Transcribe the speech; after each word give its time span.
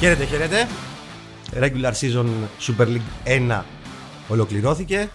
Χαίρετε, 0.00 0.24
χαίρετε. 0.24 0.68
Regular 1.60 1.92
season 2.00 2.26
Super 2.66 2.86
League 2.86 3.28
1 3.50 3.62
ολοκληρώθηκε. 4.28 5.08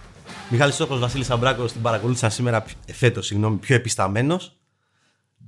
Μιχάλης 0.48 0.74
Στόχος, 0.74 0.98
Βασίλης 1.00 1.30
Αμπράκος 1.30 1.72
την 1.72 1.82
παρακολούθησα 1.82 2.28
σήμερα, 2.30 2.64
φέτος, 2.92 3.26
συγγνώμη, 3.26 3.56
πιο 3.56 3.74
επισταμένος. 3.74 4.56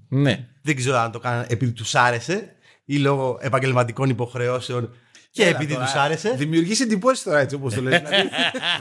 Ναι. 0.08 0.46
Δεν 0.62 0.76
ξέρω 0.76 0.96
αν 0.96 1.10
το 1.10 1.18
κάνανε 1.18 1.46
επειδή 1.48 1.72
τους 1.72 1.94
άρεσε 1.94 2.54
ή 2.84 2.96
λόγω 2.98 3.38
επαγγελματικών 3.40 4.08
υποχρεώσεων 4.08 4.90
και 5.30 5.42
Έλα 5.42 5.56
επειδή 5.56 5.72
τώρα. 5.72 5.84
τους 5.84 5.94
άρεσε. 5.94 6.34
Δημιουργεί 6.36 6.82
εντυπώσεις 6.82 7.22
τώρα 7.22 7.38
έτσι 7.38 7.54
όπως 7.56 7.74
το 7.74 7.82
λες. 7.82 8.00
δηλαδή, 8.00 8.28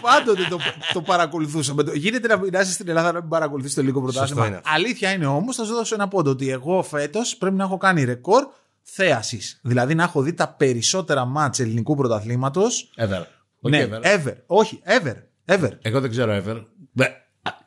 πάντοτε 0.02 0.44
το, 0.50 0.60
το 0.94 1.02
παρακολουθούσαμε. 1.02 1.84
Το- 1.84 1.94
Γίνεται 1.94 2.28
να, 2.28 2.38
να 2.52 2.60
είσαι 2.60 2.72
στην 2.72 2.90
Ελλάδα 2.90 3.12
να 3.12 3.20
μην 3.20 3.30
παρακολουθείς 3.30 3.74
το 3.74 3.82
λίγο 3.82 4.00
Σωστό 4.00 4.12
πρωτάθλημα. 4.20 4.48
είναι 4.48 4.56
αυτό. 4.56 4.70
Αλήθεια 4.74 5.12
είναι 5.12 5.26
όμως, 5.26 5.56
θα 5.56 5.64
σου 5.64 5.74
δώσω 5.74 5.96
ένα 5.96 6.08
πόντο 6.08 6.30
ότι 6.30 6.50
εγώ 6.50 6.84
φέτος 6.84 7.36
πρέπει 7.38 7.56
να 7.56 7.64
έχω 7.64 7.78
κάνει 7.78 8.04
ρεκόρ 8.04 8.48
θέασης. 8.88 9.60
Δηλαδή 9.64 9.96
να 9.96 10.04
έχω 10.04 10.22
δει 10.22 10.34
τα 10.34 10.48
περισσότερα 10.54 11.26
μάτς 11.26 11.60
ελληνικού 11.60 11.96
πρωταθλήματος. 11.96 12.92
Ever. 12.98 13.24
Ναι, 13.60 13.84
Όχι 13.84 13.90
ever. 14.04 14.06
ever. 14.28 14.34
Όχι, 14.46 14.82
ever. 14.86 15.16
Ever. 15.46 15.70
Εγώ 15.82 16.00
δεν 16.02 16.10
ξέρω 16.10 16.44
ever. 16.46 16.64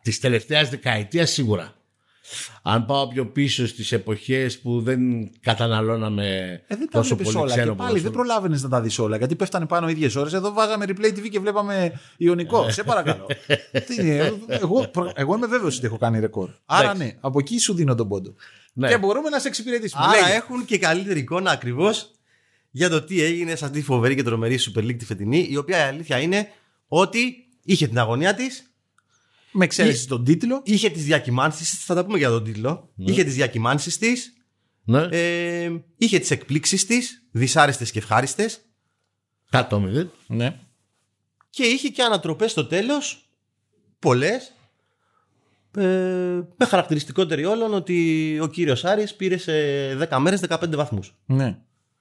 Τη 0.02 0.18
τελευταία 0.18 0.64
δεκαετία 0.64 1.26
σίγουρα. 1.26 1.72
Αν 2.62 2.86
πάω 2.86 3.08
πιο 3.08 3.26
πίσω 3.26 3.66
στις 3.66 3.92
εποχές 3.92 4.58
που 4.58 4.80
δεν 4.82 5.00
καταναλώναμε 5.40 6.26
Ε, 6.66 6.76
δεν 6.76 6.88
τα 6.90 6.98
τόσο 6.98 7.14
βλέπεις 7.14 7.32
πολύ 7.32 7.44
όλα. 7.44 7.54
ξένο 7.54 7.70
Και 7.70 7.76
πάλι 7.76 7.92
δεν 7.92 8.02
ποδόσφαιρο. 8.02 8.12
προλάβαινες 8.12 8.62
να 8.62 8.68
τα 8.68 8.80
δεις 8.80 8.98
όλα. 8.98 9.16
Γιατί 9.16 9.34
πέφτανε 9.36 9.66
πάνω 9.66 9.88
ίδιες 9.88 10.14
ώρες. 10.16 10.32
Εδώ 10.32 10.52
βάζαμε 10.52 10.84
replay 10.88 11.06
TV 11.18 11.28
και 11.30 11.40
βλέπαμε 11.40 12.00
Ιωνικό. 12.16 12.70
Σε 12.70 12.82
παρακαλώ. 12.82 13.26
Τι 13.86 13.94
είναι, 14.02 14.32
εγώ, 14.48 14.86
προ- 14.88 15.12
εγώ 15.14 15.34
είμαι 15.34 15.46
βέβαιος 15.46 15.76
ότι 15.76 15.86
έχω 15.86 15.96
κάνει 15.98 16.20
ρεκόρ. 16.20 16.50
Άρα 16.66 16.82
Εντάξει. 16.84 17.02
ναι, 17.02 17.16
από 17.20 17.38
εκεί 17.38 17.58
σου 17.58 17.74
δίνω 17.74 17.94
τον 17.94 18.08
πόντο. 18.08 18.34
Ναι. 18.72 18.88
Και 18.88 18.98
μπορούμε 18.98 19.28
να 19.28 19.38
σε 19.38 19.48
εξυπηρετήσουμε. 19.48 20.02
Άρα 20.04 20.20
Λέγε. 20.20 20.34
έχουν 20.36 20.64
και 20.64 20.78
καλύτερη 20.78 21.20
εικόνα 21.20 21.50
ακριβώς 21.50 22.10
για 22.70 22.88
το 22.88 23.02
τι 23.02 23.22
έγινε 23.22 23.56
σε 23.56 23.64
αυτή 23.64 23.78
τη 23.78 23.84
φοβερή 23.84 24.14
και 24.14 24.22
τρομερή 24.22 24.58
Super 24.60 24.78
League 24.80 24.96
τη 24.98 25.04
φετινή, 25.04 25.46
η 25.50 25.56
οποία 25.56 25.78
η 25.78 25.80
αλήθεια 25.88 26.18
είναι 26.20 26.48
ότι 26.88 27.46
είχε 27.64 27.86
την 27.88 27.98
αγωνία 27.98 28.34
της, 28.34 28.72
Με 29.52 29.64
εξαίρεση 29.64 30.08
τον 30.08 30.24
τίτλο. 30.24 30.60
είχε 30.64 30.90
τις 30.90 31.04
διακυμάνσεις 31.04 31.70
της, 31.70 31.84
θα 31.84 31.94
τα 31.94 32.04
πούμε 32.04 32.18
για 32.18 32.28
τον 32.28 32.44
τίτλο. 32.44 32.92
Είχε 32.96 33.24
τις 33.24 33.34
διακυμάνσεις 33.34 33.98
της, 33.98 34.32
Ναι, 34.84 35.02
ε, 35.10 35.72
είχε 35.96 36.18
τις 36.18 36.30
εκπλήξεις 36.30 36.86
της, 36.86 37.22
δυσάρεστες 37.30 37.90
και 37.90 37.98
ευχάριστες, 37.98 38.60
κάτω 39.50 39.80
μηδέν. 39.80 40.10
Ναι. 40.26 40.58
και 41.50 41.62
είχε 41.62 41.88
και 41.88 42.02
ανατροπές 42.02 42.50
στο 42.50 42.66
τέλος, 42.66 43.28
πολλές. 43.98 44.52
Ε, 45.78 46.46
με 46.56 46.64
χαρακτηριστικότερη 46.66 47.44
όλων 47.44 47.74
ότι 47.74 48.38
ο 48.42 48.46
κύριος 48.46 48.84
Άρης 48.84 49.14
πήρε 49.14 49.36
σε 49.36 49.52
10 50.10 50.18
μέρες 50.18 50.40
15 50.48 50.76
βαθμούς. 50.76 51.14
ναι. 51.26 51.58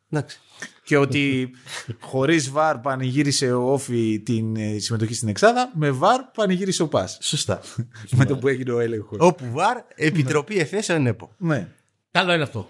Εντάξει. 0.09 0.39
Και 0.83 0.97
ότι 0.97 1.51
χωρίς 1.99 2.49
βαρ 2.49 2.77
πανηγύρισε 2.77 3.53
ο 3.53 3.71
Όφη 3.71 4.21
την 4.25 4.55
ε, 4.55 4.79
συμμετοχή 4.79 5.13
στην 5.13 5.27
Εξάδα, 5.27 5.71
με 5.75 5.91
βαρ 5.91 6.21
πανηγύρισε 6.21 6.83
ο 6.83 6.87
Πας. 6.87 7.17
Σωστά. 7.21 7.61
με 8.17 8.25
το 8.25 8.37
που 8.37 8.47
έγινε 8.47 8.71
ο 8.71 8.79
έλεγχος. 8.79 9.17
Όπου 9.21 9.51
βαρ, 9.51 9.77
Επιτροπή 9.95 10.59
Εφέσεων 10.59 11.07
ΕΠΟ. 11.07 11.31
Ναι. 11.37 11.67
Καλό 12.11 12.33
είναι 12.33 12.43
αυτό. 12.43 12.69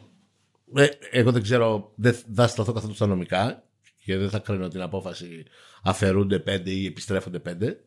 Ε, 0.75 0.87
εγώ 1.11 1.31
δεν 1.31 1.41
ξέρω, 1.41 1.91
δεν 1.95 2.15
θα 2.35 2.47
σταθώ 2.47 2.71
καθόλου 2.71 2.93
στα 2.93 3.05
νομικά 3.05 3.63
και 4.03 4.17
δεν 4.17 4.29
θα 4.29 4.39
κρίνω 4.39 4.67
την 4.67 4.81
απόφαση 4.81 5.45
αφαιρούνται 5.83 6.39
πέντε 6.39 6.71
ή 6.71 6.85
επιστρέφονται 6.85 7.39
πέντε. 7.39 7.79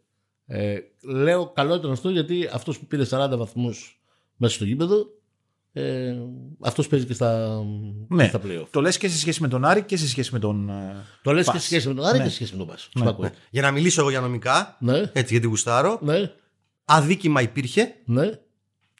Ε, 0.53 0.79
λέω 1.05 1.47
καλό 1.51 1.75
ήταν 1.75 1.91
αυτό 1.91 2.11
γιατί 2.11 2.49
αυτός 2.53 2.79
που 2.79 2.87
πήρε 2.87 3.05
40 3.11 3.29
βαθμούς 3.37 4.01
μέσα 4.37 4.55
στο 4.55 4.65
γήπεδο 4.65 5.07
ε, 5.73 6.15
αυτός 6.61 6.87
παίζει 6.89 7.07
και 7.07 7.13
στα, 7.13 7.61
ναι. 8.09 8.29
στα 8.29 8.41
playoff. 8.45 8.67
Το 8.71 8.81
λες 8.81 8.99
και 8.99 9.09
σε 9.09 9.19
σχέση 9.19 9.43
με 9.43 9.49
τον 9.49 9.65
Άρη 9.65 9.83
και 9.83 9.97
σε 9.97 10.09
σχέση 10.09 10.33
με 10.33 10.39
τον. 10.39 10.69
ε, 10.69 11.05
Το 11.23 11.33
λες 11.33 11.45
Πας. 11.47 11.55
και 11.55 11.61
σε 11.61 11.67
σχέση 11.67 11.89
με 11.89 11.95
τον 11.95 12.05
Άρη 12.05 12.19
Ναι. 12.19 12.23
και 12.25 12.29
σε 12.29 12.35
σχέση 12.35 12.53
με 12.53 12.59
τον 12.59 12.67
Πας. 12.67 12.89
Σου 12.99 13.09
ακούω. 13.09 13.31
Για 13.51 13.63
να 13.63 13.71
μιλήσω 13.71 14.01
εγώ 14.01 14.11
για 14.11 14.21
νομικά, 14.21 14.77
Ναι, 14.81 14.99
έτσι 14.99 15.33
γιατί 15.33 15.47
γουστάρω, 15.47 15.99
ναι, 16.03 16.33
αδίκημα 16.85 17.43
υπήρχε, 17.43 17.95
ναι, 18.05 18.31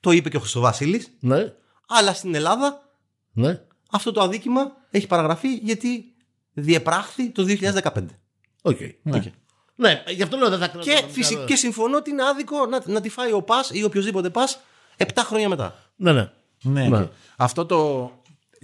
το 0.01 0.11
είπε 0.11 0.29
και 0.29 0.37
ο 0.37 0.41
Χρυστοβασίλης, 0.41 1.11
ναι, 1.21 1.53
αλλά 1.89 2.13
στην 2.15 2.35
Ελλάδα 2.35 2.89
ναι. 3.33 3.61
αυτό 3.91 4.13
το 4.13 4.21
αδίκημα 4.21 4.73
έχει 4.91 5.07
παραγραφεί 5.07 5.55
γιατί 5.55 6.05
διεπράχθη 6.53 7.31
το 7.31 7.45
2015. 7.49 8.05
Οκ. 8.63 8.79
Ναι. 9.03 9.23
Ναι, 9.81 10.03
γι' 10.09 10.23
αυτό 10.23 10.37
λέω 10.37 10.49
δεν 10.49 10.59
θα 10.59 10.69
κρίνω. 10.69 10.85
Και, 10.85 10.91
τα 10.91 11.01
νομικά, 11.01 11.13
φυσι- 11.13 11.39
ναι. 11.39 11.45
και 11.45 11.57
συμφωνώ 11.57 11.97
ότι 11.97 12.11
είναι 12.11 12.23
άδικο 12.25 12.67
να, 12.67 12.83
να 12.87 13.01
τη 13.01 13.09
φάει 13.09 13.33
ο 13.33 13.43
Πας 13.43 13.71
ή 13.73 13.85
οποιοδήποτε 13.85 14.31
Πας 14.31 14.61
7 14.97 15.07
χρόνια 15.17 15.49
μετά. 15.49 15.93
Ναι, 15.97 16.13
ναι. 16.13 16.31
Ναι. 16.63 16.89
Ναι. 16.89 17.09
Αυτό 17.37 17.67
το 17.67 18.11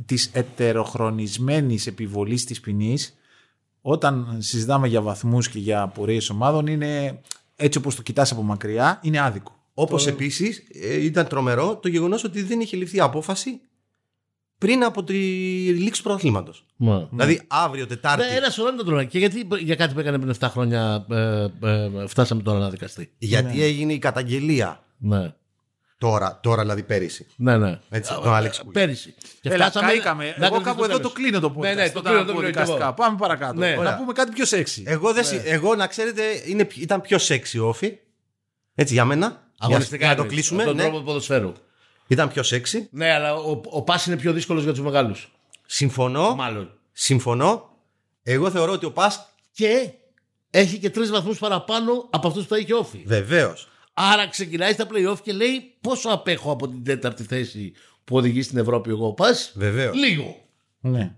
της 0.07 0.31
ετεροχρονισμένης 0.33 1.87
επιβολής 1.87 2.45
της 2.45 2.61
ποινής, 2.61 3.17
όταν 3.81 4.37
συζητάμε 4.39 4.89
για 4.89 5.01
βαθμούς 5.01 5.49
και 5.49 5.59
για 5.59 5.83
απορίες 5.83 6.31
ομάδων, 6.31 6.67
είναι 6.67 7.21
έτσι 7.57 7.79
όπως 7.79 7.95
το 7.95 8.03
κοιτάς 8.03 8.31
από 8.33 8.43
μακριά, 8.43 8.99
είναι 9.03 9.21
άδικο. 9.21 9.55
Όπως 9.75 10.07
επίσης 10.07 10.63
ήταν 11.01 11.27
τρομερό 11.27 11.77
το 11.77 11.89
γεγονός 11.89 12.25
ότι 12.25 12.43
δεν 12.43 12.61
είχε 12.61 12.77
ληφθεί 12.77 13.01
απόφαση 13.01 13.61
πριν 14.59 14.85
από 14.85 15.05
τη 15.05 15.13
λήξη 15.73 16.01
του 16.03 16.07
πρωταθλήματος. 16.09 16.67
Μα. 16.77 17.09
Δηλαδή 17.11 17.41
αύριο 17.47 17.87
Τετάρτη. 17.87 18.25
Ναι, 18.31 18.37
ένα 18.37 18.51
σωρό 18.51 18.69
είναι 18.69 18.77
το 18.77 18.85
τρομερό. 18.85 19.07
Και 19.07 19.19
γιατί 19.19 19.49
για 19.61 19.75
κάτι 19.75 19.95
που 19.95 20.01
έκανε 20.01 20.19
πριν 20.19 20.35
7 20.41 20.49
χρόνια 20.51 21.07
ε, 21.11 21.47
ε, 21.63 22.07
φτάσαμε 22.07 22.43
τώρα 22.43 22.59
να 22.59 22.71
δικαστεί. 22.71 23.13
Γιατί 23.19 23.63
έγινε 23.63 23.93
η 23.93 23.99
καταγγελία 23.99 24.85
Ναι. 24.99 25.33
τώρα, 25.99 26.39
τώρα 26.43 26.63
δηλαδή 26.63 26.83
πέρυσι. 26.83 27.27
Ναι, 27.37 27.57
ναι. 27.59 27.79
Έτσι, 27.91 28.15
τον 28.23 28.35
Άλεξ 28.35 28.59
Κουί. 28.61 28.73
Πέρυσι. 28.73 29.15
Και 29.41 29.49
Έλα, 29.49 29.65
φτάσαμε 29.71 29.93
καήκαμε. 29.93 30.25
να 30.25 30.31
Εγώ 30.31 30.61
κρατηθεί 30.61 30.65
κάπου 30.65 30.79
το 30.79 30.85
εδώ 30.85 30.97
τέλος. 30.97 31.13
το 31.13 31.21
κλείνω 31.21 31.41
το 31.41 31.55
podcast. 31.57 31.61
Ναι, 31.61 31.75
ναι, 31.75 31.91
το 31.91 31.99
όταν 31.99 32.13
κλείνω, 32.13 32.25
το 32.25 32.31
ακούω 32.31 32.35
κλείνω 32.35 32.41
κι 32.41 32.47
δικαστικά. 32.47 32.85
εγώ. 32.85 32.95
Πάμε 32.95 33.17
παρακάτω. 33.19 33.59
Ναι. 33.59 33.71
Να 33.75 33.79
Ωραία. 33.81 33.97
πούμε 33.97 34.13
κάτι 34.13 34.33
πιο 34.33 34.45
σεξι. 34.45 34.83
Εγώ, 34.87 35.13
δεν, 35.13 35.25
συ- 35.25 35.41
εγώ 35.45 35.75
να 35.75 35.87
ξέρετε 35.87 36.23
είναι, 36.47 36.67
ήταν 36.77 37.01
πιο 37.01 37.19
sexy 37.21 37.61
όφη. 37.63 37.93
Έτσι 38.75 38.93
για 38.95 39.05
μένα. 39.05 39.45
Αγωνιστικά. 39.59 39.97
Για 39.97 40.07
να 40.09 40.15
το 40.15 40.21
εννοείς, 40.23 40.37
κλείσουμε. 40.37 40.65
Τον 40.65 40.77
ναι. 40.77 40.83
τρόπο 40.83 41.01
ποδοσφαίρου. 41.01 41.53
Ήταν 42.07 42.29
πιο 42.29 42.43
sexy. 42.47 42.87
Ναι, 42.91 43.11
αλλά 43.13 43.35
ο, 43.35 43.61
ο 43.65 43.83
Πας 43.83 44.07
είναι 44.07 44.17
πιο 44.17 44.33
δύσκολος 44.33 44.63
για 44.63 44.73
τους 44.73 44.81
μεγάλους. 44.81 45.33
Συμφωνώ. 45.67 46.35
Μάλλον. 46.35 46.71
Συμφωνώ. 46.93 47.71
Εγώ 48.23 48.51
θεωρώ 48.51 48.73
ότι 48.73 48.85
ο 48.87 48.93
Πας 48.93 49.29
Και 49.53 49.91
έχει 50.51 50.79
και 50.79 50.91
τρεις 50.91 51.11
βαθμούς 51.11 51.39
παραπάνω 51.39 52.09
από 52.11 52.29
αυτούς 52.29 52.43
που 52.43 52.49
θα 52.49 52.59
είχε 52.59 52.75
όφη. 52.75 53.03
βεβαίως. 53.07 53.69
Άρα 53.95 54.29
ξεκινάει 54.29 54.73
στα 54.73 54.87
playoff 54.93 55.21
και 55.23 55.33
λέει 55.33 55.75
πόσο 55.81 56.09
απέχω 56.09 56.51
από 56.51 56.69
την 56.69 56.85
τέταρτη 56.85 57.23
θέση 57.23 57.73
που 58.05 58.17
οδηγεί 58.17 58.43
στην 58.43 58.59
Ευρώπη 58.59 58.91
εγώ 58.91 59.13
πας; 59.13 59.53
Βεβαίως. 59.55 59.97
Λίγο. 59.97 60.37
Ναι. 60.81 61.15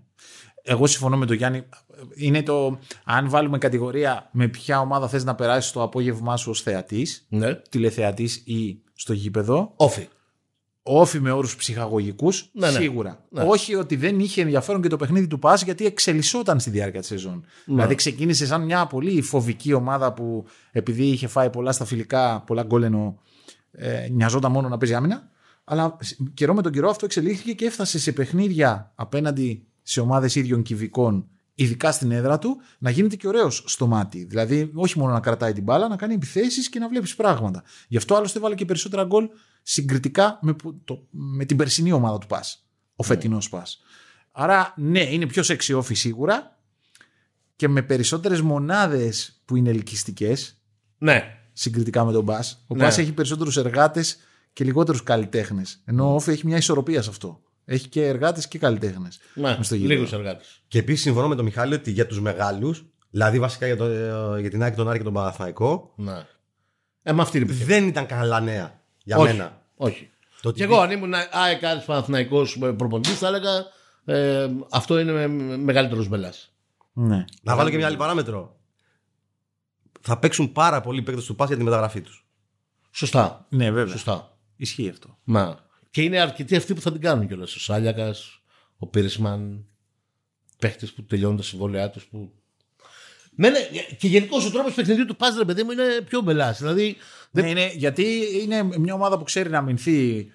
Εγώ 0.63 0.87
συμφωνώ 0.87 1.17
με 1.17 1.25
τον 1.25 1.35
Γιάννη. 1.35 1.63
Είναι 2.15 2.43
το 2.43 2.79
αν 3.03 3.29
βάλουμε 3.29 3.57
κατηγορία 3.57 4.29
με 4.31 4.47
ποια 4.47 4.79
ομάδα 4.79 5.07
θες 5.07 5.23
να 5.23 5.35
περάσεις 5.35 5.71
το 5.71 5.81
απόγευμά 5.81 6.37
σου 6.37 6.49
ως 6.49 6.61
θεατής, 6.61 7.25
Ναι. 7.29 7.55
τηλεθεατής 7.55 8.35
ή 8.35 8.81
στο 8.93 9.13
γήπεδο, 9.13 9.73
Όφη. 9.75 10.07
Όφη 10.97 11.19
με 11.19 11.31
όρους 11.31 11.55
ψυχαγωγικούς, 11.55 12.49
Ναι, 12.53 12.71
ναι. 12.71 12.79
σίγουρα. 12.79 13.23
Ναι. 13.29 13.43
Όχι 13.47 13.75
ότι 13.75 13.95
δεν 13.95 14.19
είχε 14.19 14.41
ενδιαφέρον 14.41 14.81
και 14.81 14.87
το 14.87 14.97
παιχνίδι 14.97 15.27
του 15.27 15.39
Πας 15.39 15.63
γιατί 15.63 15.85
εξελισσόταν 15.85 16.59
στη 16.59 16.69
διάρκεια 16.69 16.99
της 16.99 17.09
σεζόν. 17.09 17.33
Ναι. 17.65 17.73
Δηλαδή 17.73 17.95
ξεκίνησε 17.95 18.45
σαν 18.45 18.63
μια 18.65 18.85
πολύ 18.85 19.21
φοβική 19.21 19.73
ομάδα 19.73 20.13
που 20.13 20.45
επειδή 20.71 21.03
είχε 21.03 21.27
φάει 21.27 21.49
πολλά 21.49 21.71
στα 21.71 21.85
φιλικά, 21.85 22.43
πολλά 22.47 22.63
γκόλενο, 22.63 23.19
ε, 23.71 24.07
νοιαζόταν 24.11 24.51
μόνο 24.51 24.67
να 24.67 24.77
παίζει 24.77 24.95
άμυνα. 24.95 25.29
Αλλά 25.63 25.97
καιρό 26.33 26.53
με 26.53 26.61
τον 26.61 26.71
καιρό 26.71 26.89
αυτό 26.89 27.05
εξελίχθηκε 27.05 27.53
και 27.53 27.65
έφτασε 27.65 27.99
σε 27.99 28.11
παιχνίδια 28.11 28.91
απέναντι 28.95 29.67
σε 29.81 30.01
ομάδες 30.01 30.35
ίδιων 30.35 30.61
κυβικών, 30.61 31.27
ειδικά 31.63 31.91
στην 31.91 32.11
έδρα 32.11 32.39
του, 32.39 32.57
να 32.79 32.89
γίνεται 32.89 33.15
και 33.15 33.27
ωραίος 33.27 33.63
στο 33.67 33.87
μάτι. 33.87 34.23
Δηλαδή, 34.23 34.71
όχι 34.73 34.99
μόνο 34.99 35.13
να 35.13 35.19
κρατάει 35.19 35.53
την 35.53 35.63
μπάλα, 35.63 35.87
να 35.87 35.95
κάνει 35.95 36.13
επιθέσεις 36.13 36.69
και 36.69 36.79
να 36.79 36.87
βλέπεις 36.89 37.15
πράγματα. 37.15 37.63
Γι' 37.87 37.97
αυτό 37.97 38.15
άλλωστε 38.15 38.39
βάλε 38.39 38.55
και 38.55 38.65
περισσότερα 38.65 39.03
γκολ 39.03 39.29
συγκριτικά 39.61 40.39
με, 40.41 40.53
που- 40.53 40.81
το, 40.85 41.07
με 41.09 41.45
την 41.45 41.57
περσινή 41.57 41.91
ομάδα 41.91 42.17
του 42.17 42.27
Πας. 42.27 42.65
Ο 42.95 43.03
φετινός 43.03 43.49
Πας. 43.49 43.81
Άρα, 44.31 44.73
ναι, 44.77 44.99
είναι 45.13 45.25
πιο 45.27 45.43
sexy 45.45 45.75
όφη 45.77 45.93
σίγουρα 45.93 46.57
και 47.55 47.67
με 47.67 47.81
περισσότερες 47.81 48.41
μονάδες 48.41 49.41
που 49.45 49.55
είναι 49.55 49.69
ελκυστικές 49.69 50.61
Ναι. 50.97 51.23
συγκριτικά 51.53 52.05
με 52.05 52.11
τον 52.11 52.25
Πας. 52.25 52.63
Ο 52.67 52.75
Ναι. 52.75 52.83
Πας 52.83 52.97
έχει 52.97 53.11
περισσότερους 53.11 53.57
εργάτες 53.57 54.17
και 54.53 54.63
λιγότερους 54.63 55.03
καλλιτέχνες. 55.03 55.81
Ενώ 55.85 56.11
ο 56.11 56.15
Όφη 56.15 56.31
έχει 56.31 56.45
μια 56.45 56.57
ισορροπία 56.57 57.01
σε 57.01 57.09
αυτό. 57.09 57.41
Έχει 57.71 57.87
και 57.87 58.07
εργάτες 58.07 58.47
και 58.47 58.57
καλλιτέχνες. 58.57 59.19
ναι. 59.33 59.55
μες 59.57 59.65
στο 59.65 59.75
γήπεδο. 59.75 59.93
Λίγους 59.93 60.13
εργάτες. 60.13 60.61
Και 60.67 60.79
επίσης 60.79 61.01
συμφωνώ 61.01 61.27
με 61.27 61.35
τον 61.35 61.45
Μιχάλη 61.45 61.73
ότι 61.73 61.91
για 61.91 62.07
τους 62.07 62.19
μεγάλους, 62.21 62.85
δηλαδή 63.09 63.39
βασικά 63.39 63.65
για, 63.65 63.77
το, 63.77 63.85
για 64.37 64.49
την 64.49 64.63
Άκη, 64.63 64.75
τον 64.75 64.89
Άρη 64.89 64.97
και 64.97 65.03
τον 65.03 65.13
Παναθηναϊκό, 65.13 65.93
Ναι. 65.95 66.25
Ε, 67.03 67.11
με 67.13 67.21
αυτή 67.21 67.37
είναι 67.37 67.45
η 67.45 67.49
πικρία. 67.49 67.65
δεν 67.65 67.87
ήταν 67.87 68.05
καλά 68.05 68.39
νέα 68.39 68.81
για 69.03 69.17
όχι, 69.17 69.31
μένα. 69.31 69.61
Όχι. 69.75 70.09
Το 70.41 70.49
ότι 70.49 70.57
Και 70.57 70.63
εγώ 70.63 70.79
αν 70.79 70.91
ήμουν 70.91 71.13
ΑΕΚ 71.31 71.63
Άρης 71.63 71.83
Παναθηναϊκός 71.83 72.57
προπονητής 72.57 73.17
θα 73.17 73.27
έλεγα 73.27 73.49
ε, 74.05 74.47
αυτό 74.71 74.99
είναι 74.99 75.11
με, 75.11 75.27
με, 75.27 75.57
μεγαλύτερος 75.57 76.07
μπελάς. 76.07 76.53
Ναι. 76.93 77.25
Να 77.41 77.55
βάλω 77.55 77.69
και 77.69 77.75
μια 77.77 77.85
άλλη 77.87 77.97
παράμετρο. 77.97 78.59
Θα 80.01 80.19
παίξουν 80.19 80.51
πάρα 80.51 80.81
πολλοί 80.81 81.01
παίκτες 81.01 81.25
του 81.25 81.35
Πας 81.35 81.47
για 81.47 81.57
τη 81.57 81.63
μεταγραφή 81.63 82.01
τους. 82.01 82.27
Σωστά. 82.91 83.45
ναι, 83.49 83.71
βέβαια. 83.71 83.91
Σωστά. 83.93 84.37
Ισχύει 84.55 84.89
αυτό. 84.89 85.17
Μα. 85.23 85.59
Και 85.91 86.01
είναι 86.01 86.19
αρκετοί 86.19 86.55
αυτοί 86.55 86.73
που 86.73 86.81
θα 86.81 86.91
την 86.91 87.01
κάνουν 87.01 87.27
κιόλας. 87.27 87.55
Ο 87.55 87.59
Σάλιακας, 87.59 88.41
ο 88.77 88.87
Πίρισμαν. 88.87 89.63
παίχτες 90.59 90.91
που 90.91 91.03
τελειώνουν 91.03 91.37
τα 91.37 91.43
συμβόλαιά 91.43 91.89
τους. 91.89 92.05
Που... 92.05 92.31
Ναι, 93.35 93.49
ναι, 93.49 93.59
και 93.97 94.07
γενικώς 94.07 94.45
ο 94.45 94.51
τρόπος 94.51 94.73
παιχνιδιού 94.73 95.05
του 95.05 95.15
Πάζ, 95.15 95.35
ρε 95.37 95.45
παιδί 95.45 95.63
μου, 95.63 95.71
είναι 95.71 96.01
πιο 96.07 96.21
μπελάς. 96.21 96.57
Δηλαδή, 96.57 96.95
δεν- 97.31 97.43
Ναι, 97.43 97.49
είναι, 97.49 97.71
γιατί 97.75 98.25
είναι 98.41 98.63
μια 98.63 98.93
ομάδα 98.93 99.17
που 99.17 99.23
ξέρει 99.23 99.49
να 99.49 99.57
αμυνθεί, 99.57 100.31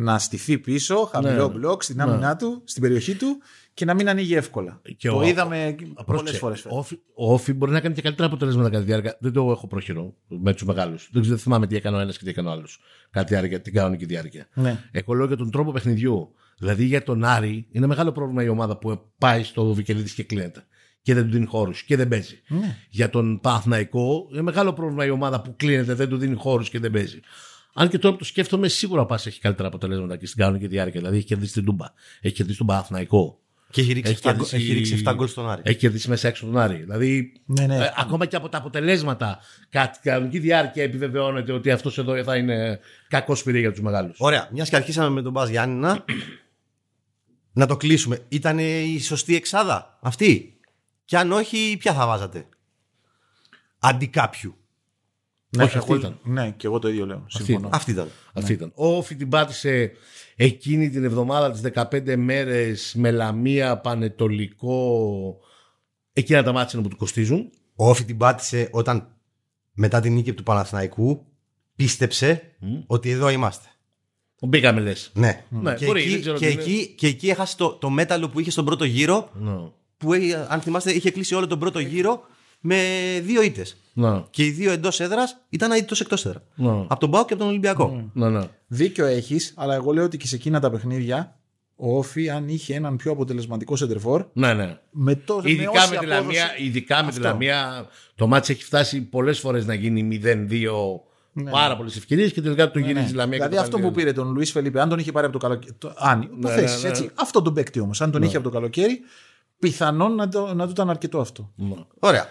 να 0.00 0.18
στηθεί 0.18 0.58
πίσω, 0.58 0.96
χαμηλό 1.12 1.48
Ναι. 1.48 1.52
μπλοκ 1.54 1.82
στην 1.82 2.00
άμυνά 2.00 2.36
του, 2.36 2.62
στην 2.64 2.82
περιοχή 2.82 3.14
του 3.14 3.38
και 3.74 3.84
να 3.84 3.94
μην 3.94 4.08
ανοίγει 4.08 4.34
εύκολα. 4.34 4.80
Και 4.96 5.08
το 5.08 5.16
ο- 5.16 5.22
είδαμε 5.22 5.74
πολλές 5.78 6.04
Πρόσεξε, 6.06 6.36
φορές. 6.38 6.64
Ο 6.64 6.78
Όφη, 6.78 6.94
ο 7.14 7.32
Όφη 7.32 7.52
μπορεί 7.52 7.72
να 7.72 7.80
κάνει 7.80 7.94
και 7.94 8.02
καλύτερα 8.02 8.28
αποτελέσματα 8.28 8.68
κατά 8.68 8.80
τη 8.80 8.86
διάρκεια. 8.86 9.16
Δεν 9.20 9.32
το 9.32 9.50
έχω 9.50 9.66
πρόχειρο 9.66 10.14
με 10.28 10.52
τους 10.52 10.64
μεγάλους. 10.64 11.08
Δεν, 11.12 11.22
δεν 11.22 11.38
θυμάμαι 11.38 11.66
τι 11.66 11.76
έκανε 11.76 11.96
ο 11.96 12.00
ένας 12.00 12.18
και 12.18 12.24
τι 12.24 12.30
έκανε 12.30 12.48
ο 12.48 12.50
άλλος. 12.50 12.80
Κατά 13.10 13.26
τη 13.26 13.32
διάρκεια, 13.34 13.60
την 13.60 13.72
κανονική 13.72 14.04
διάρκεια. 14.04 14.48
Ναι. 14.54 14.84
Εγώ 14.90 15.14
λέω 15.14 15.26
για 15.26 15.36
τον 15.36 15.50
τρόπο 15.50 15.72
παιχνιδιού. 15.72 16.32
Δηλαδή 16.58 16.84
για 16.84 17.02
τον 17.02 17.24
Άρη 17.24 17.66
είναι 17.70 17.86
μεγάλο 17.86 18.12
πρόβλημα 18.12 18.42
η 18.42 18.48
ομάδα 18.48 18.76
που 18.78 19.00
πάει 19.18 19.42
στο 19.42 19.74
Βικελίδης 19.74 20.12
και 20.12 20.22
κλείνεται. 20.22 20.66
Και 21.02 21.14
δεν 21.14 21.24
του 21.24 21.30
δίνει 21.30 21.46
χώρους 21.46 21.82
και 21.82 21.96
δεν 21.96 22.08
παίζει. 22.08 22.42
Ναι. 22.48 22.76
Για 22.90 23.10
τον 23.10 23.40
Παναθναϊκό 23.40 24.28
είναι 24.32 24.42
μεγάλο 24.42 24.72
πρόβλημα 24.72 25.04
η 25.04 25.10
ομάδα 25.10 25.42
που 25.42 25.54
κλείνεται, 25.56 25.94
δεν 25.94 26.08
του 26.08 26.16
δίνει 26.16 26.34
χώρους 26.34 26.68
και 26.70 26.78
δεν 26.78 26.90
παίζει. 26.90 27.20
Αν 27.80 27.88
και 27.88 27.98
τώρα 27.98 28.12
που 28.12 28.18
το 28.18 28.24
σκέφτομαι, 28.24 28.68
σίγουρα 28.68 29.06
πας 29.06 29.26
έχει 29.26 29.40
καλύτερα 29.40 29.68
αποτελέσματα 29.68 30.16
και 30.16 30.26
στην 30.26 30.38
κανονική 30.42 30.66
διάρκεια. 30.66 31.00
Δηλαδή 31.00 31.16
έχει 31.16 31.26
κερδίσει 31.26 31.52
την 31.52 31.64
Τούμπα, 31.64 31.86
έχει 32.20 32.34
κερδίσει 32.34 32.58
τον 32.58 32.66
Παναθναϊκό. 32.66 33.40
Και 33.70 33.80
έχει 33.80 33.92
ρίξει, 33.92 34.10
Έχει 34.12 34.20
7, 34.20 34.30
κερδίσει- 34.30 34.54
έχει 34.54 34.72
ρίξει 34.72 34.94
7 35.06 35.12
γκολ 35.14 35.26
στον 35.28 35.50
Άρη. 35.50 35.62
Έχει 35.64 35.78
κερδίσει 35.78 36.08
μέσα 36.08 36.28
έξω 36.28 36.46
τον 36.46 36.58
Άρη. 36.58 36.76
Δηλαδή, 36.76 37.32
Ναι, 37.44 37.66
ναι. 37.66 37.76
ε, 37.76 37.92
ακόμα 37.96 38.26
και 38.26 38.36
από 38.36 38.48
τα 38.48 38.58
αποτελέσματα, 38.58 39.38
κατά 39.68 39.90
την 39.90 40.00
κανονική 40.02 40.38
διάρκεια 40.38 40.82
επιβεβαιώνεται 40.82 41.52
ότι 41.52 41.70
αυτός 41.70 41.98
εδώ 41.98 42.22
θα 42.22 42.36
είναι 42.36 42.78
κακός 43.08 43.38
σπυρί 43.38 43.60
για 43.60 43.70
τους 43.70 43.80
μεγάλους. 43.80 44.16
Ωραία, 44.20 44.48
μιας 44.52 44.68
και 44.68 44.76
αρχίσαμε 44.76 45.08
με 45.08 45.22
τον 45.22 45.32
Μπα 45.32 45.44
Γιάννηνα. 45.50 46.04
να 47.52 47.66
το 47.66 47.76
κλείσουμε. 47.76 48.18
Ήταν 48.28 48.58
η 48.58 49.00
σωστή 49.00 49.34
εξάδα 49.36 49.98
αυτή; 50.02 50.58
Και 51.04 51.16
αν 51.16 51.32
όχι, 51.32 51.76
ποια 51.78 51.94
θα 51.94 52.06
βάζατε; 52.06 52.46
Αντί 53.78 54.06
κάποιου. 54.08 54.54
Ναι, 55.56 55.62
Όχι, 55.64 55.78
αυτή 55.78 55.92
εγώ- 55.92 56.00
ήταν. 56.00 56.18
Ναι, 56.22 56.50
και 56.56 56.66
εγώ 56.66 56.78
το 56.78 56.88
ίδιο 56.88 57.06
λέω. 57.06 57.24
Συμφωνώ. 57.28 57.68
Αυτή 57.72 57.90
ήταν. 57.90 58.08
Αυτή 58.32 58.52
ήταν. 58.52 58.72
Ο 58.74 58.96
Όφη 58.96 59.14
την 59.16 59.28
πάτησε 59.28 59.92
εκείνη 60.36 60.90
την 60.90 61.04
εβδομάδα 61.04 61.50
τις 61.50 61.60
15 61.60 62.16
μέρες 62.16 62.94
με 62.96 63.10
Λαμία, 63.10 63.76
Πανετολικό. 63.78 65.38
Εκείνα 66.12 66.42
τα 66.42 66.52
μάτια 66.52 66.80
που 66.80 66.88
του 66.88 66.96
κοστίζουν. 66.96 67.50
Ο 67.76 67.88
Όφη 67.88 68.04
την 68.04 68.16
πάτησε 68.16 68.68
όταν 68.72 69.08
μετά 69.72 70.00
την 70.00 70.12
νίκη 70.12 70.32
του 70.32 70.42
Παναθηναϊκού 70.42 71.24
πίστεψε 71.76 72.42
ότι 72.86 73.10
εδώ 73.10 73.28
είμαστε. 73.28 73.68
Μπήκαμε 74.40 74.80
λες. 74.80 75.10
Ναι. 75.14 75.44
Ναι, 75.48 75.74
και, 75.74 75.84
μπορεί, 75.86 76.00
εκεί, 76.00 76.10
δεν 76.10 76.20
ξέρω 76.20 76.36
και, 76.38 76.46
τι 76.46 76.52
είναι. 76.52 76.62
εκεί, 76.62 76.94
και 76.96 77.06
εκεί 77.06 77.28
έχασε 77.28 77.56
το, 77.56 77.72
το 77.72 77.90
μέταλλο 77.90 78.28
που 78.28 78.40
είχε 78.40 78.50
στον 78.50 78.64
πρώτο 78.64 78.84
γύρο 78.84 79.30
Ναι. 79.34 79.52
που 79.96 80.12
ε, 80.12 80.46
αν 80.48 80.60
θυμάστε 80.60 80.92
είχε 80.92 81.10
κλείσει 81.10 81.34
όλο 81.34 81.46
τον 81.46 81.58
πρώτο 81.58 81.78
γύρο 81.78 82.20
με 82.60 82.76
δύο 83.22 83.42
ήττες. 83.42 83.76
Ναι. 83.92 84.22
Και 84.30 84.44
οι 84.44 84.50
δύο 84.50 84.72
εντός 84.72 85.00
έδρας 85.00 85.36
ήταν 85.48 85.70
αίτητος 85.70 86.00
εκτός 86.00 86.26
έδρα. 86.26 86.42
Ναι. 86.54 86.70
Από 86.70 86.98
τον 87.00 87.10
Πάο 87.10 87.24
και 87.24 87.32
από 87.32 87.42
τον 87.42 87.50
Ολυμπιακό. 87.50 88.10
Ναι, 88.12 88.28
ναι. 88.28 88.40
Δίκιο 88.66 89.06
έχεις, 89.06 89.52
αλλά 89.56 89.74
εγώ 89.74 89.92
λέω 89.92 90.04
ότι 90.04 90.16
και 90.16 90.26
σε 90.26 90.34
εκείνα 90.34 90.60
τα 90.60 90.70
παιχνίδια 90.70 91.32
ο 91.76 91.98
Όφη, 91.98 92.30
αν 92.30 92.48
είχε 92.48 92.74
έναν 92.74 92.96
πιο 92.96 93.12
αποτελεσματικό 93.12 93.76
σεντερφόρ, 93.76 94.24
ναι, 94.32 94.54
ναι. 94.54 94.78
με 94.90 95.14
το 95.14 95.40
με 95.44 95.50
Ειδικά 95.50 95.70
όση 95.70 95.80
με, 95.90 95.96
τη 95.98 96.04
απόδοση- 96.06 96.08
Λαμία, 96.08 96.46
ειδικά 96.58 96.96
με 96.96 97.02
τη 97.02 97.08
Αυτό. 97.08 97.22
Λαμία, 97.22 97.86
το 98.14 98.26
μάτς 98.26 98.48
έχει 98.48 98.64
φτάσει 98.64 99.00
πολλές 99.00 99.38
φορές 99.38 99.66
να 99.66 99.74
γίνει 99.74 100.20
0-2 100.22 101.50
πάρα 101.50 101.76
πολλές 101.76 101.96
ευκαιρίες 101.96 102.32
και 102.32 102.40
τελικά 102.42 102.70
το 102.70 102.78
γυρίζει 102.78 103.10
η 103.10 103.14
Λαμία. 103.14 103.38
και 103.38 103.44
Δηλαδή 103.44 103.54
το 103.54 103.60
αυτό 103.60 103.76
κάνει 103.76 103.88
που 103.88 103.94
πήρε 103.94 104.12
τον 104.12 104.32
Λουίς 104.32 104.50
Φελίπε, 104.50 104.80
αν 104.80 104.88
τον 104.88 104.98
είχε 104.98 105.12
πάρει 105.12 105.26
από 105.26 105.38
το 105.38 105.46
καλοκαίρι. 105.46 105.72
Το, 105.78 105.92
αν, 105.96 106.20
το 106.40 106.48
Ναι, 106.48 106.54
θέσεις, 106.54 106.76
ναι, 106.76 106.82
ναι. 106.82 106.88
έτσι. 106.88 107.10
Αυτό 107.14 107.42
τον 107.42 107.54
παίκτη 107.54 107.80
όμως. 107.80 108.00
Αν 108.00 108.10
τον 108.10 108.22
είχε 108.22 108.36
από 108.36 108.44
το 108.48 108.54
καλοκαίρι, 108.54 109.00
πιθανόν 109.58 110.14
να, 110.14 110.28
το, 110.28 110.54
να 110.54 110.64
του 110.64 110.70
ήταν 110.70 110.90
αρκετό 110.90 111.20
αυτό. 111.20 111.52
Ναι. 111.56 111.74
Ωραία. 111.98 112.28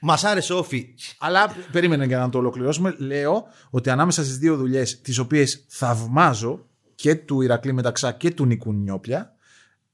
Μας 0.00 0.24
άρεσε 0.24 0.52
ο 0.52 0.58
Όφη. 0.58 0.94
Αλλά 1.18 1.56
περίμενε 1.72 2.04
για 2.04 2.18
να 2.18 2.28
το 2.28 2.38
ολοκληρώσουμε. 2.38 2.94
Λέω 2.98 3.44
ότι 3.70 3.90
ανάμεσα 3.90 4.22
στις 4.24 4.38
δύο 4.38 4.56
δουλειές, 4.56 5.00
τις 5.00 5.18
οποίες 5.18 5.64
θαυμάζω 5.68 6.66
και 6.94 7.14
του 7.14 7.40
Ηρακλή 7.40 7.72
Μεταξά 7.72 8.12
και 8.12 8.30
του 8.30 8.46
Νικού 8.46 8.72
Νιόπλια, 8.72 9.34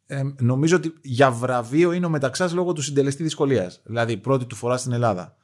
ε, 0.06 0.22
νομίζω 0.38 0.76
ότι 0.76 0.93
για 1.02 1.31
βραβείο 1.31 1.93
είναι 1.93 2.06
ο 2.06 2.08
Μεταξάς 2.08 2.52
λόγω 2.52 2.72
του 2.72 2.82
συντελεστή 2.82 3.22
δυσκολίας. 3.22 3.81
Δηλαδή, 3.84 4.16
πρώτη 4.16 4.44
του 4.44 4.54
φορά 4.56 4.76
στην 4.76 4.93
Ελλάδα. 4.93 5.37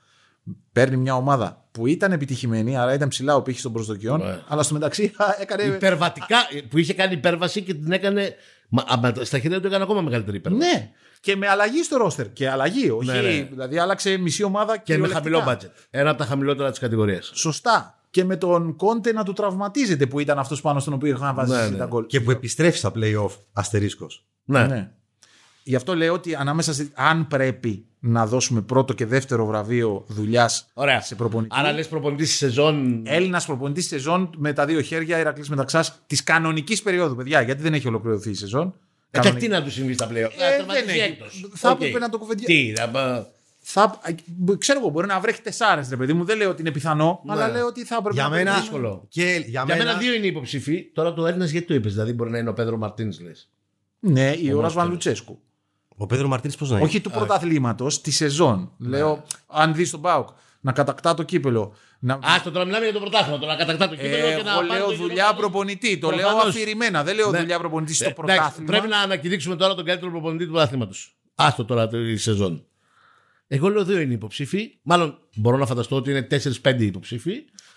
Παίρνει 0.72 0.96
μια 0.96 1.14
ομάδα 1.16 1.68
που 1.70 1.86
ήταν 1.86 2.12
επιτυχημένη, 2.12 2.76
άρα 2.78 2.94
ήταν 2.94 3.08
ψηλά 3.08 3.36
ο 3.36 3.42
πύχης 3.42 3.62
των 3.62 3.72
προσδοκιών, 3.72 4.20
Ναι. 4.20 4.38
αλλά 4.48 4.62
στο 4.62 4.74
μεταξύ 4.74 5.12
έκανε. 5.40 5.62
Υπερβατικά, 5.62 6.36
που 6.68 6.78
είχε 6.78 6.94
κάνει 6.94 7.12
υπέρβαση 7.12 7.62
και 7.62 7.74
την 7.74 7.92
έκανε. 7.92 8.34
Μα, 8.68 8.82
α, 8.82 9.24
στα 9.24 9.38
χέρια 9.38 9.60
του 9.60 9.66
έκανε 9.66 9.82
ακόμα 9.82 10.00
μεγαλύτερη 10.00 10.36
υπέρβαση. 10.36 10.70
Ναι. 10.70 10.90
Και 11.20 11.36
με 11.36 11.48
αλλαγή 11.48 11.82
στο 11.82 11.96
ρόστερ. 11.96 12.32
Και 12.32 12.48
αλλαγή. 12.50 12.90
Όχι, 12.90 13.10
Ναι, 13.10 13.20
ναι. 13.20 13.48
Δηλαδή 13.50 13.78
άλλαξε 13.78 14.16
μισή 14.16 14.42
ομάδα 14.42 14.72
Και 14.78 14.98
με 14.98 15.06
κυριολεκτικά. 15.06 15.40
χαμηλό 15.42 15.58
budget. 15.72 15.86
Ένα 15.90 16.10
από 16.10 16.18
τα 16.18 16.24
χαμηλότερα 16.24 16.70
της 16.70 16.78
κατηγορίας. 16.78 17.30
Σωστά. 17.34 17.98
Και 18.10 18.24
με 18.24 18.36
τον 18.36 18.76
Κόντε 18.76 19.12
να 19.12 19.24
του 19.24 19.32
τραυματίζεται 19.32 20.06
που 20.06 20.20
ήταν 20.20 20.38
αυτός 20.38 20.60
πάνω 20.60 20.80
στον 20.80 20.92
οποίο 20.92 21.14
είχαν 21.14 21.34
βάζει 21.34 21.52
Ναι, 21.52 21.58
εσύ 21.60 21.70
ναι. 21.70 21.76
τα 21.76 21.86
γκολ. 21.86 22.06
Και 22.06 22.20
που 22.20 22.30
επιστρέφει 22.30 22.78
στα 22.78 22.92
playoff 22.94 23.30
αστερίσκος. 23.52 24.24
Ναι. 24.44 24.66
Ναι. 24.66 24.90
Γι' 25.62 25.76
αυτό 25.76 25.94
λέω 25.96 26.12
ότι 26.12 26.34
ανάμεσα 26.34 26.72
σε, 26.72 26.90
αν 26.94 27.26
πρέπει 27.26 27.86
να 28.00 28.26
δώσουμε 28.26 28.60
πρώτο 28.60 28.92
και 28.92 29.06
δεύτερο 29.06 29.46
βραβείο 29.46 30.04
δουλειάς 30.08 30.66
Ωραία. 30.74 31.00
σε 31.00 31.14
προπονητή. 31.14 31.56
Άρα 31.58 31.72
λες 31.72 31.88
προπονητή 31.88 32.24
στη 32.26 32.34
σεζόν. 32.36 33.02
Έλληνας 33.06 33.46
προπονητής 33.46 33.86
σεζόν 33.86 34.30
με 34.36 34.52
τα 34.52 34.64
δύο 34.64 34.80
χέρια 34.80 35.18
Ηρακλής 35.18 35.48
Μεταξά 35.48 35.84
της 36.06 36.22
κανονικής 36.22 36.82
περίοδου, 36.82 37.16
παιδιά. 37.16 37.40
Γιατί 37.40 37.62
δεν 37.62 37.74
έχει 37.74 37.88
ολοκληρωθεί 37.88 38.30
η 38.30 38.34
σεζόν. 38.34 38.74
Ε, 39.10 39.18
και 39.18 39.22
Κανονική. 39.24 39.46
τι 39.46 39.52
να 39.52 39.62
τους 39.62 39.72
συμβεί 39.72 39.92
στα 39.92 40.06
πλέον. 40.06 40.30
Ε, 40.38 40.64
δεν 40.72 40.88
έχει. 40.88 41.18
Θα 41.54 41.70
έπρεπε 41.70 41.98
να 41.98 42.08
το 42.08 42.18
κουβεντιά- 42.18 42.46
Τι, 42.46 42.72
να 42.76 42.88
πα- 42.88 43.26
Θα, 43.60 44.00
ξέρω 44.58 44.78
εγώ, 44.78 44.88
μπορεί 44.88 45.06
να 45.06 45.20
βρέχει 45.20 45.42
τεσσάρες, 45.42 45.88
ρε 45.88 45.96
παιδί 45.96 46.12
μου. 46.12 46.24
Δεν 46.24 46.36
λέω 46.36 46.50
ότι 46.50 46.60
είναι 46.60 46.70
πιθανό, 46.70 47.22
αλλά 47.26 47.48
λέω 47.48 47.66
ότι 47.66 47.84
θα 47.84 47.94
έπρεπε 47.96 48.14
Για 48.14 48.22
να 48.22 48.28
μένα, 48.28 48.50
βρέχει. 48.50 48.60
δύσκολο. 48.60 49.04
και 49.08 49.22
για, 49.22 49.40
Για 49.48 49.64
μένα, 49.64 49.84
μένα 49.84 49.98
δύο 49.98 50.12
είναι 50.12 50.26
υποψήφοι. 50.26 50.82
Τώρα 50.94 51.14
το 51.14 51.26
Έλληνας 51.26 51.50
γιατί 51.50 51.66
το 51.66 51.74
είπες. 51.74 51.92
Δηλαδή 51.92 52.12
μπορεί 52.12 52.30
να 52.30 52.38
είναι 52.38 52.48
ο 52.48 52.52
Πέδρο 52.52 52.76
Μαρτίνς, 52.76 53.20
λες. 53.20 53.48
Ναι, 53.98 54.34
η 54.40 54.52
ώρα 54.52 54.68
Βαν 54.68 54.88
Λουτσέσκου. 54.90 55.38
Ο 55.96 56.06
Πέδρο 56.06 56.28
Μαρτίνη 56.28 56.54
πώς 56.58 56.70
να 56.70 56.76
είναι; 56.76 56.84
Όχι 56.86 57.00
του 57.00 57.10
πρωταθλήματος, 57.10 58.00
τη 58.00 58.10
σεζόν. 58.10 58.72
Λέω, 58.78 59.24
αν 59.46 59.74
δεις 59.74 59.90
τον 59.90 60.00
Μπάουκ 60.00 60.28
να 60.60 60.72
κατακτά 60.72 61.14
το 61.14 61.22
κύπελο. 61.22 61.74
Να... 62.00 62.18
Άστο 62.22 62.50
τώρα 62.50 62.64
μιλάμε 62.64 62.84
για 62.84 62.94
το 62.94 63.00
πρωτάθλημα. 63.00 63.38
Τώρα 63.38 63.52
να 63.52 63.58
κατακτά 63.58 63.88
το 63.88 63.94
κύπελο 63.94 64.26
Ε, 64.26 64.34
και 64.36 64.42
να 64.42 64.50
εγώ 64.50 64.58
πάρει 64.66 64.68
λέω 64.80 64.86
το 64.86 64.94
δουλειά 64.94 65.24
γύρο. 65.24 65.36
προπονητή. 65.36 65.98
Το 65.98 66.10
λέω 66.10 66.18
Προφανώς. 66.28 66.54
αφηρημένα. 66.54 67.04
Δεν 67.04 67.14
λέω 67.16 67.30
Ναι. 67.30 67.38
δουλειά 67.38 67.58
προπονητή 67.58 67.94
στο 67.94 68.04
Ε, 68.04 68.06
εντάξει, 68.08 68.34
πρωτάθλημα. 68.36 68.70
Πρέπει 68.70 68.88
να 68.88 68.98
ανακηρύξουμε 68.98 69.56
τώρα 69.56 69.74
τον 69.74 69.84
καλύτερο 69.84 70.10
προπονητή 70.10 70.44
του 70.44 70.50
πρωταθλήματος. 70.52 71.16
Άστο 71.34 71.64
τώρα 71.64 71.88
τη 71.88 72.16
σεζόν. 72.16 72.64
Εγώ 73.48 73.68
λέω 73.68 73.84
δύο 73.84 74.00
είναι 74.00 74.12
υποψήφοι. 74.14 74.78
Μάλλον 74.82 75.18
μπορώ 75.36 75.56
να 75.56 75.66
φανταστώ 75.66 75.96
ότι 75.96 76.10
είναι 76.10 76.22
4-5 76.62 76.80
υποψήφοι. 76.84 77.32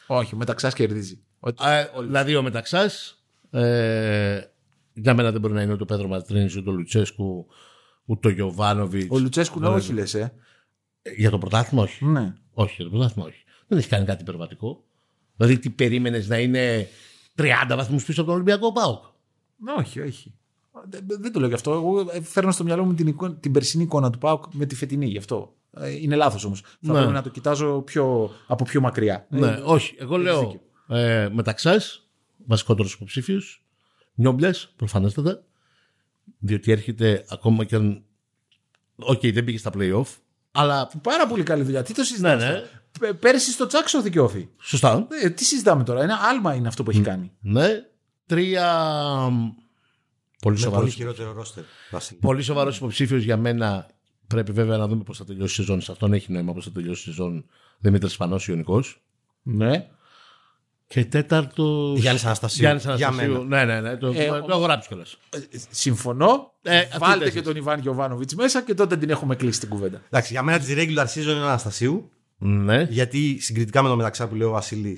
Όχι, 0.08 0.34
ο 0.34 0.38
Μεταξάς 0.38 0.74
κερδίζει. 0.74 1.24
Ότι- 1.40 1.63
Ε, 1.66 1.86
δηλαδή 2.01 2.36
ο 2.36 2.42
Μεταξάς. 2.42 3.24
Ε, 3.51 4.42
για 4.94 5.13
μένα 5.13 5.32
δεν 5.32 5.42
μπορεί 5.42 5.54
να 5.54 5.62
είναι 5.62 5.74
ούτε 5.74 5.84
ο 5.84 5.86
Πέδρο 5.86 6.08
Μαρτρίνης, 6.08 6.56
ούτε 6.56 6.70
ο 6.70 6.74
Λουτσέσκου, 6.74 7.48
ούτε 8.06 8.28
ο 8.28 8.32
Γιωβάνοβιτς. 8.32 9.08
Ο 9.10 9.20
Λουτσέσκου 9.20 9.60
ναι, 9.60 9.68
όχι 9.68 9.94
λε, 9.94 10.01
ε. 10.01 10.28
Για 11.18 11.30
το 11.30 11.38
πρωτάθλημα, 11.38 11.84
όχι. 11.84 12.06
Ναι. 12.06 12.34
Όχι, 12.54 12.74
για 12.75 12.84
το 12.86 12.90
πρωτάθλημα, 12.92 13.28
όχι. 13.28 13.44
Δεν 13.72 13.80
έχει 13.80 13.90
κάνει 13.90 14.06
κάτι 14.06 14.22
υπερβατικό. 14.22 14.84
Δηλαδή, 15.38 15.60
τι 15.60 15.70
περίμενες 15.70 16.28
να 16.28 16.38
είναι 16.40 16.88
30 17.36 17.46
βαθμούς 17.75 18.06
πίσω 18.06 18.22
από 18.22 18.30
τον 18.30 18.40
Ολυμπιακό 18.40 18.72
Πάοκ. 18.72 19.04
Ναι, 19.58 19.72
Όχι, 19.78 20.00
όχι. 20.01 20.34
Δεν, 20.90 21.06
δεν 21.08 21.32
το 21.32 21.40
λέω 21.40 21.48
γι' 21.48 21.54
αυτό. 21.54 21.72
Εγώ 21.72 22.00
ε, 22.12 22.22
φέρνω 22.22 22.51
στο 22.51 22.63
μυαλό 22.63 22.86
μου 22.86 22.94
την, 22.94 23.08
εικόνα- 23.08 23.36
την 23.36 23.51
περσινή 23.51 23.84
εικόνα 23.84 24.10
του 24.10 24.18
Πάουκ 24.18 24.44
με 24.54 24.66
τη 24.66 24.75
φετινή. 24.75 25.06
Γι' 25.08 25.18
αυτό. 25.18 25.56
Ε, 25.74 25.90
Είναι 25.90 26.16
λάθος 26.16 26.44
όμως. 26.46 26.62
Θα 26.62 26.68
Ναι. 26.82 26.94
πρέπει 26.94 27.12
να 27.12 27.22
το 27.22 27.30
κοιτάζω 27.30 27.82
πιο, 27.82 28.32
από 28.48 28.63
πιο 28.63 28.82
μακριά. 28.82 29.25
Ναι, 29.30 29.48
Ε, 29.48 29.62
όχι. 29.63 29.96
Εγώ 30.00 30.18
λέω 30.18 30.62
ε, 30.88 31.30
Μεταξάς, 31.32 32.08
βασικότερος 32.46 32.94
υποψήφιος. 32.94 33.63
Νιόπλιας, 34.13 34.74
προφανέστατα. 34.75 35.44
Διότι 36.40 36.72
έρχεται 36.72 37.25
ακόμα 37.30 37.63
και 37.63 37.75
αν. 37.75 38.04
Οκ, 38.96 39.20
δεν 39.22 39.44
πήγε 39.44 39.58
στα 39.58 39.72
playoff. 39.78 40.06
Αλλά. 40.51 40.92
Πάρα 41.01 41.28
πολύ 41.28 41.44
καλή 41.44 41.63
δουλειά. 41.63 41.84
Τι 41.84 41.94
το 41.94 42.00
Ναι, 42.01 42.08
συζητάμε. 42.08 42.50
ναι. 42.50 42.80
Π- 43.01 43.13
Πέρσι 43.13 43.51
στο 43.51 43.65
τσακ 43.67 43.88
σώθηκε 43.88 44.20
ο 44.20 44.24
ΟΦΗ. 44.24 44.48
Σωστά. 44.62 45.08
Ε, 45.24 45.29
τι 45.29 45.43
συζητάμε 45.46 45.84
τώρα. 45.84 46.01
Ένα 46.01 46.20
άλμα 46.29 46.53
είναι 46.53 46.67
αυτό 46.67 46.84
που 46.84 46.89
έχει 46.89 47.01
κάνει. 47.01 47.31
Ναι. 47.41 47.67
Τρία. 48.25 48.65
Πολύ 50.41 50.55
Με 50.55 50.62
σοβαρός. 50.62 50.79
πολύ 50.84 50.91
χειρότερο 50.91 51.31
ρόστερ. 51.34 51.63
Βασίλη. 51.91 52.20
Πολύ 52.20 52.41
σοβαρός 52.41 52.77
υποψήφιος 52.77 53.24
για 53.24 53.38
μένα. 53.38 53.88
Πρέπει 54.27 54.51
βέβαια 54.51 54.77
να 54.77 54.88
δούμε 54.88 55.03
πώς 55.03 55.17
θα 55.17 55.25
τελειώσει 55.25 55.51
η 55.51 55.55
σεζόν. 55.55 55.81
Σε 55.81 55.91
αυτόν 55.91 56.13
έχει 56.13 56.31
νόημα 56.31 56.53
πώς 56.53 56.63
θα 56.63 56.72
τελειώσει 56.72 57.01
η 57.01 57.13
σεζόν. 57.13 57.46
Δημήτρης 57.79 58.12
Σπανός 58.12 58.39
Ιωνικό. 58.48 58.84
Ναι. 59.41 59.88
Και 60.88 61.05
τέταρτο. 61.05 61.93
Γιάννης 61.98 62.25
Αναστασίου. 62.25 62.62
Γιάννης 62.62 62.84
Για 62.84 63.08
Αναστασίου. 63.08 63.43
Ναι, 63.43 63.63
ναι, 63.65 63.81
ναι. 63.81 63.98
Το, 63.98 64.08
Ε, 64.08 64.27
το 64.27 64.46
έχω 64.50 64.60
γράψει 64.60 64.88
κιόλας. 64.88 65.17
Ε, 65.29 65.39
Συμφωνώ. 65.70 66.51
Ε, 66.62 66.77
αυτοί 66.79 66.96
οι 66.96 67.00
Βάλτε 67.00 67.17
τέσσερις. 67.17 67.34
και 67.34 67.41
τον 67.41 67.55
Ιβάν 67.55 67.79
Γιοβάνοβιτ 67.79 68.31
μέσα 68.34 68.62
και 68.62 68.74
τότε 68.74 68.98
την 68.98 69.10
έχουμε 69.10 69.36
κλείσει 69.36 69.60
την 69.60 69.70
κουβέντα. 69.70 70.01
Εντάξει, 70.10 70.34
για 70.34 70.43
μένα 70.43 70.60
τη 70.60 70.74
regular 70.77 71.05
season 71.05 71.22
είναι 71.22 71.39
ο 71.41 71.43
Αναστασίου. 71.48 72.12
Ναι. 72.43 72.81
Γιατί 72.89 73.38
συγκριτικά 73.39 73.81
με 73.81 73.89
το 73.89 73.95
μεταξά 73.95 74.27
που 74.27 74.36
λέει 74.36 74.48
ο 74.48 74.51
Βασίλη, 74.51 74.98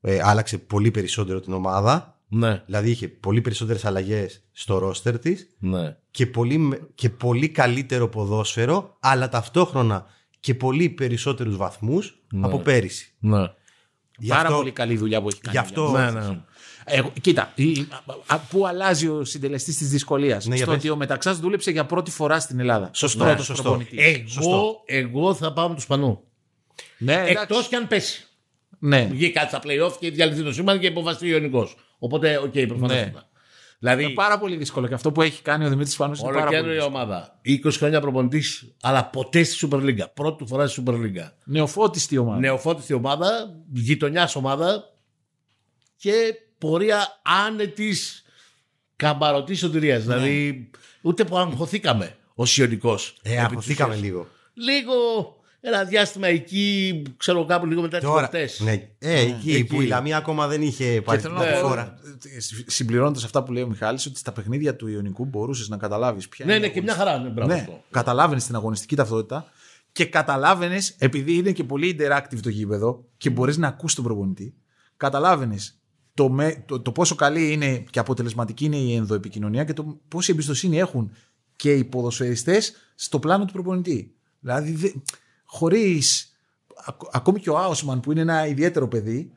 ε, 0.00 0.18
άλλαξε 0.22 0.58
πολύ 0.58 0.90
περισσότερο 0.90 1.40
την 1.40 1.52
ομάδα. 1.52 2.20
Ναι, 2.28 2.62
Δηλαδή 2.66 2.90
είχε 2.90 3.08
πολύ 3.08 3.40
περισσότερες 3.40 3.84
αλλαγές 3.84 4.42
στο 4.52 4.78
ρόστερ 4.78 5.18
της 5.18 5.56
ναι. 5.58 5.96
και 6.10 6.26
πολύ, 6.26 6.58
με- 6.58 6.88
και 6.94 7.10
πολύ 7.10 7.48
καλύτερο 7.48 8.08
ποδόσφαιρο, 8.08 8.96
αλλά 9.00 9.28
ταυτόχρονα 9.28 10.06
και 10.40 10.54
πολύ 10.54 10.88
περισσότερους 10.88 11.56
βαθμούς 11.56 12.22
από 12.40 12.58
πέρυσι. 12.58 13.14
ναι. 13.18 13.50
Γι' 14.18 14.28
Πάρα 14.28 14.42
αυτό- 14.42 14.56
πολύ 14.56 14.70
καλή 14.70 14.96
δουλειά 14.96 15.22
που 15.22 15.28
έχει 15.28 15.40
κάνει. 15.40 15.56
Γι' 15.56 15.62
αυτό- 15.62 15.88
για 15.90 16.04
Ναι, 16.04 16.12
μας. 16.12 16.28
ναι. 16.28 16.40
Εγώ, 16.84 17.12
κοίτα, 17.20 17.52
η- 17.54 17.70
η- 17.70 17.88
α- 17.90 18.34
α- 18.34 18.38
πού 18.38 18.66
αλλάζει 18.66 19.08
ο 19.08 19.24
συντελεστής 19.24 19.76
της 19.76 19.88
δυσκολίας; 19.88 20.46
Ναι, 20.46 20.54
για 20.54 20.64
στο 20.64 20.72
πες. 20.74 20.80
ότι 20.82 20.90
ο 20.92 20.96
Μεταξάς 20.96 21.38
δούλεψε 21.40 21.70
για 21.70 21.86
πρώτη 21.86 22.10
φορά 22.10 22.40
στην 22.40 22.60
Ελλάδα. 22.60 22.90
Σωστό, 22.92 23.24
Πρώτος 23.24 23.44
σωστό. 23.44 23.62
προπονητής. 23.62 24.36
Εγώ, 24.36 24.82
εγώ 24.86 25.34
θα 25.34 25.52
πάω 25.52 25.68
με 25.68 25.74
τον 25.74 25.82
Σπανό. 25.84 26.20
Ναι, 26.98 27.12
εντάξει. 27.12 27.32
Εκτός 27.32 27.68
κι 27.68 27.74
αν 27.74 27.86
πέσει. 27.86 28.26
Ναι. 28.78 29.08
Βγει 29.12 29.30
κάτι 29.30 29.48
στα 29.48 29.60
playoff 29.64 29.92
και 30.00 30.10
διαλυθεί 30.10 30.42
το 30.42 30.52
σύμπαν 30.52 30.78
και 30.78 30.86
υποβιβαστεί 30.86 31.26
ο 31.26 31.28
Ιωνικός. 31.28 31.68
Οπότε, 31.98 32.36
οκ, 32.36 32.52
προφανώς. 32.52 32.96
Ναι. 32.96 33.12
Δηλαδή, 33.78 34.02
Είναι 34.04 34.12
πάρα 34.12 34.38
πολύ 34.38 34.56
δύσκολο 34.56 34.88
και 34.88 34.94
αυτό 34.94 35.12
που 35.12 35.22
έχει 35.22 35.42
κάνει 35.42 35.64
ο 35.64 35.68
Δημήτρης 35.68 35.96
Σπανός 35.96 36.12
είναι 36.18 36.22
πάρα 36.22 36.34
πολύ. 36.34 36.46
ολοκαίνουρια 36.46 36.74
δύσκολο. 36.74 36.96
ομάδα. 36.96 37.40
20 37.44 37.70
χρόνια 37.76 38.00
προπονητής, 38.00 38.74
αλλά 38.82 39.04
ποτέ 39.06 39.42
στη 39.42 39.68
Super 39.70 39.76
League. 39.76 40.04
Πρώτη 40.14 40.38
του 40.38 40.46
φορά 40.46 40.66
στη 40.66 40.82
Super 40.86 40.92
League. 40.92 41.30
Νεοφώτιστη 41.44 42.18
ομάδα. 42.18 42.40
Νεοφώτιστη 42.40 42.92
ομάδα, 42.92 43.54
γειτονιάς 43.72 44.36
ομάδα 44.36 44.84
και 45.96 46.12
πορεία 46.58 47.20
άνετης 47.46 48.24
καμπαρωτής 48.96 49.58
σωτηρίας. 49.58 50.02
Δηλαδή, 50.02 50.70
ούτε 51.02 51.24
που 51.24 51.36
αγχωθήκαμε 51.38 52.16
ω 52.34 52.42
Ιωνικό. 52.56 52.98
Ε, 53.22 53.38
αγχωθήκαμε 53.40 53.94
λίγο. 53.94 54.28
Λίγο 54.54 54.94
ένα 55.68 55.84
διάστημα 55.84 56.26
εκεί, 56.26 57.02
ξέρω 57.16 57.44
κάπου 57.44 57.66
λίγο 57.66 57.80
μετά 57.80 57.98
τις 57.98 58.06
Τώρα, 58.06 58.18
γιορτές. 58.18 58.60
ναι, 58.60 58.72
ε, 58.98 59.20
εκεί, 59.20 59.52
εκεί. 59.54 59.64
που 59.64 59.80
η 59.80 59.86
Λαμία 59.86 60.16
ακόμα 60.16 60.46
δεν 60.46 60.62
είχε 60.62 61.02
πάρει 61.04 61.20
την 61.20 61.28
θέλω 61.30 61.40
να 61.40 61.46
πρώτη 61.46 61.60
πω, 61.62 61.68
φορά. 61.68 61.94
Συμπληρώνοντας 62.66 63.24
αυτά 63.24 63.42
που 63.42 63.52
λέει 63.52 63.62
ο 63.62 63.68
Μιχάλης, 63.68 64.06
ότι 64.06 64.18
στα 64.18 64.32
παιχνίδια 64.32 64.76
του 64.76 64.88
Ιωνικού 64.88 65.24
μπορούσες 65.24 65.68
να 65.68 65.76
καταλάβεις 65.76 66.28
ποια 66.28 66.44
Ναι, 66.44 66.52
είναι 66.52 66.60
ναι, 66.60 66.66
η 66.66 66.70
και 66.70 66.82
μια 66.82 66.94
χαρά. 66.94 67.18
Ναι, 67.18 67.28
μπράβο 67.28 67.52
Ναι, 67.52 67.58
αυτό. 67.58 67.82
καταλάβαινες 67.90 68.44
την 68.46 68.54
αγωνιστική 68.54 68.96
ταυτότητα 68.96 69.50
και 69.92 70.04
καταλάβαινες, 70.04 70.94
επειδή 70.98 71.34
είναι 71.34 71.52
και 71.52 71.64
πολύ 71.64 71.96
interactive 71.98 72.38
το 72.42 72.48
γήπεδο 72.48 73.04
και 73.16 73.30
μπορείς 73.30 73.56
να 73.56 73.68
ακούσει 73.68 73.94
τον 73.94 74.04
προπονητή, 74.04 74.54
καταλάβαινες 74.96 75.78
το, 76.14 76.28
με- 76.30 76.62
το, 76.66 76.80
το 76.80 76.92
πόσο 76.92 77.14
καλή 77.14 77.52
είναι 77.52 77.84
και 77.90 77.98
αποτελεσματική 77.98 78.64
είναι 78.64 78.76
η 78.76 78.94
ενδοεπικοινωνία 78.94 79.64
και 79.64 79.72
το 79.72 80.00
πόση 80.08 80.32
εμπιστοσύνη 80.32 80.78
έχουν 80.78 81.10
και 81.56 81.72
οι 81.74 81.84
ποδοσφαιριστές 81.84 82.72
στο 82.94 83.18
πλάνο 83.18 83.44
του 83.44 83.52
προπονητή. 83.52 84.14
Δηλαδή, 84.40 85.02
δε, 85.46 85.56
χωρίς, 85.58 86.36
ακ- 86.84 87.16
ακόμη 87.16 87.40
και 87.40 87.50
ο 87.50 87.58
Άουσμαν 87.58 88.00
που 88.00 88.10
είναι 88.12 88.20
ένα 88.20 88.46
ιδιαίτερο 88.46 88.88
παιδί, 88.88 89.32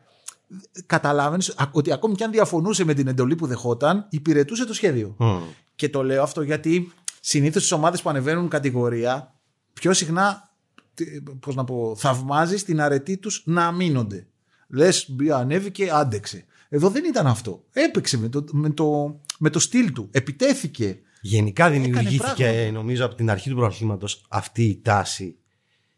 καταλάβαινες 0.86 1.56
ότι 1.72 1.92
ακόμη 1.92 2.16
και 2.16 2.24
αν 2.24 2.32
διαφωνούσε 2.32 2.84
με 2.84 2.94
την 2.94 3.08
εντολή 3.08 3.36
που 3.36 3.48
δεχόταν, 3.48 4.08
υπηρετούσε 4.10 4.66
το 4.66 4.74
σχέδιο. 4.74 5.16
Μμ. 5.18 5.40
Και 5.76 5.90
το 5.90 6.04
λέω 6.04 6.24
αυτό 6.24 6.42
γιατί 6.42 6.92
συνήθως 7.20 7.62
στις 7.62 7.72
ομάδες 7.74 8.02
που 8.02 8.10
ανεβαίνουν 8.10 8.48
κατηγορία 8.48 9.34
πιο 9.74 9.94
συχνά 9.94 10.50
τι- 10.94 11.22
πώς 11.40 11.56
να 11.56 11.64
πω, 11.64 11.96
θαυμάζεις 11.98 12.64
την 12.64 12.82
αρετή 12.82 13.18
τους 13.18 13.42
να 13.46 13.66
αμήνονται. 13.66 14.28
Λες, 14.68 15.10
ανέβηκε, 15.34 15.90
άντεξε. 15.94 16.46
Εδώ 16.70 16.90
δεν 16.90 17.04
ήταν 17.06 17.28
αυτό. 17.28 17.64
Έπαιξε 17.72 18.18
με 18.18 18.30
το, 18.30 18.44
με 18.52 18.70
το, 18.70 19.20
με 19.40 19.50
το 19.50 19.60
στυλ 19.60 19.92
του. 19.94 20.08
Επιτέθηκε. 20.12 21.00
Γενικά 21.22 21.70
δημιουργήθηκε 21.70 22.44
πράγματα. 22.44 22.72
νομίζω 22.72 23.06
από 23.06 23.16
την 23.16 23.30
αρχή 23.30 23.50
του 23.50 23.56
πρωταθλήματος 23.56 24.26
αυτή 24.30 24.64
η 24.64 24.80
τάση 24.84 25.36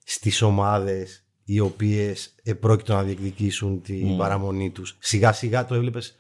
στις 0.04 0.42
ομάδες 0.42 1.24
οι 1.44 1.60
οποίες 1.60 2.36
επρόκειτο 2.44 2.94
να 2.94 3.04
διεκδικήσουν 3.04 3.82
την 3.82 4.18
παραμονή 4.18 4.70
τους. 4.70 4.96
Σιγά 5.00 5.34
σιγά 5.34 5.66
το 5.66 5.76
έβλεπες, 5.76 6.16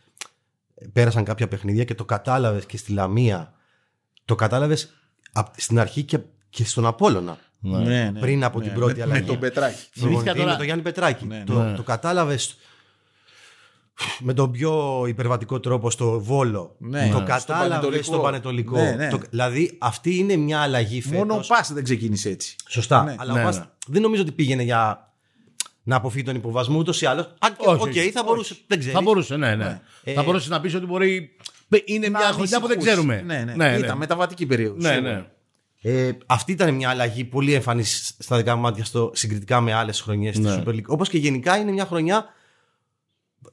πέρασαν 0.93 1.23
κάποια 1.23 1.47
παιχνίδια 1.47 1.83
και 1.83 1.95
το 1.95 2.05
κατάλαβες 2.05 2.65
και 2.65 2.77
στη 2.77 2.91
Λαμία. 2.91 3.53
Το 4.25 4.35
κατάλαβες 4.35 4.93
απ- 5.31 5.59
στην 5.59 5.79
αρχή 5.79 6.03
και, 6.03 6.19
και 6.49 6.65
στον 6.65 6.85
Απόλλωνα. 6.85 7.37
Ναι, 7.59 8.11
Πριν 8.19 8.43
από 8.43 8.61
την 8.61 8.73
πρώτη 8.73 8.95
με, 8.97 9.03
αλλαγή. 9.03 9.19
Με 9.21 9.27
τον 9.27 9.39
Πετράκη. 9.39 9.75
Θυμήθηκα 9.75 9.99
Προπονητή 10.09 10.37
τώρα- 10.37 10.51
με 10.51 10.55
τον 10.55 10.65
Γιάννη 10.65 10.83
Πετράκη. 10.83 11.25
Ναι, 11.25 11.43
το, 11.45 11.63
ναι. 11.63 11.75
το 11.75 11.83
κατάλαβες 11.83 12.57
με 14.19 14.33
τον 14.33 14.51
πιο 14.51 15.03
υπερβατικό 15.07 15.59
τρόπο 15.59 15.89
στο 15.89 16.19
Βόλο. 16.21 16.75
Ναι. 16.77 17.09
το 17.11 17.19
Ναι. 17.19 17.25
κατάλαβες 17.25 17.93
Στο 17.95 18.03
στο 18.13 18.19
Πανετολικό. 18.21 18.77
Ναι, 18.81 18.91
ναι. 18.91 19.09
Το- 19.09 19.19
δηλαδή 19.29 19.77
αυτή 19.79 20.15
είναι 20.17 20.35
μια 20.35 20.59
αλλαγή 20.59 21.01
φέτος. 21.01 21.17
Μόνο 21.17 21.33
ο 21.35 21.41
Πας 21.47 21.73
δεν 21.73 21.83
ξεκίνησε 21.83 22.29
έτσι. 22.29 22.55
Σωστά. 22.67 23.03
Ναι. 23.03 23.15
Αλλά 23.17 23.33
Ναι, 23.33 23.41
ο 23.41 23.43
Πας 23.43 23.57
ναι. 23.57 23.63
δεν 23.87 24.01
νομίζω 24.01 24.21
ότι 24.21 24.31
πήγαινε 24.31 24.63
για 24.63 25.11
να 25.83 25.95
αποφύγει 25.95 26.23
τον 26.25 26.35
υποβιβασμό 26.35 26.77
ούτως 26.77 27.01
ή 27.01 27.05
άλλως. 27.05 27.33
Αν 27.39 27.55
και, 27.55 27.65
Όχι, 27.67 27.81
οκ, 27.81 27.87
όχι. 27.87 28.11
θα 28.11 28.23
μπορούσε. 28.23 28.55
Δεν 28.67 28.77
ξέρεις. 28.79 28.97
Θα 28.97 29.03
μπορούσε, 29.03 29.35
ναι, 29.37 29.55
ναι. 29.55 29.81
Ε, 30.03 30.13
θα 30.13 30.23
μπορούσε 30.23 30.49
να 30.49 30.61
πεις 30.61 30.75
ότι 30.75 30.85
μπορεί. 30.85 31.35
Είναι 31.85 32.07
Να 32.07 32.17
μια 32.19 32.27
χρονιά 32.31 32.59
που 32.59 32.67
δεν 32.67 32.77
ανησυχούσε. 32.77 33.05
ξέρουμε. 33.07 33.43
Ναι, 33.45 33.53
ναι. 33.55 33.77
Ήταν 33.77 33.97
μεταβατική 33.97 34.45
περίοδος. 34.45 34.83
ναι, 34.83 34.99
ναι. 34.99 35.25
Ε, 35.83 36.11
αυτή 36.25 36.51
ήταν 36.51 36.73
μια 36.73 36.89
αλλαγή 36.89 37.23
πολύ 37.23 37.53
εμφανής 37.53 38.15
στα 38.19 38.37
δικά 38.37 38.55
μου 38.55 38.61
μάτια 38.61 38.83
στο, 38.85 39.11
συγκριτικά 39.13 39.61
με 39.61 39.73
άλλες 39.73 40.01
χρονιές 40.01 40.37
Ναι. 40.37 40.51
στη 40.51 40.61
Super 40.65 40.69
League. 40.69 40.85
Όπως 40.85 41.09
και 41.09 41.17
γενικά 41.17 41.57
είναι 41.57 41.71
μια 41.71 41.85
χρονιά 41.85 42.25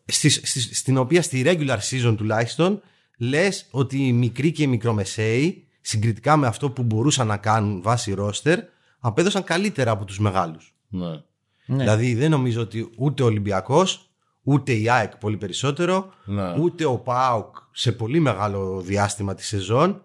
στις, 0.04 0.40
στις- 0.44 0.78
στην 0.78 0.96
οποία 0.98 1.22
στη 1.22 1.42
regular 1.46 1.78
season 1.90 2.14
τουλάχιστον 2.16 2.80
λες 3.18 3.66
ότι 3.70 4.06
οι 4.06 4.12
μικροί 4.12 4.52
και 4.52 4.62
οι 4.62 4.66
μικρομεσαίοι 4.66 5.66
συγκριτικά 5.80 6.36
με 6.36 6.46
αυτό 6.46 6.70
που 6.70 6.82
μπορούσαν 6.82 7.26
να 7.26 7.36
κάνουν 7.36 7.82
βάσει 7.82 8.14
roster 8.18 8.56
απέδωσαν 8.98 9.44
καλύτερα 9.44 9.90
από 9.90 10.04
τους 10.04 10.18
μεγάλους. 10.18 10.74
ναι. 10.88 11.22
Ναι. 11.70 11.76
Δηλαδή 11.76 12.14
δεν 12.14 12.30
νομίζω 12.30 12.60
ότι 12.60 12.90
ούτε 12.96 13.22
ο 13.22 13.26
Ολυμπιακός, 13.26 14.10
ούτε 14.42 14.72
η 14.72 14.88
ΑΕΚ 14.90 15.16
πολύ 15.16 15.36
περισσότερο, 15.36 16.12
Ναι. 16.24 16.54
ούτε 16.58 16.84
ο 16.84 16.98
ΠΑΟΚ 16.98 17.56
σε 17.72 17.92
πολύ 17.92 18.20
μεγάλο 18.20 18.80
διάστημα 18.84 19.34
της 19.34 19.46
σεζόν, 19.46 20.02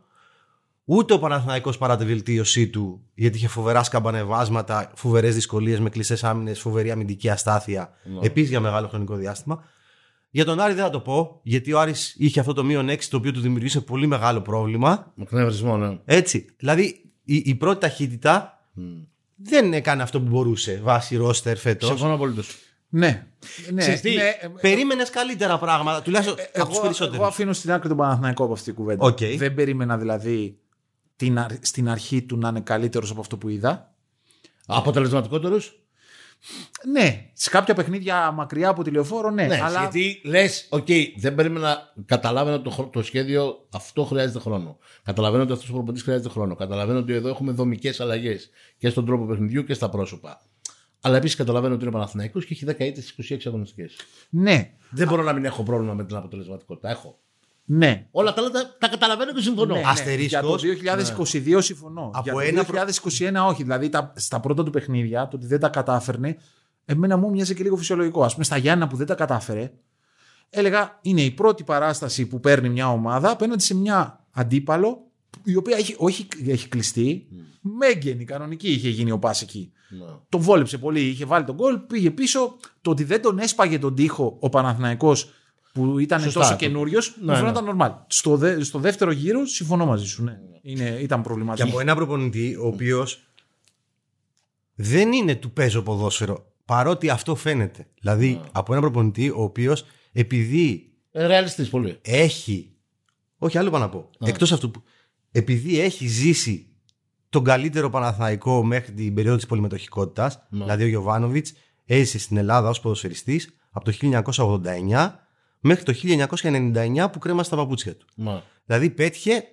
ούτε 0.85 1.13
ο 1.13 1.19
Παναθηναϊκός 1.19 1.77
παρά 1.77 1.97
τη 1.97 2.05
βελτίωσή 2.05 2.67
του, 2.67 3.02
γιατί 3.13 3.38
είχε 3.38 3.48
φοβερά 3.48 3.84
σκαμπανεβάσματα, 3.84 4.91
φοβερές 4.96 5.34
δυσκολίες 5.36 5.79
με 5.79 5.89
κλειστές 5.89 6.24
άμυνες, 6.24 6.60
φοβερή 6.60 6.91
αμυντική 6.91 7.29
αστάθεια, 7.29 7.93
Ναι. 8.03 8.20
επίσης 8.25 8.50
για 8.50 8.60
μεγάλο 8.60 8.88
χρονικό 8.88 9.15
διάστημα. 9.15 9.63
Για 10.29 10.46
τον 10.46 10.60
Άρη 10.60 10.74
δεν 10.74 10.84
θα 10.84 10.89
το 10.89 11.00
πω, 11.00 11.39
γιατί 11.43 11.74
ο 11.74 11.79
Άρης 11.79 12.15
είχε 12.17 12.39
αυτό 12.39 12.53
το 12.53 12.63
μείον 12.63 12.89
6 12.89 13.10
το 13.10 13.17
οποίο 13.17 13.32
του 13.32 13.39
δημιουργήσε 13.39 13.82
πολύ 13.82 14.08
μεγάλο 14.08 14.41
πρόβλημα. 14.41 15.12
Με 15.15 15.25
κνευρισμό, 15.25 15.77
ναι. 15.77 15.98
Έτσι. 16.05 16.46
Δηλαδή 16.58 16.84
η, 17.24 17.36
η 17.46 17.55
πρώτη 17.55 17.79
ταχύτητα 17.79 18.65
δεν 19.36 19.74
έκανε 19.74 20.03
αυτό 20.03 20.22
που 20.22 20.27
μπορούσε 20.29 20.79
βάσει 20.84 21.15
ρόστερ 21.15 21.58
φέτος. 21.58 21.89
Συμφωνώ 21.89 22.13
απολύτως. 22.13 22.55
Ναι. 22.89 23.25
ναι. 23.72 23.79
Ξέρεις 23.82 24.01
τι, 24.01 24.15
ναι. 24.15 24.32
Περίμενες 24.62 25.10
καλύτερα 25.10 25.58
πράγματα, 25.58 26.01
τουλάχιστον 26.01 26.36
από 26.39 26.43
τους 26.50 26.62
Εγώ, 26.62 26.70
εγώ 26.72 26.82
περισσότερου. 26.82 27.25
αφήνω 27.25 27.53
στην 27.53 27.72
άκρη 27.72 27.88
τον 27.88 27.98
Παναθηναϊκό 27.98 28.43
από 28.43 28.53
αυτή 28.53 28.65
την 28.65 28.74
κουβέντα. 28.75 29.05
Οκ. 29.05 29.17
Δεν 29.38 29.53
περίμενα 29.53 29.98
δηλαδή 29.98 30.58
την, 31.15 31.39
αρ- 31.39 31.65
στην 31.65 31.89
αρχή 31.89 32.22
του 32.24 32.38
να 32.38 32.48
είναι 32.50 32.62
καλύτερος 32.62 33.12
από 33.12 33.20
αυτό 33.20 33.38
που 33.38 33.50
είδα. 33.50 33.93
Αποτελεσματικότερου. 34.65 35.58
Ναι, 36.91 37.29
σε 37.34 37.50
κάποια 37.50 37.74
παιχνίδια 37.74 38.32
μακριά 38.32 38.70
από 38.70 38.84
τη 38.84 38.91
λεωφόρο, 38.91 39.29
ναι. 39.29 39.46
Ναι, 39.46 39.60
αλλά 39.62 39.79
γιατί 39.79 40.22
λες, 40.24 40.67
οκ, 40.70 40.88
δεν 41.17 41.36
περίμενα. 41.36 41.93
Καταλάβαινα 42.05 42.62
το, 42.62 42.70
χρο- 42.70 42.89
το 42.91 43.03
σχέδιο, 43.03 43.67
αυτό 43.74 44.03
χρειάζεται 44.03 44.39
χρόνο. 44.39 44.77
Καταλαβαίνω 45.03 45.43
ότι 45.43 45.51
αυτός 45.51 45.70
ο 45.70 45.72
προπονητής 45.72 46.03
χρειάζεται 46.03 46.29
χρόνο. 46.29 46.55
Καταλαβαίνω 46.55 47.00
ότι 47.00 47.13
εδώ 47.13 47.29
έχουμε 47.29 47.51
δομικές 47.51 48.00
αλλαγές 48.00 48.50
και 48.77 48.89
στον 48.89 49.05
τρόπο 49.05 49.25
παιχνιδιού 49.25 49.63
και 49.63 49.74
στα 49.74 49.89
πρόσωπα. 49.89 50.41
Αλλά 51.01 51.17
επίσης 51.17 51.36
καταλαβαίνω 51.36 51.74
ότι 51.74 51.84
είναι 51.84 51.91
Παναθηναϊκός 51.93 52.46
και 52.46 52.53
έχει 52.53 52.65
10 52.67 52.79
ήττε 52.79 53.03
26 53.36 53.38
αγωνιστικές. 53.46 53.96
ναι, 54.29 54.74
Δεν 54.89 55.08
μπορώ 55.08 55.24
να 55.24 55.34
μην 55.34 55.46
έχω 55.46 55.63
πρόβλημα 55.63 55.93
με 55.93 56.05
την 56.05 56.15
αποτελεσματικότητα. 56.15 56.89
Έχω. 56.89 57.20
Ναι. 57.65 58.08
Όλα 58.12 58.34
τα 58.34 58.41
άλλα 58.41 58.50
τα, 58.50 58.75
τα 58.79 58.88
καταλαβαίνω 58.88 59.34
και 59.34 59.41
συμφωνώ. 59.41 59.74
Ναι, 59.74 59.79
ναι. 59.79 59.88
Αστερίσκος. 59.88 60.63
Για 60.63 60.96
το 60.96 61.24
2022 61.24 61.58
συμφωνώ. 61.60 62.12
Από 62.13 62.41
Για 62.41 62.50
ένα 62.50 62.65
το 62.65 62.74
2021 63.46 63.50
όχι. 63.50 63.63
Δηλαδή 63.63 63.89
τα, 63.89 64.13
στα 64.15 64.39
πρώτα 64.39 64.63
του 64.63 64.72
παιχνίδια, 64.72 65.27
το 65.27 65.36
ότι 65.36 65.46
δεν 65.46 65.60
τα 65.60 65.70
κατάφερνε, 65.70 66.38
εμένα 66.86 67.17
μου 67.17 67.29
μοιάζει 67.29 67.55
και 67.55 67.63
λίγο 67.63 67.75
φυσιολογικό. 67.75 68.24
Α 68.24 68.27
πούμε 68.27 68.43
στα 68.43 68.58
Γιάννα 68.58 68.88
που 68.88 68.96
δεν 68.96 69.08
τα 69.08 69.15
κατάφερε, 69.15 69.72
έλεγα 70.50 71.00
είναι 71.01 71.22
η 71.22 71.32
πρώτη 71.32 71.63
παράσταση 71.63 72.25
που 72.25 72.39
παίρνει 72.39 72.70
μια 72.70 72.91
ομάδα 72.91 73.29
απέναντι 73.29 73.63
σε 73.63 73.75
μια 73.75 74.25
αντίπαλο 74.34 75.08
η 75.43 75.55
οποία 75.55 75.77
έχει, 75.77 75.96
όχι 75.98 76.27
έχει 76.48 76.67
κλειστεί, 76.67 77.27
μέγενη, 77.62 78.25
κανονική 78.25 78.72
είχε 78.72 78.89
γίνει 78.89 79.12
ο 79.12 79.20
Πας 79.20 79.41
εκεί. 79.41 79.72
Ναι. 79.89 80.05
Τον 80.29 80.41
βόλεψε 80.41 80.77
πολύ, 80.77 81.00
είχε 81.00 81.25
βάλει 81.25 81.46
τον 81.46 81.55
γκολ, 81.55 81.77
πήγε 81.77 82.12
πίσω. 82.12 82.55
Το 82.82 82.91
ότι 82.91 83.03
δεν 83.03 83.22
τον 83.22 83.39
έσπαγε 83.39 83.79
τον 83.79 83.96
τοίχο 83.96 84.38
ο 84.39 84.50
Παναθηναϊκός 84.50 85.34
που 85.74 86.00
ήταν 86.00 86.22
Σωστά. 86.22 86.39
τόσο 86.39 86.56
καινούριος, 86.56 87.15
Ναι, 87.20 87.25
μου 87.25 87.32
ναι. 87.32 87.38
φαίνονταν 87.38 87.77
normal. 87.77 87.96
Στο, 88.08 88.38
δε- 88.38 88.63
στο 88.63 88.80
δεύτερο 88.80 89.12
γύρο 89.12 89.46
συμφωνώ 89.46 89.86
μαζί 89.86 90.06
σου. 90.06 90.24
Ναι. 90.24 90.38
Είναι, 90.62 90.89
ήταν 90.89 91.18
Και 91.22 91.24
προβληματικό. 91.27 91.68
από 91.68 91.80
ένα 91.80 91.96
προπονητή 91.96 92.56
ο 92.56 92.65
οποίος 92.68 93.24
δεν 94.75 95.12
είναι 95.12 95.36
του 95.36 95.51
παίζω 95.51 95.82
ποδόσφαιρο. 95.82 96.51
Παρότι 96.65 97.10
αυτό 97.10 97.36
φαίνεται. 97.36 97.88
Δηλαδή 98.00 98.42
από 98.51 98.72
ένα 98.74 98.82
προπονητή 98.82 99.30
ο 99.30 99.42
οποίος 99.42 99.86
επειδή 100.12 100.92
Ε, 101.12 101.25
Ρεαλιστής 101.27 101.70
πολύ. 101.70 101.98
έχει. 102.01 102.72
Όχι, 103.38 103.58
άλλο 103.58 103.70
πάω 103.70 103.80
να 103.80 103.89
πω. 103.89 104.10
Εκτός 104.20 104.51
αυτού 104.51 104.72
που. 104.72 104.84
Επειδή 105.32 105.80
έχει 105.80 106.08
ζήσει 106.08 106.68
τον 107.30 107.44
καλύτερο 107.44 107.89
Παναθηναϊκό 107.89 108.63
μέχρι 108.63 108.92
την 108.94 109.13
περίοδο 109.13 109.36
της 109.38 109.46
πολυμετοχικότητας, 109.46 110.48
δηλαδή 110.50 110.84
ο 110.84 110.88
Γιωβάνοβιτς 110.88 111.53
έζησε 111.86 112.20
στην 112.20 112.38
Ελλάδα 112.38 112.70
ως 112.70 112.80
ποδοσφαιριστής 112.80 113.50
από 113.72 113.86
το 113.86 113.92
1989 113.92 115.23
μέχρι 115.65 115.84
το 115.84 115.93
1999 116.43 117.08
που 117.12 117.20
κρέμασε 117.20 117.50
τα 117.50 117.55
παπούτσια 117.55 117.96
του. 117.96 118.05
Μα. 118.15 118.43
Δηλαδή 118.65 118.89
πέτυχε 118.89 119.43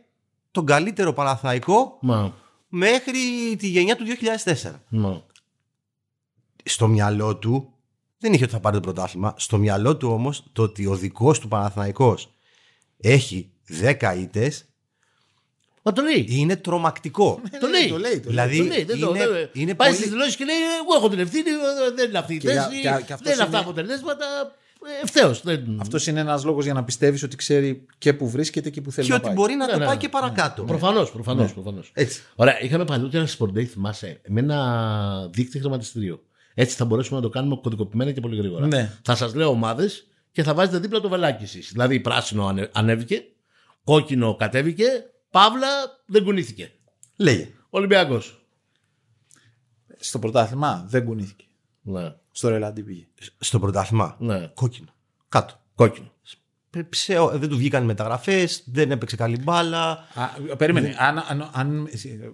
τον 0.50 0.66
καλύτερο 0.66 1.12
Παναθηναϊκό 1.12 1.98
Μα. 2.00 2.34
μέχρι 2.68 3.20
τη 3.58 3.66
γενιά 3.68 3.96
του 3.96 4.04
2004. 4.04 4.70
Μα. 4.88 5.22
Στο 6.64 6.86
μυαλό 6.88 7.36
του 7.36 7.72
δεν 8.18 8.32
είχε 8.32 8.44
ότι 8.44 8.52
θα 8.52 8.60
πάρει 8.60 8.74
το 8.76 8.80
πρωτάθλημα. 8.82 9.34
Στο 9.38 9.58
μυαλό 9.58 9.96
του 9.96 10.08
όμως 10.08 10.44
το 10.52 10.62
ότι 10.62 10.86
ο 10.86 10.94
δικός 10.96 11.38
του 11.38 11.48
Παναθηναϊκός 11.48 12.34
έχει 12.96 13.50
10 13.82 14.14
ήττες 14.18 14.64
Μα 15.82 15.92
το 15.92 16.02
λέει. 16.02 16.26
είναι 16.28 16.56
τρομακτικό. 16.56 17.40
Το 17.60 17.66
λέει. 17.66 17.88
Το 17.88 17.98
λέει. 17.98 18.20
Το 18.20 18.30
λέει. 18.30 18.30
δηλαδή 18.30 18.58
Το 18.58 18.64
λέει, 18.64 18.84
δεν 18.84 19.00
το- 19.00 19.08
είναι, 19.14 19.28
δεν- 19.28 19.50
είναι 19.52 19.74
Πάει 19.74 19.88
πολύ- 19.88 20.00
στις 20.00 20.10
δηλώσεις 20.10 20.36
και 20.36 20.44
λέει: 20.44 20.56
Εγώ 20.56 20.94
έχω 20.96 21.08
την 21.08 21.18
ευθύνη, 21.18 21.50
ε, 21.50 21.94
δεν 21.94 22.08
είναι 22.08 22.18
αυτή 22.18 22.34
η 22.34 22.38
Και 22.38 22.50
για- 22.50 22.62
θέση, 22.62 22.76
και- 22.80 22.88
και 23.06 23.12
αυτός 23.12 23.20
δεν 23.20 23.32
είναι 23.32 23.42
αυτά 23.42 23.58
είναι- 23.58 23.66
αποτελέσματα. 23.68 24.26
Ευθέως. 25.02 25.42
Αυτός 25.78 26.06
είναι 26.06 26.20
ένας 26.20 26.44
λόγος 26.44 26.64
για 26.64 26.74
να 26.74 26.84
πιστεύεις 26.84 27.22
ότι 27.22 27.36
ξέρει 27.36 27.86
και 27.98 28.14
που 28.14 28.28
βρίσκεται 28.30 28.70
και 28.70 28.80
που 28.80 28.92
θέλει 28.92 29.06
και 29.06 29.12
να 29.12 29.18
ότι 29.18 29.26
πάει. 29.26 29.34
μπορεί 29.34 29.54
να 29.54 29.66
Ναι, 29.66 29.72
το 29.72 29.78
ναι, 29.78 29.84
πάει 29.84 29.94
ναι. 29.94 30.00
και 30.00 30.08
παρακάτω. 30.08 30.62
Προφανώς, 30.64 31.10
προφανώς. 31.12 31.52
προφανώς. 31.54 31.90
Έτσι. 31.94 32.22
Ωραία, 32.34 32.60
είχαμε 32.62 32.84
παλιότερα 32.84 33.22
ένα 33.22 33.32
Sport 33.38 33.58
Day, 33.58 33.64
θυμάσαι, 33.64 34.20
με 34.28 34.40
ένα 34.40 35.28
δίκτυο 35.32 35.60
χρηματιστήριο. 35.60 36.22
Έτσι 36.54 36.76
θα 36.76 36.84
μπορέσουμε 36.84 37.16
να 37.16 37.22
το 37.22 37.30
κάνουμε 37.32 37.58
κωδικοποιημένα 37.62 38.12
και 38.12 38.20
πολύ 38.20 38.36
γρήγορα. 38.36 38.66
Ναι. 38.66 38.92
Θα 39.02 39.14
σας 39.14 39.34
λέω 39.34 39.48
ομάδες 39.48 40.06
και 40.32 40.42
θα 40.42 40.54
βάζετε 40.54 40.78
δίπλα 40.78 41.00
το 41.00 41.08
βελάκι 41.08 41.42
εσείς. 41.42 41.70
Δηλαδή, 41.72 42.00
πράσινο 42.00 42.46
ανε- 42.46 42.70
ανέβηκε, 42.72 43.22
κόκκινο 43.84 44.34
κατέβηκε, 44.34 44.84
παύλα 45.30 45.68
δεν 46.06 46.24
κουνήθηκε. 46.24 46.72
Λέγε. 47.16 47.48
Ολυμπιακός. 47.70 48.44
Στο 49.98 50.18
πρωτάθλημα 50.18 50.84
δεν 50.88 51.04
κουνήθηκε. 51.04 51.44
Ναι, 51.82 52.12
Στο 52.40 52.48
ρελαντί 52.48 52.82
πήγε. 52.82 53.06
Στο 53.38 53.58
πρωτάθλημα; 53.58 54.16
ναι. 54.18 54.46
Κόκκινο. 54.54 54.88
Κάτω. 55.28 55.60
Κόκκινο. 55.74 56.12
Πε- 56.70 56.84
ψε- 56.88 57.18
δεν 57.32 57.48
του 57.48 57.56
βγήκαν 57.56 57.84
μεταγραφές, 57.84 58.62
δεν 58.66 58.90
έπαιξε 58.90 59.16
καλή 59.16 59.42
μπάλα. 59.42 59.90
Α, 60.14 60.56
περίμενε. 60.56 60.94
Αν, 60.98 61.18
αν, 61.18 61.50
αν, 61.52 61.88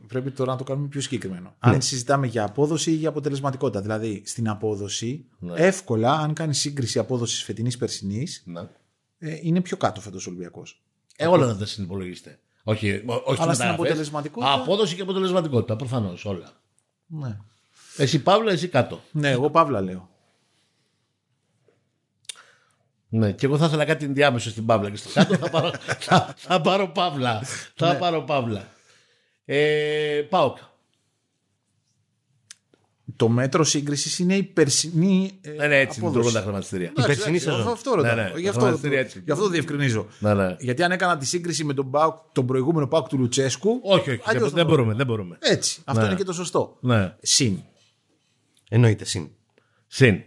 πρέπει 0.06 0.30
τώρα 0.30 0.52
να 0.52 0.58
το 0.58 0.64
κάνουμε 0.64 0.88
πιο 0.88 1.00
συγκεκριμένο. 1.00 1.54
Αν 1.58 1.82
συζητάμε 1.82 2.26
για 2.26 2.44
απόδοση 2.44 2.90
ή 2.90 2.94
για 2.94 3.08
αποτελεσματικότητα. 3.08 3.80
Δηλαδή, 3.80 4.22
στην 4.26 4.48
απόδοση, 4.48 5.26
εύκολα, 5.54 6.12
αν 6.12 6.32
κάνεις 6.32 6.58
σύγκριση 6.58 6.98
απόδοσης 6.98 7.42
φετινής 7.42 7.76
περσινής, 7.76 8.42
Ναι. 8.46 8.60
ε, 9.18 9.38
είναι 9.42 9.60
πιο 9.60 9.76
κάτω 9.76 10.00
φέτος 10.00 10.26
ο 10.26 10.30
Ολυμπιακός. 10.30 10.82
Ε, 11.16 11.26
όλα 11.26 11.46
δεν 11.46 11.58
τα 11.58 11.66
συνυπολογίστε. 11.66 12.38
Όχι, 12.64 12.90
ό- 12.90 13.12
όχι 13.12 13.12
Αλλά 13.26 13.34
τις 13.34 13.38
στην 13.40 13.48
μεταγραφές. 13.48 13.72
αποτελεσματικότητα- 13.78 14.52
Απόδοση 14.52 14.94
και 14.94 15.02
αποτελεσματικότητα, 15.02 15.76
προφανώς 15.76 16.24
όλα. 16.24 16.52
Ναι. 17.06 17.36
Εσύ 17.96 18.22
Παύλα, 18.22 18.52
εσύ 18.52 18.68
κάτω. 18.68 19.02
ναι, 19.12 19.30
εγώ 19.30 19.50
Παύλα 19.50 19.80
λέω. 19.80 20.08
Ναι, 23.08 23.32
και 23.32 23.46
εγώ 23.46 23.58
θα 23.58 23.66
ήθελα 23.66 23.84
κάτι 23.84 24.04
ενδιάμεσο 24.04 24.50
στην 24.50 24.66
Παύλα 24.66 24.90
και 24.90 24.96
στο 24.96 25.08
κάτω 25.14 25.34
θα 25.36 25.50
πάρω, 25.50 25.70
θα, 25.98 26.34
θα 26.36 26.60
πάρω 26.60 26.88
Παύλα. 26.88 27.42
Θα 27.74 27.92
Ναι. 27.92 27.98
πάρω 27.98 28.22
Παύλα. 28.22 28.68
Ε, 29.44 30.22
Πάοκ. 30.28 30.56
Το 33.16 33.28
μέτρο 33.28 33.64
σύγκρισης 33.64 34.18
είναι 34.18 34.34
η 34.36 34.42
περσινή. 34.42 35.38
ε, 35.40 35.50
Ναι, 35.50 35.66
ναι, 35.66 35.78
έτσι 35.78 35.98
απόδοση. 35.98 36.16
λειτουργούν 36.16 36.32
τα 36.32 36.40
χρηματιστήρια. 36.40 36.88
Η 36.88 36.92
περσινή 37.02 37.36
Εντάξει, 37.36 37.44
σεζόν. 37.56 37.72
Αυτό 37.72 37.94
ρωτάω. 37.94 38.14
Ναι, 38.14 38.22
ναι, 38.22 38.32
Γι' 38.36 38.42
τα 38.42 38.48
αυτό, 38.48 38.60
χρηματιστήρια 38.60 38.98
έτσι 39.00 39.22
γι' 39.24 39.30
αυτό 39.32 39.48
διευκρινίζω. 39.48 40.06
Ναι, 40.18 40.34
ναι. 40.34 40.56
Γιατί 40.58 40.82
αν 40.82 40.92
έκανα 40.92 41.16
τη 41.16 41.26
σύγκριση 41.26 41.64
με 41.64 41.74
τον, 41.74 41.90
Πάουκ, 41.90 42.14
τον 42.32 42.46
προηγούμενο 42.46 42.86
Πάουκ 42.86 43.08
του 43.08 43.18
Λουτσέσκου. 43.18 43.80
Όχι, 43.82 44.10
όχι, 44.10 44.20
αλλιώς 44.24 44.42
δεν, 44.42 44.50
θα 44.50 44.56
δεν 44.56 44.64
το- 44.64 44.70
μπορούμε, 44.70 44.94
δεν 44.94 45.06
μπορούμε. 45.06 45.36
Έτσι. 45.40 45.80
Αυτό 45.84 46.00
Ναι. 46.02 46.06
είναι 46.08 46.16
και 46.16 46.24
το 46.24 46.32
σωστό. 46.32 46.76
Ναι. 46.80 47.14
Συν. 47.22 47.62
Εννοείται, 48.68 49.04
συν. 49.04 49.30
Συν. 49.86 50.22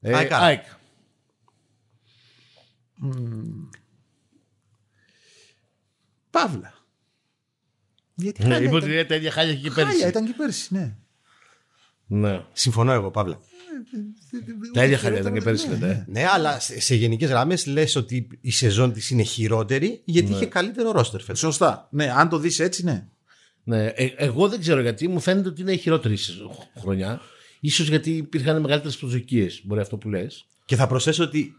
Ε, 0.00 0.14
ΑΕΚ. 0.14 0.32
ΑΕΚ. 0.32 0.64
Παύλα. 6.30 6.74
Γιατί 8.14 8.42
Ναι, 8.46 8.52
χάλια 8.54 8.68
είπες 8.68 8.78
ήταν. 8.84 8.90
ότι 8.98 9.06
τα 9.06 9.14
ίδια 9.14 9.30
χάλια 9.30 9.52
είχε 9.52 9.62
και 9.62 9.70
Χάλια 9.70 9.90
πέρυσι. 9.90 10.08
ήταν 10.08 10.26
και 10.26 10.32
πέρσι, 10.36 10.74
ναι. 10.74 10.96
Ναι. 12.06 12.44
Συμφωνώ 12.52 12.92
εγώ, 12.92 13.10
Παύλα. 13.10 13.40
Τα 14.72 14.84
ίδια 14.84 14.98
χάλια 14.98 15.18
ήταν 15.18 15.32
και 15.32 15.40
πέρυσι. 15.40 15.68
λέτε. 15.68 16.04
Ναι, 16.08 16.26
αλλά 16.26 16.60
σε, 16.60 16.80
σε 16.80 16.94
γενικές 16.94 17.28
γραμμές 17.28 17.66
λες 17.66 17.96
ότι 17.96 18.28
η 18.40 18.50
σεζόν 18.50 18.92
της 18.92 19.10
είναι 19.10 19.22
χειρότερη 19.22 20.02
γιατί 20.04 20.32
είχε 20.32 20.46
καλύτερο 20.46 20.90
ρόστερ 20.90 21.20
φέτος. 21.20 21.38
Σωστά. 21.38 21.88
Ναι, 21.90 22.10
αν 22.10 22.28
το 22.28 22.38
δεις 22.38 22.58
έτσι, 22.58 22.84
ναι. 22.84 23.08
Ναι, 23.76 23.86
ε, 23.86 24.04
εγώ 24.16 24.48
δεν 24.48 24.60
ξέρω 24.60 24.80
γιατί 24.80 25.08
μου 25.08 25.20
φαίνεται 25.20 25.48
ότι 25.48 25.60
είναι 25.60 25.72
η 25.72 25.76
χειρότερη 25.76 26.16
σεζόν- 26.16 26.50
χρονιά. 26.80 27.20
Ίσως 27.60 27.88
γιατί 27.88 28.10
υπήρχαν 28.10 28.60
μεγαλύτερες 28.60 28.96
προσδοκίες. 28.96 29.60
Μπορεί 29.64 29.80
αυτό 29.80 29.96
που 29.96 30.08
λες. 30.08 30.44
Και 30.64 30.76
θα 30.76 30.86
προσθέσω 30.86 31.24
ότι 31.24 31.54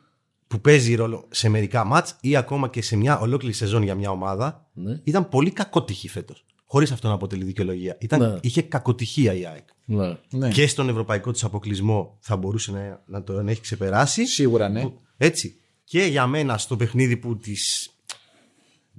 που 0.47 0.61
παίζει 0.61 0.95
ρόλο 0.95 1.27
σε 1.29 1.49
μερικά 1.49 1.83
μάτς 1.83 2.15
ή 2.21 2.35
ακόμα 2.35 2.69
και 2.69 2.81
σε 2.81 2.95
μια 2.95 3.19
ολόκληρη 3.19 3.53
σεζόν 3.53 3.83
για 3.83 3.95
μια 3.95 4.09
ομάδα 4.09 4.69
Ναι. 4.73 4.99
ήταν 5.03 5.29
πολύ 5.29 5.51
κακότυχη 5.51 6.07
φέτος. 6.09 6.45
Χωρίς 6.65 6.91
αυτό 6.91 7.07
να 7.07 7.13
αποτελεί 7.13 7.43
δικαιολογία. 7.43 7.97
Ήταν, 7.99 8.19
Ναι. 8.19 8.37
Είχε 8.41 8.61
κακοτυχία 8.61 9.33
η 9.33 9.45
ΑΕΚ. 9.45 9.67
Ναι. 9.85 10.17
ναι. 10.31 10.49
Και 10.49 10.67
στον 10.67 10.89
ευρωπαϊκό 10.89 11.31
της 11.31 11.43
αποκλεισμό 11.43 12.17
θα 12.19 12.35
μπορούσε 12.37 12.71
να, 12.71 13.03
να 13.05 13.23
τον 13.23 13.47
έχει 13.47 13.61
ξεπεράσει. 13.61 14.25
Σίγουρα 14.25 14.69
ναι. 14.69 14.85
Έτσι. 15.17 15.55
Και 15.83 16.03
για 16.03 16.27
μένα 16.27 16.57
στο 16.57 16.75
παιχνίδι 16.75 17.17
που 17.17 17.37
τη 17.37 17.53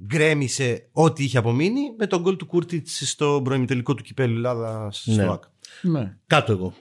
γκρέμισε 0.07 0.89
ό,τι 0.93 1.25
είχε 1.25 1.39
απομείνει 1.39 1.81
με 1.99 2.07
τον 2.07 2.21
γκολ 2.21 2.37
του 2.37 2.47
Κούρτιτς 2.47 3.11
στο 3.11 3.41
προημιτελικό 3.45 3.95
του 3.95 4.03
κυπέλου 4.03 4.37
Ελλάδας 4.37 5.01
στο 5.01 5.13
Ναι. 5.13 5.29
ΑΚ. 5.31 5.43
ναι. 5.83 6.17
Κάτω 6.27 6.53
εγώ. 6.53 6.75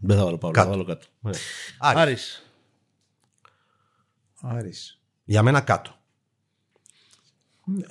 Δεν 0.00 0.16
θα 0.16 0.24
βάλω 0.24 0.38
Παύλο, 0.38 0.54
θα 0.54 0.60
Κάτω. 0.60 0.70
βάλω 0.70 0.84
κάτω. 0.84 1.06
Ωραία. 1.20 1.40
Άρης. 1.78 2.00
Άρης. 2.00 2.42
Άρης. 4.40 5.00
Για 5.24 5.42
μένα 5.42 5.60
κάτω. 5.60 5.94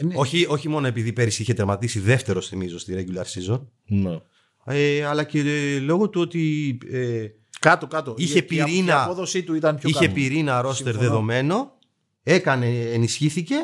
Ναι. 0.03 0.13
Όχι, 0.15 0.45
όχι 0.49 0.69
μόνο 0.69 0.87
επειδή 0.87 1.13
πέρυσι 1.13 1.41
είχε 1.41 1.53
τερματίσει 1.53 1.99
δεύτερο, 1.99 2.41
θυμίζω, 2.41 2.79
στη 2.79 2.93
regular 3.07 3.23
season, 3.53 3.61
Ναι. 3.85 4.19
ε, 4.65 5.05
αλλά 5.05 5.23
και 5.23 5.39
ε, 5.39 5.79
λόγω 5.79 6.09
του 6.09 6.21
ότι 6.21 6.77
ε, 6.91 7.27
Κάτω, 7.59 7.87
κάτω. 7.87 8.13
Είχε 8.17 8.33
Η- 8.37 8.41
η- 8.41 8.45
πυρήνα- 8.47 8.93
Η 8.93 9.03
απόδοσή 9.03 9.43
του 9.43 9.53
ήταν 9.53 9.75
πιο 9.77 9.89
είχε 9.89 9.99
κάτω. 9.99 10.13
πυρήνα 10.13 10.61
ρόστερ 10.61 10.85
Συμφωνώ. 10.87 11.09
δεδομένο, 11.09 11.77
έκανε, 12.23 12.67
ενισχύθηκε 12.79 13.55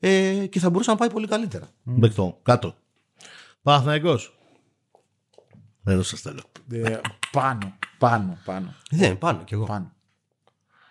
ε, 0.00 0.46
και 0.46 0.60
θα 0.60 0.70
μπορούσε 0.70 0.90
να 0.90 0.96
πάει 0.96 1.10
πολύ 1.10 1.26
καλύτερα. 1.26 1.68
Δεκτό. 1.82 2.38
Κάτω. 2.42 2.74
Παναθηναϊκός. 3.62 4.38
Εδώ 5.84 6.02
σας 6.02 6.20
θέλω. 6.20 6.40
Ε, 6.70 6.98
πάνω, 7.32 7.78
πάνω, 7.98 8.38
πάνω. 8.44 8.74
Δεν, 8.90 9.18
πάνω 9.18 9.44
κι 9.44 9.54
εγώ. 9.54 9.64
πάνω. 9.64 9.92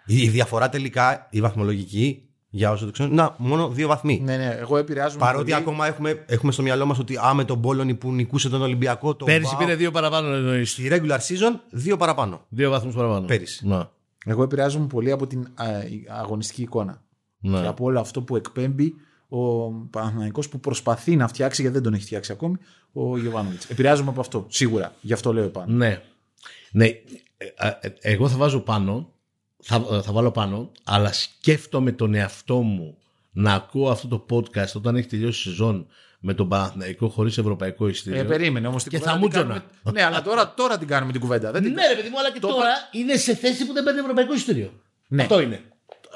Η, 0.06 0.22
η 0.22 0.30
διαφορά 0.30 0.70
τελικά, 0.70 1.28
η 1.30 1.42
βαθμολογική, 1.42 2.30
για 2.50 2.72
όσο 2.72 2.86
το 2.86 2.92
ξέρω, 2.92 3.10
να, 3.10 3.36
μόνο 3.38 3.70
δύο 3.70 3.88
βαθμοί. 3.88 4.20
Ναι, 4.24 4.38
ναι, 4.38 4.46
εγώ 4.46 4.78
επηρεάζομαι. 4.78 5.20
Παρότι 5.20 5.52
πολύ. 5.52 5.62
ακόμα 5.62 5.88
έχουμε, 5.88 6.24
έχουμε 6.28 6.52
στο 6.52 6.62
μυαλό 6.62 6.86
μας 6.86 7.00
ότι 7.00 7.18
α, 7.18 7.34
με 7.34 7.44
τον 7.44 7.62
Πόλωνη 7.62 7.96
που 7.96 8.12
νικούσε 8.12 8.50
τον 8.50 8.62
Ολυμπιακό. 8.62 9.16
Το 9.16 9.26
Πέρυσι 9.26 9.50
Βάο, 9.50 9.60
πήρε 9.60 9.76
δύο 9.76 9.92
παραπάνω 9.92 10.28
εννοείς. 10.28 10.72
Στη 10.72 10.88
regular 10.92 11.18
season, 11.18 11.60
δύο 11.70 11.98
παραπάνω. 11.98 12.46
Δύο 12.50 12.70
βαθμούς 12.70 12.96
παραπάνω. 12.96 13.26
Πέρυσι. 13.26 13.68
Ναι. 13.68 13.80
Εγώ 14.26 14.44
επηρεάζομαι 14.44 14.88
πολύ 14.88 15.12
από 15.12 15.28
την 15.28 15.48
α, 15.54 15.66
η 15.84 16.06
αγωνιστική 16.08 16.62
εικόνα. 16.62 17.02
Ναι. 17.40 17.62
Και 17.62 17.68
από 17.68 17.86
όλο 17.86 18.00
αυτό 18.00 18.22
που 18.22 18.36
εκπέμπει 18.36 18.96
ο 19.28 19.72
Παναθηναϊκός 19.72 20.50
που 20.50 20.60
προσπαθεί 20.60 21.16
να 21.16 21.28
φτιάξει, 21.28 21.62
γιατί 21.62 21.76
δεν 21.76 21.86
τον 21.86 21.94
έχει 21.94 22.04
φτιάξει 22.04 22.32
ακόμη, 22.32 22.58
ο 22.94 23.18
Γιωβάνοβιτς. 23.18 23.70
Επηρεάζομαι 23.70 24.10
από 24.10 24.20
αυτό, 24.20 24.46
σίγουρα. 24.50 24.94
Γι' 25.02 25.14
αυτό 25.14 25.34
λέω 25.34 25.50
πάνω. 25.50 25.74
Ναι. 25.74 26.02
ναι. 26.72 26.86
Ε, 26.86 27.70
ε, 27.80 27.94
εγώ 28.02 28.30
θα 28.30 28.38
βάζω 28.38 28.60
πάνω, 28.60 29.14
θα, 29.64 29.80
θα 30.04 30.12
βάλω 30.12 30.32
πάνω, 30.32 30.72
αλλά 30.84 31.14
σκέφτομαι 31.14 31.92
τον 31.92 32.14
εαυτό 32.14 32.62
μου 32.62 32.98
να 33.32 33.54
ακούω 33.54 33.90
αυτό 33.90 34.08
το 34.08 34.26
podcast 34.30 34.72
όταν 34.76 34.96
έχει 34.96 35.08
τελειώσει 35.08 35.50
η 35.50 35.52
σεζόν 35.52 35.88
με 36.20 36.34
τον 36.34 36.48
Παναθηναϊκό 36.48 37.10
χωρίς 37.10 37.38
ευρωπαϊκό 37.38 37.88
ειστήριο. 37.88 38.20
Ε, 38.20 38.24
περίμενε 38.24 38.68
όμως. 38.68 38.84
Και 38.84 39.00
θα 39.00 39.18
μου 39.18 39.28
τζωνα. 39.28 39.64
Ναι, 39.94 40.04
αλλά 40.04 40.22
τώρα, 40.22 40.54
τώρα 40.54 40.78
την 40.78 40.88
κάνουμε 40.88 41.12
την 41.12 41.22
κουβέντα. 41.22 41.52
Δεν 41.52 41.64
την... 41.64 41.74
Ναι, 41.74 41.88
ρε 41.88 41.96
παιδί 41.96 42.10
μου, 42.10 42.20
αλλά 42.20 42.32
και 42.32 42.40
τώρα 42.40 42.70
είναι 42.92 43.16
σε 43.16 43.36
θέση 43.36 43.66
που 43.66 43.74
δεν 43.74 43.84
παίρνει 43.84 44.00
ευρωπαϊκό 44.00 44.34
ειστήριο. 44.34 44.72
Ναι. 45.08 45.22
Αυτό 45.22 45.42
είναι. 45.42 45.62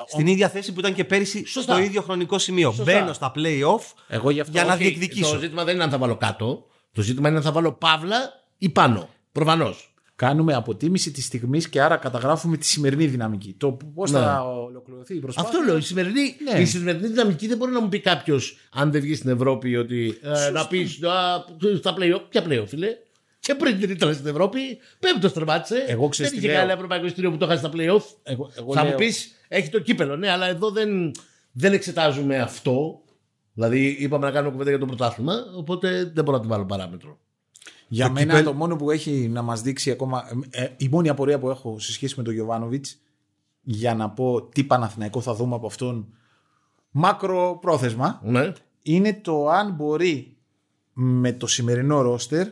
Στην 0.07 0.27
ίδια 0.27 0.49
θέση 0.49 0.73
που 0.73 0.79
ήταν 0.79 0.93
και 0.93 1.03
πέρυσι 1.05 1.45
Σωστά. 1.45 1.73
στο 1.73 1.83
ίδιο 1.83 2.01
χρονικό 2.01 2.37
σημείο. 2.39 2.71
Σωστά. 2.71 2.83
Μπαίνω 2.93 3.13
στα 3.13 3.31
play-off 3.35 3.83
Εγώ 4.07 4.29
γι' 4.29 4.39
αυτό. 4.39 4.51
για 4.51 4.63
να 4.65 4.73
Όχι, 4.73 4.83
διεκδικήσω. 4.83 5.33
Το 5.33 5.39
ζήτημα 5.39 5.63
δεν 5.63 5.73
είναι 5.75 5.83
αν 5.83 5.89
θα 5.89 5.97
βάλω 5.97 6.15
κάτω. 6.17 6.65
Το 6.93 7.01
ζήτημα 7.01 7.27
είναι 7.27 7.37
αν 7.37 7.43
θα 7.43 7.51
βάλω 7.51 7.71
παύλα 7.71 8.17
ή 8.57 8.69
πάνω. 8.69 9.09
Προφανώς. 9.31 9.85
Κάνουμε 10.15 10.53
αποτίμηση 10.53 11.11
της 11.11 11.25
στιγμής 11.25 11.69
και 11.69 11.81
άρα 11.81 11.97
καταγράφουμε 11.97 12.57
τη 12.57 12.65
σημερινή 12.65 13.05
δυναμική. 13.07 13.55
Το 13.57 13.71
πώς 13.93 14.11
Ναι. 14.11 14.19
θα 14.19 14.41
ολοκληρωθεί 14.47 15.15
η 15.15 15.19
προσπάθεια; 15.19 15.49
Αυτό 15.49 15.63
λέω. 15.65 15.77
Η 15.77 15.81
σημερινή, 15.81 16.35
Ναι. 16.53 16.59
η 16.59 16.65
σημερινή 16.65 17.07
δυναμική 17.07 17.47
δεν 17.47 17.57
μπορεί 17.57 17.71
να 17.71 17.81
μου 17.81 17.89
πει 17.89 17.99
κάποιος, 17.99 18.57
αν 18.73 18.91
δεν 18.91 19.01
βγει 19.01 19.15
στην 19.15 19.29
Ευρώπη, 19.29 19.77
ότι 19.77 20.19
ε, 20.47 20.49
να 20.49 20.67
πεις 20.67 20.91
στα 21.77 21.93
playoff. 21.97 22.21
Ποια 22.29 22.45
playoff, 22.47 22.65
φίλε; 22.67 22.87
Και 23.39 23.55
πριν 23.55 23.79
την 23.79 23.89
ήταν 23.89 24.13
στην 24.13 24.27
Ευρώπη, 24.27 24.59
πέμπτος 24.99 25.33
τερμάτισε. 25.33 25.83
Εγώ 25.87 26.07
ξέρεις 26.09 26.31
δεν 26.31 26.39
τι 26.39 26.45
είχε 26.45 26.53
λέω. 26.53 26.61
κανένα 26.61 26.73
ευρωπαϊκό 26.77 27.05
ειστήριο 27.05 27.31
που 27.31 27.37
το 27.37 27.45
είχα 27.45 27.57
στα 27.57 27.69
playoff. 27.73 28.03
Εγώ, 28.23 28.51
εγώ 28.57 28.73
θα 28.73 28.81
λέω- 28.83 28.91
μου 28.91 28.97
πεις, 28.97 29.31
έχει 29.53 29.69
το 29.69 29.79
κύπελο. 29.79 30.15
Ναι, 30.17 30.29
αλλά 30.29 30.45
εδώ 30.47 30.71
δεν, 30.71 31.11
δεν 31.51 31.73
εξετάζουμε 31.73 32.37
αυτό. 32.39 33.01
Δηλαδή, 33.53 33.85
είπαμε 33.99 34.25
να 34.25 34.31
κάνουμε 34.31 34.51
κουβέντα 34.51 34.69
για 34.69 34.79
το 34.79 34.85
πρωτάθλημα, 34.85 35.33
οπότε 35.55 36.03
δεν 36.13 36.23
μπορώ 36.23 36.31
να 36.37 36.39
την 36.39 36.49
βάλω 36.49 36.65
παράμετρο. 36.65 37.19
Για 37.87 38.05
Το 38.07 38.11
μένα 38.11 38.25
κύπελ- 38.27 38.45
το 38.45 38.53
μόνο 38.53 38.75
που 38.75 38.91
έχει 38.91 39.11
να 39.27 39.41
μας 39.41 39.61
δείξει 39.61 39.91
ακόμα, 39.91 40.23
ε, 40.49 40.67
η 40.77 40.87
μόνη 40.89 41.09
απορία 41.09 41.39
που 41.39 41.49
έχω 41.49 41.79
σε 41.79 41.91
σχέση 41.91 42.13
με 42.17 42.23
τον 42.23 42.33
Γιωβάνοβιτς 42.33 42.99
για 43.61 43.95
να 43.95 44.09
πω 44.09 44.41
τι 44.41 44.63
Παναθηναϊκό 44.63 45.21
θα 45.21 45.33
δούμε 45.33 45.55
από 45.55 45.65
αυτόν 45.67 46.13
μακροπρόθεσμα 46.91 48.21
Ναι. 48.23 48.51
είναι 48.81 49.13
το 49.21 49.47
αν 49.49 49.71
μπορεί 49.73 50.37
με 50.93 51.31
το 51.33 51.47
σημερινό 51.47 52.01
ρόστερ 52.01 52.47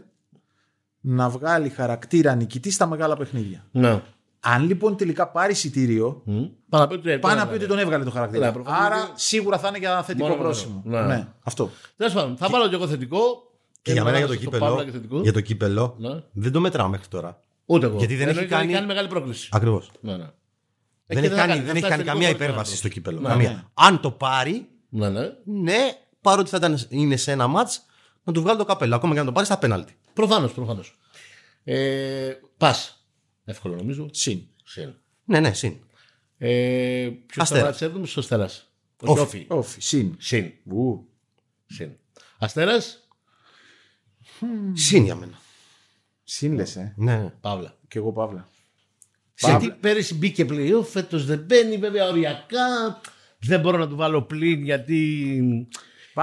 να 1.00 1.30
βγάλει 1.30 1.70
χαρακτήρα 1.70 2.36
νικητή 2.36 2.72
στα 2.72 2.88
μεγάλα 2.88 3.18
παιχνίδια. 3.18 3.66
Ναι. 3.72 4.02
Αν 4.40 4.66
λοιπόν 4.68 4.98
τελικά 4.98 5.28
πάρει 5.28 5.52
εισιτήριο, 5.52 6.22
Μμ. 6.26 6.44
Πάνω 6.70 6.84
να 6.84 6.88
πει 6.90 6.94
ότι 7.10 7.20
πάει 7.20 7.36
να 7.36 7.48
πει 7.48 7.56
ότι 7.56 7.68
τον 7.68 7.80
έβγαλε 7.80 8.04
το 8.04 8.12
χαρακτήρα. 8.12 8.46
Ναι, 8.46 8.52
προφανώς 8.52 8.80
Άρα 8.86 8.96
είναι- 8.98 9.08
σίγουρα 9.16 9.58
θα 9.60 9.68
είναι 9.68 9.78
για 9.78 10.04
θετικό 10.04 10.24
Μόνο, 10.28 10.36
μόνο. 10.38 10.50
πρόσημο. 10.50 10.82
Ναι. 10.86 11.02
Ναι, 11.02 11.28
αυτό. 11.44 11.70
Τέλος 11.98 12.14
πάντων, 12.14 12.38
θα 12.38 12.48
βάλω 12.50 12.68
και 12.70 12.76
εγώ 12.76 12.88
θετικό. 12.88 13.20
Και 13.82 13.92
για 13.92 14.04
μένα 14.04 14.18
για 14.18 14.28
το, 14.28 14.34
στο 14.34 14.42
κύπελο, 14.42 14.66
Παύλα 14.66 14.84
και 14.86 14.92
θετικό. 14.92 15.20
για 15.22 15.34
το 15.34 15.42
κύπελο 15.42 15.96
Ναι. 16.00 16.10
δεν 16.32 16.52
το 16.52 16.60
μετράω 16.60 16.88
μέχρι 16.88 17.08
τώρα. 17.08 17.40
Ούτε 17.66 17.86
εγώ. 17.86 17.98
Γιατί 17.98 18.16
δεν 18.16 18.28
Ενώ 18.28 18.40
έχει 18.40 18.48
κάνει- 18.50 18.86
μεγάλη 18.86 19.08
πρόκληση. 19.08 19.50
Ακριβώς. 19.52 19.92
Ναι, 20.02 20.12
ναι. 20.12 20.18
Δεν 20.18 21.18
Εκεί 21.18 21.26
έχει 21.26 21.36
θα 21.36 21.36
κάνει, 21.36 21.48
κάνει, 21.52 21.62
δεν 21.62 21.72
θα 21.72 21.78
έχει 21.78 21.80
φτάσει 21.86 21.90
κάνει 21.90 22.04
τελικό 22.04 22.12
καμία 22.12 22.28
χωρίς 22.28 22.42
υπέρβαση 22.44 22.72
να 22.72 22.78
στο 22.78 22.88
κύπελο. 22.88 23.20
Ναι, 23.20 23.28
καμία. 23.28 23.50
ναι. 23.50 23.64
Αν 23.74 24.00
το 24.00 24.12
πάρει, 24.12 24.68
Ναι, 24.90 25.10
ναι. 25.10 25.22
ναι, 25.44 25.78
παρότι 26.22 26.50
θα 26.50 26.58
ήταν, 26.58 26.80
είναι 26.90 27.16
σε 27.16 27.32
ένα 27.32 27.48
μάτ, 27.48 27.70
να 28.24 28.34
του 28.34 28.42
βγάλει 28.42 28.58
το 28.58 28.66
καπέλο. 28.66 28.96
Ακόμα 28.96 29.14
και 29.14 29.20
να 29.20 29.26
το 29.26 29.32
πάρει 29.32 29.46
στα 29.46 29.58
πέναλτι. 29.58 29.98
Προφανώς, 30.14 30.52
προφανώς. 30.52 30.98
Ε, 31.64 32.32
Πας. 32.58 32.99
Εύκολο 33.50 33.76
νομίζω. 33.76 34.10
Συν. 34.12 34.42
Συν. 34.64 34.94
Ναι, 35.26 35.40
ναι, 35.40 35.54
συν. 35.54 35.74
Ε, 36.38 37.10
Ποιος 37.26 37.44
Αστέρας. 37.44 37.78
θα 37.78 37.86
έβδομο, 37.86 38.06
ο 38.16 38.20
Αστέρας; 38.20 38.72
Όφι. 39.02 39.22
Όφι. 39.22 39.46
Όφι. 39.50 39.82
Συν. 39.82 40.16
Συν. 40.20 40.52
Ου. 40.72 41.08
Συν. 41.66 41.92
Αστέρας; 42.40 43.08
Συν 44.74 45.04
για 45.04 45.16
μένα. 45.16 45.40
Συν 46.24 46.54
λες, 46.54 46.76
ε. 46.76 46.94
Ναι, 46.98 47.18
ναι. 47.18 47.34
Παύλα. 47.42 47.78
Κι 47.88 47.98
εγώ 47.98 48.12
Παύλα. 48.12 48.48
Γιατί 49.36 49.72
πέρυσι 49.72 50.16
μπήκε 50.16 50.46
πλοίο, 50.46 50.84
φέτος 50.84 51.26
δεν 51.26 51.40
μπαίνει, 51.40 51.78
βέβαια 51.78 52.08
οριακά. 52.08 53.02
Δεν 53.40 53.60
μπορώ 53.60 53.78
να 53.78 53.88
του 53.88 53.96
βάλω 53.96 54.22
πλήν 54.22 54.64
γιατί. 54.64 55.68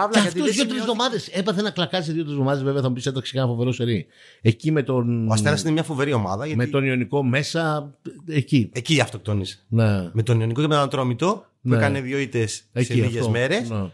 Παύλα 0.01 0.11
Και 0.13 0.19
γιατί 0.21 0.39
αυτός 0.41 0.57
δεν 0.57 0.67
δύο-τρεις 0.67 0.83
σημειώθηκε- 0.83 0.91
εβδομάδες. 0.91 1.29
Έπαθε 1.29 1.63
να 1.63 1.71
κλακάσει 1.71 2.13
δύο-τρεις 2.13 2.33
εβδομάδες. 2.33 2.63
Βέβαια 2.63 2.83
θα 2.83 2.89
μου 2.89 2.95
πεις 2.95 3.07
έτρεξε 3.07 3.39
ένα 3.39 3.47
φοβερό 3.47 3.73
σερί. 3.73 4.07
Εκεί 4.43 4.71
με 4.73 4.83
τον. 4.83 5.29
Ο 5.29 5.33
Αστέρας 5.33 5.63
είναι 5.63 5.71
μια 5.71 5.83
φοβερή 5.83 6.13
ομάδα. 6.13 6.47
Γιατί 6.47 6.59
Με 6.59 6.67
τον 6.67 6.85
Ιωνικό 6.85 7.23
μέσα. 7.23 7.93
Εκεί. 8.27 8.71
Εκεί 8.73 9.01
αυτοκτόνησε. 9.01 9.65
Ναι. 9.69 10.11
Με 10.13 10.23
τον 10.23 10.41
Ιωνικό 10.41 10.61
και 10.61 10.67
με 10.67 10.75
τον 10.75 10.83
Ατρόμητο 10.83 11.45
που 11.63 11.69
Ναι. 11.69 11.77
έκανε 11.77 12.01
δύο 12.01 12.19
ήττες 12.19 12.53
σε 12.53 12.65
Εκεί 12.73 12.95
λίγες 12.95 13.19
αυτό. 13.21 13.31
μέρες. 13.31 13.71
Ναι. 13.71 13.91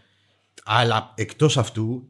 Αλλά 0.64 1.12
εκτός 1.14 1.58
αυτού, 1.58 2.08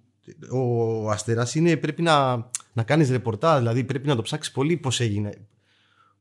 ο 0.50 1.10
Αστέρας 1.10 1.54
είναι 1.54 1.76
πρέπει 1.76 2.02
να, 2.02 2.36
να 2.72 2.82
κάνεις 2.82 3.10
ρεπορτάζ. 3.10 3.58
Δηλαδή 3.58 3.84
πρέπει 3.84 4.06
να 4.08 4.16
το 4.16 4.22
ψάξεις 4.22 4.52
πολύ 4.52 4.76
πώς 4.76 5.00
έγινε. 5.00 5.32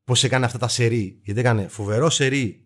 Πώς 0.05 0.23
έκανε 0.23 0.45
αυτά 0.45 0.57
τα 0.57 0.67
σερί. 0.67 1.19
Γιατί 1.23 1.39
έκανε 1.39 1.67
φοβερό 1.67 2.09
σερί 2.09 2.63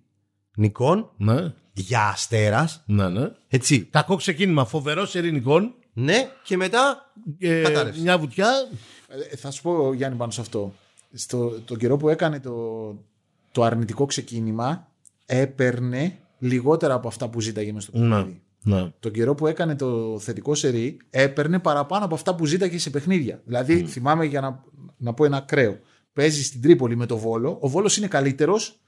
νικών 0.57 1.09
Ναι. 1.17 1.53
Για 1.75 2.07
Αστέρα. 2.07 2.69
Ναι, 2.85 3.09
ναι. 3.09 3.31
Έτσι. 3.47 3.83
Κακό 3.91 4.15
ξεκίνημα. 4.15 4.65
Φοβερό 4.65 5.07
ειρηνικών. 5.13 5.73
Ναι, 5.93 6.29
και 6.43 6.57
μετά. 6.57 7.11
Ε, 7.39 7.61
Κατάρρευση. 7.61 8.01
μια 8.01 8.17
βουτιά. 8.17 8.49
Ε, 9.31 9.35
θα 9.35 9.51
σου 9.51 9.61
πω 9.61 9.93
Γιάννη 9.93 10.17
πάνω 10.17 10.31
σε 10.31 10.41
αυτό. 10.41 10.73
Στο 11.13 11.49
τον 11.65 11.77
καιρό 11.77 11.97
που 11.97 12.09
έκανε 12.09 12.39
το, 12.39 12.53
το 13.51 13.63
αρνητικό 13.63 14.05
ξεκίνημα 14.05 14.87
έπαιρνε 15.25 16.17
λιγότερα 16.39 16.93
από 16.93 17.07
αυτά 17.07 17.29
που 17.29 17.41
ζήταγε 17.41 17.71
μες 17.73 17.83
στο 17.83 17.97
Ναι. 17.97 18.15
παιχνίδι. 18.15 18.41
ναι. 18.63 18.91
Τον 18.99 19.11
καιρό 19.11 19.35
που 19.35 19.47
έκανε 19.47 19.75
το 19.75 20.19
θετικό 20.19 20.55
σερί 20.55 20.97
έπαιρνε 21.09 21.59
παραπάνω 21.59 22.05
από 22.05 22.15
αυτά 22.15 22.35
που 22.35 22.45
ζήταγε 22.45 22.77
σε 22.79 22.89
παιχνίδια. 22.89 23.41
Δηλαδή 23.45 23.83
θυμάμαι 23.85 24.25
για 24.25 24.41
να, 24.41 24.63
να 24.97 25.13
πω 25.13 25.25
ένα 25.25 25.37
ακραίο. 25.37 25.79
Παίζει 26.13 26.43
στην 26.43 26.61
Τρίπολη 26.61 26.95
με 26.95 27.05
το 27.05 27.17
Βόλο. 27.17 27.57
Ο 27.61 27.67
Βόλος 27.69 27.97
είναι 27.97 28.07
καλύτερος, 28.07 28.79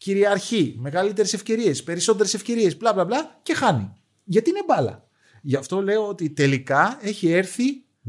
κυριαρχεί, 0.00 0.74
μεγαλύτερες 0.78 1.32
ευκαιρίες, 1.32 1.82
περισσότερες 1.82 2.34
ευκαιρίες, 2.34 2.76
μπλα 2.76 2.92
μπλα 2.92 3.04
μπλα 3.04 3.38
και 3.42 3.54
χάνει. 3.54 3.92
Γιατί 4.24 4.50
είναι 4.50 4.62
μπάλα. 4.66 5.08
Γι' 5.42 5.56
αυτό 5.56 5.82
λέω 5.82 6.08
ότι 6.08 6.30
τελικά 6.30 6.98
έχει 7.02 7.30
έρθει 7.30 7.64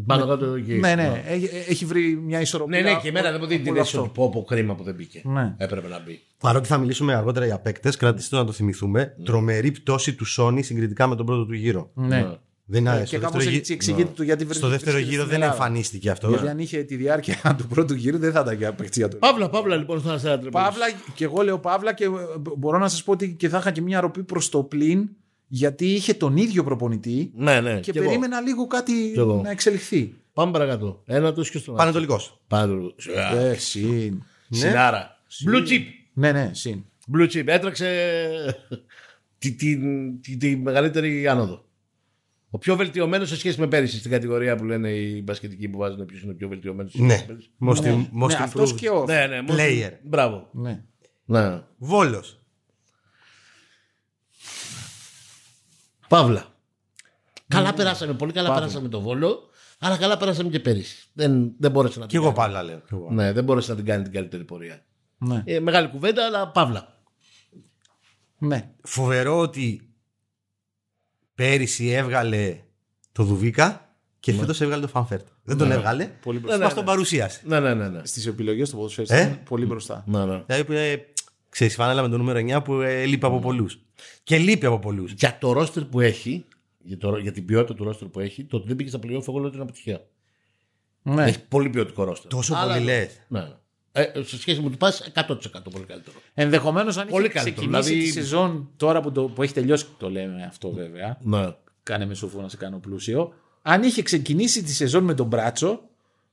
Πάνω 0.06 0.28
κάτω 0.28 0.46
εκεί. 0.46 0.74
ναι, 0.74 0.96
ναι, 0.96 1.24
έχει, 1.28 1.50
έχει 1.68 1.86
βρει 1.86 2.16
μια 2.16 2.42
ισορροπία. 2.42 2.82
Ναι, 2.82 2.92
ναι, 2.92 3.00
και 3.00 3.08
εμένα 3.08 3.32
δεν 3.32 3.40
μου 3.42 3.48
δίνει 3.48 3.56
από 3.56 3.64
την 3.64 3.72
όλο 3.72 3.82
αίσθηση 3.82 3.98
αυτό. 3.98 4.10
ότι 4.10 4.20
πω 4.20 4.26
από 4.26 4.44
κρίμα 4.44 4.76
που 4.76 4.84
δεν 4.84 4.96
μπήκε. 4.96 5.22
Ναι. 5.26 5.56
Έπρεπε 5.58 5.88
να 5.88 6.00
μπει. 6.00 6.22
Παρότι 6.38 6.68
θα 6.68 6.78
μιλήσουμε 6.78 7.14
αργότερα 7.14 7.46
για 7.46 7.60
παίκτες, 7.60 7.98
κρατήστε 7.98 8.36
το 8.36 8.42
να 8.42 8.48
το 8.48 8.54
θυμηθούμε. 8.54 9.16
Τρομερή 9.26 9.72
πτώση 9.72 10.16
του 10.16 10.26
Σόνι 10.26 10.62
συγκριτικά 10.64 11.08
με 11.08 11.16
τον 11.16 11.26
πρώτο 11.26 11.46
του 11.46 11.54
γύρο. 11.54 11.92
Ναι. 11.94 12.38
Δεν 12.74 12.86
είναι 12.86 13.00
Και 13.00 13.06
στο 13.06 13.20
κάπως 13.20 13.34
δεύτερο, 13.36 13.56
έτσι 13.58 13.72
γύ- 13.74 13.82
εξηγείται 13.82 14.12
το 14.16 14.24
γιατί 14.24 14.42
στο 14.44 14.48
βρίσκεται 14.50 14.72
δεύτερο 14.72 14.98
στην 14.98 15.10
γύρο 15.10 15.26
δεν 15.26 15.34
Ελλάδα. 15.34 15.52
εμφανίστηκε 15.54 16.10
αυτό. 16.10 16.30
Γιατί 16.30 16.48
αν 16.48 16.60
είχε 16.60 16.84
τη 16.84 16.96
διάρκεια 16.96 17.36
του 17.58 17.68
πρώτου 17.68 17.94
γύρου 17.94 18.18
δεν 18.18 18.32
θα 18.32 18.40
ήταν 18.40 18.58
για 18.58 18.74
παίκτια 18.74 19.08
του. 19.08 19.18
Παύλα, 19.18 19.50
παύλα 19.50 19.76
λοιπόν 19.76 20.00
στον 20.00 20.12
Αστέρα 20.12 20.40
Τρίπολης. 20.40 20.68
Παύλα, 20.68 20.86
και 21.16 21.24
εγώ 21.24 21.42
λέω 21.42 21.60
Παύλα 21.60 21.94
και 21.94 22.04
ε, 22.04 22.10
μπορώ 22.58 22.78
να 22.78 22.88
σας 22.90 23.04
πω 23.04 23.12
ότι 23.12 23.34
και 23.36 23.50
θα 23.50 23.58
είχα 23.58 23.72
και 23.72 23.82
μια 23.82 24.00
ροπή 24.02 24.24
προς 24.24 24.50
το 24.50 24.64
πλήν 24.64 25.10
γιατί 25.48 25.86
είχε 25.86 26.14
τον 26.14 26.38
ίδιο 26.38 26.64
προπονητή 26.64 27.32
Ναι, 27.36 27.62
ναι. 27.62 27.80
και 27.80 27.92
κι 27.92 27.98
εγώ. 27.98 28.08
περίμενα 28.08 28.40
λίγο 28.42 28.68
κάτι 28.68 28.92
Κι 29.14 29.20
εγώ. 29.20 29.42
να 29.44 29.50
εξελιχθεί. 29.50 30.14
Πάμε 30.34 30.52
παρακάτω. 30.52 31.02
Ένα 31.06 31.34
τόσο 31.34 31.52
και 31.52 31.58
στον 31.58 31.76
Πανετολικός. 31.76 32.42
Πάνω. 32.48 32.94
Ε, 33.36 33.54
συν. 33.58 34.24
Συνάρα. 34.50 35.18
Blue 35.48 35.68
chip. 35.70 35.82
Ναι, 36.14 36.32
ναι, 36.32 36.50
συν. 36.54 36.84
Blue 37.16 37.26
chip. 37.34 37.44
Έτρεξε 37.46 37.88
τη, 39.40 39.52
τη, 39.56 39.78
τη, 40.22 40.38
τη 40.38 40.56
μεγαλύτερη 40.58 41.28
άνοδο. 41.28 41.66
Ο 42.54 42.58
πιο 42.58 42.76
βελτιωμένος 42.76 43.30
σε 43.30 43.38
σχέση 43.38 43.60
με 43.60 43.68
πέρυσι 43.68 43.98
στην 43.98 44.12
κατηγορία 44.12 44.56
που 44.56 44.64
λένε 44.64 44.90
οι 44.90 45.22
μπασκετικοί 45.24 45.68
που 45.70 45.78
βάζουν 45.78 46.06
ποιο 46.06 46.20
είναι 46.24 46.32
ο 46.32 46.36
πιο 46.36 46.48
βελτιωμένος. 46.48 46.94
Ναι. 46.96 47.26
Most, 47.70 47.82
Ναι, 47.82 48.08
most 48.24 48.28
ναι, 48.28 48.34
αυτός 48.36 48.72
improved. 48.72 48.76
και 48.76 48.90
ο. 48.90 49.06
ναι, 49.06 49.26
ναι. 49.28 49.40
most- 49.48 49.52
Player. 49.56 49.92
Μπράβο. 50.04 50.48
Ναι. 50.52 50.84
Ναι. 51.26 51.62
Βόλος. 51.78 52.40
Παύλα. 56.08 56.46
Καλά 57.48 57.74
περάσαμε, 57.74 58.14
πολύ 58.14 58.32
καλά 58.32 58.48
Παύλα. 58.48 58.62
περάσαμε 58.62 58.90
το 58.90 59.02
Βόλο, 59.02 59.50
αλλά 59.80 59.98
καλά 59.98 60.18
περάσαμε 60.18 60.50
και 60.50 60.60
πέρυσι. 60.60 61.08
Δεν, 61.14 61.52
δεν 61.58 61.72
μπόρεσε 61.72 62.00
να 62.00 62.06
Και 62.06 62.18
την 62.18 62.26
εγώ 62.26 62.34
κάνει. 62.34 62.54
πάλι 62.54 62.68
λέω. 62.68 62.78
Κι 62.80 62.94
εγώ. 62.94 63.12
Ναι, 63.12 63.32
δεν 63.34 63.44
μπόρεσε 63.44 63.70
να 63.72 63.76
την 63.78 63.86
κάνει 63.86 64.04
την 64.04 64.12
καλύτερη 64.12 64.44
πορεία. 64.44 64.86
Ναι. 65.18 65.44
Ε, 65.46 65.60
μεγάλη 65.60 65.88
κουβέντα, 65.88 66.26
αλλά 66.26 66.48
Παύλα. 66.52 67.02
ναι. 68.38 68.72
Φοβερό 68.84 69.38
ότι 69.40 69.91
πέρυσι 71.36 71.88
έβγαλε 71.90 72.58
το 73.12 73.24
Δουβίκα 73.24 73.96
και 74.20 74.34
φέτος 74.34 74.62
έβγαλε 74.62 74.82
το 74.82 74.88
Φανφέρτ. 74.88 75.28
Δεν 75.44 75.58
τον 75.58 75.72
έβγαλε. 75.72 76.06
Πολύ 76.22 76.40
Μα 76.40 76.56
μπροστά. 76.58 76.74
τον 76.74 76.86
παρουσίασε. 76.86 77.42
Ναι, 77.46 77.60
ναι, 77.60 77.74
ναι. 77.74 77.90
ναι. 77.90 78.02
Στις 78.06 78.26
επιλογές 78.28 78.70
του 78.70 78.76
ποδοσφαίρου 78.76 79.08
Ε; 79.10 79.22
ήταν 79.22 79.40
πολύ 79.44 79.66
μπροστά. 79.66 80.04
ναι, 80.08 80.26
ναι. 80.26 80.44
Δηλαδή 80.46 80.64
που 80.66 80.72
είναι, 80.72 81.06
ξέρεις, 81.50 81.76
φανέλα 81.76 82.02
με 82.02 82.08
το 82.10 82.18
νούμερο 82.18 82.40
9 82.58 82.64
που 82.64 82.74
ε, 82.74 83.04
λείπει 83.06 83.26
από 83.26 83.40
πολλούς. 83.40 83.80
Και 84.24 84.38
λείπει 84.38 84.66
από 84.66 84.80
πολλούς. 84.80 85.12
Για 85.12 85.38
το 85.40 85.52
ρόστερ 85.52 85.84
που 85.86 86.00
έχει, 86.00 86.46
για, 86.84 86.98
το, 86.98 87.18
για 87.18 87.32
την 87.32 87.46
ποιότητα 87.46 87.74
του 87.74 87.84
ρόστερ 87.84 88.08
που 88.08 88.20
έχει, 88.20 88.44
το 88.44 88.58
ότι 88.58 88.68
δεν 88.68 88.76
πήγε 88.76 88.90
στα 88.90 88.98
playoff, 89.04 89.28
εγώ 89.28 89.38
λέω 89.38 89.46
ότι 89.46 89.54
είναι 89.54 89.64
αποτυχία. 89.64 90.02
Ναι. 91.02 91.24
Έχει 91.24 91.44
πολύ 91.48 91.70
ποιοτικό 91.70 92.04
ρόστερ. 92.04 92.32
Τόσο 92.32 92.56
Αλλά- 92.56 92.74
πολύ 92.74 92.86
λες. 92.86 93.22
Ναι, 93.28 93.40
ναι. 93.40 93.56
Ε, 93.94 94.04
σε 94.24 94.38
σχέση 94.40 94.62
με 94.62 94.70
του 94.70 94.78
πα, 94.78 94.94
100% 95.14 95.28
πολύ 95.72 95.86
καλύτερο. 95.86 96.18
Ενδεχομένως 96.34 96.98
αν 96.98 97.08
Πολύ 97.08 97.26
είχε 97.26 97.34
καλύτερο, 97.34 97.56
ξεκινήσει 97.56 97.90
δηλαδή- 97.90 98.06
τη 98.12 98.12
σεζόν 98.22 98.70
τώρα 98.78 99.02
που, 99.02 99.12
το, 99.12 99.24
που 99.24 99.44
έχει 99.44 99.54
τελειώσει, 99.54 99.86
το 99.98 100.10
λέμε 100.10 100.44
αυτό 100.48 100.72
βέβαια. 100.72 101.18
Ναι. 101.22 101.54
Κάνε 101.84 102.06
με 102.06 102.14
σοφό 102.14 102.42
να 102.42 102.50
σε 102.50 102.58
κάνω 102.58 102.78
πλούσιο. 102.78 103.34
Αν 103.62 103.84
είχε 103.84 104.02
ξεκινήσει 104.02 104.64
τη 104.64 104.72
σεζόν 104.74 105.04
με 105.04 105.14
τον 105.14 105.26
Μπράτσο, 105.28 105.82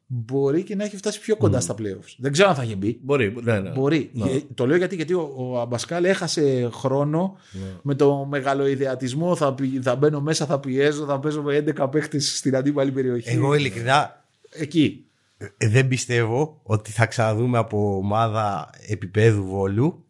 μπορεί 0.06 0.62
και 0.62 0.74
να 0.74 0.84
έχει 0.84 0.96
φτάσει 0.96 1.20
πιο 1.20 1.36
κοντά 1.36 1.60
στα 1.60 1.74
playoffs. 1.78 2.14
Δεν 2.16 2.32
ξέρω 2.32 2.48
αν 2.48 2.54
θα 2.54 2.62
είχε 2.62 2.74
μπει. 2.76 2.98
Μπορεί, 3.02 3.34
ναι, 3.42 3.60
ναι. 3.60 3.70
Μπορεί. 3.70 4.10
Ναι. 4.12 4.30
Ε, 4.30 4.40
Το 4.54 4.66
λέω 4.66 4.76
γιατί, 4.76 4.94
γιατί 4.96 5.14
ο, 5.14 5.32
ο 5.36 5.60
Αμπασκάλ 5.60 6.04
έχασε 6.04 6.68
χρόνο 6.72 7.36
Ναι. 7.52 7.60
με 7.82 7.94
το 7.94 8.24
μεγαλοειδεατισμό. 8.24 9.36
Θα, 9.36 9.54
πη- 9.54 9.82
θα 9.82 9.96
μπαίνω 9.96 10.20
μέσα, 10.20 10.46
θα 10.46 10.60
πιέζω, 10.60 11.04
θα 11.04 11.18
παίζω 11.20 11.42
με 11.42 11.64
11 11.78 11.88
παίχτες 11.90 12.36
στην 12.36 12.56
αντίπαλη 12.56 12.92
περιοχή. 12.92 13.28
Εγώ 13.30 13.54
ειλικρινά 13.54 14.24
Εκεί. 14.50 15.04
Ε, 15.58 15.68
δεν 15.68 15.88
πιστεύω 15.88 16.60
ότι 16.62 16.90
θα 16.90 17.06
ξαναδούμε 17.06 17.58
από 17.58 17.96
ομάδα 17.96 18.70
επίπεδου 18.88 19.44
βόλου 19.44 20.04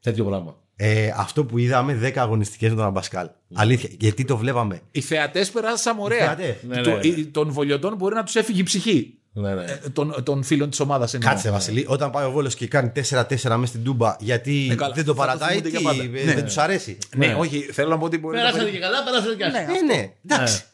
Τέτοιο 0.00 0.24
πράγμα. 0.24 0.56
ε, 0.76 1.10
αυτό 1.16 1.44
που 1.44 1.58
είδαμε 1.58 1.98
10 2.02 2.12
αγωνιστικές 2.16 2.70
με 2.70 2.76
τον 2.76 2.84
Αμπασκάλ. 2.84 3.28
Αλήθεια. 3.54 3.88
Γιατί 4.00 4.24
το 4.24 4.36
βλέπαμε. 4.36 4.80
Οι 4.90 5.00
θεατές 5.00 5.50
περάσαν 5.50 5.96
ωραία. 5.98 6.18
θεατές. 6.26 6.54
Ναι, 6.62 6.80
Το- 6.80 6.90
ναι, 6.90 6.96
ναι. 6.96 7.06
οι- 7.06 7.24
Των 7.26 7.50
βολιωτών 7.50 7.96
μπορεί 7.96 8.14
να 8.14 8.22
τους 8.24 8.34
έφυγε 8.36 8.60
η 8.60 8.62
ψυχή. 8.62 9.18
Ναι, 9.36 9.54
ναι. 9.54 9.62
Ε, 9.64 9.88
των, 9.92 10.14
των 10.22 10.42
φίλων 10.42 10.70
της 10.70 10.80
ομάδας 10.80 11.14
εννοώ. 11.14 11.30
Κάτσε, 11.30 11.50
Βασιλή, 11.50 11.84
όταν 11.88 12.10
πάει 12.10 12.26
ο 12.26 12.30
Βόλος 12.30 12.54
και 12.54 12.66
κάνει 12.68 12.88
4-4 12.94 13.56
μέσα 13.56 13.66
στην 13.66 13.84
τούμπα 13.84 14.16
γιατί 14.20 14.68
Ε, 14.70 14.74
καλά, 14.74 14.94
δεν 14.94 15.04
το 15.04 15.14
θα 15.14 15.20
το 15.20 15.26
παρατάει, 15.26 15.48
θυμούνται 15.48 15.68
τι, 15.70 15.76
για 15.78 15.90
πάντα. 15.90 16.02
ε, 16.02 16.24
Ναι. 16.24 16.34
δεν 16.34 16.44
τους 16.44 16.58
αρέσει. 16.58 16.98
Ναι, 17.16 17.26
Ναι. 17.26 17.34
όχι, 17.34 17.58
θέλω 17.60 17.88
να 17.88 17.98
πω 17.98 18.04
ότι 18.04 18.18
μπορεί 18.18 18.34
να 18.36 18.40
Περάσανε 18.42 18.62
πάρει- 18.64 18.74
και 18.76 18.82
καλά, 18.82 19.04
περάσανε 19.04 19.34
και 19.34 19.44
άσχημα. 19.44 19.62
Ε, 19.92 19.96
ναι, 19.96 20.12
εντάξει. 20.28 20.64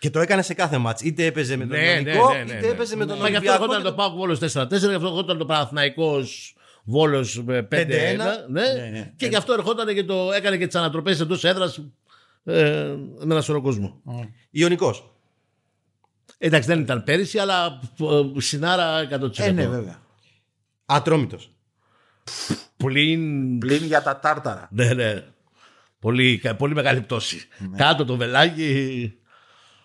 Και 0.00 0.10
το 0.10 0.20
έκανε 0.20 0.42
σε 0.42 0.54
κάθε 0.54 0.78
μάτς. 0.78 1.02
Είτε 1.02 1.24
έπαιζε 1.24 1.56
με 1.56 1.66
τον 1.66 1.78
Ναι, 1.78 1.82
ναι, 1.82 2.10
Ιωνικό, 2.10 2.32
ναι, 2.32 2.38
ναι, 2.38 2.42
είτε 2.52 2.60
ναι. 2.60 2.66
έπαιζε 2.66 2.96
με 2.96 3.06
τον 3.06 3.18
Μα 3.18 3.28
γι' 3.28 3.36
αυτό 3.36 3.50
Ολυμπιακό. 3.50 3.72
ερχόταν 3.72 3.82
και 3.82 3.88
το 3.88 3.94
Πάοκ 3.94 4.16
Βόλος 4.16 4.38
4-4, 4.38 4.42
γι' 4.42 4.54
αυτό 4.74 4.90
ερχόταν 4.90 5.38
το 5.38 5.46
Παναθναϊκό 5.46 6.22
Βόλος 6.84 7.42
5-1. 7.46 7.50
5-1. 7.50 7.62
Ναι. 8.48 8.62
ναι. 8.90 9.12
Και 9.16 9.26
γι' 9.26 9.36
αυτό 9.36 9.52
ερχόταν 9.52 9.94
και 9.94 10.04
το, 10.04 10.32
έκανε 10.32 10.56
και 10.56 10.66
τις 10.66 10.74
ανατροπές 10.76 11.20
εντός 11.20 11.44
έδρας 11.44 11.80
ε, 12.44 12.94
με 13.18 13.34
ένα 13.34 13.40
σωρό 13.40 13.60
κόσμο. 13.60 14.00
Ιωνικός. 14.50 15.14
Εντάξει, 16.38 16.68
δεν 16.68 16.80
ήταν 16.80 17.04
πέρυσι, 17.04 17.38
αλλά 17.38 17.80
ε, 18.00 18.40
συνάρα 18.40 19.08
100%. 19.10 19.38
Ε, 19.38 19.50
ναι, 19.50 19.68
βέβαια. 19.68 20.02
Ατρόμητος. 20.84 21.50
πλην. 22.76 23.58
Πλην 23.58 23.84
για 23.84 24.02
τα 24.02 24.18
τάρταρα. 24.18 24.68
Ναι, 24.70 24.94
ναι. 24.94 25.24
Πολύ, 25.98 26.40
πολύ 26.58 26.74
μεγάλη 26.74 27.00
πτώση. 27.00 27.48
Κάτω 27.76 28.04
το 28.04 28.16
βελάκι. 28.16 29.14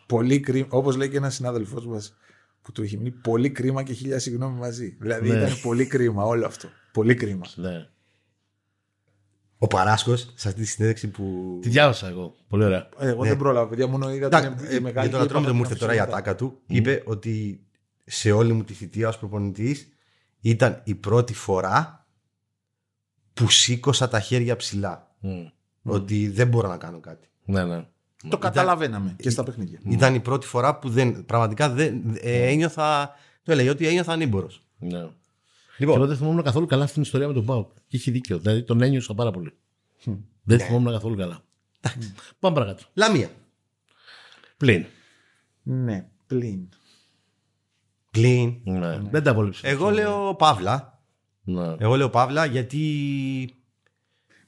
Πολύ 0.06 0.40
κρίμα. 0.40 0.68
Όπως 0.70 0.96
λέει 0.96 1.10
και 1.10 1.18
ένας 1.18 1.36
συνάδελφός 1.36 1.86
μας 1.88 2.16
που 2.62 2.72
του 2.72 2.82
έχει 2.84 2.98
μείνει 2.98 3.12
πολύ 3.12 3.50
κρίμα 3.50 3.84
και 3.84 3.94
χίλια 3.94 4.20
συγγνώμη 4.20 4.60
μαζί. 4.60 4.98
Δηλαδή 5.00 5.30
Ναι. 5.30 5.36
ήταν 5.36 5.60
πολύ 5.64 5.86
κρίμα 5.86 6.24
όλο 6.24 6.46
αυτό. 6.46 6.68
Πολύ 6.92 7.16
κρίμα. 7.16 7.46
Ναι. 7.56 7.88
Ο 9.58 9.68
Παράσκος, 9.68 10.32
σε 10.36 10.48
αυτή 10.48 10.62
τη 10.62 10.68
συνέντευξη 10.68 11.08
που. 11.08 11.58
Τη 11.62 11.70
διάβασα 11.70 12.08
εγώ. 12.08 12.36
Πολύ 12.48 12.64
ωραία. 12.64 12.90
Ε, 13.00 13.08
Εγώ 13.08 13.24
δεν 13.24 13.38
πρόλαβα, 13.38 13.68
παιδιά. 13.68 13.88
Μόνο 13.88 14.12
είδα 14.14 14.26
Εντάξει, 14.26 14.50
την, 14.54 14.66
ε, 14.66 14.70
τη 14.70 14.82
μεγάλη. 14.82 15.08
για 15.08 15.18
τον 15.18 15.26
Ατρόμητο 15.26 15.54
μου 15.54 15.60
ήρθε 15.60 15.74
είπα, 15.74 15.82
τώρα 15.82 15.94
η 15.94 16.00
μετά. 16.00 16.12
ατάκα 16.12 16.36
του. 16.36 16.60
Είπε 16.68 17.04
ότι 17.06 17.66
σε 18.04 18.32
όλη 18.32 18.54
μου 18.54 18.64
τη 18.64 18.74
θητεία 18.74 19.08
ως 19.08 19.18
προπονητής 19.18 19.90
ήταν 20.40 20.82
η 20.84 20.96
πρώτη 20.96 21.34
φορά 21.34 22.06
που 23.34 23.50
σήκωσα 23.50 24.08
τα 24.08 24.20
χέρια 24.20 24.56
ψηλά. 24.56 25.16
Μμ. 25.20 25.46
Ότι 25.84 26.28
δεν 26.30 26.48
μπορώ 26.48 26.68
να 26.68 26.78
κάνω 26.78 27.00
κάτι. 27.00 27.28
Ναι, 27.46 27.64
ναι. 27.66 27.88
Το 28.30 28.38
καταλαβαίναμε 28.38 29.16
και 29.22 29.30
στα 29.30 29.44
παιχνίδια. 29.44 29.80
Ήταν 29.84 30.16
η 30.16 30.20
πρώτη 30.20 30.46
φορά 30.48 30.80
που 30.80 30.90
δεν, 30.90 31.26
πραγματικά 31.26 31.70
δεν, 31.70 32.18
ε, 32.22 32.48
ένιωθα. 32.52 33.16
Το 33.44 33.52
έλεγε 33.52 33.70
ότι 33.70 33.88
ένιωθα 33.88 34.12
ανήμπορος. 34.12 34.62
ναι. 34.78 35.08
Και 35.78 35.84
εγώ 35.84 35.92
Λοιπόν, 35.94 36.08
δεν 36.08 36.18
θυμόμουν 36.18 36.44
καθόλου 36.44 36.66
καλά 36.66 36.82
αυτή 36.82 36.94
την 36.94 37.02
ιστορία 37.02 37.28
με 37.28 37.34
τον 37.34 37.46
Πάουκ. 37.46 37.70
Και 37.88 37.98
έχει 37.98 38.12
δίκιο. 38.12 38.38
Δηλαδή 38.40 38.64
τον 38.64 38.82
ένιωσα 38.82 39.14
πάρα 39.14 39.32
πολύ. 39.32 39.54
Δεν 40.44 40.60
θυμόμουν 40.60 40.92
καθόλου 40.92 41.16
καλά. 41.16 41.44
Πάμε 42.40 42.56
παρακάτω. 42.56 42.84
Λαμία. 42.94 43.30
Πλην. 44.58 44.86
Ναι, 45.64 46.08
πλην. 46.28 46.70
Πλην. 48.12 48.56
Ναι. 48.64 49.02
Δεν 49.12 49.24
τα 49.24 49.32
απόλυψε. 49.32 49.68
Εγώ 49.68 49.90
λέω 49.90 50.36
Παύλα. 50.36 51.00
Ναι. 51.44 51.76
Εγώ 51.78 51.96
λέω 51.96 52.10
Παύλα 52.10 52.46
γιατί. 52.46 52.84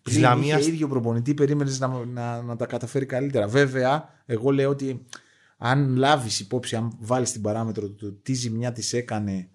Τη 0.10 0.14
Πλην 0.14 0.24
Λαμία. 0.24 0.60
είχε 0.60 0.70
ίδιο 0.70 0.88
προπονητή, 0.88 1.34
περίμενες 1.34 1.80
να, 1.80 2.06
να, 2.06 2.42
να 2.42 2.56
τα 2.56 2.66
καταφέρει 2.66 3.06
καλύτερα. 3.06 3.48
Βέβαια, 3.48 4.10
εγώ 4.26 4.52
λέω 4.52 4.70
ότι 4.70 5.06
αν 5.58 5.96
λάβεις 5.96 6.40
υπόψη, 6.40 6.76
αν 6.76 6.96
βάλεις 7.00 7.32
την 7.32 7.42
παράμετρο 7.42 7.90
του 7.90 8.20
τι 8.22 8.34
ζημιά 8.34 8.72
της 8.72 8.94
έκανε 8.94 9.50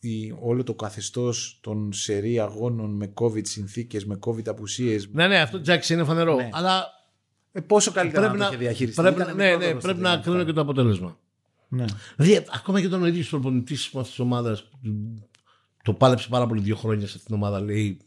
η, 0.00 0.34
όλο 0.40 0.62
το 0.62 0.74
καθεστώς 0.74 1.58
των 1.62 1.92
σερή 1.92 2.40
αγώνων 2.40 2.90
με 2.96 3.12
COVID 3.20 3.46
συνθήκες, 3.46 4.04
με 4.06 4.18
COVID 4.26 4.48
απουσίες. 4.48 5.08
Ναι, 5.12 5.26
ναι, 5.28 5.40
αυτό 5.40 5.60
Τζάξι 5.60 5.94
είναι 5.94 6.04
φανερό. 6.04 6.34
Ναι. 6.34 6.48
Αλλά 6.52 6.86
Ε, 7.52 7.60
πόσο 7.60 7.92
καλύτερα 7.92 8.22
πρέπει 8.22 8.38
να, 8.38 8.44
να, 8.44 8.50
το 8.50 8.54
είχε 8.56 8.64
διαχειριστεί. 8.64 9.00
πρέπει, 9.02 9.20
Ήταν 9.20 9.36
ναι, 9.36 9.44
ναι, 9.44 9.50
μικρότερος 9.50 9.82
πρέπει 9.82 9.98
στο 9.98 10.08
να 10.08 10.10
τελικό. 10.10 10.30
κρίνω 10.30 10.44
και 10.44 10.52
το 10.52 10.60
αποτέλεσμα. 10.60 11.18
Ναι. 11.68 11.84
Δηλαδή, 12.16 12.46
ακόμα 12.54 12.80
και 12.80 12.86
όταν 12.86 13.02
ο 13.02 13.06
ίδιος 13.06 13.28
προπονητής 13.28 13.90
αυτή 13.94 14.08
της 14.08 14.18
ομάδας 14.18 14.68
το 15.82 15.92
πάλεψε 15.92 16.28
πάρα 16.28 16.46
πολύ 16.46 16.60
δύο 16.60 16.76
χρόνια 16.76 17.06
σε 17.06 17.12
αυτήν 17.16 17.24
την 17.26 17.34
ομάδα, 17.34 17.60
λέει 17.60 17.98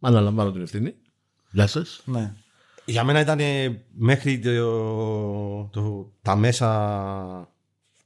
Αναλαμβάνω 0.00 0.50
την 0.52 0.62
ευθύνη. 0.62 0.94
Γεια 1.50 1.66
σας. 1.66 2.02
Ναι. 2.04 2.32
Για 2.84 3.04
μένα 3.04 3.20
ήταν 3.20 3.38
ε, 3.40 3.82
μέχρι 3.92 4.38
το, 4.38 5.64
το- 5.72 6.12
τα 6.22 6.36
μέσα 6.36 7.48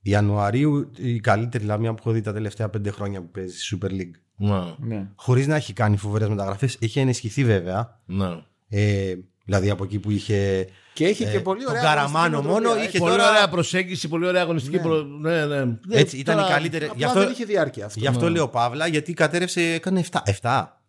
Ιανουαρίου 0.03 0.91
η 0.97 1.21
καλύτερη 1.21 1.65
Λαμία 1.65 1.91
που 1.91 1.97
έχω 2.01 2.11
δει 2.13 2.21
τα 2.21 2.33
τελευταία 2.33 2.69
πέντε 2.69 2.91
χρόνια 2.91 3.21
που 3.21 3.31
παίζει 3.31 3.59
στη 3.59 3.79
Super 3.81 3.91
League. 3.91 4.15
Να, 4.37 4.75
Ναι. 4.79 5.09
Χωρίς 5.17 5.47
να 5.47 5.55
έχει 5.57 5.73
κάνει 5.73 5.97
φοβερές 5.97 6.29
μεταγραφές, 6.29 6.77
έχει 6.81 6.99
ενισχυθεί 7.01 7.45
βέβαια. 7.45 8.01
να. 8.07 8.45
Ε, 8.69 9.15
δηλαδή 9.45 9.71
από 9.71 9.85
εκεί 9.85 9.99
που 9.99 10.11
είχε. 10.11 10.69
Και 10.93 11.05
είχε 11.05 11.25
και 11.25 11.37
Ε, 11.37 11.41
πολύ 11.41 11.63
τον 11.63 11.71
ωραία. 11.71 11.83
Καραμάνο 11.83 12.19
αγωνιστική 12.19 12.47
μόνο 12.53 12.59
νοοτροπία, 12.61 12.79
είχε- 12.79 12.87
έτσι. 12.87 12.99
Πολύ 12.99 13.11
τώρα- 13.13 13.31
ωραία 13.31 13.49
προσέγγιση, 13.49 14.09
πολύ 14.09 14.27
ωραία 14.27 14.43
αγωνιστική. 14.43 14.77
Ναι. 14.77 14.83
προ- 14.83 15.07
Ναι, 15.21 15.47
ναι. 15.47 15.79
Έτσι, 15.91 16.17
ήταν 16.17 16.37
Τώρα- 16.37 16.49
η 16.49 16.53
καλύτερη. 16.53 16.85
Απλά 16.85 16.97
Γι' 16.97 17.05
αυτό, 17.05 17.21
δεν 17.21 17.31
είχε 17.31 17.45
διάρκεια 17.45 17.85
αυτό. 17.87 18.01
γι 18.01 18.07
αυτό 18.07 18.31
λέω 18.31 18.49
Παύλα, 18.49 18.87
γιατί 18.87 19.13
κατέρευσε, 19.15 19.61
έκανε 19.61 20.01
7, 20.01 20.23
7 20.41 20.83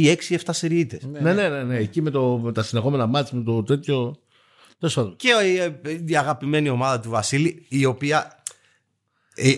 ή 0.00 0.18
6-7 0.28 0.36
σερίτε. 0.50 1.00
Ναι, 1.10 1.32
ναι, 1.32 1.48
ναι, 1.48 1.62
ναι. 1.62 1.76
Εκεί 1.76 2.02
με, 2.02 2.10
το, 2.10 2.38
με 2.38 2.52
τα 2.52 2.62
συνεχόμενα 2.62 3.06
μάτια, 3.06 3.38
με 3.38 3.44
το 3.44 3.62
τέτοιο. 3.62 4.16
Τέλος 4.78 4.94
πάντων. 4.94 5.16
Και 5.16 5.28
ε, 5.42 5.90
ε, 5.90 6.00
η 6.06 6.16
αγαπημένη 6.16 6.68
ομάδα 6.68 7.00
του 7.00 7.10
Βασίλη, 7.10 7.66
η 7.68 7.84
οποία. 7.84 8.42
Ε, 9.34 9.52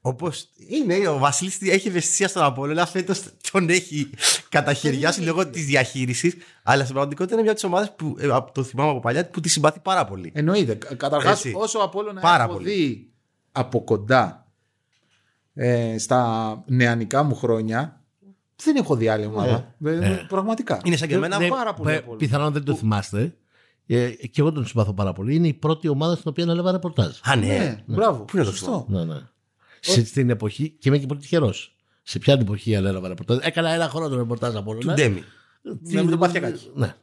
Όπως 0.00 0.48
είναι, 0.68 1.08
ο 1.08 1.18
Βασίλης 1.18 1.58
έχει 1.60 1.88
ευαισθησία 1.88 2.28
στον 2.28 2.42
Απόλλωνα. 2.42 2.86
Φέτος 2.86 3.22
τον 3.52 3.68
έχει 3.68 4.10
καταχαιριάσει 4.48 5.20
λόγω 5.20 5.46
της 5.46 5.64
διαχείρισης. 5.66 6.36
Αλλά 6.62 6.82
στην 6.82 6.94
πραγματικότητα 6.94 7.34
είναι 7.34 7.42
μια 7.42 7.52
από 7.52 7.60
τις 7.60 7.70
ομάδες 7.70 7.92
που 7.96 8.16
ε, 8.18 8.28
το 8.52 8.62
θυμάμαι 8.62 8.90
από 8.90 9.00
παλιά 9.00 9.26
που 9.26 9.40
τη 9.40 9.48
συμπαθεί 9.48 9.80
πάρα 9.80 10.04
πολύ. 10.04 10.30
Εννοείται. 10.34 10.74
Καταρχάς, 10.96 11.32
Έτσι. 11.44 11.52
όσο 11.56 11.78
από 11.78 11.98
όλο 11.98 12.12
να 12.12 12.20
Πάρα 12.20 12.44
έχω 12.44 12.52
πολύ. 12.52 12.70
δει 12.70 13.10
από 13.52 13.84
κοντά 13.84 14.46
ε, 15.54 15.98
στα 15.98 16.62
νεανικά 16.66 17.22
μου 17.22 17.34
χρόνια, 17.34 18.03
δεν 18.56 18.76
έχω 18.76 18.96
δει 18.96 19.08
άλλη 19.08 19.26
ομάδα. 19.26 19.74
Ε, 19.84 20.24
Πραγματικά. 20.28 20.80
Είναι 20.84 20.96
σαν 20.96 21.08
και 21.08 21.14
εμένα. 21.14 21.38
Ναι, 21.38 21.48
πάρα 21.48 21.74
πολύ 21.74 21.88
πε- 21.90 21.98
από 21.98 22.08
όλο. 22.10 22.18
Πιθανόν 22.18 22.52
δεν 22.52 22.64
το 22.64 22.74
θυμάστε. 22.74 23.34
Ε, 23.86 24.08
και 24.10 24.40
εγώ 24.40 24.52
τον 24.52 24.66
συμπαθώ 24.66 24.92
πάρα 24.92 25.12
πολύ. 25.12 25.34
Είναι 25.34 25.46
η 25.48 25.52
πρώτη 25.52 25.88
ομάδα 25.88 26.12
στην 26.16 26.30
οποία 26.30 26.44
ανέλαβα 26.44 26.72
ρεπορτάζ. 26.72 27.16
Α, 27.22 27.36
ναι. 27.36 27.46
Ναι, 27.46 27.82
μπράβο. 27.86 28.24
Πού 28.24 28.36
είναι 28.36 28.44
το 28.44 28.50
Σωστό. 28.50 28.86
Ναι, 28.88 29.04
ναι. 29.04 29.16
Σε, 29.80 30.04
στην 30.04 30.30
εποχή, 30.30 30.68
και 30.78 30.88
είμαι 30.88 30.98
και 30.98 31.06
πολύ 31.06 31.20
τυχερός. 31.20 31.76
Σε 32.02 32.18
ποια 32.18 32.34
εποχή 32.34 32.76
ανέλαβα 32.76 33.08
ρεπορτάζ; 33.08 33.38
Έκανα 33.40 33.70
ένα 33.70 33.88
χρόνο 33.88 34.08
το 34.08 34.16
ρεπορτάζ 34.16 34.56
από 34.56 34.70
Του 34.72 34.78
όλα. 34.82 34.94
Ντέμι. 34.94 35.22
Ναι, 35.80 36.02
με 36.02 36.10
τον 36.10 36.18
Παθιακάκη. 36.18 36.70
Ναι. 36.74 36.94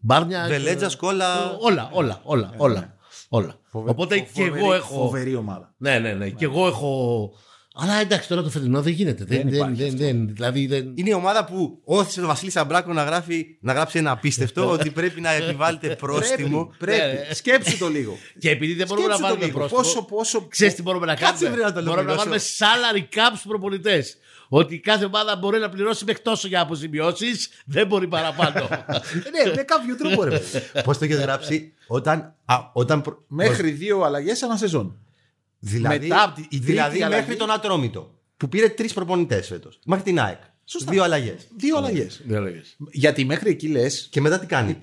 Μπάρνια. 0.00 0.46
Βελέτζα, 0.48 0.88
σκόλα. 0.88 1.56
Όλα, 1.60 1.90
όλα, 1.92 2.20
όλα. 2.24 2.52
όλα, 2.56 2.96
όλα. 3.28 3.54
Φοβε- 3.64 3.90
Οπότε 3.90 4.16
φο- 4.16 4.22
και 4.24 4.30
φοβερή- 4.42 4.56
εγώ 4.64 4.74
έχω. 4.74 4.94
Φοβερή 4.94 5.34
ομάδα. 5.34 5.74
Ναι, 5.76 5.98
ναι, 5.98 6.12
ναι. 6.12 6.28
Και 6.30 6.44
εγώ 6.44 6.66
έχω. 6.66 7.32
Αλλά 7.80 7.94
εντάξει, 8.00 8.28
τώρα 8.28 8.42
το 8.42 8.50
φετινό 8.50 8.82
δεν 8.82 8.92
γίνεται. 8.92 9.24
Δεν, 9.24 9.38
Δεν 9.38 9.48
δεν, 9.50 9.54
υπάρχει 9.58 9.82
δεν, 9.82 9.96
δεν, 9.96 10.28
δηλαδή 10.34 10.66
δεν. 10.66 10.92
Είναι 10.94 11.10
η 11.10 11.12
ομάδα 11.12 11.44
που 11.44 11.80
όθησε 11.84 12.18
τον 12.18 12.28
Βασίλη 12.28 12.50
Σαμπράκο 12.50 12.92
να, 12.92 13.02
γράφει, 13.04 13.46
να 13.60 13.72
γράψει 13.72 13.98
ένα 13.98 14.10
απίστευτο 14.10 14.70
ότι 14.74 14.90
πρέπει 14.90 15.20
να 15.20 15.30
επιβάλλεται 15.32 15.88
πρόστιμο. 15.96 16.72
Πρέπει. 16.78 17.00
πρέπει. 17.00 17.34
Σκέψου 17.34 17.78
το 17.78 17.88
λίγο. 17.88 18.16
Και 18.38 18.50
επειδή 18.50 18.74
δεν 18.74 18.86
μπορούμε 18.86 19.06
να 19.06 19.14
Σκέψου 19.14 19.34
το 19.34 19.38
βάλουμε 19.40 19.44
λίγο. 19.58 19.58
πρόστιμο. 19.68 19.82
Πόσο, 19.82 20.02
πόσο. 20.04 20.46
Ξέρεις 20.48 20.74
τι 20.74 20.82
μπορούμε 20.82 21.06
να 21.06 21.14
Κάτσε, 21.14 21.44
κάνουμε; 21.44 21.50
βρε, 21.50 21.62
να 21.68 21.72
το 21.72 21.82
μπορούμε 21.82 22.02
να 22.02 22.12
ολοκληρώσω. 22.12 22.56
βάλουμε 22.60 23.02
salary 23.04 23.16
cap 23.16 23.30
στους 23.30 23.46
προπονητές. 23.48 24.16
Ότι 24.48 24.78
κάθε 24.78 25.04
ομάδα 25.04 25.36
μπορεί 25.36 25.58
να 25.58 25.68
πληρώσει 25.68 26.04
μέχρι 26.04 26.22
τόσο 26.22 26.48
για 26.48 26.60
αποζημιώσεις, 26.60 27.48
δεν 27.64 27.86
μπορεί 27.86 28.06
παραπάνω. 28.08 28.68
ναι, 29.44 29.52
με 29.54 29.62
κάποιο 29.62 29.96
τρόπο 29.96 30.22
ρε. 30.24 30.30
παιδί. 30.30 30.64
Πώς 30.84 30.98
το 30.98 31.04
έχει 31.04 31.14
γράψει, 31.14 31.72
όταν. 31.86 32.34
Α, 32.44 32.56
όταν 32.72 33.02
προ- 33.02 33.22
Μέχρι 33.28 33.70
δύο 33.70 34.00
αλλαγές 34.00 34.42
ένα 34.42 34.56
σεζόν. 34.56 34.96
Δηλαδή, 35.58 36.06
Μετά 36.08 36.22
από 36.22 36.34
τη- 36.34 36.40
η 36.42 36.46
τρίτη 36.48 36.64
δηλαδή 36.64 37.02
αλλαγή- 37.02 37.20
μέχρι 37.22 37.36
τον 37.36 37.50
Ατρόμητο 37.50 38.14
που 38.36 38.48
πήρε 38.48 38.68
τρεις 38.68 38.92
προπονητές 38.92 39.46
φέτος. 39.46 39.78
Μέχρι 39.86 40.04
την 40.04 40.20
ΑΕΚ. 40.20 40.38
Σωστά. 40.64 40.92
Δύο 40.92 41.02
αλλαγές. 41.02 41.48
Δύο 41.56 41.76
αλλαγές. 41.76 42.20
Δεν 42.26 42.36
έλεγες. 42.36 42.76
Γιατί 42.90 43.24
μέχρι 43.24 43.50
εκεί 43.50 43.68
λες, 43.68 44.08
Και 44.10 44.20
μετά 44.20 44.38
τι 44.38 44.46
κάνει. 44.46 44.78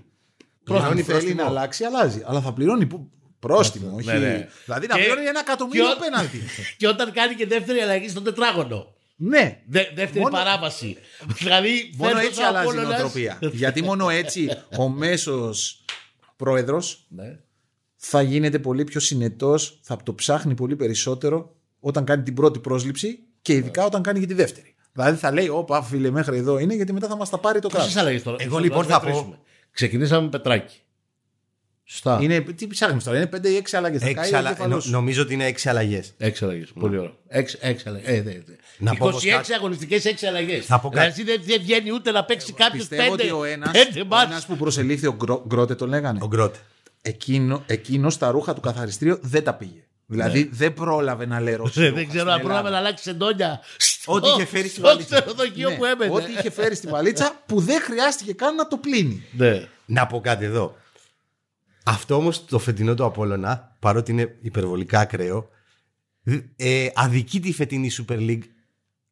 πληρώνει 0.63 0.87
θέλει 1.01 1.03
πρόστιμο. 1.03 1.41
να 1.41 1.47
αλλάξει, 1.47 1.83
αλλάζει. 1.83 2.21
Αλλά 2.25 2.41
θα 2.41 2.53
πληρώνει 2.53 2.85
που- 2.85 3.09
πρόστιμο. 3.39 3.95
Όχι... 3.95 4.07
Ναι, 4.07 4.17
ναι. 4.17 4.47
Δηλαδή 4.65 4.87
να 4.87 4.95
Και- 4.97 5.03
πληρώνει 5.03 5.25
ένα 5.27 5.39
εκατομμύριο 5.39 5.85
και 5.85 5.91
ο- 5.91 5.99
πέναλτι. 5.99 6.41
Και 6.77 6.87
όταν 6.87 7.11
κάνει 7.11 7.35
και 7.35 7.45
δεύτερη 7.45 7.79
αλλαγή 7.79 8.09
στον 8.09 8.23
τετράγωνο. 8.23 8.93
ναι. 9.15 9.61
Δε, 9.67 9.81
δεύτερη 9.95 10.19
Μόνο- 10.19 10.35
παράβαση. 10.37 10.97
δηλαδή, 11.37 11.91
Μόνο 11.97 12.11
φέρνει 12.11 12.27
έτσι 12.27 12.41
ο 12.41 12.47
αλλάζει 12.47 12.65
η 12.65 12.69
Απόλλωνας- 12.69 12.89
νοοτροπία. 12.99 13.39
Γιατί 13.63 13.81
μόνο 13.83 14.09
έτσι 14.09 14.49
ο 14.77 14.87
μέσος 14.89 15.83
πρόεδρος 16.35 17.05
Ναι. 17.09 17.39
Θα 18.09 18.21
γίνεται 18.21 18.59
πολύ 18.59 18.83
πιο 18.83 18.99
συνετός, 18.99 19.79
θα 19.81 19.97
το 20.03 20.13
ψάχνει 20.13 20.53
πολύ 20.55 20.75
περισσότερο 20.75 21.55
όταν 21.79 22.03
κάνει 22.05 22.23
την 22.23 22.33
πρώτη 22.33 22.59
πρόσληψη 22.59 23.19
και 23.41 23.53
ειδικά 23.53 23.85
όταν 23.85 24.01
κάνει 24.01 24.19
και 24.19 24.25
τη 24.25 24.33
δεύτερη. 24.33 24.75
Δηλαδή 24.93 25.17
θα 25.17 25.31
λέει, 25.31 25.47
Όπα, 25.47 25.81
φίλε, 25.83 26.09
μέχρι 26.09 26.37
εδώ 26.37 26.59
είναι, 26.59 26.73
γιατί 26.73 26.93
μετά 26.93 27.07
θα 27.07 27.15
μας 27.15 27.29
τα 27.29 27.37
πάρει 27.37 27.59
το 27.59 27.67
κράτος. 27.67 27.87
Πόσε 27.87 27.99
αλλαγές 27.99 28.23
τώρα; 28.23 28.37
Εγώ 28.39 28.55
να 28.55 28.61
λοιπόν 28.61 28.83
το 28.83 28.89
θα 28.89 28.99
πω- 28.99 29.05
μετρήσουμε. 29.05 29.37
Ξεκινήσαμε 29.71 30.21
με 30.23 30.29
πετράκι. 30.29 30.77
Σωστά. 31.87 32.19
Είναι, 32.21 32.39
τι 32.41 32.67
ψάχνεις 32.67 33.03
τώρα, 33.03 33.17
είναι 33.17 33.29
5 33.35 33.49
ή 33.49 33.55
6 33.55 33.77
αλλαγές. 33.77 34.01
Έξι 34.01 34.35
αλλα- 34.35 34.67
νο- 34.67 34.81
νομίζω 34.85 35.21
ότι 35.21 35.33
είναι 35.33 35.45
έξι 35.45 35.69
αλλαγές. 35.69 36.13
Έξι 36.17 36.43
αλλαγές. 36.43 36.71
Πολύ 36.79 36.97
ωραίο. 36.97 37.17
Έξι, 37.27 37.57
έξι 37.61 37.89
αλλαγές. 37.89 38.07
Ε, 38.09 38.21
δε, 38.21 38.31
δε. 38.31 38.53
Να 38.77 38.95
πω 38.95 39.05
26 39.05 39.09
όμως 39.09 39.23
κάτι. 39.23 39.53
αγωνιστικές, 39.53 40.05
έξι 40.05 40.25
αλλαγές. 40.25 40.65
Θα 40.65 40.79
πω 40.79 40.89
κάτι. 40.89 41.11
Δηλαδή 41.11 41.31
δεν, 41.31 41.41
δεν 41.47 41.61
βγαίνει 41.61 41.91
ούτε 41.91 42.11
να 42.11 42.25
παίξει 42.25 42.53
κάποιος 42.53 42.87
Πιστεύω 42.87 43.15
πέντε, 43.15 43.23
ότι 43.23 43.31
ο 43.31 43.43
ένα 43.43 43.71
πέντε 43.71 44.03
μάτς. 44.03 44.45
που 44.45 44.55
προσελήφθη, 44.55 45.07
ο 45.07 45.13
Γκρό- 45.15 45.43
Γκρότε 45.47 45.75
το 45.75 45.87
λέγανε. 45.87 46.19
Ο 46.21 46.27
Γκρότ. 46.27 46.55
Εκείνο, 47.07 47.63
εκείνος 47.65 48.13
στα 48.13 48.29
ρούχα 48.31 48.53
του 48.53 48.61
καθαριστήριο 48.61 49.19
δεν 49.21 49.43
τα 49.43 49.53
πήγε. 49.53 49.83
Δηλαδή 50.05 50.49
δεν 50.53 50.73
πρόλαβε 50.73 51.25
να 51.25 51.39
λερώσει. 51.39 51.81
Ε, 51.81 51.87
ρούχα 51.87 51.95
Δεν 51.95 52.09
ξέρω 52.09 52.29
στην 52.29 52.33
αν 52.33 52.39
πρόλαβε 52.39 52.61
να 52.61 52.67
Ελλάδα. 52.67 52.77
αλλάξει 52.77 53.09
εντόνια. 53.09 53.59
Ό,τι 54.05 54.27
είχε 54.29 54.45
φέρει 54.45 54.67
στη 54.67 54.77
στο 54.77 54.81
βαλίτσα. 54.81 55.21
ξενοδοχείο 55.21 55.69
Ναι, 55.69 55.75
που 55.75 55.85
έμενε. 55.85 56.13
Ό,τι 56.13 56.31
είχε 56.31 56.51
φέρει 56.51 56.75
στη 56.75 56.87
βαλίτσα 56.87 57.43
που 57.45 57.59
δεν 57.59 57.81
χρειάστηκε 57.81 58.33
καν 58.33 58.55
να 58.55 58.67
το 58.67 58.77
πλύνει. 58.77 59.23
Ναι. 59.31 59.67
Να 59.85 60.07
πω 60.07 60.19
κάτι 60.19 60.45
εδώ. 60.45 60.75
Αυτό 61.85 62.15
όμως 62.15 62.45
το 62.45 62.59
φετινό 62.59 62.93
του 62.93 63.05
Απόλλωνα, 63.05 63.75
παρότι 63.79 64.11
είναι 64.11 64.35
υπερβολικά 64.41 64.99
ακραίο, 64.99 65.49
ε, 66.55 66.87
αδικεί 66.93 67.39
τη 67.39 67.53
φετινή 67.53 67.89
Super 67.97 68.17
League 68.19 68.43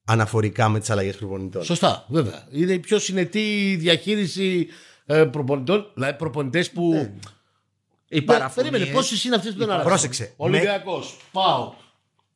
αναφορικά 0.06 0.70
με 0.70 0.80
τις 0.80 0.90
αλλαγές 0.90 1.16
προπονητών. 1.16 1.64
Σωστά, 1.64 2.06
βέβαια. 2.10 2.48
Είναι 2.52 2.74
η 2.74 2.80
πιο 2.80 3.00
συνετή 3.00 3.76
διαχείριση 3.80 4.68
ε, 5.06 5.24
προπονητών. 5.24 5.92
Δηλαδή 5.94 6.18
προπονητές 6.18 6.72
που. 6.72 6.92
Ναι. 6.94 7.14
Οι 8.14 8.20
Ναι, 8.20 8.26
παραφωνίες- 8.26 8.72
Περίμενε, 8.72 8.96
πόσες 8.98 9.24
είναι 9.24 9.36
αυτές 9.36 9.52
που 9.54 9.58
δεν 9.60 9.68
αλλάζουν. 9.70 9.88
Πρόσεξε. 9.90 10.34
Ολυμπιακός, 10.38 11.18
Πάο, 11.32 11.74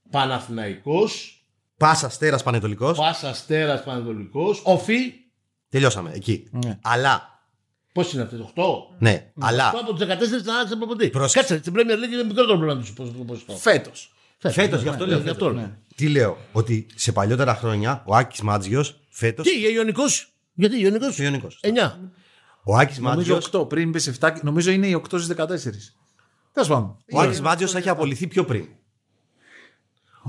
Παναθηναϊκός, 0.09 1.41
Πα 1.77 1.89
Αστέρα 2.03 2.37
Πανετολικός. 2.37 2.97
Πα 2.97 3.17
Αστέρα 3.23 3.79
Πανατολικό. 3.79 4.55
Οφή. 4.63 5.13
Τελειώσαμε 5.69 6.11
εκεί. 6.13 6.47
Ναι. 6.51 6.77
Αλλά. 6.81 7.35
Πώς 7.93 8.13
είναι 8.13 8.21
αυτό, 8.21 8.37
8. 8.37 8.95
Ναι, 8.99 9.31
αλλά. 9.39 9.65
Αυτό 9.65 9.79
από 9.79 9.93
του 9.93 9.97
14 9.97 10.43
να 10.43 10.53
άλλαξε 10.55 10.75
προπονητή. 10.75 11.09
Πρόσεξε. 11.09 11.39
Κάτσε, 11.53 11.57
στην 11.57 11.73
Premier 11.75 11.93
League 12.03 12.13
είναι 12.13 12.23
μικρότερο 12.23 12.57
πρόβλημα 12.57 12.81
τους 12.81 12.93
ποσοστό. 13.25 13.53
Φέτος. 13.57 14.11
Φέτος, 14.37 14.81
γι' 14.81 14.89
αυτό 14.89 15.05
λέω. 15.05 15.17
Γι' 15.17 15.23
φέτος. 15.27 15.47
αυτό. 15.47 15.59
ναι. 15.59 15.77
Τι 15.95 16.09
λέω, 16.09 16.37
ότι 16.51 16.85
σε 16.95 17.11
παλιότερα 17.11 17.55
χρόνια 17.55 18.03
ο 18.05 18.15
Άκης 18.15 18.41
Μάτζιος 18.41 18.99
φέτο. 19.09 19.41
Τι, 19.41 19.59
για 19.59 19.69
Ιωνικός; 19.69 20.31
Γιατί 20.53 20.79
Ιωνικός; 20.79 21.17
Ιωνικός. 21.17 21.59
9. 21.61 21.99
Ο 22.69 22.75
Άκης 22.75 22.99
Νομίζω 22.99 23.33
Μάτζιο 23.33 23.61
8. 23.61 23.69
Πριν 23.69 23.89
είπε 23.89 23.99
7, 24.19 24.31
νομίζω 24.41 24.71
είναι 24.71 24.87
οι 24.87 25.01
8 25.09 25.19
στις 25.19 25.27
14. 25.27 25.35
Τέλος 26.53 26.69
πάντων. 26.69 26.97
ο 27.11 27.19
Άκης 27.19 27.41
Μάτζιος 27.41 27.71
θα 27.71 27.77
έχει 27.77 27.89
απολυθεί 27.89 28.27
πιο 28.27 28.45
πριν. 28.45 28.67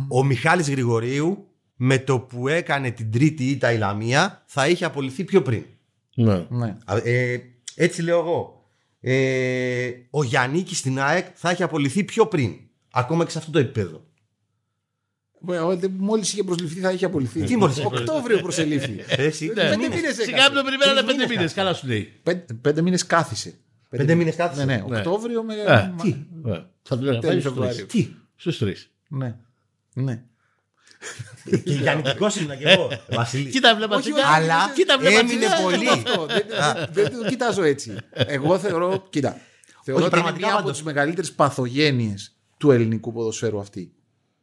Ο 0.09 0.25
Μιχάλης 0.25 0.71
Γρηγορίου 0.71 1.47
με 1.77 1.99
το 1.99 2.19
που 2.19 2.49
έκανε 2.49 2.91
την 2.91 3.11
τρίτη 3.11 3.45
ήττα 3.45 3.73
η 3.73 3.79
Λαμία 3.79 4.43
θα 4.47 4.69
είχε 4.69 4.85
απολυθεί 4.85 5.25
πιο 5.25 5.43
πριν. 5.43 5.65
Ναι. 6.15 6.47
Ναι. 6.49 6.77
Α, 6.85 6.97
Ε, 7.05 7.39
έτσι 7.75 8.03
λέω 8.03 8.19
εγώ. 8.19 8.65
Ε, 9.01 9.91
ο 10.11 10.23
Γιάννη 10.23 10.65
στην 10.67 11.01
ΑΕΚ 11.01 11.27
θα 11.35 11.51
έχει 11.51 11.63
απολυθεί 11.63 12.05
πιο 12.05 12.27
πριν. 12.27 12.55
Ακόμα 12.91 13.25
και 13.25 13.31
σε 13.31 13.39
αυτό 13.39 13.51
το 13.51 13.59
επίπεδο. 13.59 14.05
Μόλις 15.99 16.33
είχε 16.33 16.43
προσληφθεί 16.45 16.81
θα 16.81 16.91
είχε 16.93 17.05
απολυθεί. 17.05 17.43
Τι 17.43 17.57
μόλις 17.57 17.77
είχε 17.77 17.87
Οκτώβριο 17.87 18.39
προσελήφθη. 18.41 19.05
Εσύ, 19.09 19.47
Ναι. 19.47 19.53
πέντε 19.53 19.69
Πέντε 19.69 19.77
μήνες. 19.77 19.95
μήνες 20.01 20.15
Σιγά 20.15 20.29
έκανε. 20.37 20.49
που 20.49 20.55
το 20.55 20.63
περιμένανε 20.63 21.01
Τρεις 21.01 21.11
5 21.13 21.13
μήνες 21.17 21.29
μήνες. 21.37 21.53
Καλά 21.53 21.75
σου 21.75 21.87
λέει. 21.87 22.13
Πέντε, 22.23 22.55
πέντε 22.55 22.83
μήνες 22.83 23.07
κάθισε. 23.07 23.55
Πέντε 23.89 24.15
μήνες 24.15 24.37
κάθισε. 24.37 24.65
Ναι, 24.65 24.77
ναι. 24.77 24.85
Ναι. 24.89 24.97
Οκτώβριο 24.97 25.43
με. 25.43 25.55
Ε, 25.55 25.65
Μα- 25.67 25.95
Τι, 26.03 26.09
Ε, 26.47 26.61
Θα 26.83 26.97
του 26.97 27.03
λέγανε 27.05 27.21
Τέλη 27.21 27.33
πάει 27.33 27.41
στου 27.41 27.49
Φεβρουαρίου. 27.49 27.87
τρει. 27.87 28.03
τι. 28.03 28.09
Στους 28.37 28.59
τρεις. 28.59 28.91
Ναι. 29.09 29.35
Ναι. 29.95 30.23
Και 31.45 31.73
γιαννητικός 31.73 32.37
ήμουν 32.37 32.59
και 32.59 32.69
εγώ, 32.69 32.91
Βασίλη. 33.11 33.51
Κοίτα, 33.51 33.77
βλέπα 33.77 33.97
Όχι, 33.97 34.03
τσιγάρα. 34.13 34.29
όχι, 34.31 34.37
Αλλά 34.43 34.73
Κοίτα, 34.75 34.99
βλέπα 34.99 35.19
έμεινε 35.19 35.39
τσιγάρα. 35.39 35.63
πολύ. 35.63 35.89
Αυτό, 35.89 36.27
δεν, 36.27 36.43
δεν, 36.93 37.11
δεν 37.11 37.19
το 37.23 37.29
κοιτάζω 37.29 37.63
έτσι. 37.63 37.97
Εγώ 38.11 38.59
θεωρώ, 38.59 39.07
κοίτα, 39.11 39.41
θεωρώ 39.85 40.05
ότι 40.05 40.15
είναι 40.15 40.23
πραγματικά 40.23 40.39
μία 40.47 40.49
από 40.49 40.57
πάντως. 40.63 40.77
τις 40.77 40.83
μεγαλύτερες 40.87 41.33
παθογένειες 41.33 42.37
του 42.57 42.71
ελληνικού 42.71 43.13
ποδοσφαίρου 43.13 43.59
αυτή. 43.59 43.93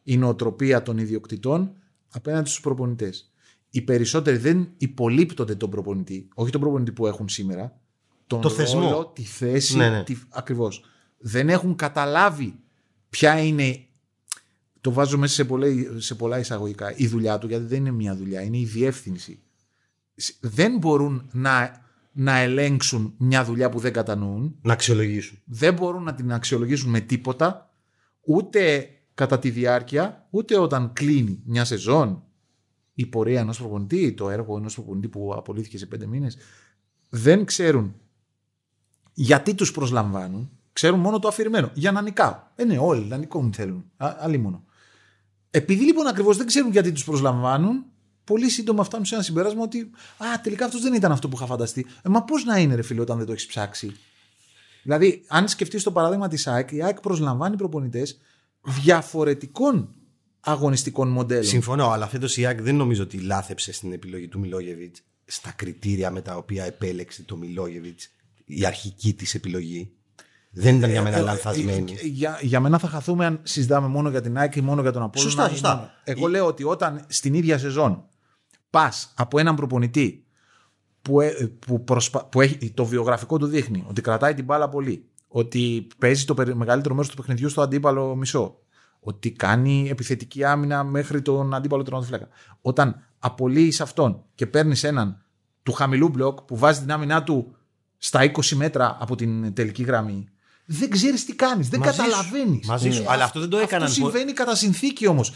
Η 0.07 0.17
νοοτροπία 0.17 0.81
των 0.83 0.97
ιδιοκτητών 0.97 1.73
απέναντι 2.09 2.49
στους 2.49 2.61
προπονητές. 2.61 3.33
Οι 3.69 3.81
περισσότεροι 3.81 4.37
δεν 4.37 4.69
υπολείπτονται 4.77 5.55
τον 5.55 5.69
προπονητή, 5.69 6.27
όχι 6.33 6.51
τον 6.51 6.61
προπονητή 6.61 6.91
που 6.91 7.07
έχουν 7.07 7.29
σήμερα, 7.29 7.79
τον 8.27 8.41
Το 8.41 8.49
θεσμό. 8.49 8.79
ρόλο, 8.81 9.11
τη 9.15 9.21
θέση, 9.23 9.75
Ναι, 9.77 9.89
ναι. 9.89 10.03
τη, 10.03 10.15
ακριβώς. 10.29 10.83
Δεν 11.17 11.49
έχουν 11.49 11.75
καταλάβει 11.75 12.59
ποια 13.09 13.39
είναι, 13.43 13.85
το 14.81 14.91
βάζω 14.91 15.17
μέσα 15.17 15.33
σε 15.33 15.43
πολλά, 15.45 15.67
σε 15.97 16.15
πολλά 16.15 16.39
εισαγωγικά, 16.39 16.93
η 16.95 17.07
δουλειά 17.07 17.37
του, 17.37 17.47
γιατί 17.47 17.65
δεν 17.65 17.77
είναι 17.79 17.91
μια 17.91 18.15
δουλειά, 18.15 18.41
είναι 18.41 18.57
η 18.57 18.65
διεύθυνση. 18.65 19.39
Σ- 20.15 20.35
Δεν 20.41 20.77
μπορούν 20.77 21.29
να, 21.31 21.81
να 22.11 22.37
ελέγξουν 22.37 23.13
μια 23.17 23.43
δουλειά 23.45 23.69
που 23.69 23.79
δεν 23.79 23.93
κατανοούν, 23.93 24.55
Να 24.61 24.73
αξιολογήσουν. 24.73 25.37
δεν 25.45 25.73
μπορούν 25.73 26.03
να 26.03 26.13
την 26.13 26.33
αξιολογήσουν 26.33 26.89
με 26.89 26.99
τίποτα, 26.99 27.73
ούτε 28.21 28.89
κατά 29.15 29.39
τη 29.39 29.49
διάρκεια, 29.49 30.27
ούτε 30.29 30.57
όταν 30.57 30.93
κλείνει 30.93 31.41
μια 31.45 31.65
σεζόν, 31.65 32.23
η 32.93 33.05
πορεία 33.05 33.39
ενός 33.39 33.57
προπονητή, 33.57 34.13
το 34.13 34.29
έργο 34.29 34.57
ενός 34.57 34.73
προπονητή 34.73 35.07
που 35.07 35.33
απολύθηκε 35.35 35.77
σε 35.77 35.85
πέντε 35.85 36.05
μήνες, 36.05 36.37
δεν 37.09 37.45
ξέρουν 37.45 37.95
γιατί 39.13 39.55
τους 39.55 39.71
προσλαμβάνουν, 39.71 40.49
ξέρουν 40.73 40.99
μόνο 40.99 41.19
το 41.19 41.27
αφηρημένο. 41.27 41.71
Για 41.73 41.91
να 41.91 42.01
νικάω. 42.01 42.39
Ε, 42.55 42.63
ναι, 42.63 42.77
όλοι 42.77 43.05
να 43.05 43.17
νικούν 43.17 43.53
θέλουν. 43.53 43.91
Α, 43.97 44.15
αλίμονο. 44.19 44.63
Επειδή 45.51 45.83
λοιπόν 45.83 46.07
ακριβώς 46.07 46.37
δεν 46.37 46.45
ξέρουν 46.45 46.71
γιατί 46.71 46.91
τους 46.91 47.03
προσλαμβάνουν, 47.03 47.85
πολύ 48.23 48.49
σύντομα 48.49 48.83
φτάνουν 48.83 49.05
σε 49.05 49.13
ένα 49.13 49.23
συμπέρασμα 49.23 49.63
ότι 49.63 49.79
Α, 50.17 50.41
τελικά 50.43 50.65
αυτός 50.65 50.81
δεν 50.81 50.93
ήταν 50.93 51.11
αυτό 51.11 51.27
που 51.29 51.35
είχα 51.35 51.45
φανταστεί. 51.45 51.85
Ε, 52.01 52.09
μα 52.09 52.23
πώς 52.23 52.43
να 52.43 52.57
είναι, 52.57 52.75
ρε 52.75 52.81
φίλε, 52.81 53.01
όταν 53.01 53.17
δεν 53.17 53.25
το 53.25 53.31
έχεις 53.31 53.45
ψάξει; 53.45 53.95
Δηλαδή, 54.83 55.25
αν 55.27 55.47
σκεφτείς 55.47 55.83
το 55.83 55.91
παράδειγμα 55.91 56.27
της 56.27 56.47
ΑΕΚ, 56.47 56.71
η 56.71 56.83
ΑΕΚ 56.83 56.99
προσλαμβάνει 56.99 57.55
προπονητές 57.55 58.19
διαφορετικών 58.65 59.89
αγωνιστικών 60.39 61.07
μοντέλων. 61.09 61.43
Συμφωνώ, 61.43 61.89
αλλά 61.89 62.07
φέτος 62.07 62.37
η 62.37 62.45
ΑΕΚ 62.45 62.61
δεν 62.61 62.75
νομίζω 62.75 63.03
ότι 63.03 63.17
λάθεψε 63.17 63.71
στην 63.71 63.91
επιλογή 63.91 64.27
του 64.27 64.39
Μιλόγεβιτς 64.39 65.01
στα 65.25 65.51
κριτήρια 65.51 66.11
με 66.11 66.21
τα 66.21 66.35
οποία 66.37 66.63
επέλεξε 66.65 67.23
το 67.23 67.37
Μιλόγεβιτς 67.37 68.09
η 68.45 68.65
αρχική 68.65 69.13
της 69.13 69.35
επιλογή. 69.35 69.89
Δεν 70.51 70.75
ήταν 70.75 70.89
για 70.89 71.01
μένα 71.01 71.19
λανθασμένη. 71.19 71.95
Ε, 72.03 72.05
Για, 72.07 72.39
για 72.41 72.59
μένα 72.59 72.77
θα 72.79 72.87
χαθούμε 72.87 73.25
αν 73.25 73.39
συζητάμε 73.43 73.87
μόνο 73.87 74.09
για 74.09 74.21
την 74.21 74.37
ΑΕΚ 74.37 74.55
ή 74.55 74.61
μόνο 74.61 74.81
για 74.81 74.91
τον 74.91 75.01
Απόλλωνα. 75.01 75.29
Σωστά, 75.31 75.47
ή 75.47 75.49
σωστά. 75.51 75.75
μόνο- 75.75 75.89
Εγώ 76.03 76.27
λέω 76.27 76.45
ότι 76.45 76.63
όταν 76.63 77.05
στην 77.07 77.33
ίδια 77.33 77.57
σεζόν 77.57 78.03
πας 78.69 79.13
από 79.15 79.39
έναν 79.39 79.55
προπονητή 79.55 80.25
που, 81.01 81.21
ε, 81.21 81.51
που, 81.65 81.83
προσπα- 81.83 82.25
που 82.25 82.41
έχει, 82.41 82.71
το 82.71 82.85
βιογραφικό 82.85 83.37
του 83.37 83.45
δείχνει 83.45 83.83
ότι 83.87 84.01
κρατάει 84.01 84.33
την 84.33 84.45
μπάλα 84.45 84.69
πολύ, 84.69 85.05
ότι 85.37 85.87
παίζει 85.99 86.25
το 86.25 86.33
περι- 86.33 86.55
μεγαλύτερο 86.55 86.95
μέρος 86.95 87.09
του 87.09 87.15
παιχνιδιού 87.15 87.49
στο 87.49 87.61
αντίπαλο 87.61 88.15
μισό, 88.15 88.59
ότι 88.99 89.31
κάνει 89.31 89.87
επιθετική 89.89 90.43
άμυνα 90.43 90.83
μέχρι 90.83 91.21
τον 91.21 91.53
αντίπαλο 91.53 91.83
τερματοφύλακα. 91.83 92.27
Όταν 92.61 93.01
απολύει 93.19 93.73
αυτόν 93.81 94.23
και 94.35 94.45
παίρνεις 94.47 94.83
έναν 94.83 95.21
του 95.63 95.71
χαμηλού 95.71 96.09
μπλοκ 96.09 96.41
που 96.41 96.57
βάζει 96.57 96.79
την 96.79 96.91
άμυνά 96.91 97.23
του 97.23 97.55
στα 97.97 98.23
20 98.23 98.55
μέτρα 98.55 98.97
από 98.99 99.15
την 99.15 99.53
τελική 99.53 99.83
γραμμή, 99.83 100.27
δεν 100.65 100.89
ξέρεις 100.89 101.25
τι 101.25 101.35
κάνεις, 101.35 101.69
δεν 101.69 101.79
Μαζί 101.79 101.91
σου. 101.91 102.03
καταλαβαίνεις. 102.03 102.67
Μαζί 102.67 102.91
σου. 102.91 103.03
Αλλά 103.07 103.23
αυτό 103.23 103.39
δεν 103.39 103.49
το 103.49 103.57
έκαναν 103.57 103.87
Αυτό 103.87 104.01
πο- 104.01 104.09
συμβαίνει 104.09 104.33
κατά 104.33 104.55
συνθήκη 104.55 105.07
όμως. 105.07 105.33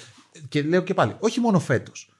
Και 0.50 0.62
λέω 0.62 0.82
και 0.82 0.94
πάλι, 0.94 1.16
όχι 1.20 1.40
μόνο 1.40 1.60
φέτος. 1.60 2.14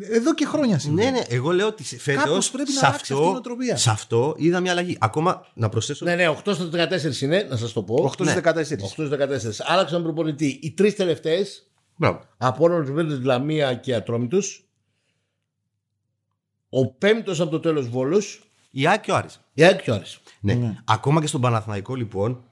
Εδώ 0.00 0.34
και 0.34 0.46
χρόνια 0.46 0.78
συμβαίνει. 0.78 1.10
Ναι, 1.10 1.18
ναι, 1.18 1.24
εγώ 1.28 1.50
λέω 1.50 1.66
ότι 1.66 1.84
φέτος. 1.84 2.24
Κάπως 2.24 2.50
πρέπει 2.50 2.72
να 2.72 2.78
σε, 2.78 2.86
αλλάξει 2.86 3.02
αυτή 3.02 3.12
η 3.12 3.16
αυτό, 3.16 3.30
νοοτροπία. 3.30 3.76
σε 3.76 3.90
αυτό 3.90 4.34
είδα 4.38 4.60
μια 4.60 4.70
αλλαγή. 4.70 4.96
Ακόμα 5.00 5.46
να 5.54 5.68
προσθέσω. 5.68 6.04
Ναι, 6.04 6.14
ναι, 6.14 6.28
8 6.44 6.54
στα 6.54 6.88
14 6.88 7.20
είναι, 7.20 7.46
να 7.50 7.56
σας 7.56 7.72
το 7.72 7.82
πω. 7.82 8.12
8 8.18 8.24
ναι. 8.24 8.40
14. 8.44 8.54
8 8.54 9.06
στα 9.06 9.16
14. 9.16 9.64
Άλλαξαν 9.66 10.02
προπονητή. 10.02 10.58
Οι 10.62 10.72
τρεις 10.72 10.94
τελευταίε, 10.94 11.46
Μπράβο. 11.96 12.20
από 12.36 12.64
όλων 12.64 12.80
τους 12.80 12.90
Βέλτου 12.90 13.24
Λαμία 13.24 13.74
και 13.74 13.94
Ατρόμητου. 13.94 14.38
Ο 16.68 16.86
πέμπτος 16.86 17.40
από 17.40 17.50
το 17.50 17.60
τέλος 17.60 17.88
Βόλος. 17.88 18.42
Η 18.70 18.86
ΑΕΚ 18.86 19.00
και 19.00 19.10
ο 19.10 19.16
Άρης. 19.16 19.40
Η 19.54 19.64
ΑΕΚ 19.64 19.82
και 19.82 19.90
ο 19.90 19.94
Άρης. 19.94 20.18
Ναι. 20.40 20.54
Ναι. 20.54 20.76
Ακόμα 20.84 21.20
και 21.20 21.26
στον 21.26 21.40
Παναθηναϊκό 21.40 21.94
λοιπόν 21.94 22.44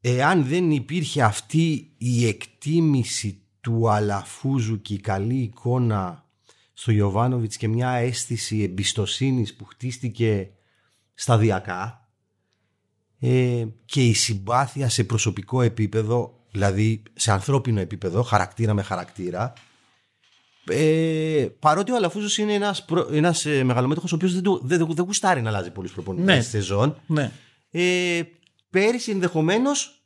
εάν 0.00 0.44
δεν 0.44 0.70
υπήρχε 0.70 1.22
αυτή 1.22 1.90
η 1.98 2.26
εκτίμηση 2.26 3.41
του 3.62 3.90
Αλαφούζου 3.90 4.80
και 4.82 4.94
η 4.94 4.98
καλή 5.00 5.34
εικόνα 5.38 6.26
στο 6.72 6.92
Ιωβάνοβιτς 6.92 7.56
και 7.56 7.68
μια 7.68 7.90
αίσθηση 7.90 8.62
εμπιστοσύνης 8.62 9.54
που 9.54 9.64
χτίστηκε 9.64 10.48
σταδιακά 11.14 12.08
ε, 13.20 13.64
και 13.84 14.06
η 14.06 14.14
συμπάθεια 14.14 14.88
σε 14.88 15.04
προσωπικό 15.04 15.62
επίπεδο 15.62 16.40
δηλαδή 16.50 17.02
σε 17.14 17.32
ανθρώπινο 17.32 17.80
επίπεδο 17.80 18.22
χαρακτήρα 18.22 18.74
με 18.74 18.82
χαρακτήρα 18.82 19.52
ε, 20.66 21.46
παρότι 21.58 21.92
ο 21.92 21.96
Αλαφούζος 21.96 22.38
είναι 22.38 22.52
ένας, 22.54 22.84
προ, 22.84 23.08
ένας 23.12 23.46
ε, 23.46 23.64
μεγαλομέτωχος 23.64 24.12
ο 24.12 24.14
οποίος 24.14 24.32
δεν, 24.34 24.42
του- 24.42 24.60
δεν, 24.64 24.78
δεν, 24.78 24.94
δεν 24.94 25.04
γουστάρει 25.04 25.42
να 25.42 25.48
αλλάζει 25.48 25.70
πολλούς 25.70 25.92
προπονητές 25.92 26.26
Ναι. 26.36 26.40
στη 26.42 26.50
σεζόν 26.50 27.00
Ναι. 27.06 27.32
ε, 27.70 28.22
πέρυσι 28.70 29.10
ενδεχομένως 29.10 30.01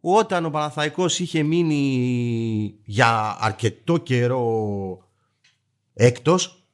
όταν 0.00 0.44
ο 0.44 0.50
Παναθαϊκός 0.50 1.18
είχε 1.18 1.42
μείνει 1.42 2.74
για 2.84 3.36
αρκετό 3.40 3.96
καιρό 3.98 4.98
έκτος 5.94 6.64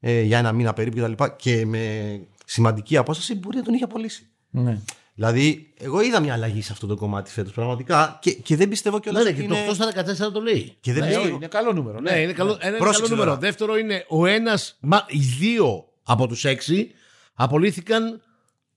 ε, 0.00 0.20
για 0.20 0.38
ένα 0.38 0.52
μήνα 0.52 0.72
περίπου 0.72 0.94
και 0.96 1.02
τα 1.02 1.08
λοιπά 1.08 1.28
και 1.28 1.66
με 1.66 2.20
σημαντική 2.46 2.96
απόσταση 2.96 3.34
μπορεί 3.34 3.56
να 3.56 3.62
τον 3.62 3.74
είχε 3.74 3.84
απολύσει. 3.84 4.26
ναι. 4.50 4.78
Δηλαδή, 5.14 5.72
εγώ 5.78 6.00
είδα 6.02 6.20
μια 6.20 6.32
αλλαγή 6.32 6.62
σε 6.62 6.72
αυτό 6.72 6.86
το 6.86 6.96
κομμάτι 6.96 7.30
φέτος 7.30 7.52
πραγματικά 7.52 8.18
και, 8.22 8.32
και 8.32 8.56
δεν 8.56 8.68
πιστεύω 8.68 8.98
κιόλας 9.00 9.22
Ναι, 9.24 9.30
ναι, 9.30 9.36
ότι 9.36 9.46
και 9.46 9.54
το 9.54 9.60
είναι... 9.60 9.70
8 9.70 10.14
στα 10.14 10.28
14 10.28 10.32
το 10.32 10.40
λέει. 10.40 10.76
Και 10.80 10.92
δεν 10.92 11.02
Ναι, 11.02 11.08
πιστεύω... 11.08 11.34
είναι 11.34 11.46
καλό 11.46 11.72
νούμερο. 11.72 12.00
Ναι, 12.00 12.18
είναι 12.18 12.32
καλό, 12.32 12.56
ένα 12.60 12.68
είναι 12.68 12.76
Πρόσεξε 12.76 13.02
καλό 13.02 13.14
νούμερο. 13.14 13.28
τώρα. 13.30 13.40
Δεύτερο 13.40 13.76
είναι 13.78 14.04
ο 14.08 14.26
ένας, 14.26 14.78
οι 15.08 15.18
δύο 15.18 15.84
από 16.02 16.26
τους 16.26 16.44
έξι 16.44 16.90
απολύθηκαν. 17.34 18.22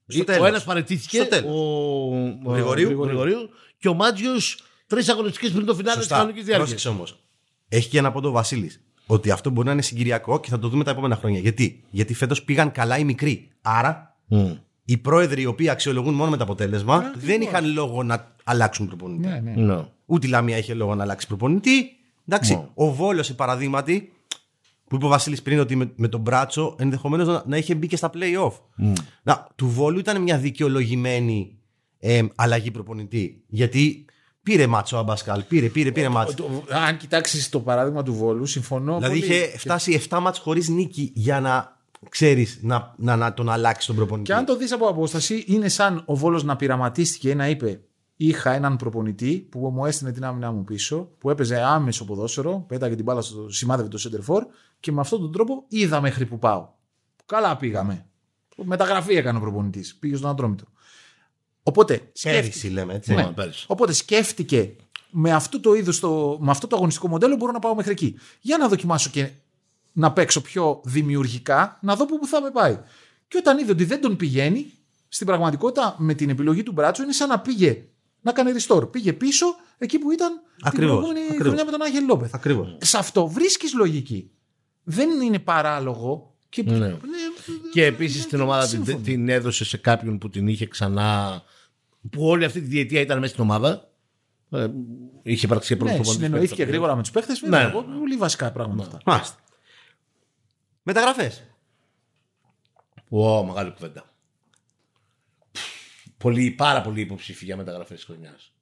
Στο 0.06 0.20
ο 0.20 0.24
τέλος. 0.24 0.46
ένας 0.48 0.64
παρετήθηκε, 0.64 1.16
Στο 1.18 1.26
τέλος. 1.28 1.50
ο, 1.50 2.50
ο 2.50 2.52
Γρηγορίου. 2.52 3.02
Γρηγορίου, 3.04 3.48
και 3.78 3.88
ο 3.88 3.94
Μάτζιος 3.94 4.62
τρεις 4.86 5.08
αγωνιστικές 5.08 5.50
πριν 5.50 5.66
το 5.66 5.74
φινάλε 5.74 5.90
της 5.96 6.00
Σωστά. 6.02 6.16
κανονικής 6.16 6.44
διάρκειας. 6.44 6.68
Πρόσεξε 6.68 6.88
όμως. 6.96 7.18
Έχει 7.68 7.88
και 7.88 7.98
ένα 7.98 8.08
από 8.08 8.20
το 8.20 8.30
Βασίλης. 8.30 8.80
Ότι 9.06 9.30
αυτό 9.30 9.50
μπορεί 9.50 9.66
να 9.66 9.72
είναι 9.72 9.82
συγκυριακό 9.82 10.40
και 10.40 10.48
θα 10.50 10.58
το 10.58 10.68
δούμε 10.68 10.84
τα 10.84 10.90
επόμενα 10.90 11.16
χρόνια. 11.16 11.40
Γιατί, 11.40 11.84
Γιατί 11.90 12.14
φέτος 12.14 12.42
πήγαν 12.42 12.72
καλά 12.72 12.98
οι 12.98 13.04
μικροί. 13.04 13.48
Άρα 13.62 14.16
οι 14.84 14.96
πρόεδροι 14.96 15.42
οι 15.42 15.46
οποίοι 15.46 15.68
αξιολογούν 15.68 16.14
μόνο 16.14 16.30
με 16.30 16.36
το 16.36 16.42
αποτέλεσμα 16.42 17.12
δεν 17.16 17.40
είχαν 17.40 17.72
λόγο 17.72 18.02
να 18.02 18.34
αλλάξουν 18.44 18.86
προπονητή. 18.86 19.28
Ναι, 19.28 19.40
ναι. 19.40 19.52
Ναι. 19.74 19.84
Ούτε 20.06 20.26
η 20.26 20.30
Λαμία 20.30 20.56
είχε 20.58 20.74
λόγο 20.74 20.94
να 20.94 21.02
αλλάξει 21.02 21.26
προπονητή. 21.26 21.90
Εντάξει, 22.28 22.54
Ναι. 22.54 22.64
ο 22.74 22.92
Βόλος, 22.92 23.26
σε 23.26 23.34
παραδείγματι, 23.34 24.12
που 24.88 24.96
είπε 24.96 25.04
ο 25.04 25.08
Βασίλης 25.08 25.42
πριν 25.42 25.58
ότι 25.60 25.76
με, 25.76 25.92
με 25.96 26.08
τον 26.08 26.20
Μπράτσο 26.20 26.74
ενδεχομένως 26.78 27.26
να, 27.26 27.42
να 27.46 27.56
είχε 27.56 27.74
μπει 27.74 27.86
και 27.86 27.96
στα 27.96 28.10
playoff. 28.14 28.52
Να, 29.22 29.46
του 29.54 29.68
Βόλου 29.68 29.98
ήταν 29.98 30.22
μια 30.22 30.38
δικαιολογημένη 30.38 31.58
ε, 31.98 32.22
αλλαγή 32.34 32.70
προπονητή. 32.70 33.42
Γιατί 33.46 34.04
Πήρε 34.42 34.66
μάτσο 34.66 34.96
ο 34.96 34.98
Αμπασκάλ. 34.98 35.42
Πήρε, 35.42 35.66
πήρε, 35.68 35.92
πήρε 35.92 36.08
μάτσο. 36.08 36.34
Το- 36.34 36.64
Αν 36.86 36.96
κοιτάξεις 36.96 37.48
το 37.48 37.60
παράδειγμα 37.60 38.02
του 38.02 38.14
Βόλου, 38.14 38.46
συμφωνώ. 38.46 38.98
Δηλαδή 38.98 39.18
πολύ. 39.20 39.32
είχε 39.32 39.58
φτάσει 39.58 40.02
7 40.10 40.18
μάτς 40.20 40.38
χωρίς 40.38 40.68
νίκη 40.68 41.10
για 41.14 41.40
να 41.40 41.76
ξέρεις 42.08 42.58
να, 42.62 42.94
να, 42.96 43.16
να 43.16 43.34
τον 43.34 43.50
αλλάξει 43.50 43.86
τον 43.86 43.96
προπονητή. 43.96 44.26
Και 44.30 44.34
αν 44.34 44.44
το 44.44 44.56
δεις 44.56 44.72
από 44.72 44.86
απόσταση, 44.86 45.44
είναι 45.46 45.68
σαν 45.68 46.02
ο 46.06 46.16
Βόλος 46.16 46.44
να 46.44 46.56
πειραματίστηκε 46.56 47.34
να 47.34 47.48
είπε: 47.48 47.80
Είχα 48.16 48.52
έναν 48.52 48.76
προπονητή 48.76 49.46
που 49.50 49.70
μου 49.74 49.86
έστεινε 49.86 50.12
την 50.12 50.24
άμυνά 50.24 50.52
μου 50.52 50.64
πίσω, 50.64 51.08
που 51.18 51.30
έπαιζε 51.30 51.60
άμεσο 51.60 52.04
ποδόσφαιρο, 52.04 52.64
πέταγε 52.68 52.94
την 52.94 53.04
μπάλα 53.04 53.20
στο 53.20 53.50
σημάδευε 53.50 53.88
το 53.88 53.98
center 54.02 54.34
for 54.34 54.40
και 54.80 54.92
με 54.92 55.00
αυτόν 55.00 55.20
τον 55.20 55.32
τρόπο 55.32 55.64
είδα 55.68 56.00
μέχρι 56.00 56.26
που 56.26 56.38
πάω. 56.38 56.68
Καλά 57.26 57.56
πήγαμε. 57.56 58.06
Μεταγραφή 58.56 59.14
έκανε 59.14 59.38
ο 59.38 59.40
προπονητής. 59.40 59.96
Πήγε 59.96 60.16
στον 60.16 60.30
Ατρόμητο. 60.30 60.64
Οπότε 61.62 62.10
σκέφτηκε, 62.12 62.40
Πέρυσι 62.42 62.68
λέμε 62.68 62.94
έτσι. 62.94 63.14
Ναι, 63.14 63.32
πέρυσι. 63.32 63.64
οπότε 63.68 63.92
σκέφτηκε 63.92 64.76
με 65.10 65.32
αυτό 65.32 65.60
το 65.60 65.74
είδος, 65.74 66.00
το, 66.00 66.36
με 66.40 66.50
αυτό 66.50 66.66
το 66.66 66.76
αγωνιστικό 66.76 67.08
μοντέλο 67.08 67.36
μπορώ 67.36 67.52
να 67.52 67.58
πάω 67.58 67.74
μέχρι 67.74 67.92
εκεί. 67.92 68.18
Για 68.40 68.56
να 68.58 68.68
δοκιμάσω 68.68 69.10
και 69.10 69.30
να 69.92 70.12
παίξω 70.12 70.40
πιο 70.40 70.80
δημιουργικά, 70.84 71.78
να 71.82 71.96
δω 71.96 72.06
πού 72.06 72.26
θα 72.26 72.40
με 72.42 72.50
πάει. 72.50 72.78
Και 73.28 73.36
όταν 73.36 73.58
είδε 73.58 73.72
ότι 73.72 73.84
δεν 73.84 74.00
τον 74.00 74.16
πηγαίνει, 74.16 74.72
στην 75.08 75.26
πραγματικότητα 75.26 75.94
με 75.98 76.14
την 76.14 76.30
επιλογή 76.30 76.62
του 76.62 76.72
Μπράτσο 76.72 77.02
είναι 77.02 77.12
σαν 77.12 77.28
να 77.28 77.40
πήγε 77.40 77.84
να 78.20 78.32
κάνει 78.32 78.50
restore. 78.60 78.90
Πήγε 78.92 79.12
πίσω 79.12 79.46
εκεί 79.78 79.98
που 79.98 80.10
ήταν 80.10 80.32
Ακριβώς, 80.62 80.70
την 80.70 80.80
προηγούμενη 80.86 81.20
ακριβώς. 81.20 81.46
χρονιά 81.46 81.64
με 81.64 81.70
τον 81.70 81.82
Άγγελ 81.82 82.04
Λόπεθ. 82.04 82.34
Ακριβώς. 82.34 82.76
Σε 82.80 82.98
αυτό 82.98 83.26
βρίσκεις 83.28 83.74
λογική. 83.74 84.30
Δεν 84.88 85.20
είναι 85.20 85.38
παράλογο. 85.38 86.34
Και... 86.48 86.62
Ναι. 86.62 86.96
Και 87.72 87.84
επίσης 87.84 88.26
την 88.26 88.40
ομάδα 88.40 88.66
την, 88.66 88.70
σύμφωνο. 88.70 89.04
την 89.04 89.28
έδωσε 89.28 89.64
σε 89.64 89.76
κάποιον 89.76 90.18
που 90.18 90.28
την 90.28 90.48
είχε 90.48 90.66
ξανά. 90.66 91.42
που 92.10 92.26
όλη 92.26 92.44
αυτή 92.44 92.60
τη 92.60 92.66
διετία 92.66 93.00
ήταν 93.00 93.18
μέσα 93.18 93.32
στην 93.32 93.44
ομάδα. 93.44 93.90
Ε, 94.50 94.66
είχε 95.22 95.46
υπάρξει 95.46 95.76
και 95.76 95.84
Ναι, 95.84 95.90
πρώτο 95.94 96.10
συνεννοήθηκε 96.10 96.64
γρήγορα 96.64 96.96
με 96.96 97.02
τους 97.02 97.10
παίχτες. 97.10 97.42
Ναι. 97.42 97.70
Πολύ 97.70 98.16
βασικά 98.16 98.52
πράγματα 98.52 98.82
αυτά. 98.82 99.00
Μάλιστα. 99.04 99.36
Μεταγραφές. 100.82 101.42
Ω, 103.08 103.44
μεγάλη 103.44 103.70
κουβέντα. 103.72 104.04
Πολύ, 106.18 106.50
πάρα 106.50 106.80
πολύ 106.80 107.00
υποψήφοι 107.00 107.44
για 107.44 107.56
μεταγραφές 107.56 107.96
της 107.96 108.04
χρονιάς. 108.04 108.52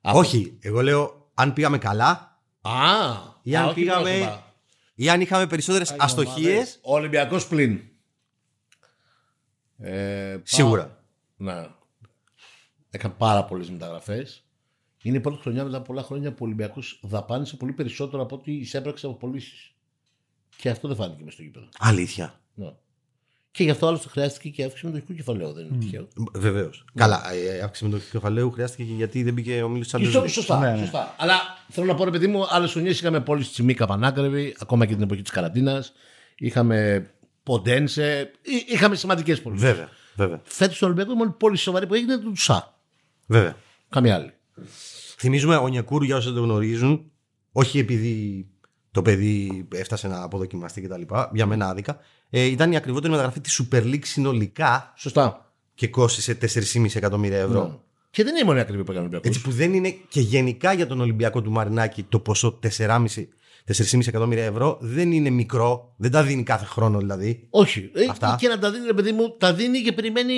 Όχι, 0.00 0.58
εγώ 0.60 0.82
λέω 0.82 1.30
αν 1.34 1.52
πήγαμε 1.52 1.78
καλά 1.78 2.40
Α, 2.60 2.70
ή 3.42 3.56
α, 3.56 3.60
αν 3.60 3.66
όχι 3.66 3.74
πήγαμε 3.74 4.10
πρόσωπα. 4.10 4.47
Ή 5.00 5.08
αν 5.10 5.20
είχαμε 5.20 5.46
περισσότερες 5.46 5.94
αστοχίες. 5.98 6.78
Ο 6.82 6.94
Ολυμπιακός 6.94 7.46
πλην. 7.48 7.80
Ε, 9.78 10.30
πάω- 10.32 10.40
Σίγουρα. 10.44 11.04
Ναι. 11.36 11.66
Έκανε 12.90 13.14
πάρα 13.18 13.44
πολλές 13.44 13.70
μεταγραφές. 13.70 14.44
Είναι 15.02 15.16
η 15.16 15.20
πρώτη 15.20 15.40
χρονιά 15.40 15.64
μετά 15.64 15.76
από 15.76 15.86
πολλά 15.86 16.02
χρόνια 16.02 16.30
που 16.30 16.36
ο 16.40 16.44
Ολυμπιακός 16.44 17.00
δαπάνησε 17.02 17.56
πολύ 17.56 17.72
περισσότερο 17.72 18.22
από 18.22 18.36
ό,τι 18.36 18.52
εισέπραξε 18.52 19.06
από 19.06 19.14
πωλήσεις. 19.14 19.74
Και 20.56 20.70
αυτό 20.70 20.88
δεν 20.88 20.96
φάνηκε 20.96 21.24
μες 21.24 21.32
στο 21.32 21.42
γήπεδο. 21.42 21.68
Αλήθεια. 21.78 22.40
Ναι. 22.54 22.72
Και 23.58 23.64
γι' 23.64 23.70
αυτό 23.70 23.86
άλλωστε 23.86 24.08
χρειάστηκε 24.08 24.48
και 24.48 24.64
αύξηση 24.64 24.86
μετοχικού 24.86 25.14
κεφαλαίου. 25.14 25.52
Δεν 25.52 25.66
είναι 25.66 25.78
τυχαίο. 25.78 26.08
Βεβαίως. 26.34 26.84
Καλά, 26.94 27.22
η 27.56 27.60
αύξηση 27.62 27.90
με 27.90 27.98
το 27.98 28.04
κεφαλαίου 28.10 28.50
χρειάστηκε 28.50 28.82
και 28.82 28.92
γιατί 28.92 29.22
δεν 29.22 29.32
μπήκε 29.32 29.62
ο 29.62 29.68
Μίλο 29.68 29.84
τη 29.84 29.88
Σωστό, 30.04 30.28
σωστά, 30.28 30.58
Ναι, 30.58 30.70
ναι. 30.70 30.78
σωστά. 30.78 31.14
Αλλά 31.18 31.34
θέλω 31.68 31.86
να 31.86 31.94
πω, 31.94 32.04
ρε 32.04 32.10
παιδί 32.10 32.26
μου, 32.26 32.46
άλλες 32.50 32.70
χρονιές 32.72 32.98
είχαμε 33.00 33.20
πώληση 33.20 33.50
Τσιμίκα 33.50 33.86
Πανάκρεβη, 33.86 34.56
ακόμα 34.58 34.86
και 34.86 34.94
την 34.94 35.02
εποχή 35.02 35.22
της 35.22 35.30
καραντίνας. 35.30 35.92
Είχαμε 36.36 37.10
Ποντένσε. 37.42 38.30
Εί- 38.42 38.72
Είχαμε 38.72 38.94
σημαντικές 38.96 39.42
πωλήσει. 39.42 39.64
Βέβαια. 39.64 39.88
Βέβαια. 40.16 40.40
Φέτος 40.44 40.76
στον 40.76 40.88
Ολυμπιακό 40.88 41.12
η 41.12 41.16
μόνη 41.16 41.30
πώληση 41.30 41.62
σοβαρή 41.62 41.86
που 41.86 41.94
έγινε 41.94 42.12
ήταν 42.12 42.24
του 42.24 42.30
Τουσά. 42.30 42.78
Βέβαια. 43.26 43.56
Καμία 43.88 44.14
άλλη. 44.14 44.32
Θυμίζουμε 45.18 45.56
ο 45.56 45.68
Νιακούρου 45.68 46.04
για 46.04 46.16
όσοι 46.16 46.26
δεν 46.26 46.36
το 46.36 46.42
γνωρίζουν, 46.42 47.10
όχι 47.52 47.78
επειδή 47.78 48.46
το 48.98 49.04
παιδί 49.10 49.66
έφτασε 49.74 50.08
να 50.08 50.22
αποδοκιμαστεί 50.22 50.80
κτλ. 50.80 51.02
Για 51.32 51.46
μένα 51.46 51.68
άδικα. 51.68 51.98
Ε, 52.30 52.42
ήταν 52.42 52.72
η 52.72 52.76
ακριβότερη 52.76 53.10
μεταγραφή 53.10 53.40
της 53.40 53.62
Super 53.62 53.82
League 53.82 54.04
συνολικά 54.04 54.92
Σωστά. 54.96 55.52
και 55.74 55.88
κόστησε 55.88 56.38
4,5 56.40 56.94
εκατομμύρια 56.94 57.38
ευρώ. 57.38 57.62
Ναι. 57.62 57.74
Και 58.10 58.22
δεν 58.24 58.32
είναι 58.32 58.42
η 58.42 58.46
μόνη 58.46 58.60
ακριβή 58.60 58.84
που 58.84 58.90
έκανε 58.90 59.06
ο 59.06 59.08
Ολυμπιακός. 59.08 59.28
Έτσι 59.30 59.40
που 59.40 59.56
δεν 59.56 59.74
είναι 59.74 59.94
και 60.08 60.20
γενικά 60.20 60.72
για 60.72 60.86
τον 60.86 61.00
Ολυμπιακό 61.00 61.42
του 61.42 61.50
Μαρινάκη 61.50 62.02
το 62.02 62.18
ποσό 62.18 62.58
4,5 62.78 63.06
4,5 63.76 64.06
εκατομμύρια 64.06 64.44
ευρώ 64.44 64.78
δεν 64.80 65.12
είναι 65.12 65.30
μικρό, 65.30 65.94
δεν 65.96 66.10
τα 66.10 66.22
δίνει 66.22 66.42
κάθε 66.42 66.64
χρόνο 66.64 66.98
δηλαδή. 66.98 67.46
Όχι. 67.50 67.90
Ε, 67.94 68.06
Αυτά. 68.10 68.36
Και 68.40 68.48
να 68.48 68.58
τα 68.58 68.70
δίνει, 68.70 68.86
ρε 68.86 68.92
παιδί 68.92 69.12
μου, 69.12 69.36
τα 69.38 69.54
δίνει 69.54 69.82
και 69.82 69.92
περιμένει. 69.92 70.34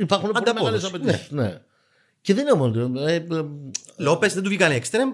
Υπάρχουν 0.00 0.30
πολύ 0.30 0.48
Ανταπόδοση. 0.48 0.64
μεγάλες 0.64 0.84
απαιτήσεις. 0.84 1.30
Ναι. 1.30 1.60
Και 2.20 2.34
δεν 2.34 2.46
είναι 2.46 2.56
μόνος. 2.56 3.08
Ε, 3.08 3.14
ε, 3.14 3.24
Λόπες 3.96 4.34
δεν 4.34 4.42
του 4.42 4.48
βγήκαν 4.48 4.72
εξτρεμ. 4.72 5.10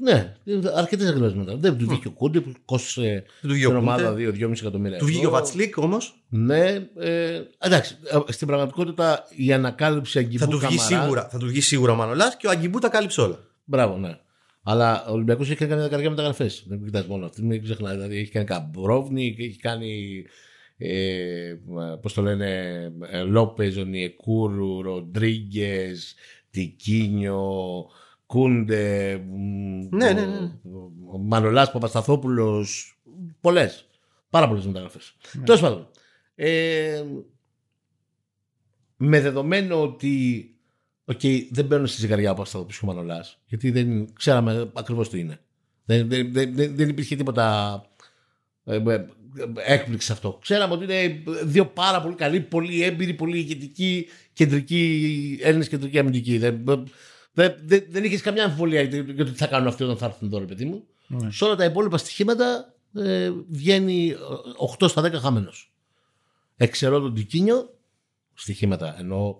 Ναι, 0.00 0.34
αρκετές 0.74 1.08
εκδηλώσει 1.08 1.36
μετά. 1.36 1.56
Δεν 1.56 1.78
του 1.78 1.86
βγήκε 1.88 2.08
ο 2.08 2.10
Κούντε 2.10 2.40
που 2.40 2.52
κόστησε 2.64 3.24
του 3.42 3.48
βγήκε 3.48 3.66
ο 3.66 3.70
την 3.70 3.78
Κούντε. 3.78 3.90
ομάδα 3.90 4.14
2-2,5 4.18 4.52
εκατομμύρια. 4.60 4.98
Του 4.98 5.04
βγήκε 5.04 5.26
ο 5.26 5.28
ευρώ. 5.28 5.40
Βατσλίκ 5.40 5.76
όμως. 5.78 6.24
Ναι, 6.28 6.88
ε, 6.98 7.42
εντάξει. 7.58 7.96
ε, 8.28 8.32
Στην 8.32 8.46
πραγματικότητα 8.46 9.24
η 9.36 9.52
ανακάλυψη 9.52 10.18
αγκιμπού 10.18 10.38
Θα 10.44 10.46
του 10.50 10.58
βγει 10.58 10.76
Καμαρά- 10.76 11.02
σίγουρα, 11.02 11.28
θα 11.28 11.38
του 11.38 11.46
βγει 11.46 11.60
σίγουρα 11.60 11.92
ο 11.92 11.96
Μανολάς 11.96 12.36
και 12.36 12.46
ο 12.46 12.50
Αγκιμπού 12.50 12.78
τα 12.78 12.88
κάλυψε 12.88 13.20
όλα. 13.20 13.38
Μπράβο, 13.64 13.96
ναι. 13.98 14.18
Αλλά 14.62 15.04
ο 15.08 15.12
Ολυμπιακός 15.12 15.46
έχει 15.50 15.56
κάνει 15.58 15.70
καμιά 15.70 15.84
δεκαετία 15.84 16.10
μεταγραφέ. 16.10 16.50
Δεν 16.66 16.84
κοιτάς 16.84 17.06
μόνο 17.06 17.26
αυτή. 17.26 17.42
Μην 17.42 17.62
ξεχνάς. 17.62 17.92
Δηλαδή 17.92 18.16
έχει 18.18 18.30
κάνει 18.30 18.46
Καμπρόβνη, 18.46 19.36
έχει 19.38 19.58
κάνει. 19.58 20.24
Ε, 20.76 21.54
Πώς 22.02 22.12
το 22.14 22.22
λένε, 22.22 22.92
Λόπες, 23.26 23.72
Ονιεκούρου, 23.78 24.82
Ροντρίγκες, 24.82 26.14
Τικίνιο, 26.50 27.42
Κούντε, 28.34 29.24
Ναι, 29.90 30.12
ναι, 30.12 30.26
ναι. 30.26 30.50
Μανολάς, 31.20 31.70
Παπασταθόπουλος. 31.70 32.98
Πολλές. 33.40 33.88
Πάρα 34.30 34.48
πολλές 34.48 34.66
μεταγραφές. 34.66 35.14
Τέλος 35.44 35.60
πάντων. 35.60 35.88
Ε, 36.34 37.02
με 38.96 39.20
δεδομένο 39.20 39.82
ότι 39.82 40.48
Οκ, 41.04 41.20
δεν 41.50 41.64
μπαίνω 41.64 41.86
στη 41.86 42.00
ζυγαριά 42.00 42.30
από 42.30 42.42
αυτά 42.42 42.58
που 42.58 42.66
ο 42.82 42.86
Μανολάς, 42.86 43.40
γιατί 43.46 43.70
δεν 43.70 44.12
ξέραμε 44.12 44.70
ακριβώς 44.74 45.10
τι 45.10 45.18
είναι. 45.18 45.38
Δεν, 45.84 46.08
δεν, 46.08 46.32
δεν, 46.32 46.54
δεν, 46.54 46.76
δεν 46.76 46.88
υπήρχε 46.88 47.16
τίποτα 47.16 47.82
ε, 48.64 48.76
ε, 48.76 49.04
έκπληξη 49.66 50.06
σε 50.06 50.12
αυτό. 50.12 50.38
Ξέραμε 50.42 50.74
ότι 50.74 50.84
είναι 50.84 51.22
δύο 51.44 51.66
πάρα 51.66 52.00
πολύ 52.02 52.14
καλοί, 52.14 52.40
πολύ 52.40 52.82
έμπειροι, 52.82 53.14
πολύ 53.14 53.38
ηγετικοί 53.38 54.06
κεντρικοί 54.32 55.38
Έλληνες 55.42 55.68
κεντρικοί 55.68 55.98
αμυντικοί. 55.98 56.38
Δεν, 56.38 56.64
δεν, 57.34 57.54
δεν, 57.64 57.84
δεν 57.88 58.04
είχες 58.04 58.20
καμιά 58.20 58.44
αμφιβολία 58.44 58.82
για 58.82 59.04
το 59.04 59.12
για 59.12 59.24
το 59.24 59.30
τι 59.30 59.36
θα 59.36 59.46
κάνουν 59.46 59.68
αυτοί 59.68 59.82
όταν 59.82 59.96
θα 59.96 60.06
έρθουν 60.06 60.30
τώρα, 60.30 60.44
παιδί 60.44 60.64
μου. 60.64 60.84
Ναι. 61.06 61.30
Σε 61.30 61.44
όλα 61.44 61.56
τα 61.56 61.64
υπόλοιπα 61.64 61.98
στοιχήματα 61.98 62.74
ε, 62.94 63.30
βγαίνει 63.48 64.08
ε, 64.10 64.16
8 64.80 64.88
στα 64.88 65.02
10 65.02 65.12
χαμένο. 65.12 65.50
Εξαιρώ 66.56 67.00
τον 67.00 67.14
Τικίνιο, 67.14 67.74
στοιχήματα 68.34 68.96
εννοώ 68.98 69.36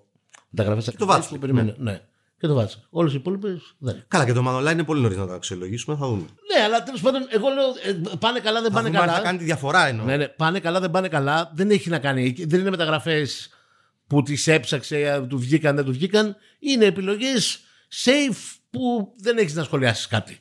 μεταγραφές 0.51 0.95
το 0.99 1.07
Βάτσο. 1.07 1.29
που 1.29 1.39
περιμένω. 1.39 1.75
Ναι. 1.79 2.03
Και 2.39 2.47
το 2.47 2.55
βάτσα. 2.55 2.79
Όλες 2.91 3.13
οι 3.13 3.17
υπόλοιπες 3.17 3.75
δεν. 3.79 4.05
Καλά, 4.09 4.25
και 4.25 4.33
το 4.33 4.43
Μανολά 4.43 4.71
είναι 4.71 4.85
πολύ 4.85 5.01
νωρίς 5.01 5.17
να 5.17 5.27
το 5.27 5.33
αξιολογήσουμε, 5.33 5.97
θα 5.97 6.07
δούμε. 6.07 6.21
Ναι, 6.57 6.63
αλλά 6.65 6.83
τέλος 6.83 7.01
πάντων, 7.01 7.27
εγώ 7.31 7.49
λέω 7.49 7.67
ε, 7.85 8.17
πάνε 8.19 8.41
καλά, 8.41 8.61
δεν 8.61 8.71
Θα 8.71 8.77
πάνε 8.77 8.89
δούμε 8.89 9.01
αν 9.01 9.07
καλά. 9.07 9.17
θα 9.19 9.25
κάνει 9.25 9.39
τη 9.39 9.45
διαφορά 9.45 9.87
εννοώ. 9.87 10.05
Ναι, 10.05 10.17
ναι, 10.17 10.29
πάνε 10.29 10.61
καλά, 10.61 10.81
δεν 10.81 10.91
πάνε 10.91 11.09
καλά. 11.09 11.51
Δεν 11.55 11.71
έχει 11.71 11.89
να 11.89 11.99
κάνει. 11.99 12.35
Δεν 12.47 12.61
είναι 12.61 12.71
μεταγραφές 12.71 13.49
που 14.07 14.23
τις 14.23 14.47
έψαξε, 14.47 15.27
του 15.29 15.39
βγήκαν, 15.39 15.77
δεν 15.77 15.85
του 15.85 15.93
βγήκαν. 15.93 16.37
Είναι 16.59 16.85
επιλογές 16.85 17.64
safe 18.05 18.57
που 18.71 19.15
δεν 19.17 19.39
έχεις 19.39 19.55
να 19.55 19.65
σχολιάσεις 19.65 20.07
κάτι. 20.07 20.41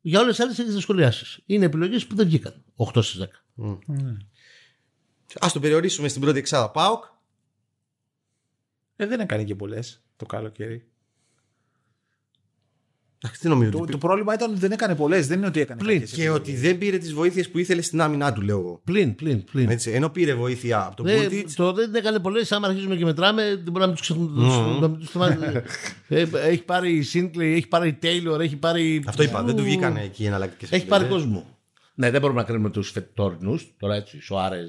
Για 0.00 0.20
όλες 0.20 0.36
τις 0.36 0.44
άλλες 0.44 0.58
έχεις 0.58 0.74
να 0.74 0.80
σχολιάσεις. 0.80 1.40
Είναι 1.46 1.64
επιλογές 1.64 2.06
που 2.06 2.14
δεν 2.14 2.26
βγήκαν. 2.26 2.64
8 2.76 3.02
στις 3.02 3.18
10. 3.18 3.24
Α 5.38 5.48
το 5.52 5.60
περιορίσουμε 5.60 6.08
στην 6.08 6.20
πρώτη 6.20 6.38
εξάδα 6.38 6.70
ΠΑΟΚ. 6.70 7.04
Ε, 8.96 9.06
δεν 9.06 9.20
έκανε 9.20 9.44
και 9.44 9.54
πολλές 9.54 10.02
το 10.16 10.26
καλοκαίρι. 10.26 10.90
Εντάξει, 13.22 13.40
τι 13.40 13.48
νομίζω. 13.48 13.70
Το, 13.70 13.78
ότι 13.78 13.92
το 13.92 13.98
πρόβλημα 13.98 14.34
ήταν 14.34 14.50
ότι 14.50 14.58
δεν 14.60 14.72
έκανε 14.72 14.94
πολλές. 14.94 15.26
Δεν 15.26 15.38
είναι 15.38 15.46
ότι 15.46 15.60
έκανε 15.60 15.80
Πλην. 15.80 15.94
κακές 15.94 16.10
Και 16.10 16.20
επιλογές. 16.22 16.40
ότι 16.40 16.56
δεν 16.56 16.78
πήρε 16.78 16.98
τις 16.98 17.12
βοήθειες 17.12 17.48
που 17.50 17.58
ήθελε 17.58 17.82
στην 17.82 18.00
άμυνά 18.00 18.32
του, 18.32 18.40
λέω 18.40 18.58
εγώ. 18.58 18.80
Πλην, 18.84 19.14
πλην, 19.14 19.44
πλην. 19.44 19.70
Έτσι, 19.70 19.90
ενώ 19.90 20.08
πήρε 20.08 20.34
βοήθεια 20.34 20.84
από 20.86 20.96
τον 20.96 21.06
Δεν, 21.06 21.18
Κούλτιτ. 21.18 21.50
το 21.54 21.72
δεν 21.72 21.94
έκανε 21.94 22.18
πολλές. 22.18 22.52
Άμα 22.52 22.66
αρχίζουμε 22.68 22.96
και 22.96 23.04
μετράμε, 23.04 23.42
δεν 23.42 23.58
μπορούμε 23.72 23.78
να 23.80 23.86
μην 23.86 23.94
τους 23.96 24.00
ξεχνάμε. 24.00 24.78
να 24.80 24.88
μην 24.88 24.98
τους 24.98 25.10
θυμάμαι. 25.10 25.62
Ε, 26.08 26.26
Έχει 26.34 26.62
πάρει 26.62 27.02
Σίνκλι, 27.02 27.46
έχει 27.54 27.68
πάρει 27.68 27.92
Τέιλορ, 27.92 28.40
έχει 28.40 28.56
πάρει. 28.56 29.02
Αυτό 29.06 29.22
είπα, 29.22 29.42
δεν 29.42 29.56
του 29.56 29.62
βγήκαν 29.62 29.96
εκεί 29.96 30.22
οι 30.22 30.26
εναλλακτικές 30.26 30.70
Έχει 30.70 30.86
πάρει 30.86 31.04
κόσμο. 31.04 31.46
Ναι, 31.94 32.10
δεν 32.10 32.20
μπορούμε 32.20 32.40
να 32.40 32.46
κρίνουμε 32.46 32.70
τους 32.70 32.90
φετόρνους. 32.90 33.74
Τώρα 33.78 33.94
έτσι, 33.94 34.20
Σοάρε. 34.20 34.60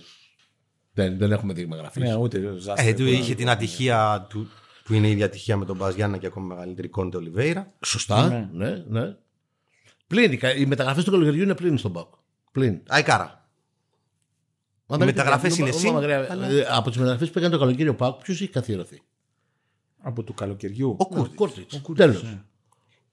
Δεν, 0.93 1.18
δεν 1.18 1.32
έχουμε 1.32 1.54
δείγμα 1.54 1.76
γραφής. 1.76 2.04
Ναι, 2.04 2.16
ούτε 2.16 2.38
ο 2.38 2.58
Ζάστερ. 2.58 2.88
Ε, 2.88 2.93
του 2.93 3.06
είχε 3.06 3.36
την 3.36 3.50
ατυχία 3.50 4.26
του, 4.30 4.48
που 4.88 4.94
είναι 4.94 5.08
η 5.08 5.12
ίδια 5.12 5.26
ατυχία 5.26 5.58
με 5.58 5.66
τον 5.66 5.76
Μπας 5.76 5.96
Γιάννα 5.96 6.18
και 6.18 6.26
ακόμα 6.26 6.46
μεγαλύτερη 6.46 6.88
Κόντε 6.90 7.18
Ολιβέηρα. 7.18 7.74
Σωστά. 7.86 8.28
Ναι, 8.30 8.50
ναι. 8.54 8.84
ναι. 8.88 9.16
Πλην. 10.08 10.32
οι 10.32 10.38
κα- 10.38 10.56
Οι 10.56 10.66
μεταγραφές 10.66 11.04
του 11.04 11.12
καλοκαιριού 11.12 11.44
είναι 11.44 11.56
πλην 11.56 11.78
στον 11.78 11.92
Πάκο. 11.94 12.24
Πλην. 12.52 12.82
Αϊκάρα. 12.88 13.50
Μα 14.86 14.98
Οι 15.02 15.06
μεταγραφές 15.06 15.58
είναι 15.58 15.72
συν, 15.72 15.94
μακριά. 15.94 16.28
αλλά- 16.32 16.48
Ε, 16.50 16.66
Από 16.70 16.90
τις 16.90 16.98
μεταγραφές 16.98 17.30
που 17.32 17.38
έκανε 17.40 17.54
το 17.54 17.60
καλοκαίρι 17.60 17.90
ο 17.90 17.96
Πάκο, 17.96 18.18
ποιος 18.18 18.42
έχει 18.42 18.52
καθιερωθεί; 18.52 19.02
Από 20.02 20.24
του 20.24 20.34
καλοκαιριού. 20.34 20.96
Ο 21.00 21.08
Κούρτιτς. 21.08 21.36
Κόρτιτ. 21.36 21.74
Ο 21.74 21.80
Κούρτιτς, 21.82 22.08
Τέλος. 22.08 22.24
ναι. 22.24 22.42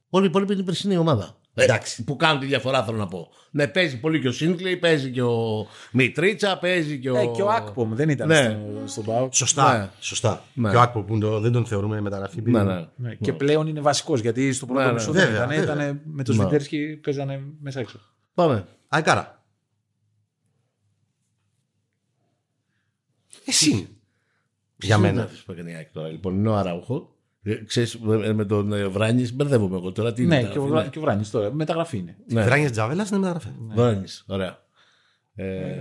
Όλοι 0.08 0.24
οι 0.24 0.28
υπόλοιποι 0.28 0.52
είναι 0.52 0.62
η 0.62 0.64
περσινή 0.64 0.96
ομάδα. 0.96 1.36
Ε, 1.56 1.62
Εντάξει. 1.64 2.04
που 2.04 2.16
κάνουν 2.16 2.40
τη 2.40 2.46
διαφορά, 2.46 2.84
θέλω 2.84 2.96
να 2.96 3.06
πω. 3.08 3.28
Ναι, 3.50 3.66
παίζει 3.68 4.00
πολύ 4.00 4.20
και 4.20 4.28
ο 4.28 4.32
Σίνκλι, 4.32 4.76
παίζει 4.76 5.10
και 5.10 5.22
ο 5.22 5.66
Μιτρίτσα, 5.92 6.58
παίζει 6.58 6.98
και 6.98 7.10
ο. 7.10 7.16
Ε, 7.16 7.26
και 7.26 7.42
ο 7.42 7.50
Ακπομ 7.50 7.94
δεν 7.94 8.08
ήταν 8.08 8.28
Ναι. 8.28 8.42
στο, 8.42 8.86
στον 8.86 9.04
Πάοκ. 9.04 9.34
Σωστά. 9.34 9.78
Ναι. 9.78 9.88
Σωστά. 10.00 10.42
Ναι. 10.54 10.70
Και 10.70 10.76
ο 10.76 10.80
Άκπο 10.80 11.02
που 11.02 11.18
το- 11.18 11.40
δεν 11.40 11.52
τον 11.52 11.66
θεωρούμε 11.66 12.00
μεταγραφή. 12.00 12.42
Ναι, 12.42 12.62
ναι. 12.62 12.86
Ναι, 12.96 13.14
Και 13.14 13.32
πλέον 13.32 13.66
είναι 13.66 13.80
βασικός 13.80 14.20
γιατί 14.20 14.52
στο 14.52 14.66
πρώτο 14.66 14.80
Ναι, 14.80 14.86
ναι. 14.86 14.92
μισό 14.92 15.12
δεν 15.12 15.24
Βέβαια, 15.26 15.44
ήταν. 15.44 15.48
βέβαια. 15.66 15.74
Ήταν 15.86 16.00
με 16.04 16.24
του 16.24 16.34
Ναι. 16.34 16.44
Βιτέρσκι 16.44 16.96
παίζανε 17.02 17.42
μέσα 17.60 17.80
έξω. 17.80 18.00
Πάμε. 18.34 18.66
Αϊκάρα. 18.88 19.42
Εσύ. 23.46 23.88
Για 24.76 24.98
μένα. 24.98 25.26
Δεν 25.26 25.36
που 25.46 25.52
έκανε 25.52 25.70
η 25.70 25.74
ΑΕΚ 25.74 25.92
τώρα. 25.92 26.08
Λοιπόν, 26.08 26.34
είναι 26.34 26.48
ο 26.48 26.54
Αραούχο. 26.56 27.13
Ε, 27.46 27.54
Ξέρεις, 27.54 27.98
με 27.98 28.32
με 28.32 28.44
τον 28.44 28.72
ε, 28.72 28.86
Βράνης 28.86 29.32
μπερδεύομαι 29.34 29.76
εγώ 29.76 29.92
τώρα. 29.92 30.12
Τι 30.12 30.22
είναι 30.22 30.36
Ναι, 30.36 30.42
μεταγραφή, 30.42 30.66
και 30.66 30.72
ο, 30.72 30.76
Βρα- 30.76 30.88
και 30.88 30.98
ο 30.98 31.02
Βράνης 31.02 31.30
τώρα. 31.30 31.52
Μεταγραφή 31.52 31.96
είναι. 31.98 32.16
Ναι. 32.26 32.42
Βράνιε 32.44 32.70
Τζαβέλας 32.70 33.08
είναι 33.10 33.18
μεταγραφή. 33.18 33.48
Βράνης, 33.74 34.24
ωραία. 34.26 34.58
Ε, 35.34 35.74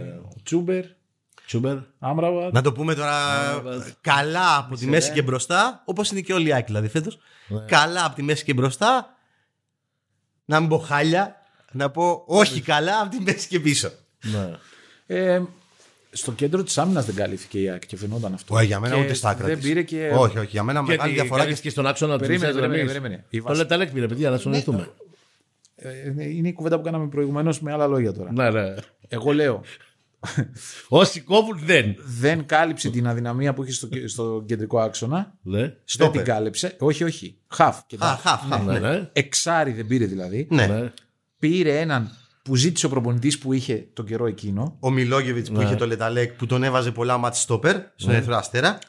Τσούμπερ, 0.44 0.86
Τσούμπερ. 1.46 1.78
Άμραβατ. 2.00 2.54
Να 2.54 2.62
το 2.62 2.72
πούμε 2.72 2.94
τώρα 2.96 3.16
καλά 4.02 4.58
από 4.58 4.76
τη 4.76 4.86
μέση 4.88 5.12
και 5.12 5.22
μπροστά, 5.22 5.82
όπως 5.86 6.12
είναι 6.12 6.22
και 6.22 6.34
όλοι 6.34 6.48
οι 6.48 6.54
Άκη 6.54 6.66
δηλαδή 6.66 6.88
φέτος. 6.88 7.18
Καλά 7.68 8.06
από 8.06 8.16
τη 8.16 8.24
μέση 8.24 8.44
και 8.44 8.54
μπροστά. 8.54 9.08
Να 10.46 10.60
μην 10.60 10.70
πω 10.70 10.78
χάλια, 10.78 11.36
να 11.72 11.90
πω 11.90 12.24
όχι 12.28 12.62
καλά 12.62 13.02
από 13.02 13.10
τη 13.18 13.22
μέση 13.22 13.48
και 13.48 13.60
πίσω. 13.60 13.90
Ναι. 14.32 14.52
Ε, 15.06 15.42
στο 16.14 16.32
κέντρο 16.32 16.64
της 16.64 16.78
άμυνας 16.78 17.06
δεν 17.06 17.16
καλύφθηκε 17.16 17.60
η 17.62 17.70
ΑΕΚ 17.70 17.86
και 17.86 17.98
φαινόταν 17.98 18.34
αυτό. 18.34 18.56
Όχι, 18.56 18.66
για 18.66 18.80
μένα 18.80 18.96
Και 18.96 19.02
ούτε 19.02 19.14
στα 19.14 19.30
άκρα 19.30 19.46
Δεν 19.48 19.56
της. 19.60 19.68
πήρε 19.68 19.82
και. 19.82 20.12
Όχι, 20.16 20.38
όχι, 20.38 20.48
για 20.52 20.64
μένα 20.64 20.80
Και 20.80 20.86
μεγάλη 20.90 21.10
τι, 21.10 21.16
διαφορά. 21.16 21.42
κάνεις 21.42 21.56
Και... 21.56 21.62
και 21.62 21.70
στον 21.70 21.88
άξονα 21.88 22.14
του 22.14 22.20
Περίμενε, 22.20 22.46
Μισθές 22.48 22.62
περίμενε, 22.62 22.84
Γραμμής. 22.92 23.02
περίμενε. 23.02 23.26
Η 23.30 23.38
Το 23.38 23.44
βασ- 23.44 23.58
Λεταλέκ 23.60 23.92
πήρε, 23.92 24.08
παιδιά, 24.08 24.30
να 24.30 24.38
συνοηθούμε. 24.38 24.90
Ε, 25.76 26.30
είναι 26.30 26.48
η 26.48 26.54
κουβέντα 26.54 26.78
που 26.78 26.84
κάναμε 26.84 27.08
προηγουμένως 27.08 27.62
με 27.62 27.72
άλλα 27.72 27.88
λόγια 27.88 28.14
τώρα. 28.14 28.32
Ναι, 28.32 28.50
ναι. 28.50 28.74
Εγώ 29.08 29.32
λέω, 29.34 29.62
Όσοι 30.88 31.22
κόβουν 31.22 31.60
δεν. 31.64 31.96
δεν 32.06 32.46
κάλυψε 32.46 32.90
την 32.90 33.08
αδυναμία 33.08 33.54
που 33.54 33.64
είχε 33.64 33.72
στο, 33.72 33.88
στο 34.06 34.44
κεντρικό 34.48 34.80
άξονα. 34.80 35.34
Ναι. 35.42 35.60
Δεν 35.60 35.78
Στόπερ. 35.84 36.12
την 36.24 36.34
κάλυψε. 36.34 36.76
Όχι, 36.80 37.04
όχι. 37.04 37.38
Χαφ. 37.48 37.80
και 37.88 37.96
Α, 37.96 38.00
τα- 38.00 38.20
χαφ, 38.24 38.42
χαφ, 38.50 38.66
Ναι, 38.66 38.80
ναι. 38.80 38.90
ναι. 38.90 39.10
Εξάρι 39.14 39.72
δεν 39.72 39.88
πήρε 39.88 40.06
δηλαδή. 40.06 40.48
Ναι. 40.52 40.66
Ναι. 40.68 40.92
Πήρε 41.40 41.80
έναν 41.80 42.12
που 42.44 42.56
ζήτησε 42.56 42.86
ο 42.86 42.90
προπονητής 42.90 43.38
που 43.38 43.54
είχε 43.54 43.88
τον 43.94 44.06
καιρό 44.06 44.26
εκείνο. 44.26 44.78
Ο 44.80 44.90
Μιλόγεβιτς 44.92 45.50
που 45.52 45.58
Ναι. 45.58 45.64
είχε 45.64 45.76
το 45.76 45.88
Λεταλέκ 45.88 46.32
που 46.34 46.46
τον 46.46 46.64
έβαζε 46.64 46.92
πολλά 46.92 47.18
μάτς 47.18 47.42
στόπερ 47.42 47.76
στον 47.96 48.14
Ερυθρό 48.14 48.36
Αστέρα. 48.36 48.80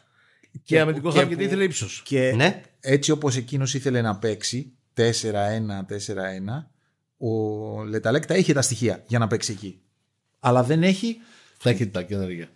Και 0.62 0.80
αμυντικός 0.80 1.12
και 1.12 1.18
χάφ 1.18 1.28
γιατί 1.28 1.42
που- 1.42 1.48
ήθελε 1.50 1.64
ύψος. 1.64 2.02
Και 2.04 2.32
Ναι. 2.36 2.62
έτσι 2.80 3.10
όπως 3.10 3.36
εκείνος 3.36 3.74
ήθελε 3.74 4.00
να 4.00 4.16
παίξει 4.16 4.72
4-1-4-1, 4.94 6.70
ο 7.18 7.28
Λεταλέκ 7.84 8.26
τα 8.26 8.36
είχε 8.36 8.52
τα 8.52 8.62
στοιχεία 8.62 9.02
για 9.06 9.18
να 9.18 9.26
παίξει 9.26 9.52
εκεί. 9.52 9.80
Αλλά 10.40 10.62
δεν 10.62 10.82
έχει. 10.82 11.16
Ταχύτητα 11.62 12.02
και 12.02 12.14
ενέργεια. 12.14 12.48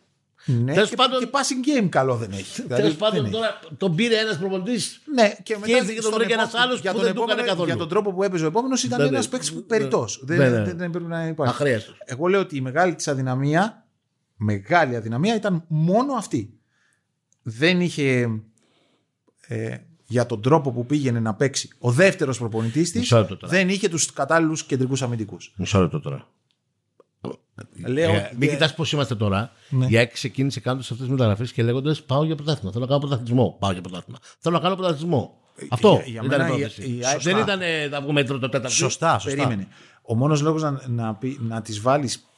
Ναι, 0.50 0.72
Τέλος 0.74 0.88
και, 0.88 0.96
πάντων- 0.96 1.18
και 1.20 1.28
passing 1.32 1.84
game 1.84 1.88
καλό 1.88 2.16
δεν 2.16 2.30
έχει. 2.32 2.62
Δηλαδή, 2.62 2.74
Τέλο 2.82 2.88
δεν 2.88 2.96
πάντων 2.96 3.24
έχει. 3.24 3.32
τώρα 3.34 3.58
τον 3.76 3.94
πήρε 3.94 4.16
ένας 4.18 4.38
προπονητής. 4.38 5.00
Ναι, 5.14 5.34
και 5.42 5.56
μετά 5.60 5.70
ήρθε 5.76 5.86
και 5.92 6.00
τον 6.00 6.02
στον 6.02 6.14
βρήκε 6.18 6.32
ένας 6.32 6.48
επόμενο- 6.48 6.68
άλλος 6.68 6.80
για 6.80 6.90
που 6.92 6.96
τον 6.96 7.06
δεν 7.06 7.14
το 7.14 7.22
έκανε 7.22 7.32
επόμενο- 7.40 7.48
καθόλου. 7.52 7.66
Για 7.68 7.76
τον 7.76 7.88
τρόπο 7.88 8.12
που 8.12 8.22
έπαιζε 8.22 8.44
ο 8.44 8.46
επόμενος 8.46 8.82
ήταν 8.82 9.00
Ναι, 9.00 9.06
ένας 9.06 9.24
ναι. 9.24 9.30
παίκτης 9.30 9.52
Ναι. 9.52 9.60
περιττός. 9.60 10.20
Δεν, 10.24 10.38
Ναι, 10.38 10.48
ναι. 10.48 10.62
δεν, 10.64 10.76
δεν 10.78 10.90
πρέπει 10.90 11.06
να 11.08 11.26
υπάρχει. 11.26 11.54
Αχρίαστος. 11.54 11.96
Εγώ 12.04 12.26
λέω 12.26 12.40
ότι 12.40 12.56
η 12.56 12.60
μεγάλη 12.60 12.94
της 12.94 13.08
αδυναμία, 13.08 13.86
μεγάλη 14.36 14.96
αδυναμία 14.96 15.34
ήταν 15.34 15.64
μόνο 15.68 16.12
αυτή. 16.12 16.58
Δεν 17.42 17.80
είχε 17.80 18.28
ε, 19.40 19.76
για 20.06 20.26
τον 20.26 20.42
τρόπο 20.42 20.72
που 20.72 20.86
πήγαινε 20.86 21.20
να 21.20 21.34
παίξει 21.34 21.68
ο 21.78 21.90
δεύτερος 21.90 22.38
προπονητής 22.38 22.90
της, 22.90 23.00
Μισό 23.00 23.18
λεπτό 23.18 23.36
τώρα. 23.36 23.52
δεν 23.52 23.68
είχε 23.68 23.88
τους 23.88 24.12
κατάλληλους 24.12 24.64
κεντρικούς 24.64 25.02
αμυντικούς. 25.02 25.54
Μισό 25.56 25.80
λεπτό 25.80 26.00
τώρα. 26.00 26.28
Λέω. 27.86 28.14
Ε, 28.14 28.32
μην 28.38 28.48
κοιτάς 28.48 28.74
πώς 28.74 28.92
είμαστε 28.92 29.14
τώρα. 29.14 29.50
Ναι. 29.70 29.86
Η 29.88 29.96
ΑΕΚ 29.96 30.12
ξεκίνησε 30.12 30.60
κάνοντας 30.60 30.90
αυτές 30.90 31.06
τις 31.06 31.14
μεταγραφές 31.16 31.52
και 31.52 31.62
λέγοντας 31.62 32.02
Πάω 32.02 32.24
για 32.24 32.34
πρωτάθλημα. 32.34 32.72
Θέλω 32.72 32.84
να 32.84 32.88
κάνω 32.90 33.00
πρωταθλητισμό. 33.00 33.56
Πάω 33.58 33.72
για 33.72 33.80
πρωτάθλημα. 33.80 34.18
Θέλω 34.38 34.54
να 34.56 34.62
κάνω 34.62 34.74
πρωταθλητισμό. 34.74 35.34
Αυτό 35.68 35.88
για- 35.92 36.02
για 36.06 36.22
ήταν 36.24 36.40
μένα 36.40 36.44
η 36.44 36.56
η- 36.56 36.60
πρόθεση. 36.60 36.96
η 36.98 37.04
ΑΕΚ- 37.04 37.20
Δεν 37.22 37.36
ήταν 37.36 37.60
ε, 37.62 37.86
να 37.86 38.00
βγούμε 38.00 38.22
τρίτο 38.24 38.48
τέταρτο. 38.48 38.68
Σωστά, 38.76 39.18
σωστά. 39.18 39.36
Περίμενε. 39.36 39.68
Ο 40.02 40.14
μόνος 40.14 40.40
λόγος 40.40 40.62
να, 40.62 40.82
να, 40.88 41.14
πει- 41.14 41.38
να 41.40 41.62
τις 41.62 41.80
βάλεις 41.80 42.28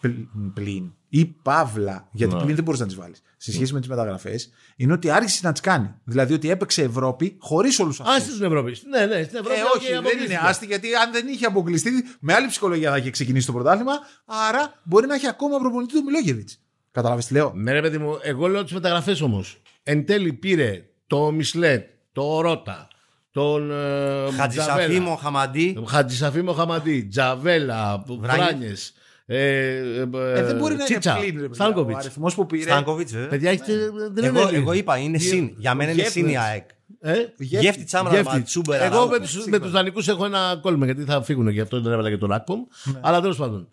πλην 0.54 0.92
ή 1.12 1.24
παύλα, 1.24 2.08
γιατί 2.12 2.34
Ναι. 2.34 2.42
πλην 2.42 2.54
δεν 2.54 2.64
μπορείς 2.64 2.80
να 2.80 2.86
τις 2.86 2.94
βάλεις 2.94 3.22
σε 3.36 3.52
σχέση 3.52 3.72
με 3.72 3.80
τις 3.80 3.88
μεταγραφές, 3.88 4.50
είναι 4.76 4.92
ότι 4.92 5.10
άρχισε 5.10 5.40
να 5.46 5.52
τις 5.52 5.60
κάνει. 5.60 5.94
Δηλαδή 6.04 6.32
ότι 6.34 6.50
έπαιξε 6.50 6.82
Ευρώπη 6.82 7.36
χωρίς 7.40 7.78
όλους 7.78 8.00
αυτούς. 8.00 8.16
Άσ' 8.16 8.25
τη 8.25 8.30
στην 8.30 8.44
Ευρώπη. 8.44 8.76
Ναι, 8.88 9.06
ναι, 9.06 9.22
στην 9.22 9.38
Ευρώπη. 9.38 9.58
Ε, 9.58 9.62
οκ, 9.62 9.74
όχι, 9.74 9.86
δεν 9.86 9.94
είναι 9.94 9.98
αποκλείστηκε. 9.98 10.38
άσ' 10.42 10.54
τη, 10.54 10.66
γιατί 10.66 10.94
αν 10.94 11.12
δεν 11.12 11.26
είχε 11.28 11.46
αποκλειστεί, 11.46 11.90
με 12.20 12.34
άλλη 12.34 12.46
ψυχολογία 12.46 12.90
θα 12.90 12.96
είχε 12.96 13.10
ξεκινήσει 13.10 13.46
το 13.46 13.52
πρωτάθλημα. 13.52 13.92
Άρα 14.24 14.74
μπορεί 14.82 15.06
να 15.06 15.14
έχει 15.14 15.26
ακόμα 15.26 15.58
προπονητή 15.58 15.92
του 15.94 16.02
Μιλόγεβιτς. 16.04 16.58
Καταλάβεις 16.90 17.26
τι 17.26 17.32
λέω; 17.32 17.52
Ναι, 17.54 17.72
ρε 17.72 17.80
παιδί 17.80 17.98
μου, 17.98 18.18
εγώ 18.22 18.46
λέω 18.48 18.62
τις 18.62 18.72
μεταγραφές 18.72 19.20
όμως. 19.20 19.62
Εν 19.82 20.06
τέλει 20.06 20.32
πήρε 20.32 20.84
το 21.06 21.30
Μισλέτ, 21.30 21.88
το 22.12 22.40
Ρότα, 22.40 22.88
τον. 23.30 23.70
Ε, 23.70 24.30
Χατζησαφή 24.36 24.78
Τζαβέλα. 24.78 25.00
Μοχαμαντή. 25.00 25.84
Χατζησαφή 25.86 26.42
Μοχαμαντή, 26.42 27.02
Τζαβέλα, 27.04 28.04
Βράνιες. 28.06 28.92
Ε, 29.32 29.36
ε, 29.36 30.00
Ε, 30.34 30.42
δεν 30.44 30.56
μπορεί 30.56 30.74
να 30.74 30.84
Τσίτσα, 30.84 31.10
είναι 31.10 31.20
πλήν. 31.20 31.34
ρε 31.34 31.40
παιδιά. 31.40 31.54
Στάνκοβιτς. 31.54 31.96
Ο 31.96 31.98
αριθμός 31.98 32.34
που 32.34 32.46
πήρε. 32.46 32.62
Στάνκοβιτς, 32.62 33.12
βέβαια. 33.12 33.28
Παιδιά, 33.28 33.50
έχετε, 33.50 33.72
δεν 34.12 34.24
Εγώ, 34.24 34.48
είναι 34.48 34.56
εγώ 34.56 34.72
είπα 34.72 34.96
είναι 34.96 35.18
συν. 35.18 35.50
Για 35.56 35.74
μένα 35.74 35.90
είναι 35.90 36.02
συν 36.02 36.28
η 36.28 36.38
ΑΕΚ. 36.38 36.68
Ε, 37.00 37.14
Γεύτη 37.38 37.84
τσάμρα 37.84 38.14
Γεύτη. 38.14 38.36
Ματσούμπερα. 38.36 38.84
Εγώ 38.84 39.06
με 39.06 39.18
τους, 39.18 39.46
με 39.46 39.58
τους 39.58 39.70
δανεικούς 39.70 40.08
έχω 40.08 40.24
ένα 40.24 40.58
κόλλημα 40.62 40.84
γιατί 40.84 41.02
θα 41.04 41.22
φύγουν 41.22 41.48
γι' 41.48 41.60
αυτό 41.60 41.80
δεν 41.80 41.92
έβαλα 41.92 42.08
και 42.10 42.16
τον 42.16 42.32
Ακπομ. 42.32 42.60
Αλλά 43.00 43.20
τέλος 43.20 43.36
πάντων. 43.36 43.68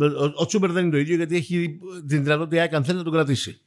Ο, 0.00 0.24
ο 0.34 0.46
Τσούμπερ 0.46 0.70
δεν 0.72 0.82
είναι 0.82 0.92
το 0.92 0.98
ίδιο 0.98 1.16
γιατί 1.16 1.36
έχει 1.36 1.78
την 2.08 2.22
δυνατότητα 2.22 2.56
η 2.56 2.58
ΑΕΚ 2.58 2.74
αν 2.74 2.84
θέλει 2.84 2.98
να 2.98 3.04
τον 3.04 3.12
κρατήσει. 3.12 3.60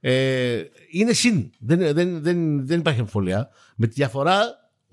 Ε, 0.00 0.62
είναι 0.90 1.12
συν. 1.12 1.50
Δεν, 1.58 1.78
δεν, 1.94 2.22
δεν, 2.22 2.66
δεν 2.66 2.78
υπάρχει 2.78 3.00
αμφιβολία. 3.00 3.48
Με 3.76 3.86
τη 3.86 3.92
διαφορά 3.92 4.40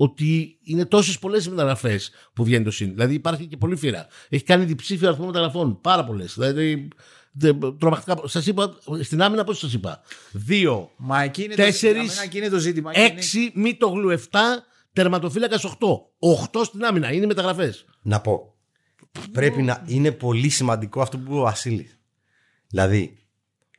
ότι 0.01 0.57
είναι 0.63 0.85
τόσες 0.85 1.19
πολλές 1.19 1.47
μεταγραφές 1.49 2.11
που 2.33 2.43
βγαίνει 2.43 2.63
το 2.63 2.71
συν. 2.71 2.89
Δηλαδή 2.89 3.13
υπάρχει 3.13 3.45
και 3.45 3.57
πολύ 3.57 3.75
φύρα. 3.75 4.07
Έχει 4.29 4.43
κάνει 4.43 4.65
διψήφιο 4.65 5.07
αριθμό 5.07 5.25
μεταγραφών. 5.25 5.81
Πάρα 5.81 6.03
πολλές. 6.03 6.33
Δηλαδή. 6.33 6.87
δε- 7.31 7.53
Τρομακτικά. 7.79 8.21
Σας 8.25 8.45
είπα 8.47 8.77
στην 9.01 9.21
άμυνα 9.21 9.43
πώς 9.43 9.57
σας 9.57 9.73
είπα; 9.73 10.01
Δύο, 10.31 10.91
Μα 10.97 11.21
εκεί 11.23 11.43
είναι, 11.43 11.55
Τέσσερις, 11.55 11.97
το, 11.97 12.03
για 12.03 12.11
μένα 12.13 12.23
εκεί 12.23 12.37
είναι 12.37 12.49
το 12.49 12.57
ζήτημα. 12.59 12.91
Εκεί 12.93 13.11
είναι- 13.11 13.49
6 13.55 13.59
Μίτογλου 13.59 14.09
7, 14.09 14.39
τερματοφύλακας 14.93 15.63
8. 15.63 15.71
8 16.19 16.63
στην 16.63 16.83
άμυνα. 16.85 17.11
Είναι 17.13 17.25
μεταγραφές. 17.25 17.85
Να 18.01 18.21
πω. 18.21 18.53
Πρέπει 19.31 19.61
να 19.61 19.83
είναι 19.87 20.11
πολύ 20.11 20.49
σημαντικό 20.49 21.01
αυτό 21.01 21.17
που 21.17 21.23
είπε 21.27 21.33
ο 21.39 21.41
Βασίλης. 21.41 21.99
Δηλαδή, 22.67 23.17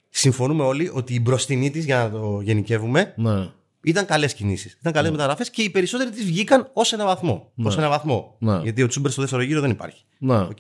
συμφωνούμε 0.09 0.63
όλοι 0.65 0.91
ότι 0.95 1.15
η 1.15 1.21
μπροστινή 1.23 1.71
της, 1.71 1.85
για 1.85 1.97
να 1.99 2.11
το 2.11 2.41
γενικεύουμε, 2.41 3.15
Ναι. 3.17 3.51
Ήταν 3.83 4.07
καλές 4.07 4.35
κινήσεις. 4.35 4.77
Ήταν 4.81 4.93
καλές 4.93 5.11
μεταγραφές 5.11 5.51
και 5.51 5.63
οι 5.63 5.71
περισσότεροι 5.71 6.11
τη 6.11 6.23
βγήκαν 6.23 6.71
ως 6.73 6.93
ένα 6.93 7.05
βαθμό. 7.05 7.53
Ως 7.63 7.77
ένα 7.77 7.89
βαθμό. 7.89 8.37
Ναι. 8.39 8.61
Γιατί 8.63 8.83
ο 8.83 8.87
Τσούμπερ 8.87 9.11
στο 9.11 9.21
δεύτερο 9.21 9.43
γύρο 9.43 9.61
δεν 9.61 9.71
υπάρχει. 9.71 10.05
Ναι. 10.19 10.41
Οκ. 10.41 10.59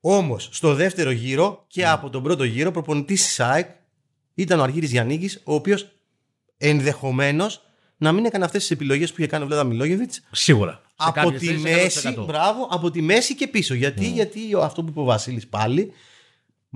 Όμως, 0.00 0.48
στο 0.52 0.74
δεύτερο 0.74 1.10
γύρο 1.10 1.64
και 1.66 1.86
από 1.86 2.10
τον 2.10 2.22
πρώτο 2.22 2.44
γύρο, 2.44 2.70
προπονητής 2.70 3.22
της 3.22 3.32
ΑΕΚ 3.32 3.68
ήταν 4.34 4.60
ο 4.60 4.62
Αργύρης 4.62 4.90
Γιαννίκης, 4.90 5.40
ο 5.44 5.54
οποίος 5.54 5.88
ενδεχομένως 6.56 7.62
να 7.96 8.12
μην 8.12 8.24
έκανε 8.24 8.44
αυτές 8.44 8.60
τις 8.60 8.70
επιλογές 8.70 9.12
που 9.12 9.16
είχε 9.18 9.28
κάνει 9.28 9.44
ο 9.44 9.46
Βλάνταν 9.46 9.64
Μιλόγεβιτς 9.64 10.20
Σίγουρα. 10.30 10.82
Σε 10.86 11.08
από 11.08 11.12
κάποιες 11.12 11.40
τη 11.40 11.46
θέσεις 11.46 12.04
μέση, 12.04 12.16
100%. 12.18 12.24
μπράβο, 12.26 12.68
από 12.70 12.90
τη 12.90 13.02
μέση 13.02 13.34
και 13.34 13.46
πίσω. 13.46 13.74
Γιατί, 13.74 14.06
γιατί 14.06 14.40
αυτό 14.60 14.82
που 14.82 14.88
είπε 14.90 15.00
ο 15.00 15.04
Βασίλης 15.04 15.46
πάλι, 15.46 15.92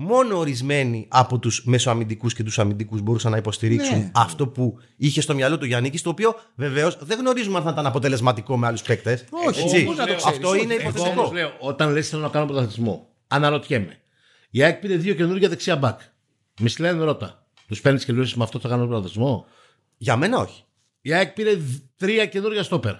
μόνο 0.01 0.37
ορισμένοι 0.37 1.05
από 1.09 1.39
τους 1.39 1.63
μεσοαμυντικούς 1.65 2.33
και 2.33 2.43
τους 2.43 2.59
αμυντικούς 2.59 3.01
μπορούσαν 3.01 3.31
να 3.31 3.37
υποστηρίξουν 3.37 3.97
Ναι. 3.97 4.11
αυτό 4.15 4.47
που 4.47 4.79
είχε 4.97 5.21
στο 5.21 5.33
μυαλό 5.35 5.57
του 5.57 5.65
Γιάννη, 5.65 5.89
το 5.99 6.09
οποίο 6.09 6.35
βεβαίως 6.55 6.97
δεν 7.01 7.19
γνωρίζουμε 7.19 7.57
αν 7.57 7.63
θα 7.63 7.69
ήταν 7.69 7.85
αποτελεσματικό 7.85 8.57
με 8.57 8.67
άλλους 8.67 8.81
παίκτες. 8.81 9.25
Όχι, 9.47 9.83
πού 9.85 9.91
να 9.91 9.97
το 9.97 10.03
ξέρεις, 10.15 10.25
αυτό 10.25 10.49
όχι. 10.49 10.63
είναι 10.63 10.73
Εγώ 10.73 10.81
Εγώ 10.81 10.89
υποθετικό. 10.91 11.21
όμω 11.21 11.31
λέω, 11.31 11.51
όταν 11.59 11.91
λες 11.91 12.09
θέλω 12.09 12.21
να 12.21 12.29
κάνω 12.29 12.45
πρωταθλητισμό, 12.45 13.07
αναρωτιέμαι. 13.27 13.97
Η 14.49 14.63
ΑΕΚ 14.63 14.79
πήρε 14.79 14.95
δύο 14.95 15.13
καινούργια 15.13 15.49
δεξιά 15.49 15.75
μπακ. 15.75 15.99
Μισλέν 16.61 17.03
ρώτα. 17.03 17.45
Τους 17.67 17.81
παίρνεις 17.81 18.05
και 18.05 18.13
λες 18.13 18.35
με 18.35 18.43
αυτό 18.43 18.59
θα 18.59 18.69
κάνω 18.69 18.85
πρωταθλητισμό. 18.85 19.45
Για 19.97 20.15
μένα 20.15 20.37
όχι. 20.37 20.63
Η 21.01 21.13
ΑΕΚ 21.13 21.31
πήρε 21.33 21.53
δ- 21.55 21.81
τρία 21.97 22.25
καινούργια 22.25 22.63
στόπερ. 22.63 22.95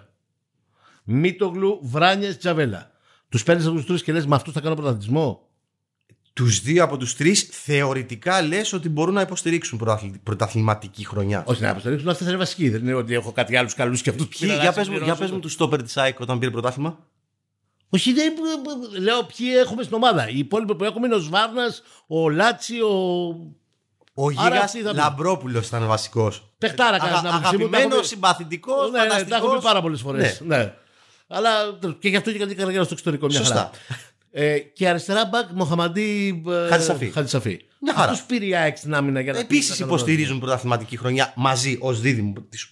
Μίτογλου, 1.03 1.79
Βράνιε, 1.81 2.33
Τζαβέλα. 2.33 2.91
Τους 3.29 3.43
παίρνεις 3.43 3.65
από 3.65 3.75
τους 3.75 3.85
τρεις 3.85 4.03
και 4.03 4.11
λες 4.11 4.25
με 4.25 4.35
αυτού 4.35 4.51
θα 4.51 4.59
κάνω 4.61 4.75
πρωταθλητισμό. 4.75 5.48
Τους 6.39 6.59
δύο 6.61 6.83
από 6.83 6.97
τους 6.97 7.15
τρεις 7.15 7.47
θεωρητικά 7.51 8.41
λες 8.41 8.73
ότι 8.73 8.89
μπορούν 8.89 9.13
να 9.13 9.21
υποστηρίξουν 9.21 9.77
πρωταθλη- 9.77 10.17
πρωταθληματική 10.23 11.05
χρονιά. 11.05 11.43
Όχι 11.45 11.61
να 11.61 11.69
αποστηρίξουν, 11.69 12.09
αυτέ 12.09 12.23
είναι 12.23 12.35
βασικοί. 12.35 12.69
Δεν 12.69 12.81
είναι 12.81 12.93
ότι 12.93 13.13
έχω 13.13 13.31
κάτι 13.31 13.55
άλλους 13.57 13.73
καλούς 13.73 14.01
και 14.01 14.09
αυτούς 14.09 14.25
που 14.27 14.35
Ποιοι- 14.39 14.57
για 14.61 14.73
πες 14.73 14.89
μου, 14.89 14.97
για 15.03 15.15
πες 15.15 15.31
μου 15.31 15.39
τους 15.39 15.51
στόπερ 15.53 15.83
της 15.83 15.97
ΑΕΚ 15.97 16.19
όταν 16.19 16.39
πήρε 16.39 16.51
πρωτάθλημα. 16.51 16.97
Όχι, 17.89 18.13
δεν, 18.13 18.33
λέω 18.99 19.23
ποιοι 19.23 19.47
έχουμε 19.59 19.83
στην 19.83 19.95
ομάδα. 19.95 20.29
Οι 20.29 20.37
υπόλοιποι 20.37 20.75
που 20.75 20.83
έχουμε 20.83 21.05
είναι 21.05 21.15
ο 21.15 21.19
Σβάρνας, 21.19 21.81
ο 22.07 22.29
Λάτσι, 22.29 22.81
ο. 22.81 22.87
Ο 24.13 24.25
Άρα 24.25 24.31
Γίγας 24.47 24.63
αυτοί 24.63 24.81
θα 24.81 24.89
πεις. 24.89 24.99
Λαμπρόπουλος 24.99 25.67
ήταν 25.67 25.87
βασικός. 25.87 26.53
Πεχτάρα, 26.57 26.97
κατά 26.99 27.19
την 27.19 27.27
άποψή 27.27 27.31
μου. 27.33 27.41
Τα 27.41 27.47
αγαπημένος, 27.47 27.85
έχουμε- 27.85 28.03
συμπαθητικός, 28.03 28.91
Ναι, 28.91 29.01
ναι, 29.15 29.23
τα 29.23 29.35
έχω 29.35 29.55
πει 29.55 29.61
πάρα 29.61 29.81
πολλές 29.81 30.01
φορές. 30.01 30.41
Ναι. 30.45 30.57
Ναι. 30.57 30.73
Αλλά 31.27 31.49
και 31.99 32.09
γι' 32.09 32.15
αυτό 32.15 32.31
και 32.31 32.37
κάνει 32.37 32.53
καριέρα 32.53 32.83
στο 32.83 32.93
εξωτερικό. 32.93 33.25
Μια 33.25 33.37
Σωστά. 33.37 33.55
χαρά. 33.55 33.71
Ε, 34.31 34.59
και 34.59 34.89
αριστερά 34.89 35.25
μπακ 35.25 35.49
Μοχαμαντή 35.51 36.41
ε, 36.47 36.67
Χατζησαφή. 36.67 37.09
Χατζησαφή. 37.11 37.59
Μια 37.81 37.93
χαρά. 37.93 38.11
Αυτούς 38.11 38.25
πήρε 38.25 38.45
η 38.45 38.55
ΑΕΚ 38.55 38.77
στην 38.77 38.93
άμυνα 38.93 39.19
για 39.19 39.33
να 39.33 39.39
Επίσης 39.39 39.69
να 39.69 39.75
κάνω 39.75 39.91
υποστηρίζουν 39.93 40.39
πρωταθληματική 40.39 40.97
χρονιά 40.97 41.33
μαζί 41.35 41.77
ως 41.81 42.01
δίδυμο. 42.01 42.33
της- 42.49 42.71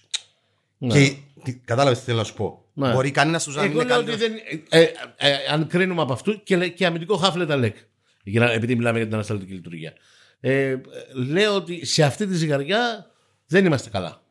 Ναι. 0.78 0.92
Και 0.92 1.14
τι- 1.44 1.54
κατάλαβες 1.64 1.98
τι 1.98 2.04
θέλω 2.04 2.16
να 2.18 2.24
σου 2.24 2.34
πω. 2.34 2.64
Ναι. 2.72 2.92
Μπορεί 2.92 3.10
κανένας 3.10 3.44
τους 3.44 3.54
να 3.56 3.62
μην 3.62 3.70
Εγώ 3.70 3.80
είναι 3.80 3.90
λέω 3.90 3.98
ότι 3.98 4.06
καλύτερος. 4.10 4.40
δεν, 4.40 4.60
ε, 4.68 4.82
ε, 4.82 5.30
ε, 5.30 5.34
αν 5.52 5.66
κρίνουμε 5.66 6.02
από 6.02 6.12
αυτού 6.12 6.42
και, 6.42 6.56
λέ- 6.56 6.74
και 6.74 6.86
αμυντικό 6.86 7.16
χάφλε 7.16 7.46
τα 7.46 7.56
λέκ. 7.56 7.76
Για 8.22 8.40
να, 8.40 8.52
επειδή 8.52 8.74
μιλάμε 8.74 8.96
για 8.96 9.06
την 9.06 9.14
ανασταλτική 9.14 9.52
λειτουργία. 9.52 9.92
Ε, 10.40 10.68
ε, 10.70 10.80
λέω 11.12 11.54
ότι 11.54 11.86
σε 11.86 12.02
αυτή 12.02 12.26
τη 12.26 12.34
ζυγαριά 12.34 13.06
δεν 13.46 13.64
είμαστε 13.64 13.90
καλά. 13.90 14.22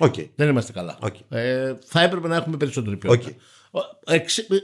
Οκ. 0.00 0.14
Δεν 0.34 0.48
είμαστε 0.48 0.72
καλά. 0.72 0.98
Οκ. 1.00 1.14
Ε, 1.28 1.74
θα 1.86 2.02
έπρεπε 2.02 2.28
να 2.28 2.36
έχουμε 2.36 2.56
περισσότερη 2.56 2.96
ποιότητα. 2.96 3.28
Οκ. 3.30 3.36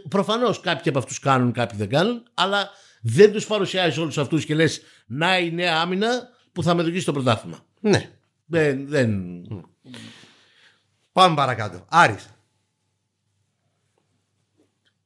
Προφανώς 0.08 0.60
κάποιοι 0.60 0.88
από 0.88 0.98
αυτούς 0.98 1.18
κάνουν, 1.18 1.52
κάποιοι 1.52 1.78
δεν 1.78 1.88
κάνουν, 1.88 2.22
αλλά 2.34 2.70
δεν 3.02 3.32
τους 3.32 3.46
παρουσιάζεις 3.46 3.98
όλους 3.98 4.18
αυτούς 4.18 4.44
και 4.44 4.54
λες 4.54 4.82
να 5.06 5.38
η 5.38 5.52
νέα 5.52 5.80
άμυνα 5.80 6.28
που 6.52 6.62
θα 6.62 6.74
με 6.74 6.80
οδηγήσει 6.80 7.02
στο 7.02 7.12
πρωτάθλημα. 7.12 7.64
Ναι. 7.80 8.10
Δεν, 8.44 8.88
δεν... 8.88 9.42
Πάμε 11.12 11.34
παρακάτω. 11.34 11.84
Άρης. 11.88 12.28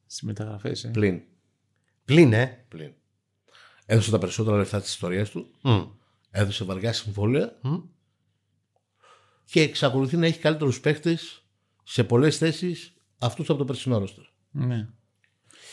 Στις 0.05 0.21
μεταγραφές. 0.21 0.83
Ε. 0.83 0.87
Πλην. 0.87 1.21
Πλην, 2.05 2.33
ε. 2.33 2.65
Πλην. 2.67 2.93
Έδωσε 3.85 4.11
τα 4.11 4.17
περισσότερα 4.17 4.57
λεφτά 4.57 4.81
της 4.81 4.89
ιστορίας 4.89 5.29
του. 5.29 5.49
Μμ. 5.61 5.83
Έδωσε 6.31 6.63
βαριά 6.63 6.93
συμβόλαια. 6.93 7.57
Μμ. 7.61 7.77
Και 9.45 9.61
εξακολουθεί 9.61 10.17
να 10.17 10.25
έχει 10.25 10.39
καλύτερους 10.39 10.79
παίχτε 10.79 11.19
σε 11.83 12.03
πολλές 12.03 12.37
θέσεις 12.37 12.94
αυτούς 13.25 13.49
από 13.49 13.57
το 13.57 13.65
περσινό 13.65 13.97
ρόστερ. 13.97 14.23
Ναι. 14.51 14.87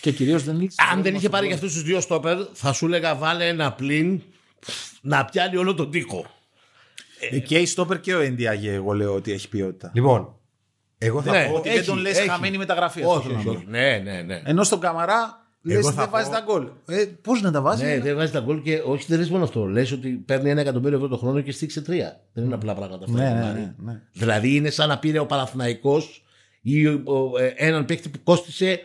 Και 0.01 0.13
κυρίως 0.13 0.45
δεν 0.45 0.61
λύτησε. 0.61 0.83
Αν 0.93 1.03
δεν 1.03 1.15
είχε 1.15 1.29
πάρει 1.29 1.47
για 1.47 1.55
αυτούς 1.55 1.73
τους 1.73 1.83
δύο 1.83 2.01
στόπερ, 2.01 2.39
θα 2.53 2.73
σου 2.73 2.87
έλεγα 2.87 3.15
βάλε 3.17 3.49
ένα 3.49 3.73
πλην 3.73 4.23
να 5.01 5.25
πιάνει 5.25 5.57
όλο 5.57 5.75
τον 5.75 5.91
τοίχο. 5.91 6.27
Ε, 7.31 7.39
Και 7.39 7.59
η 7.59 7.67
Στόπερ 7.67 8.01
και 8.01 8.15
ο 8.15 8.21
Ενδιάγε, 8.21 8.73
εγώ 8.73 8.93
λέω 8.93 9.15
ότι 9.15 9.33
έχει 9.33 9.49
ποιότητα. 9.49 9.91
Λοιπόν, 9.95 10.37
εγώ 10.99 11.23
θα 11.23 11.31
Ναι. 11.31 11.47
πω. 11.47 11.55
Ότι 11.55 11.69
έχει, 11.69 11.77
δεν 11.79 11.87
τον 11.87 11.99
λες 11.99 12.19
έχει. 12.19 12.29
χαμένη 12.29 12.59
μεταγραφή. 12.59 13.01
αυτό 13.03 13.13
Όχι, 13.15 13.23
θέλω 13.27 13.37
όχι, 13.39 13.47
να 13.47 13.53
πω. 13.53 13.59
όχι. 13.59 13.67
Ναι, 13.69 13.99
ναι, 14.05 14.23
ναι. 14.23 14.43
Ενώ 14.45 14.65
στον 14.65 14.81
Καμαρά 14.81 15.47
λε 15.63 15.75
Εγώ 15.75 15.87
ότι 15.87 15.97
θα 15.97 16.03
δεν 16.03 16.11
βάζεις 16.11 16.29
πω- 16.29 16.35
τα 16.37 16.41
γκολ. 16.45 16.69
Ε, 16.87 17.05
Πώς 17.23 17.41
να 17.43 17.51
τα 17.51 17.61
βάζεις. 17.61 17.87
Ναι, 17.89 17.99
δεν 18.01 18.17
βάζεις 18.17 18.31
τα 18.31 18.41
γκολ 18.41 18.63
και 18.63 18.83
όχι, 18.87 19.05
δεν 19.09 19.19
λες 19.19 19.31
μόνο 19.31 19.45
αυτό. 19.45 19.65
Λες 19.67 19.93
ότι 19.93 20.09
παίρνει 20.09 20.51
ένα 20.51 20.61
εκατομμύριο 20.61 20.97
ευρώ 20.97 21.09
το 21.09 21.17
χρόνο 21.17 21.41
και 21.41 21.53
στήξε 21.53 21.81
τρία. 21.81 22.21
Δεν 22.33 22.45
είναι 22.45 22.55
απλά 22.55 22.75
πράγματα 22.75 23.05
αυτά. 23.05 23.17
ναι, 23.19 23.29
το 23.29 23.35
ναι, 23.35 23.43
πάρει. 23.43 23.61
ναι, 23.61 23.75
ναι. 23.93 24.01
Δηλαδή 24.13 24.55
είναι 24.55 24.71
σαν 24.71 24.89
να 24.89 24.99
πήρε 24.99 25.19
ο 25.19 25.27
Παναθηναϊκός 25.27 26.22
ή 26.63 26.87
ο- 26.87 27.03
ο- 27.05 27.39
ε, 27.39 27.55
έναν 27.57 27.85
παίκτη 27.85 28.09
που 28.09 28.19
κόστησε 28.25 28.81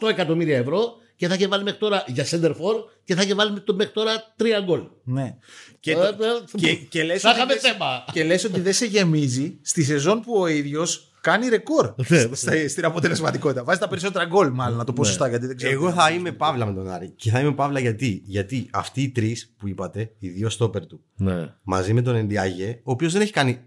8 0.00 0.08
εκατομμύρια 0.08 0.56
ευρώ 0.58 0.82
και 1.16 1.28
θα 1.28 1.34
είχε 1.34 1.46
βάλει 1.48 1.62
μέχρι 1.62 1.78
τώρα 1.78 2.04
για 2.06 2.24
center 2.30 2.50
for 2.50 2.74
και 3.04 3.14
θα 3.14 3.22
είχε 3.22 3.34
βάλει 3.34 3.52
μέχρι- 3.52 3.74
μέχρι 3.74 3.92
τώρα 3.92 4.32
τρία 4.36 4.60
γκολ. 4.60 4.80
Ναι. 5.04 5.36
Και, 5.80 5.90
Ε, 5.90 5.94
το- 5.94 6.00
ε, 6.02 6.58
και, 6.60 6.74
και 6.74 7.02
λες 7.04 7.20
θα 7.20 7.28
ότι 7.28 7.38
είχαμε 7.38 7.54
δεν- 7.54 7.72
θέμα. 7.72 8.04
και 8.12 8.24
λες 8.24 8.44
ότι 8.44 8.60
δεν 8.60 8.72
σε 8.72 8.86
γεμίζει 8.86 9.58
στη 9.62 9.82
σεζόν 9.84 10.20
που 10.20 10.34
ο 10.40 10.46
ίδιος 10.46 11.12
κάνει 11.20 11.48
ρεκόρ 11.48 11.94
Ναι. 12.08 12.28
στα- 12.32 12.68
στην 12.68 12.84
αποτελεσματικότητα. 12.84 13.64
Βάζει 13.64 13.78
τα 13.78 13.88
περισσότερα 13.88 14.24
γκολ, 14.24 14.50
μάλλον 14.50 14.78
να 14.78 14.84
το 14.84 14.92
πω 14.92 15.04
σωστά. 15.04 15.28
Γιατί 15.28 15.46
δεν 15.46 15.56
ξέρω. 15.56 15.72
Εγώ 15.72 15.92
θα 15.92 16.10
είμαι 16.10 16.32
παύλα 16.32 16.66
με 16.66 16.72
τον 16.72 16.90
Άρη. 16.90 17.12
Και 17.16 17.30
θα 17.30 17.40
είμαι 17.40 17.52
παύλα 17.52 17.80
γιατί; 17.80 18.22
Γιατί 18.26 18.68
αυτοί 18.72 19.02
οι 19.02 19.08
τρεις 19.10 19.54
που 19.58 19.68
είπατε, 19.68 20.10
οι 20.18 20.28
δύο 20.28 20.48
στόπερ 20.48 20.86
του, 20.86 21.00
Ναι. 21.16 21.54
μαζί 21.62 21.92
με 21.92 22.02
τον 22.02 22.14
Ενδιάγε, 22.14 22.80
ο 22.82 22.90
οποίος 22.90 23.12
δεν 23.12 23.22
έχει 23.22 23.32
κάνει. 23.32 23.60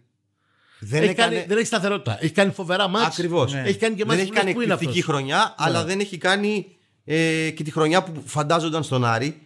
Δεν 0.85 1.01
Έχει 1.01 1.11
έκανε. 1.11 1.35
κάνει, 1.35 1.45
δεν 1.47 1.57
έχει 1.57 1.65
σταθερότητα. 1.65 2.17
Έχει 2.21 2.33
κάνει 2.33 2.51
φοβερά 2.51 2.87
μάτς. 2.87 3.05
Ακριβώς. 3.05 3.53
Ναι. 3.53 3.61
Έχει 3.65 3.77
κάνει 3.77 3.95
και 3.95 4.03
δεν 4.05 4.07
μάτς 4.07 4.19
έχει 4.19 4.27
που 4.29 4.33
λες, 4.33 4.43
κάνει 4.43 4.53
πού 4.53 4.61
είναι 4.61 4.73
εκπληκτική 4.73 4.99
αυτός. 5.01 5.15
χρονιά, 5.15 5.55
αλλά 5.57 5.83
δεν 5.83 5.99
έχει 5.99 6.17
κάνει 6.17 6.65
ε, 7.05 7.49
και 7.49 7.63
τη 7.63 7.71
χρονιά 7.71 8.03
που 8.03 8.21
φαντάζονταν 8.25 8.83
στον 8.83 9.05
Άρη. 9.05 9.41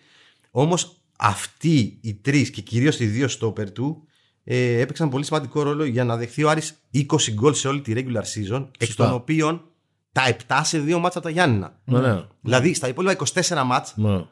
Όμως 0.52 0.98
αυτοί 1.18 1.98
οι 2.02 2.14
τρεις 2.14 2.50
και 2.50 2.62
κυρίως 2.62 3.00
οι 3.00 3.06
δύο 3.06 3.28
στόπερ 3.28 3.72
του 3.72 4.08
ε, 4.44 4.80
έπαιξαν 4.80 5.10
πολύ 5.10 5.26
σημαντικό 5.26 5.62
ρόλο 5.62 5.86
για 5.86 6.04
να 6.04 6.18
δεχθεί 6.18 6.44
ο 6.44 6.50
Άρης 6.50 6.74
20 6.94 7.04
γκολ 7.34 7.54
σε 7.54 7.68
όλη 7.68 7.82
τη 7.82 7.94
regular 7.96 8.24
season, 8.56 8.68
εκ 8.78 8.88
Σωστά. 8.88 9.06
των 9.06 9.14
οποίων 9.14 9.62
τα 10.12 10.36
7 10.48 10.60
σε 10.64 10.80
δύο 10.80 11.00
μάτσα 11.00 11.18
από 11.18 11.28
τα 11.28 11.34
Γιάννηνα. 11.34 11.80
Ναι, 11.86 12.00
ναι. 12.00 12.22
Δηλαδή 12.42 12.74
στα 12.74 12.88
υπόλοιπα 12.88 13.16
24 13.34 13.64
μάτς 13.66 13.94
Ναι. 13.96 14.26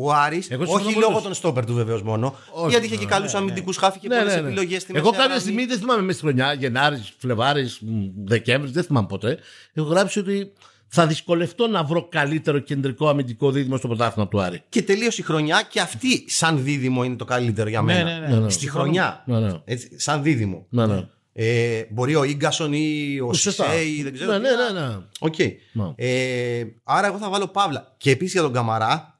Ο 0.00 0.12
Άρης, 0.12 0.50
Εγώ 0.50 0.64
συμφωνώ 0.64 0.84
όχι 0.84 0.94
πολύ. 0.94 1.06
λόγω 1.06 1.20
των 1.20 1.34
στόπερ 1.34 1.64
του 1.66 1.74
βεβαίως 1.74 2.02
μόνο, 2.02 2.34
Όχι, 2.52 2.70
γιατί 2.70 2.86
είχε 2.86 2.94
ναι, 2.94 3.00
και 3.00 3.06
καλούς 3.06 3.34
αμυντικούς 3.34 3.76
χάφη 3.76 3.98
και 3.98 4.08
Ναι, 4.08 4.16
πολλές 4.18 4.34
ναι, 4.34 4.40
ναι. 4.40 4.46
επιλογές 4.46 4.82
στη 4.82 4.92
Εγώ 4.94 4.98
μεσαία 5.04 5.10
κάποια 5.18 5.24
γραμμή. 5.26 5.40
στιγμή 5.40 5.64
δεν 5.66 5.78
θυμάμαι 5.78 6.02
μέσα 6.02 6.18
στη 6.18 6.26
χρονιά, 6.26 6.52
Γενάρης, 6.52 7.12
Φλεβάρης, 7.18 7.80
Δεκέμβρης, 8.24 8.72
δεν 8.72 8.82
θυμάμαι 8.84 9.06
ποτέ. 9.06 9.38
Έχω 9.72 9.86
γράψει 9.86 10.18
ότι 10.18 10.52
θα 10.88 11.06
δυσκολευτώ 11.06 11.66
να 11.66 11.84
βρω 11.84 12.08
καλύτερο 12.08 12.58
κεντρικό 12.58 13.08
αμυντικό 13.08 13.50
δίδυμο 13.50 13.76
στο 13.76 13.86
πρωτάθλημα 13.88 14.28
του 14.28 14.40
Άρη. 14.40 14.62
Και 14.68 14.82
τελείωσε 14.82 15.20
η 15.20 15.24
χρονιά 15.24 15.62
και 15.70 15.80
αυτή 15.80 16.24
σαν 16.30 16.62
δίδυμο 16.64 17.04
είναι 17.04 17.16
το 17.16 17.24
καλύτερο 17.24 17.68
για 17.68 17.82
μένα. 17.82 18.18
ναι, 18.20 18.26
ναι, 18.28 18.36
ναι. 18.36 18.50
Στη 18.50 18.70
χρονιά. 18.70 19.22
Ναι, 19.26 19.38
ναι. 19.40 19.52
Έτσι, 19.64 20.00
σαν 20.00 20.22
δίδυμο. 20.22 20.66
Ναι, 20.68 20.86
ναι. 20.86 21.06
Ε, 21.32 21.84
μπορεί 21.90 22.14
ο 22.14 22.24
γκασον 22.34 22.72
ή 22.72 23.18
ο 23.28 23.32
Σωστά. 23.32 23.64
Σισέη, 23.64 24.02
δεν 24.02 24.12
ξέρω. 24.12 24.30
Ναι, 24.32 24.36
τι 24.38 24.42
ναι, 24.42 24.50
να- 24.50 24.80
ναι, 24.80 24.86
ναι. 24.88 24.96
Οκ. 25.18 25.34
Ναι. 25.72 25.84
Ε, 25.96 26.64
άρα 26.84 27.06
εγώ 27.06 27.16
θα 27.18 27.28
βάλω 27.30 27.46
Παύλα. 27.46 27.94
Και 27.96 28.10
επίσης 28.10 28.32
για 28.32 28.42
τον 28.42 28.52
Καμαρά, 28.52 29.17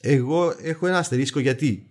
εγώ 0.00 0.54
έχω 0.62 0.86
ένα 0.86 0.98
αστερίσκο 0.98 1.40
γιατί. 1.40 1.90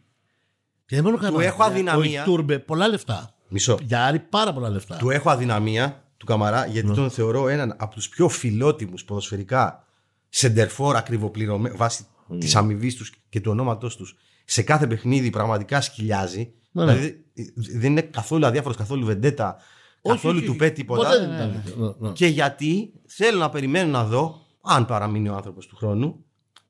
Και 0.85 0.95
δεν 0.95 1.03
μόνο 1.03 1.31
Του 1.31 1.39
έχω 1.39 1.63
αδυναμία. 1.63 2.21
Ο 2.21 2.25
Ιτούρμπε, 2.25 2.59
πολλά 2.59 2.87
λεφτά. 2.87 3.35
Μισό. 3.47 3.77
Για 3.83 4.05
Άρη 4.05 4.19
πάρα 4.19 4.53
πολλά 4.53 4.69
λεφτά. 4.69 4.97
Του 4.97 5.09
έχω 5.09 5.29
αδυναμία 5.29 6.03
του 6.17 6.25
Καμαρά 6.25 6.65
γιατί 6.65 6.93
τον 6.93 7.09
θεωρώ 7.09 7.47
έναν 7.47 7.75
από 7.77 7.95
τους 7.95 8.09
πιο 8.09 8.29
φιλότιμους 8.29 9.03
ποδοσφαιρικά 9.03 9.85
σεντερφόρ 10.29 10.95
ακριβοπληρωμένου 10.95 11.77
βάσει 11.77 12.05
της 12.39 12.55
αμοιβής 12.55 12.95
τους 12.95 13.13
και 13.29 13.41
του 13.41 13.51
ονόματός 13.51 13.95
τους 13.95 14.15
σε 14.45 14.61
κάθε 14.61 14.87
παιχνίδι 14.87 15.29
πραγματικά 15.29 15.81
σκυλιάζει. 15.81 16.53
Ναι, 16.71 16.85
ναι. 16.85 16.93
Δηλαδή 16.93 17.25
δεν 17.55 17.91
είναι 17.91 18.01
καθόλου 18.01 18.45
αδιάφορος, 18.45 18.77
καθόλου 18.77 19.05
βεντέτα, 19.05 19.57
καθόλου 20.01 20.43
του 20.43 20.55
πέτει 20.55 20.75
τίποτα. 20.75 21.09
Ποτέ 21.09 21.19
δεν 21.19 21.33
ήταν. 21.33 21.63
Ναι, 21.77 22.07
ναι. 22.07 22.13
Και 22.13 22.27
γιατί 22.27 22.93
θέλω 23.07 23.39
να 23.39 23.49
περιμένω 23.49 23.91
να 23.91 24.03
δω, 24.03 24.45
αν 24.61 24.85
παραμείνει 24.85 25.29
ο 25.29 25.35
άνθρωπος 25.35 25.67
του 25.67 25.75
χρόνου, 25.75 26.24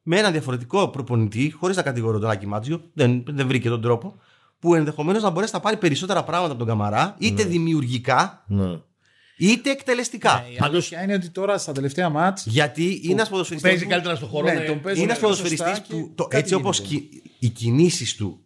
με 0.07 0.17
ένα 0.17 0.31
διαφορετικό 0.31 0.87
προπονητή, 0.89 1.51
χωρίς 1.51 1.75
να 1.75 1.81
κατηγορώ 1.81 2.19
τον 2.19 2.29
Άκη 2.29 2.47
Μάτζιο, 2.47 2.81
δεν, 2.93 3.23
δεν 3.27 3.47
βρήκε 3.47 3.69
τον 3.69 3.81
τρόπο, 3.81 4.19
που 4.59 4.75
ενδεχομένως 4.75 5.23
να 5.23 5.29
μπορέσει 5.29 5.53
να 5.53 5.59
πάρει 5.59 5.77
περισσότερα 5.77 6.23
πράγματα 6.23 6.49
από 6.49 6.59
τον 6.59 6.67
Καμαρά, 6.67 7.15
είτε 7.19 7.43
δημιουργικά, 7.43 8.43
Ναι. 8.47 8.79
είτε 9.37 9.69
εκτελεστικά. 9.71 10.43
Η 10.53 10.57
αλήθεια 10.59 11.03
είναι 11.03 11.13
ότι 11.13 11.29
τώρα 11.29 11.57
στα 11.57 11.71
τελευταία 11.71 12.09
μάτς. 12.09 12.45
Γιατί 12.45 12.99
είναι 13.03 13.13
ένας 13.13 13.29
ποδοσφαιριστής 13.29 13.69
Παίζει 13.71 13.83
που- 13.83 13.89
καλύτερα 13.89 14.15
στο 14.15 14.25
χώρο. 14.25 14.45
Ναι, 14.45 14.53
ναι. 14.53 14.65
τον 14.65 14.81
παίζει 14.81 15.01
είναι 15.01 15.11
ένας 15.13 15.21
σωστά 15.29 15.43
ποδοσφαιριστής 15.43 15.87
και 15.87 15.95
που 15.95 16.11
το, 16.15 16.23
κάτι 16.23 16.37
έτσι 16.41 16.53
όπως 16.53 16.79
γίνεται. 16.79 17.05
κι- 17.05 17.23
οι 17.39 17.49
κινήσεις 17.49 18.15
του 18.15 18.39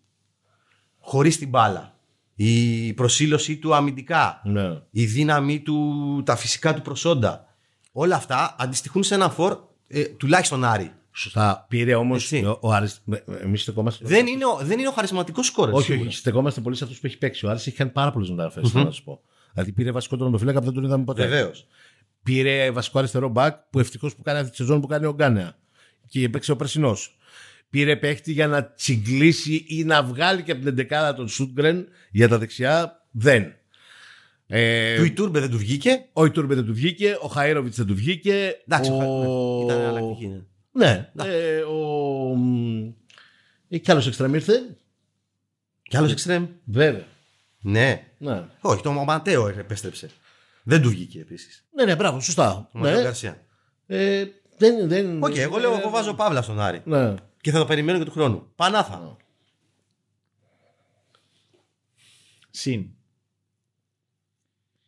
χωρίς 1.00 1.38
την 1.38 1.50
μπάλα, 1.50 1.94
η 2.36 2.94
προσήλωσή 2.94 3.58
του 3.58 3.76
αμυντικά, 3.76 4.42
Ναι. 4.44 4.82
η 4.92 5.06
δύναμή 5.06 5.60
του, 5.60 6.22
τα 6.26 6.36
φυσικά 6.36 6.74
του 6.74 6.82
προσόντα, 6.82 7.46
όλα 7.92 8.16
αυτά 8.16 8.56
αντιστοιχούν 8.60 9.04
σε 9.04 9.14
ένα 9.16 9.30
φορ 9.30 9.58
ε, 9.88 10.04
τουλάχιστον 10.04 10.64
Άρη. 10.66 10.92
Σωστά. 11.22 11.66
Πήρε 11.70 11.96
όμως 11.96 12.24
Έτσι. 12.32 12.46
ο, 12.46 12.58
ο 12.62 12.72
Άρης. 12.74 13.02
Εμείς 13.42 13.62
στεκόμαστε. 13.62 14.06
Δεν 14.08 14.28
είναι, 14.28 14.46
ο- 14.46 14.60
δεν 14.62 14.80
είναι 14.80 14.88
ο 14.88 14.92
χαρισματικός 14.92 15.46
σκόρερ. 15.46 15.74
όχι, 15.74 15.86
σίγουρα. 15.86 16.08
όχι. 16.08 16.18
Στεκόμαστε 16.18 16.62
πολύ 16.62 16.76
σε 16.76 16.84
αυτούς 16.84 17.00
που 17.00 17.06
έχει 17.06 17.18
παίξει. 17.18 17.46
Ο 17.46 17.50
Άρης 17.50 17.68
έχει 17.68 17.76
κάνει 17.76 17.90
πάρα 17.90 18.12
πολλέ 18.12 18.30
μεταγραφές. 18.30 18.70
θέλω 18.72 18.84
να 18.84 18.92
σου 18.92 19.04
πω. 19.04 19.22
Δηλαδή 19.54 19.72
πήρε 19.72 19.92
βασικό 19.92 20.16
τερματοφύλακα 20.18 20.60
που 20.60 20.66
δεν 20.66 20.74
τον 20.74 20.84
είδαμε 20.84 21.04
ποτέ. 21.04 21.22
Βεβαίως. 21.28 21.68
Πήρε 22.24 22.72
βασικό 22.72 23.00
αριστερό 23.00 23.30
μπακ 23.30 23.56
που 23.70 23.80
ευτυχώς 23.80 24.16
που 24.16 24.22
κάνει 24.22 24.38
αυτή 24.40 24.50
τη 24.52 24.56
σεζόν 24.56 24.82
που 24.82 24.88
κάνει 24.88 25.06
ο 25.06 25.14
Γκάνεα. 25.14 25.58
Και 26.08 26.24
έπαιξε 26.24 26.52
ο 26.52 26.56
Περσινό. 26.56 26.98
Πήρε 27.70 27.96
παίχτη 27.96 28.32
για 28.32 28.48
να 28.48 28.66
τσιγκλίσει 28.74 29.66
ή 29.68 29.84
να 29.84 30.04
βγάλει 30.04 30.42
και 30.44 30.52
από 30.52 30.66
την 30.72 30.88
11 30.90 31.14
τον 31.16 31.28
Σούτγκρεν 31.28 31.88
για 32.12 32.28
τα 32.28 32.38
δεξιά. 32.38 33.06
Δεν. 33.12 33.54
Ε, 34.48 34.98
Του 34.98 35.04
Ιτούρμπε 35.06 35.40
δεν 35.40 35.50
του 35.50 35.58
βγήκε; 35.58 36.06
ο 36.14 36.26
Ιτούρμπε 36.26 36.56
δεν 36.56 36.66
του 36.66 36.74
βγήκε, 36.74 37.18
ο 37.22 37.28
Χαέροβιτ 37.28 37.74
δεν 37.74 37.86
του 37.86 37.96
βγήκε. 37.96 38.56
Εντάξει, 38.68 38.92
ο... 38.92 38.96
ο... 38.96 39.64
ήταν 39.64 39.80
εναλλακτική. 39.80 40.28
ναι. 40.28 40.42
Ναι. 40.80 41.12
Ε, 41.24 41.62
ο... 41.62 42.36
μ, 42.36 42.92
Έχει 43.70 43.82
κι 43.82 43.92
άλλος 43.92 44.08
εξτρέμ 44.08 44.34
ήρθε. 44.34 44.76
Κι 45.82 45.98
άλλος 45.98 46.12
εξτρέμ. 46.12 46.48
Βέβαια. 46.66 47.06
Ναι. 47.62 48.08
Ναι. 48.18 48.46
Όχι, 48.62 48.82
το 48.82 48.92
Ματέο 48.92 49.48
επέστρεψε. 49.48 50.10
Δεν 50.64 50.82
του 50.82 50.90
βγήκε 50.90 51.20
επίσης. 51.20 51.66
Ναι, 51.72 51.86
ναι, 51.86 51.96
μπράβο, 51.96 52.20
σωστά. 52.20 52.70
Ο 52.72 52.80
Ματέο 52.80 52.96
Ναι. 52.96 53.02
Γκαρσία. 53.02 53.46
Ε, 53.88 54.26
δεν, 54.58 54.88
δεν, 54.88 55.24
Οκ, 55.24 55.36
εγώ 55.36 55.58
λέω, 55.58 55.74
εγώ 55.74 55.90
βάζω 55.90 56.14
παύλα 56.14 56.42
στον 56.42 56.60
Άρη. 56.60 56.82
Ναι. 56.86 57.16
Και 57.42 57.52
θα 57.52 57.60
το 57.60 57.66
περιμένω 57.66 57.98
και 57.98 58.06
του 58.06 58.12
χρόνου. 58.12 58.52
Πανάθα. 58.56 59.18
Συν. 62.50 62.90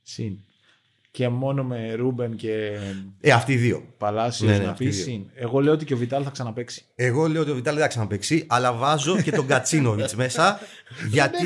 Συν. 0.02 0.40
Και 1.14 1.30
μόνο 1.30 1.64
με 1.64 1.94
Ρούμπεν 1.94 2.36
και 2.36 2.78
Ε, 3.22 3.32
αυτοί 3.32 3.54
οι 3.54 3.56
δύο. 3.56 3.84
Παλάσιος 3.98 4.50
Ναι, 4.52 4.58
ναι, 4.58 4.64
να 4.64 4.72
αυτοί 4.72 4.84
πει 4.84 4.90
οι 4.90 4.94
δύο. 4.94 5.04
συν. 5.04 5.26
Εγώ 5.34 5.60
λέω 5.60 5.74
ότι 5.74 5.86
και 5.86 5.94
ο 5.94 5.98
Βιτάλ 5.98 6.22
θα 6.26 6.30
ξαναπαίξει. 6.30 6.84
Εγώ 6.96 7.28
λέω 7.28 7.42
ότι 7.42 7.52
ο 7.52 7.56
Βιτάλ 7.56 7.74
δεν 7.74 7.84
θα 7.84 7.90
ξαναπαίξει, 7.90 8.46
αλλά 8.50 8.74
βάζω 8.74 9.22
και 9.22 9.32
τον 9.32 9.48
Κατσίνοβιτς 9.48 10.16
μέσα. 10.16 10.60
γιατί 11.10 11.46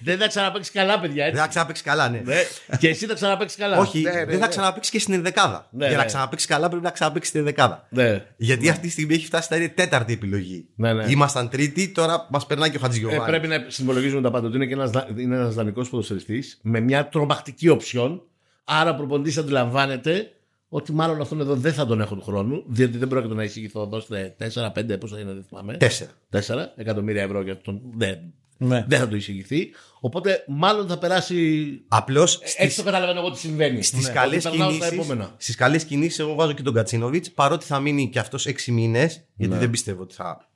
Δεν 0.00 0.18
θα 0.18 0.26
ξαναπέξει 0.28 0.70
καλά, 0.72 1.00
παιδιά. 1.00 1.16
δεν 1.24 1.26
Έτσι. 1.32 1.40
θα 1.40 1.46
ξαναπέξει 1.48 1.82
καλά, 1.82 2.08
ναι. 2.08 2.22
Ναι. 2.24 2.36
Και 2.78 2.88
εσύ 2.88 3.06
θα 3.06 3.14
ξαναπέξει 3.14 3.56
καλά. 3.56 3.78
Όχι, 3.78 4.00
ναι, 4.00 4.10
ναι, 4.10 4.24
δεν 4.24 4.34
θα 4.38 4.44
ναι. 4.44 4.48
ξαναπέξει 4.48 4.90
και 4.90 4.98
στην 4.98 5.14
ενδεκάδα. 5.14 5.68
Ναι, 5.70 5.86
Για 5.86 5.96
να 5.96 6.02
ναι. 6.02 6.08
ξαναπέξει 6.08 6.46
καλά 6.46 6.68
πρέπει 6.68 6.84
να 6.84 6.90
ξαναπέξει 6.90 7.28
στην 7.28 7.40
ενδεκάδα. 7.40 7.86
Ναι. 7.90 8.24
Γιατί 8.36 8.68
αυτή 8.68 8.86
τη 8.86 8.92
στιγμή 8.92 9.14
έχει 9.14 9.26
φτάσει 9.26 9.48
να 9.50 9.56
είναι 9.56 9.68
τέταρτη 9.68 10.12
επιλογή. 10.12 10.68
Ναι, 10.74 10.92
ναι. 10.92 11.04
Ήμασταν 11.08 11.48
τρίτη, 11.48 11.88
τώρα 11.88 12.26
μας 12.30 12.46
περνάει 12.46 12.70
και 12.70 12.76
ο 12.76 12.80
Ε, 12.80 12.82
Χατζηγιοβάνη. 12.84 13.24
πρέπει 13.30 13.48
να 13.48 13.64
συμβολογίζουμε 13.68 14.20
τα 14.22 14.30
πάντα. 14.30 14.46
Ότι 14.46 14.56
είναι 14.56 14.66
και 14.66 14.74
ένας, 14.74 14.90
δα- 14.90 15.08
είναι 15.16 15.36
ένας 15.36 15.54
δανεικός 15.54 15.88
ποδοσφαιριστής 15.88 16.58
με 16.62 16.80
μια 16.80 17.08
τρομακτική 17.08 17.68
οψιόν. 17.68 18.22
Άρα 18.70 18.90
ο 18.90 18.94
προπονητής 18.94 19.38
αντιλαμβάνεται 19.38 20.30
ότι 20.68 20.92
μάλλον 20.92 21.20
αυτόν 21.20 21.40
εδώ 21.40 21.54
δεν 21.54 21.72
θα 21.72 21.86
τον 21.86 22.00
έχω 22.00 22.14
του 22.14 22.22
χρόνου. 22.22 22.64
Διότι 22.66 22.98
δεν 22.98 23.08
πρόκειται 23.08 23.34
να 23.34 23.42
εισηγηθώ. 23.42 23.86
Δώστε 23.86 24.36
4-5, 24.54 24.98
πόσο 25.00 25.18
είναι, 25.18 25.32
δεν 25.32 25.44
θυμάμαι. 25.48 25.76
Τέσσερα. 25.76 26.10
4 26.32 26.40
εκατομμύρια 26.76 27.22
ευρώ 27.22 27.42
για 27.42 27.56
τον. 27.60 27.80
Δεν, 27.96 28.18
Ναι. 28.58 28.84
δεν 28.88 28.98
θα 28.98 29.08
το 29.08 29.16
εισηγηθεί. 29.16 29.70
Οπότε 30.00 30.44
μάλλον 30.46 30.86
θα 30.88 30.98
περάσει. 30.98 31.68
Απλώς 31.88 32.40
Έτσι 32.56 32.76
το 32.76 32.82
καταλαβαίνω 32.82 33.20
εγώ 33.20 33.30
τι 33.30 33.38
συμβαίνει. 33.38 33.82
Στις 33.82 34.06
Ναι. 34.06 34.12
καλές 34.12 34.44
Ότι 34.44 34.56
περνάω 34.56 34.74
στα 34.74 34.88
κινήσει. 34.88 35.00
επόμενα. 35.08 35.34
Στις 35.36 35.54
καλές 35.54 35.84
κινήσεις, 35.84 36.18
εγώ 36.18 36.34
βάζω 36.34 36.52
και 36.52 36.62
τον 36.62 36.74
Κατσίνοβιτς. 36.74 37.30
Παρότι 37.30 37.64
θα 37.64 37.80
μείνει 37.80 38.08
και 38.08 38.18
αυτός 38.18 38.46
6 38.46 38.72
μήνες, 38.72 39.24
γιατί 39.36 39.56
δεν 39.56 39.70
πιστεύω 39.70 40.02
ότι 40.02 40.14
θα, 40.14 40.48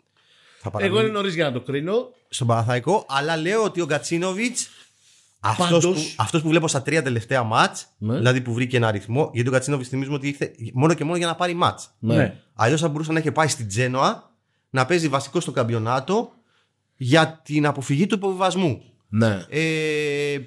θα 0.61 0.71
παραμείνει 0.71 0.97
Εγώ 0.99 1.07
είναι 1.07 1.15
νωρίς 1.17 1.35
για 1.35 1.45
να 1.45 1.53
το 1.53 1.61
κρίνω. 1.61 2.11
στον 2.29 2.47
Παναθαϊκό. 2.47 3.07
Αλλά 3.09 3.37
λέω 3.37 3.63
ότι 3.65 3.81
ο 3.81 3.87
Κατσίνοβιτς. 3.87 4.69
Αυτός 5.45 5.66
Πάντως- 5.66 5.84
που, 5.84 6.14
αυτός 6.16 6.43
που 6.43 6.49
βλέπω 6.49 6.68
στα 6.68 6.82
τρία 6.82 7.03
τελευταία 7.03 7.43
μάτς, 7.43 7.86
Ναι. 7.99 8.16
δηλαδή 8.16 8.40
που 8.40 8.53
βρήκε 8.53 8.76
ένα 8.76 8.86
αριθμό, 8.86 9.30
γιατί 9.34 9.49
ο 9.49 9.53
Κατσίνοβιτς 9.53 9.88
θυμίζουμε 9.88 10.16
ότι 10.16 10.28
ήρθε 10.28 10.53
μόνο 10.72 10.95
και 10.95 11.05
μόνο 11.05 11.16
για 11.16 11.26
να 11.26 11.34
πάρει 11.34 11.55
μάτς. 11.55 11.95
Ναι. 11.99 12.40
Αλλιώς 12.55 12.80
θα 12.80 12.88
μπορούσε 12.88 13.12
να 13.12 13.18
έχει 13.18 13.32
πάει 13.32 13.49
στην 13.49 13.68
Τζένοα 13.68 14.30
να 14.70 14.86
παίζει 14.86 15.09
βασικό 15.09 15.40
στο 15.40 15.51
καμπιονάτο 15.51 16.32
για 16.97 17.40
την 17.45 17.66
αποφυγή 17.66 18.07
του 18.07 18.14
υποβιβασμού. 18.14 18.82
Ναι. 19.09 19.45
Ε, 19.49 20.38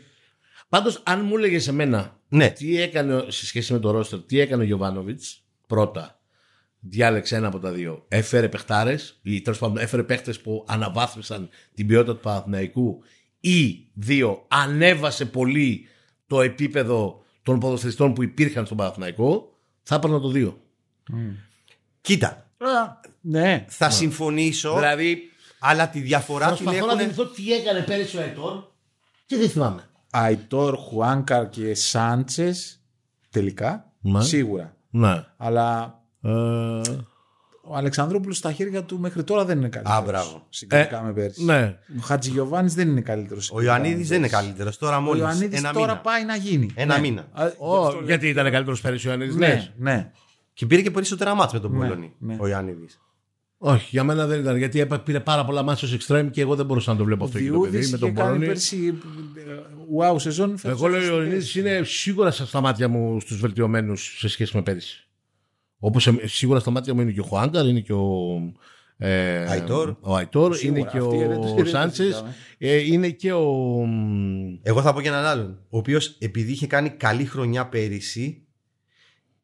Πάντως, 0.70 1.02
αν 1.06 1.26
μου 1.26 1.38
έλεγε 1.38 1.70
εμένα 1.70 2.20
ναι, 2.28 2.50
τι 2.50 2.82
έκανε 2.82 3.26
σε 3.28 3.46
σχέση 3.46 3.74
με 3.74 3.80
το 3.80 3.92
ρόστερ, 3.92 4.20
τι 4.20 4.40
έκανε 4.40 4.64
ο 4.64 4.66
Γιωβάνοβιτς, 4.66 5.44
πρώτα 5.68 6.20
διάλεξε 6.80 7.36
ένα 7.36 7.48
από 7.48 7.60
τα 7.60 7.72
δύο. 7.72 8.06
Έφερε 8.08 8.50
παιχτάρες, 8.50 9.20
ή 9.22 9.42
τέλος 9.42 9.60
πάντων 9.60 9.78
έφερε 9.78 10.04
παίχτες 10.04 10.42
που 10.42 10.66
αναβάθμισαν 10.68 11.50
την 11.74 11.88
ποιότητα 11.88 12.14
του 12.14 12.20
Παναθηναϊκού, 12.20 13.00
ή 13.50 13.88
δύο, 13.94 14.46
ανέβασε 14.48 15.26
πολύ 15.26 15.88
το 16.28 16.42
επίπεδο 16.42 17.24
των 17.44 17.60
ποδοσφαιριστών 17.60 18.14
που 18.14 18.24
υπήρχαν 18.24 18.66
στον 18.66 18.78
Παναθηναϊκό, 18.78 19.54
θα 19.84 19.96
έπαιρνα 19.96 20.20
το 20.20 20.28
δύο. 20.30 20.60
κοίτα, 22.02 22.28
Α, 22.58 23.00
Ναι. 23.22 23.66
θα 23.70 23.90
συμφωνήσω, 23.90 24.74
Δηλαδή, 24.74 25.22
αλλά 25.60 25.90
τη 25.90 26.00
διαφορά 26.00 26.46
την 26.54 26.64
προσπαθώ 26.66 26.86
να 26.86 26.92
έχουν. 26.92 27.04
θυμηθώ 27.04 27.26
τι 27.26 27.54
έκανε 27.54 27.82
πέρυσι 27.82 28.18
ο 28.18 28.22
Αϊτόρ 28.22 28.64
και 29.26 29.38
δεν 29.38 29.50
θυμάμαι. 29.50 29.90
Αϊτόρ, 30.12 30.76
Χουάνκαρ 30.78 31.50
και 31.50 31.74
Σάντσες 31.76 32.82
τελικά. 33.30 33.92
Ναι. 34.02 34.24
Σίγουρα. 34.24 34.76
Ναι. 34.90 35.26
Αλλά 35.38 36.00
Ε, 36.22 36.82
ο 37.68 37.76
Αλεξανδρόπουλος 37.76 38.38
στα 38.38 38.52
χέρια 38.52 38.84
του 38.84 39.00
μέχρι 39.00 39.24
τώρα 39.24 39.46
δεν 39.46 39.58
είναι 39.58 39.70
καλύτερος. 39.70 39.98
Α, 39.98 40.02
μπράβο. 40.02 40.46
Συγκριτικά 40.50 41.02
με 41.02 41.14
πέρσι. 41.14 41.44
ναι. 41.44 41.78
Ο 41.98 42.02
Χατζηγιοβάνης 42.02 42.74
δεν 42.74 42.88
είναι 42.90 43.02
καλύτερος. 43.02 43.52
Ο 43.54 43.62
Ιωαννίδης 43.62 44.08
δεν 44.08 44.18
είναι 44.18 44.28
καλύτερος. 44.28 44.78
Τώρα 44.78 44.98
Ο 44.98 45.02
μόλι. 45.02 45.20
Ιωαννίδης 45.20 45.60
Ένα 45.60 45.72
τώρα 45.74 45.86
μήνα. 45.88 45.98
πάει 46.00 46.26
να 46.26 46.36
γίνει. 46.36 46.70
Ένα 46.76 46.96
Ναι. 46.96 47.00
μήνα. 47.02 47.28
Α, 47.32 47.46
Ω, 47.58 48.02
γιατί 48.06 48.28
ήταν 48.30 48.52
καλύτερος 48.52 48.82
πέρυσι 48.82 49.08
ο 49.08 49.10
Ιωαννίδης, 49.10 49.36
Ναι, 49.36 49.72
ναι. 49.78 50.12
Και 50.54 50.66
πήρε 50.66 50.82
και 50.82 50.92
περισσότερα 50.92 51.36
μάτς 51.36 51.54
με 51.54 51.60
τον 51.60 51.72
Ναι, 51.72 51.78
Πολωνή. 51.88 52.14
ναι. 52.20 52.36
Ο 52.40 52.48
Ιωαννίδης. 52.48 53.00
Όχι, 53.58 53.88
για 53.92 54.04
μένα 54.04 54.26
δεν 54.28 54.40
ήταν. 54.40 54.58
Γιατί 54.58 54.80
έπα- 54.80 55.00
πήρε 55.00 55.20
πάρα 55.20 55.46
πολλά 55.46 55.64
μάτια 55.64 55.88
ως 55.88 55.98
extreme 56.08 56.28
και 56.32 56.42
εγώ 56.42 56.56
δεν 56.56 56.66
μπορούσα 56.66 56.92
να 56.92 56.98
το 56.98 57.04
βλέπω 57.04 57.24
Ο 57.24 57.26
αυτό 57.26 57.38
εκεί 57.38 57.48
το 57.48 57.54
Διούδης 57.54 57.72
παιδί 57.72 57.84
με 57.92 57.96
είχε 57.98 57.98
τον 58.06 58.14
κάνει 58.14 58.28
Πολωνή. 58.28 58.46
πέρσι 58.46 58.94
ε, 59.36 60.12
wow 60.14 60.16
σεζόν. 60.20 60.58
φέτος 60.58 60.80
Εγώ 60.80 60.88
λέω 60.90 61.00
έχει 61.00 61.10
ο 61.10 61.14
Ιωαννίδη 61.16 61.60
είναι 61.60 61.82
σίγουρα 61.84 62.32
στα 62.32 62.62
μάτια 62.62 62.88
μου 62.88 63.20
στους 63.20 63.40
βελτιωμένους 63.40 64.16
σε 64.20 64.28
σχέση 64.28 64.56
με 64.56 64.62
πέρυσι. 64.64 65.05
Όπως 65.86 66.10
σίγουρα 66.24 66.60
στα 66.60 66.72
μάτια 66.72 66.94
μου 66.94 67.02
είναι 67.02 67.12
και 67.12 67.20
ο 67.20 67.24
Χουάνκαρ, 67.24 67.66
είναι 67.68 67.80
και 67.80 67.94
ο. 67.94 68.08
Ε, 68.98 69.46
Αϊτόρ. 69.50 69.96
Ο 70.02 70.16
Αϊτόρ, 70.16 70.56
Σίγουρα, 70.56 70.80
είναι 70.80 70.90
και 70.92 70.98
αυτοί 70.98 71.18
δεν- 71.18 71.38
ο 71.38 71.42
δεν 71.44 71.56
το 71.64 71.66
Σάντσες, 71.70 72.06
συζητάμε. 72.06 72.34
είναι 72.94 73.10
και 73.10 73.34
ο. 73.34 73.46
Εγώ 74.62 74.82
θα 74.82 74.94
πω 74.94 75.02
και 75.02 75.08
έναν 75.08 75.26
άλλον. 75.26 75.58
Ο 75.70 75.78
οποίος 75.78 76.16
επειδή 76.20 76.52
είχε 76.52 76.68
κάνει 76.68 76.90
καλή 76.90 77.26
χρονιά 77.26 77.66
πέρυσι, 77.68 78.42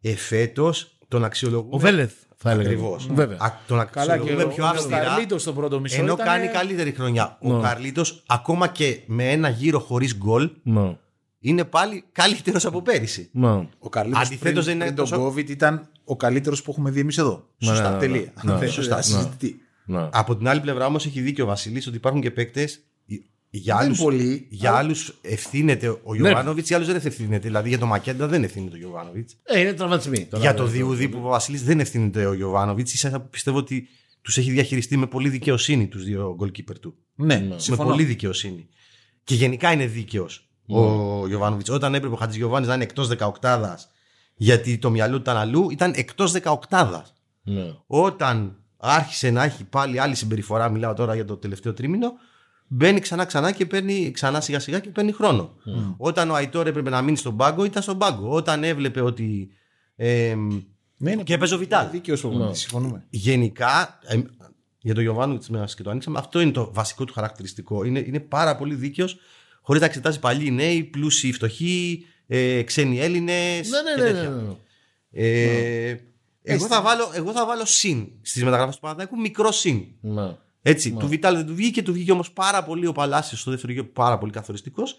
εφέτο 0.02 0.74
τον 1.08 1.24
αξιολογούμε. 1.24 1.76
Ο 1.76 1.78
Βέλεθ, 1.78 2.14
θα 2.38 2.52
έλεγα. 2.52 2.70
Ακριβώς. 2.70 3.08
Βέβαια. 3.14 3.38
Τον 3.68 3.78
Καλά 3.78 4.06
και 4.06 4.12
αξιολογούμε 4.12 4.54
πιο 4.54 4.64
ο 4.64 4.68
αυστηρά. 4.68 5.00
Καρλίτος 5.00 5.42
στο 5.42 5.54
πρώτο 5.54 5.80
μισό. 5.80 6.02
Ενώ 6.02 6.14
ήταν- 6.14 6.26
κάνει 6.26 6.48
καλύτερη 6.48 6.92
χρονιά. 6.92 7.38
Ο 7.42 7.54
Ναι. 7.54 7.62
Καρλίτος, 7.62 8.24
ακόμα 8.28 8.68
και 8.68 9.00
με 9.06 9.32
ένα 9.32 9.50
γύρο 9.50 9.80
χωρίς 9.80 10.16
γκολ, 10.18 10.50
Ναι. 10.64 10.96
είναι 11.40 11.64
πάλι 11.66 12.04
καλύτερος 12.12 12.66
από 12.66 12.82
πέρυσι. 12.82 13.30
Ναι. 13.34 13.68
Ο 13.80 13.90
Καρλίτος 13.90 14.22
Αντιθέτως 14.26 14.52
πριν, 14.54 14.64
δεν 14.64 14.76
είναι 14.76 14.84
πριν 14.84 14.96
τον 14.96 15.10
τόσο- 15.10 15.28
COVID 15.28 15.50
ήταν 15.50 15.90
ο 16.12 16.16
καλύτερος 16.16 16.62
που 16.64 16.72
έχουμε 16.72 16.92
δει 16.92 17.00
εμείς 17.00 17.18
εδώ. 17.18 17.48
Ναι, 17.58 17.68
Σωστά. 17.68 17.84
ναι, 17.90 17.94
ναι, 17.96 18.00
τελεία. 18.00 18.34
ναι. 18.44 18.56
Δεν 18.58 18.70
Σωστά. 18.72 18.96
θα 18.96 19.02
συζητηθεί. 19.02 19.56
Ναι. 19.86 20.10
Από 20.12 20.38
την 20.38 20.48
άλλη 20.48 20.62
πλευρά 20.62 20.86
όμως 20.86 21.06
έχει 21.06 21.22
δίκιο 21.22 21.44
ο 21.44 21.48
Βασιλής 21.48 21.88
ότι 21.88 21.96
υπάρχουν 21.96 22.22
και 22.22 22.32
παίκτες. 22.32 22.80
Για 23.54 23.76
Δεν 23.78 23.86
άλλου 23.86 23.96
πολύ, 23.96 24.48
για 24.50 24.70
αλλά- 24.70 24.80
άλλους 24.80 25.18
ευθύνεται 25.22 26.00
ο 26.04 26.16
Γιωβάνοβιτ, 26.16 26.66
για 26.68 26.76
άλλους 26.76 26.88
δεν 26.92 27.02
ευθύνεται. 27.04 27.48
Δηλαδή 27.48 27.70
για 27.70 27.78
το 27.80 27.86
Μακέντα 27.86 28.28
δεν 28.28 28.44
ευθύνεται 28.44 28.76
ο 28.76 28.78
Γιωβάνοβιτ. 28.78 29.30
Ε, 29.44 29.60
είναι 29.60 29.74
τραυματισμοί. 29.74 30.26
Τώρα 30.26 30.44
Για 30.44 30.54
δεν- 30.54 30.62
το 30.66 30.68
Διούδη 30.68 31.10
που 31.10 31.18
ο 31.24 31.30
Βασιλής 31.30 31.64
δεν 31.64 31.80
ευθύνεται 31.80 32.26
ο 32.26 32.34
Γιωβάνοβιτ. 32.34 32.90
ίσα 32.90 33.20
πιστεύω 33.20 33.58
ότι 33.58 33.88
τους 34.22 34.38
έχει 34.38 34.52
διαχειριστεί 34.52 34.98
με 34.98 35.06
πολύ 35.08 35.30
δικαιοσύνη 35.30 35.88
τους 35.88 36.04
δύο 36.04 36.36
goalkeeper 36.40 36.80
του. 36.82 36.96
Ναι, 37.16 37.40
Με 37.50 37.56
συμφωνώ. 37.60 37.90
πολύ 37.90 38.04
δικαιοσύνη. 38.04 38.68
Και 39.24 39.36
γενικά 39.36 39.72
είναι 39.72 39.86
δίκαιος 39.86 40.50
ο 40.68 41.28
Γιωβάνοβιτ. 41.28 41.70
Όταν 41.70 41.96
έπρεπε 41.96 42.14
ο 42.14 42.18
Χατζη 42.18 42.38
Γιωβάνη 42.38 42.66
να 42.68 42.74
είναι 42.74 42.84
εκτός 42.84 43.08
18 43.08 43.80
γιατί 44.42 44.78
το 44.78 44.90
μυαλό 44.90 45.16
του 45.16 45.22
ήταν 45.22 45.38
αλλού, 45.38 45.70
ήταν 45.72 45.94
εκτός 45.96 46.34
18 46.70 47.02
Ναι. 47.44 47.74
Όταν 47.88 48.58
άρχισε 48.78 49.30
να 49.30 49.44
έχει 49.44 49.64
πάλι 49.64 50.00
άλλη 50.00 50.16
συμπεριφορά, 50.16 50.70
μιλάω 50.70 50.94
τώρα 50.94 51.16
για 51.16 51.26
το 51.26 51.38
τελευταίο 51.38 51.74
τρίμηνο, 51.74 52.14
μπαίνει 52.68 53.00
ξανά 53.00 53.26
ξανά 53.26 53.52
και 53.52 53.66
παίρνει 53.66 54.12
ξανά 54.12 54.42
σιγά 54.42 54.60
σιγά 54.60 54.80
και 54.80 54.90
παίρνει 54.90 55.12
χρόνο. 55.12 55.54
Όταν 55.98 56.30
ο 56.30 56.34
Αϊτόρ 56.34 56.68
έπρεπε 56.68 56.90
να 56.90 57.02
μείνει 57.02 57.18
στον 57.18 57.38
πάγκο, 57.38 57.64
ήταν 57.66 57.82
στον 57.82 57.98
πάγκο. 57.98 58.30
Όταν 58.30 58.64
έβλεπε 58.64 59.02
ότι. 59.02 59.50
Ε, 59.96 60.36
Ναι, 60.98 61.12
είναι 61.12 61.24
Και 61.24 61.34
έπαιζε 61.34 61.56
ο 61.56 61.58
Βιτάλ. 61.58 61.90
Δίκαιος 61.92 62.22
προπονητής, 62.22 62.60
συμφωνούμε. 62.60 63.06
γενικά, 63.10 64.00
ε, 64.04 64.22
για 64.80 64.94
τον 64.94 65.04
Γιωβάνου 65.04 65.38
τη 65.38 65.52
μέρα 65.52 65.66
και 65.76 65.84
το 65.84 65.90
ανοίξαμε, 65.90 66.20
αυτό 66.20 66.40
είναι 66.40 66.52
το 66.52 66.70
βασικό 66.74 67.06
του 67.06 67.14
χαρακτηριστικό. 67.14 67.84
Είναι, 67.84 68.00
είναι 68.00 68.20
πάρα 68.20 68.56
πολύ 68.56 68.76
δίκαιος, 68.76 69.18
χωρίς 69.62 69.82
να 69.82 69.88
εξετάζει 69.88 70.20
παλιοί 70.20 70.50
νέοι, 70.54 70.84
πλούσιοι, 70.84 71.32
φτωχοί, 71.32 72.06
ε, 72.34 72.64
ξένοι 72.64 73.00
Έλληνες. 73.00 73.70
Ναι, 73.70 74.04
ναι, 74.04 74.12
ναι, 74.12 74.22
ναι, 74.22 74.30
ναι. 74.30 74.54
Ε, 75.12 75.98
εγώ, 76.44 76.68
θα 76.68 76.82
βάλω, 76.82 77.12
εγώ 77.16 77.32
θα 77.32 77.46
βάλω 77.46 77.66
συν 77.66 78.08
στις 78.22 78.44
μεταγραφές 78.44 78.76
του 78.76 78.82
Παναθηναϊκού, 78.82 79.20
μικρό 79.20 79.52
συν. 79.52 79.84
Ναι. 80.02 80.36
Έτσι, 80.62 80.92
Του 80.94 81.08
Βιτάλ 81.08 81.36
δεν 81.36 81.46
του 81.46 81.56
βγήκε, 81.56 81.84
του 81.84 81.94
βγήκε 81.94 82.12
όμως 82.12 82.32
πάρα 82.32 82.64
πολύ 82.64 82.86
ο 82.88 82.92
Παλάσιος 82.92 83.40
στο 83.42 83.52
δεύτερο 83.52 83.74
γύρο, 83.74 83.86
πάρα 83.86 84.18
πολύ 84.18 84.32
καθοριστικός. 84.32 84.96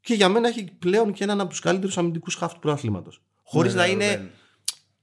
Και 0.00 0.14
για 0.14 0.28
μένα 0.28 0.48
έχει 0.48 0.64
πλέον 0.78 1.12
και 1.12 1.24
έναν 1.24 1.40
από 1.40 1.50
τους 1.50 1.60
καλύτερους 1.60 1.98
αμυντικούς 1.98 2.34
χαφ 2.34 2.52
του 2.52 2.58
πρωταθλήματος. 2.58 3.22
Χωρίς 3.42 3.74
Ναι, 3.74 3.80
να 3.80 3.86
ναι, 3.86 3.92
είναι 3.92 4.06
Ρουμπέν. 4.10 4.30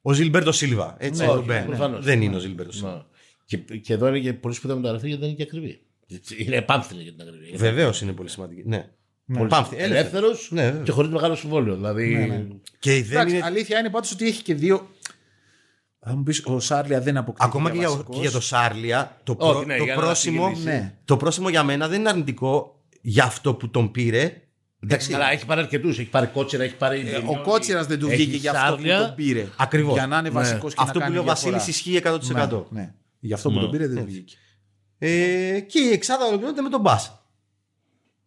ο 0.02 0.14
Ζιλμπέρτο 0.14 0.52
Σίλβα. 0.52 0.96
Έτσι, 1.00 1.22
Ναι, 1.22 1.28
ο 1.28 1.30
όχι, 1.32 1.40
Ρουμπέν. 1.40 1.66
προφανώς. 1.66 2.04
Δεν 2.06 2.22
είναι 2.22 2.36
ο 2.36 2.40
Ζιλμπέρτο 2.40 2.72
Σίλβα. 2.72 2.94
Ναι. 2.96 3.02
Και, 3.46 3.58
και 3.78 3.94
εδώ 3.94 4.08
είναι 4.08 4.20
και 4.20 4.34
πολύ 4.34 4.56
σπουδαία 4.56 4.76
μεταγραφή 4.76 5.08
γιατί 5.08 5.22
δεν 5.22 5.30
είναι 5.30 5.38
και 5.38 5.44
ακριβή. 5.44 5.82
Είναι 6.38 6.56
επάνθυνη 6.56 7.02
για 7.04 7.12
την 7.14 7.22
ακριβή. 7.22 7.56
Βεβαίως 7.58 8.02
είναι 8.02 8.12
πολύ 8.14 8.30
σημαντική. 8.30 8.64
Ναι. 8.66 8.90
Πολύ 9.34 9.48
Πάμφθη, 9.50 9.76
ελεύθερο. 9.76 9.98
ελεύθερος 9.98 10.48
Ναι, 10.52 10.64
βέβαια. 10.64 10.82
και 10.84 10.92
χωρίς 10.92 11.12
μεγάλο 11.12 11.36
συμβόλαιο. 11.36 11.76
Δηλαδή. 11.76 12.16
Ναι, 12.16 12.26
ναι. 12.26 12.46
Και 12.80 12.92
δεν 13.04 13.12
Εντάξει, 13.12 13.36
είναι. 13.36 13.46
αλήθεια 13.46 13.80
είναι 13.80 13.90
πάντως 13.90 14.12
ότι 14.12 14.28
έχει 14.28 14.42
και 14.44 14.54
δύο. 14.54 14.88
Θα 16.00 16.16
μου 16.16 16.24
πεις, 16.24 16.42
ο 16.46 16.60
Σάρλια 16.60 17.02
δεν 17.02 17.18
αποκτήθηκε. 17.18 17.50
Ακόμα 17.58 17.72
και 17.72 17.78
για, 17.78 17.90
βασικός. 17.90 18.16
και 18.16 18.22
για 18.22 18.32
το 18.32 18.40
Σάρλια, 18.42 19.18
το, 19.24 19.36
Όχι, 19.40 19.52
πρό- 19.54 19.66
ναι, 19.66 19.78
το 19.78 19.84
για 19.84 19.96
να 19.96 20.02
πρόσημο, 20.02 20.44
συγκινήσει. 20.48 20.68
Ναι. 20.68 20.94
το 21.06 21.18
πρόσημο 21.18 21.50
για 21.50 21.64
μένα 21.64 21.88
δεν 21.88 22.00
είναι 22.00 22.10
αρνητικό 22.10 22.82
για 23.02 23.24
αυτό 23.24 23.54
που 23.54 23.70
τον 23.70 23.92
πήρε. 23.92 24.38
Εντάξει, 24.84 25.10
καλά, 25.12 25.32
έχει 25.32 25.46
πάρει 25.46 25.62
αρκετούς. 25.62 26.00
Έχει 26.00 26.10
πάρει 26.10 26.28
κότσερα, 26.28 26.64
έχει 26.64 26.76
πάρει. 26.76 27.00
Ε, 27.10 27.16
ο 27.26 27.42
Κότσιρας 27.42 27.88
δεν 27.88 28.00
του 28.00 28.08
Έχει 28.08 28.16
βγήκε 28.16 28.38
για 28.38 28.52
αυτό 28.52 28.64
που 28.64 28.70
Σάρλια. 28.82 29.06
τον 29.06 29.16
πήρε. 29.16 29.48
Ακριβώς. 29.58 29.94
Για 29.94 30.08
να 30.08 30.18
είναι 30.18 30.28
Ναι. 30.30 30.34
βασικός 30.36 30.74
και 30.74 30.80
Αυτό 30.82 30.86
να 30.88 30.94
που 30.94 31.00
κάνει 31.00 31.12
λέει 31.14 31.22
ο 31.22 31.26
Βασίλης 31.28 31.64
διαφορά. 31.66 31.70
ισχύει 31.70 31.96
100%. 31.96 32.68
Ναι, 32.70 32.82
ναι. 32.82 32.94
Για 33.20 33.36
αυτό 33.36 33.50
που 33.50 33.56
Ναι. 33.56 33.62
τον 33.62 33.72
πήρε 33.72 33.88
δεν 33.88 33.98
του 33.98 34.06
βγήκε. 34.06 34.36
Ε, 34.98 35.60
και 35.60 35.80
η 35.80 35.92
εξάδα 35.92 36.26
ολοκληρώνεται 36.26 36.62
με 36.62 36.70
τον 36.70 36.82
Μπα. 36.82 36.96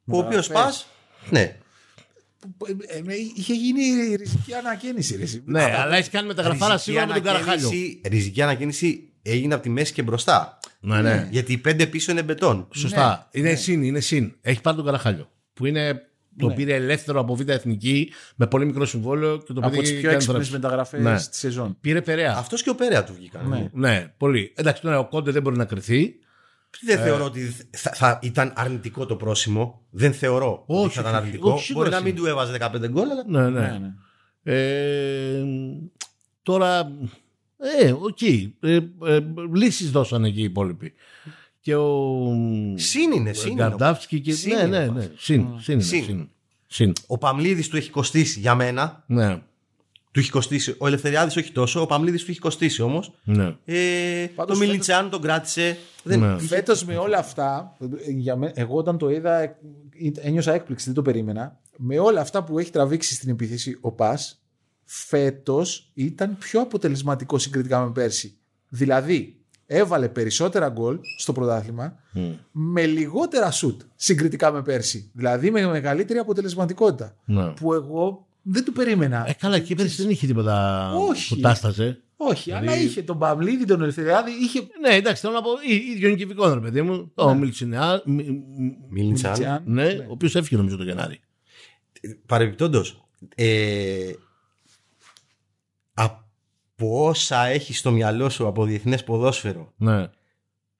Ο 0.06 0.18
οποίος 0.18 0.48
Μεταγραφές. 0.48 0.86
Μπα. 1.30 1.38
Ναι. 1.38 1.56
Ε, 2.86 2.96
ε, 2.98 3.14
Είχε 3.36 3.54
γίνει 3.54 4.14
ριζική 4.14 4.54
ανακαίνιση. 4.54 5.16
ρε, 5.16 5.22
εσύ. 5.22 5.42
Ναι, 5.46 5.62
αλλά 5.62 5.96
έχει 5.96 6.10
κάνει 6.10 6.26
μεταγραφάρα 6.26 6.72
Ριζική 6.72 6.90
σίγουρα 6.90 7.06
με 7.06 7.12
τον 7.14 7.22
Καραχάλιο. 7.22 7.66
ανακαίνιση- 7.68 8.00
Ριζική 8.08 8.42
ανακαίνιση 8.42 9.12
έγινε 9.22 9.54
από 9.54 9.62
τη 9.62 9.68
μέση 9.68 9.92
και 9.92 10.02
μπροστά. 10.02 10.58
Ναι, 10.80 11.00
ναι. 11.02 11.28
Γιατί 11.30 11.52
οι 11.52 11.58
πέντε 11.58 11.86
πίσω 11.86 12.12
είναι 12.12 12.22
μπετόν. 12.22 12.68
Σωστά. 12.74 13.28
Είναι 13.32 13.54
συν, 13.54 13.82
είναι 13.82 14.00
συν. 14.00 14.36
Έχει 14.40 14.60
πάρει 14.60 14.76
τον 14.76 14.84
Καραχάλιο. 14.86 15.30
Που 15.54 15.66
είναι 15.66 16.00
Το 16.38 16.46
Ναι. 16.46 16.54
πήρε 16.54 16.74
ελεύθερο 16.74 17.20
από 17.20 17.34
Β' 17.36 17.48
Εθνική 17.48 18.12
με 18.36 18.46
πολύ 18.46 18.66
μικρό 18.66 18.84
συμβόλαιο 18.86 19.38
και 19.38 19.52
το 19.52 19.60
Από 19.60 19.68
πήρε 19.70 19.80
τις 19.82 19.90
και 19.90 19.96
πιο 19.96 20.08
έκανε 20.08 20.14
έξυπνες 20.14 20.48
θράψη. 20.48 20.62
μεταγραφές 20.62 21.00
Ναι. 21.00 21.16
της 21.16 21.38
σεζόν. 21.38 21.76
Πήρε 21.80 22.00
Περέα. 22.02 22.34
Αυτός 22.36 22.62
και 22.62 22.70
ο 22.70 22.74
Πέρεα 22.74 23.04
του 23.04 23.14
βγήκαν. 23.14 23.48
Ναι. 23.48 23.68
Ναι, 23.72 24.12
πολύ. 24.16 24.52
Εντάξει, 24.56 24.82
τώρα 24.82 24.98
ο 24.98 25.04
Κόντε 25.08 25.30
δεν 25.30 25.42
μπορεί 25.42 25.56
να 25.56 25.64
κριθεί. 25.64 26.14
Δεν 26.80 26.98
θεωρώ 26.98 27.24
ότι 27.24 27.56
θα, 27.70 27.90
θα 27.94 28.18
ήταν 28.22 28.52
αρνητικό 28.56 29.06
το 29.06 29.16
πρόσημο. 29.16 29.82
Δεν 29.90 30.12
θεωρώ 30.12 30.62
Όχι, 30.66 30.84
ότι 30.84 30.94
θα 30.94 31.00
ήταν 31.00 31.12
όχι, 31.12 31.20
αρνητικό. 31.22 31.50
όχι, 31.50 31.64
σίγουρα 31.64 31.88
Μπορεί 31.88 31.96
να 31.96 32.02
μην 32.10 32.14
σίγουρα. 32.14 32.32
του 32.32 32.38
έβαζε 32.58 32.86
15 32.86 32.90
γκολ, 32.90 33.08
αλλά. 33.10 33.24
Ναι, 33.26 33.50
ναι. 33.50 33.60
Ναι, 33.60 33.78
ναι. 33.78 33.92
Ε, 34.42 35.44
τώρα, 36.42 36.92
ε, 37.80 37.92
οκ. 37.92 38.22
Ε, 38.22 38.78
ε, 39.04 39.18
λύσεις 39.54 39.90
δώσανε 39.90 40.28
εκεί 40.28 40.40
οι 40.40 40.44
υπόλοιποι. 40.44 40.92
Και 41.60 41.76
ο 41.76 42.32
Συν 42.74 43.12
είναι, 43.12 43.32
συν 43.32 43.50
είναι. 43.50 43.62
Γκαρντάβσκι 43.62 44.20
και... 44.20 44.32
Συν 44.32 44.54
ναι, 44.56 44.62
είναι 44.62 44.78
ναι, 44.78 44.88
ο 44.88 44.92
ναι. 44.92 45.10
Συν, 45.16 45.48
συν, 45.60 45.74
είναι, 45.74 45.82
Συν. 45.82 46.04
συν. 46.04 46.28
Συν. 46.66 46.92
Ο 47.06 47.18
Παυλίδης 47.18 47.68
του 47.68 47.76
έχει 47.76 47.90
κοστίσει 47.90 48.40
για 48.40 48.54
μένα. 48.54 49.04
Ναι, 49.06 49.42
Του 50.16 50.22
έχει 50.22 50.30
κοστίσει. 50.30 50.74
Ο 50.78 50.86
Ελευθεριάδης 50.86 51.36
όχι 51.36 51.52
τόσο. 51.52 51.80
Ο 51.80 51.86
Παμλίδη 51.86 52.18
του 52.24 52.30
έχει 52.30 52.38
κοστίσει 52.38 52.82
όμως. 52.82 53.12
ναι. 53.24 53.56
Ε, 53.64 54.26
Πάντως 54.34 54.58
το 54.58 54.64
Μιλιτσιάν 54.66 55.10
τον 55.10 55.20
κράτησε. 55.20 55.78
Δεν... 56.02 56.20
Ναι. 56.20 56.38
Φέτος 56.38 56.84
με 56.84 56.96
όλα 56.96 57.18
αυτά, 57.18 57.76
για 58.16 58.36
μέ- 58.36 58.58
εγώ 58.58 58.76
όταν 58.76 58.98
το 58.98 59.10
είδα 59.10 59.40
ε, 59.42 59.56
ένιωσα 60.20 60.52
έκπληξη, 60.52 60.84
δεν 60.84 60.94
το 60.94 61.02
περίμενα. 61.02 61.60
Με 61.76 61.98
όλα 61.98 62.20
αυτά 62.20 62.44
που 62.44 62.58
έχει 62.58 62.70
τραβήξει 62.70 63.14
στην 63.14 63.30
επίθεση 63.30 63.78
ο 63.80 63.92
Πας, 63.92 64.42
φέτος 64.84 65.90
ήταν 65.94 66.36
πιο 66.38 66.60
αποτελεσματικό 66.60 67.38
συγκριτικά 67.38 67.84
με 67.84 67.90
πέρσι. 67.90 68.36
Δηλαδή, 68.68 69.40
έβαλε 69.66 70.08
περισσότερα 70.08 70.68
γκολ 70.68 70.98
στο 71.18 71.32
πρωτάθλημα 71.32 71.94
με 72.50 72.86
λιγότερα 72.86 73.50
σουτ 73.50 73.80
συγκριτικά 73.94 74.52
με 74.52 74.62
πέρσι. 74.62 75.10
Δηλαδή 75.14 75.50
με 75.50 75.66
μεγαλύτερη 75.66 76.18
αποτελεσματικότητα. 76.18 77.16
ναι. 77.24 77.46
Που 77.46 77.72
εγώ 77.74 78.25
δεν 78.48 78.64
το 78.64 78.72
περίμενα. 78.72 79.28
Ε, 79.28 79.32
καλά, 79.32 79.56
εκεί 79.56 79.74
πέρυσι 79.74 80.02
δεν 80.02 80.10
είχε 80.10 80.26
τίποτα 80.26 80.92
Όχι. 80.94 81.34
που 81.34 81.40
τάσταζε. 81.40 82.00
Όχι, 82.16 82.42
δηλαδή- 82.42 82.68
αλλά 82.68 82.76
είχε 82.80 83.02
τον 83.02 83.18
Παυλίδη, 83.18 83.64
τον 83.64 83.82
Ελευθεριάδη, 83.82 84.30
είχε. 84.30 84.60
Ναι, 84.80 84.94
εντάξει, 84.94 85.20
θέλω 85.20 85.32
να 85.34 85.42
πω, 85.42 85.50
ί- 85.68 85.88
ίδιο 85.94 86.08
είναι 86.08 86.16
κυβικό, 86.16 86.54
ρε 86.54 86.60
παιδί 86.60 86.82
μου. 86.82 87.10
Ο 87.14 87.34
Μιλτσινεά, 87.34 88.02
μ- 88.04 88.12
μ- 88.14 88.22
Μιλιτσιάν. 88.88 89.32
Μιλιτσιάν. 89.32 89.62
ναι, 89.66 89.84
ο 89.84 90.06
οποίος 90.08 90.34
έφυγε 90.34 90.56
νομίζω 90.56 90.76
το 90.76 90.84
Γενάρη. 90.84 91.20
Παρεμπιπτόντως, 92.26 93.04
ε, 93.34 94.12
από 95.94 97.06
όσα 97.06 97.44
έχει 97.46 97.74
στο 97.74 97.90
μυαλό 97.90 98.28
σου 98.28 98.46
από 98.46 98.64
διεθνές 98.64 99.04
ποδόσφαιρο, 99.04 99.72
Ναι, 99.76 100.08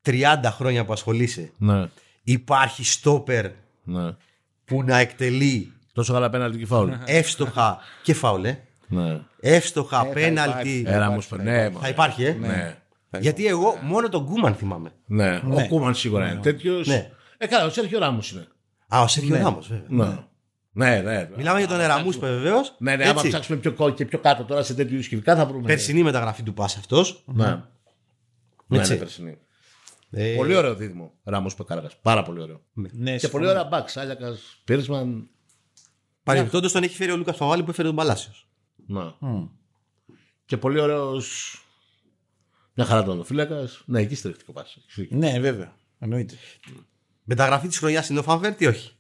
30 0.03 0.51
χρόνια 0.51 0.85
που 0.85 0.93
ασχολείσαι, 0.93 1.53
ναι, 1.59 1.89
υπάρχει 2.23 2.85
στόπερ 2.85 3.51
ναι. 3.85 4.17
που 4.65 4.83
να 4.83 4.99
εκτελεί 4.99 5.73
Τόσο 5.97 6.13
καλά 6.13 6.31
πέναλτι 6.31 6.59
και 6.59 6.67
φάουλ. 6.67 6.91
εύστοχα 7.05 7.79
και 8.03 8.15
φάουλε. 8.15 8.59
ναι. 8.89 9.21
Εύστοχα 9.41 9.99
θα 9.99 10.07
πέναλτι. 10.07 10.49
υπάρχει. 10.51 10.83
Ένα 10.87 10.97
υπάρχει, 10.97 11.15
μου 11.15 11.23
θα 11.23 11.37
ναι, 11.43 11.51
υπάρχει. 11.53 11.73
μα. 11.75 11.81
Θα 11.81 11.89
υπάρχει, 11.89 12.25
ε. 12.25 12.33
Ναι. 12.33 12.77
Γιατί 13.19 13.47
εγώ 13.47 13.79
μόνο 13.83 14.09
τον 14.09 14.23
Γκούμαν 14.25 14.55
θυμάμαι. 14.55 14.91
Ναι, 15.07 15.41
ο 15.51 15.67
Κούμαν 15.69 15.95
σίγουρα 15.95 16.31
είναι 16.31 16.41
τέτοιος. 16.41 16.87
Ναι. 16.87 17.11
Ε, 17.39 17.47
καλά, 17.47 17.65
ο 17.65 17.71
Σέρχιο 17.71 17.99
Ράμος 17.99 18.31
είναι. 18.33 18.47
Α, 18.89 19.01
ο 19.03 19.07
Σέρχιο 19.07 19.37
Ναι. 19.37 19.43
Ράμος, 19.43 19.69
βέβαια. 19.69 19.87
Ναι. 19.89 20.19
Ναι, 20.73 21.01
ναι. 21.01 21.29
Μιλάμε 21.37 21.59
για 21.59 21.69
τον 21.69 21.81
Εραμούς, 21.81 22.19
βεβαίως. 22.19 22.75
Ναι, 22.79 22.97
ναι, 22.97 23.09
άμα 23.09 23.23
ψάξουμε 23.23 23.59
πιο, 23.59 23.73
κο- 23.73 23.91
και 23.91 24.05
πιο 24.05 24.19
κάτω 24.19 24.45
τώρα 24.45 24.63
σε 24.63 24.75
τέτοιου 24.75 25.03
σκηνικά 25.03 25.37
θα 25.37 25.47
βρούμε. 25.47 25.67
Περσινή 25.67 26.03
μεταγραφή 26.03 26.43
του 26.43 26.55
Πα 26.55 26.65
αυτός. 26.65 27.23
Ναι. 27.27 27.63
Ναι, 28.67 28.79
Έτσι. 28.79 28.93
ναι, 28.93 28.99
περσινή. 28.99 29.39
Ε, 30.11 30.35
Πολύ 30.37 30.55
ωραίο 30.57 30.75
δίδυμο. 30.75 31.13
Ράμος 31.25 31.55
Πεκάρακα. 31.55 31.91
Πάρα 32.03 32.23
πολύ 32.23 32.41
ωραίο. 32.41 32.61
Ναι, 32.93 33.17
Και 33.17 33.29
πολύ 33.29 33.47
ωραία 33.47 33.65
μπαξ. 33.65 33.97
Άλιακας, 33.97 34.61
Πίρσμαν. 34.65 35.29
Παρεμπιπτόντως 36.27 36.73
τον 36.73 36.83
έχει 36.83 36.97
φέρει 36.97 37.11
ο 37.11 37.17
Λούκας 37.17 37.37
Παβάλη 37.37 37.63
που 37.63 37.71
έφερε 37.71 37.89
τον 37.89 37.97
Παλάσιος. 37.97 38.49
Ναι. 38.87 39.03
Και 40.45 40.57
πολύ 40.57 40.81
ωραίος. 40.81 41.61
Μια 42.75 42.87
χαρά 42.87 43.03
τον 43.03 43.25
φύλακας. 43.25 43.83
Ναι, 43.87 44.01
εκεί 44.01 44.15
στηρίχτηκε 44.15 44.51
ο 44.51 44.53
Πάση. 44.53 44.81
Ναι, 45.09 45.41
βέβαια. 45.41 45.75
Εννοείται. 45.99 46.35
Μεταγραφή 47.25 47.69
της 47.69 47.79
χρονιάς 47.79 48.09
είναι 48.09 48.19
ο 48.19 48.23
Φανβέρτ 48.23 48.61
ή 48.61 48.67
όχι; 48.67 48.93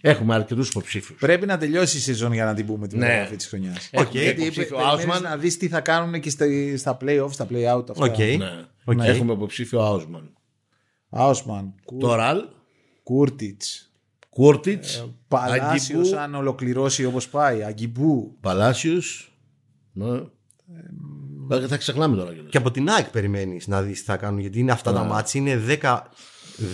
Έχουμε 0.00 0.34
αρκετούς 0.34 0.68
υποψήφιους. 0.68 1.18
Πρέπει 1.18 1.46
να 1.46 1.58
τελειώσει 1.58 1.96
η 1.96 2.00
σεζόν 2.00 2.32
για 2.32 2.44
να 2.44 2.54
την 2.54 2.66
πούμε 2.66 2.88
τη 2.88 2.96
Ναι. 2.96 3.06
μεταγραφή 3.06 3.36
της 3.36 3.46
χρονιάς. 3.46 3.90
Οκ. 3.92 4.10
Γιατί 4.10 4.40
υποψήφιο 4.42 4.76
περιμένεις 4.76 5.04
Άουσμαν. 5.04 5.22
να 5.22 5.36
δεις 5.36 5.56
τι 5.56 5.68
θα 5.68 5.80
κάνουν 5.80 6.20
και 6.20 6.30
στα, 6.30 6.46
στα 6.76 6.96
play-off, 7.00 7.32
στα 7.32 7.46
play-out. 7.50 7.90
Αυτά. 7.90 8.04
Οκ. 8.04 8.18
Ναι. 8.18 8.66
Οκ. 8.84 8.98
Έχουμε 9.02 9.32
υποψήφιο 9.32 9.80
Άουσμαν. 9.80 10.32
Άουσμαν, 11.10 11.74
Το 11.98 12.14
Ραλ, 12.14 12.44
Κούρτιτς, 13.02 13.89
Κούρτιτς, 14.40 15.06
Παλάσιος, 15.28 16.12
αν 16.12 16.34
ολοκληρώσει 16.34 17.04
όπως 17.04 17.28
πάει, 17.28 17.62
Αγκιμπού. 17.64 18.36
Παλάσιος. 18.40 19.32
Ναι. 19.92 20.16
Ε, 21.56 21.66
θα 21.66 21.76
ξεχνάμε 21.76 22.16
τώρα 22.16 22.32
κιόλας. 22.32 22.50
Και 22.50 22.56
από 22.56 22.70
την 22.70 22.90
ΑΕΚ 22.90 23.08
περιμένεις 23.10 23.66
να 23.66 23.82
δεις 23.82 23.98
τι 23.98 24.04
θα 24.04 24.16
κάνουν. 24.16 24.40
Γιατί 24.40 24.58
είναι 24.58 24.72
αυτά 24.72 24.92
τα 24.92 25.04
μάτια. 25.04 25.40
Είναι 25.40 25.56
10. 25.56 26.02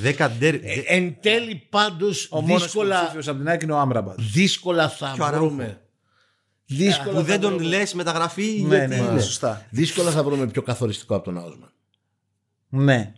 10 0.03 0.29
ντέρ- 0.39 0.65
Ε, 0.65 0.83
εν 0.87 1.17
τέλει 1.21 1.67
πάντως 1.71 2.29
Ο 2.31 2.41
μόνος 2.41 2.63
δύσκολα, 2.63 2.95
υποψήφιος 2.97 3.29
από 3.29 3.39
την 3.39 3.49
ΑΕΚ 3.49 3.63
είναι 3.63 3.73
ο 3.73 3.79
Άμραμπατ. 3.79 4.21
δύσκολα 4.21 4.89
θα 4.89 5.13
Και 5.15 5.21
ο 5.21 5.25
Αραούχο. 5.25 5.47
βρούμε. 5.49 5.81
Δύσκολα 6.67 7.11
που 7.11 7.17
θα 7.17 7.23
δεν 7.23 7.41
τον 7.41 7.53
βρούμε. 7.55 7.69
λες 7.69 7.95
μεταγραφή. 7.95 8.65
Ναι, 8.67 8.77
γιατί 8.77 8.95
ναι, 8.95 9.01
είναι. 9.03 9.13
ναι, 9.13 9.21
σωστά. 9.21 9.67
Δύσκολα 9.71 10.11
θα 10.11 10.25
βρούμε 10.25 10.47
πιο 10.47 10.63
καθοριστικό 10.63 11.15
από 11.15 11.25
τον 11.25 11.39
Άουσμαν. 11.39 11.73
Ναι. 12.69 13.13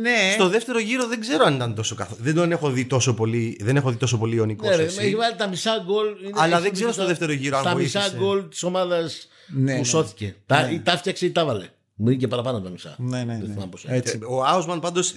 Ναι. 0.00 0.30
Στο 0.34 0.48
δεύτερο 0.48 0.78
γύρο 0.78 1.06
δεν 1.06 1.20
ξέρω 1.20 1.44
αν 1.44 1.54
ήταν 1.54 1.74
τόσο 1.74 1.94
καθόλου. 1.94 2.22
Δεν 2.22 2.34
τον 2.34 2.52
έχω 2.52 2.70
δει 2.70 2.84
τόσο 2.84 3.14
πολύ. 3.14 3.58
Δεν 3.60 3.76
έχω 3.76 3.90
δει 3.90 3.96
τόσο 3.96 4.18
πολύ 4.18 4.36
ιονικό. 4.36 4.68
Ναι, 4.68 4.76
ρε, 4.76 4.82
έχει 4.84 5.16
βάλει 5.16 5.36
τα 5.36 5.48
μισά 5.48 5.82
γκολ. 5.86 6.06
είναι- 6.24 6.32
Αλλά 6.34 6.54
έχει 6.54 6.62
δεν 6.62 6.72
ξέρω 6.72 6.88
μπει 6.88 6.94
στο 6.94 7.02
τα- 7.02 7.08
δεύτερο 7.08 7.32
γύρο 7.32 7.56
αν 7.58 7.64
Τα 7.64 7.74
μισά 7.74 8.00
βοήθησε. 8.00 8.22
γκολ 8.22 8.48
της 8.48 8.62
ομάδας 8.62 9.28
Ναι, 9.48 9.72
που 9.72 9.78
ναι. 9.78 9.84
σώθηκε. 9.84 10.36
Τα, 10.46 10.70
ή 10.70 10.80
τα 10.80 10.96
φτιάξε 10.96 11.26
ή 11.26 11.30
τα 11.30 11.44
βάλε. 11.44 11.68
Μου 11.94 12.08
είναι 12.08 12.18
και 12.18 12.28
παραπάνω 12.28 12.56
από 12.56 12.66
τα 12.66 12.72
μισά. 12.72 12.94
Ναι, 12.98 13.18
ναι, 13.18 13.24
Δεν 13.24 13.46
ναι. 13.46 13.52
θυμάμαι 13.52 13.70
πώς 13.70 13.84
είναι. 13.84 13.96
Έτσι. 13.96 14.18
Ο 14.28 14.44
Άουσμαν 14.44 14.80
πάντως. 14.80 15.14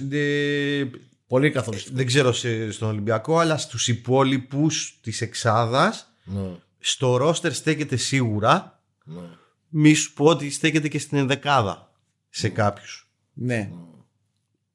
Πολύ 1.28 1.52
καθοριστικό. 1.52 1.96
δεν 1.96 2.06
ξέρω 2.06 2.32
σε- 2.34 2.72
στον 2.72 2.90
Ολυμπιακό, 2.90 3.38
αλλά 3.40 3.58
στους 3.58 3.88
υπόλοιπους 3.88 4.98
της 5.02 5.22
Εξάδας. 5.22 6.14
Ναι, 6.24 6.42
Στο 6.80 7.18
ρόστερ 7.18 7.54
στέκεται 7.54 7.96
σίγουρα. 7.96 8.80
ναι. 9.04 9.22
Μη 9.74 9.94
σου 9.94 10.14
πω 10.14 10.26
ότι 10.26 10.50
στέκεται 10.50 10.88
και 10.88 11.00
στην 11.00 11.18
ενδεκάδα 11.18 11.92
σε 12.30 12.50
κάποιους. 12.50 13.10
Ναι. 13.34 13.72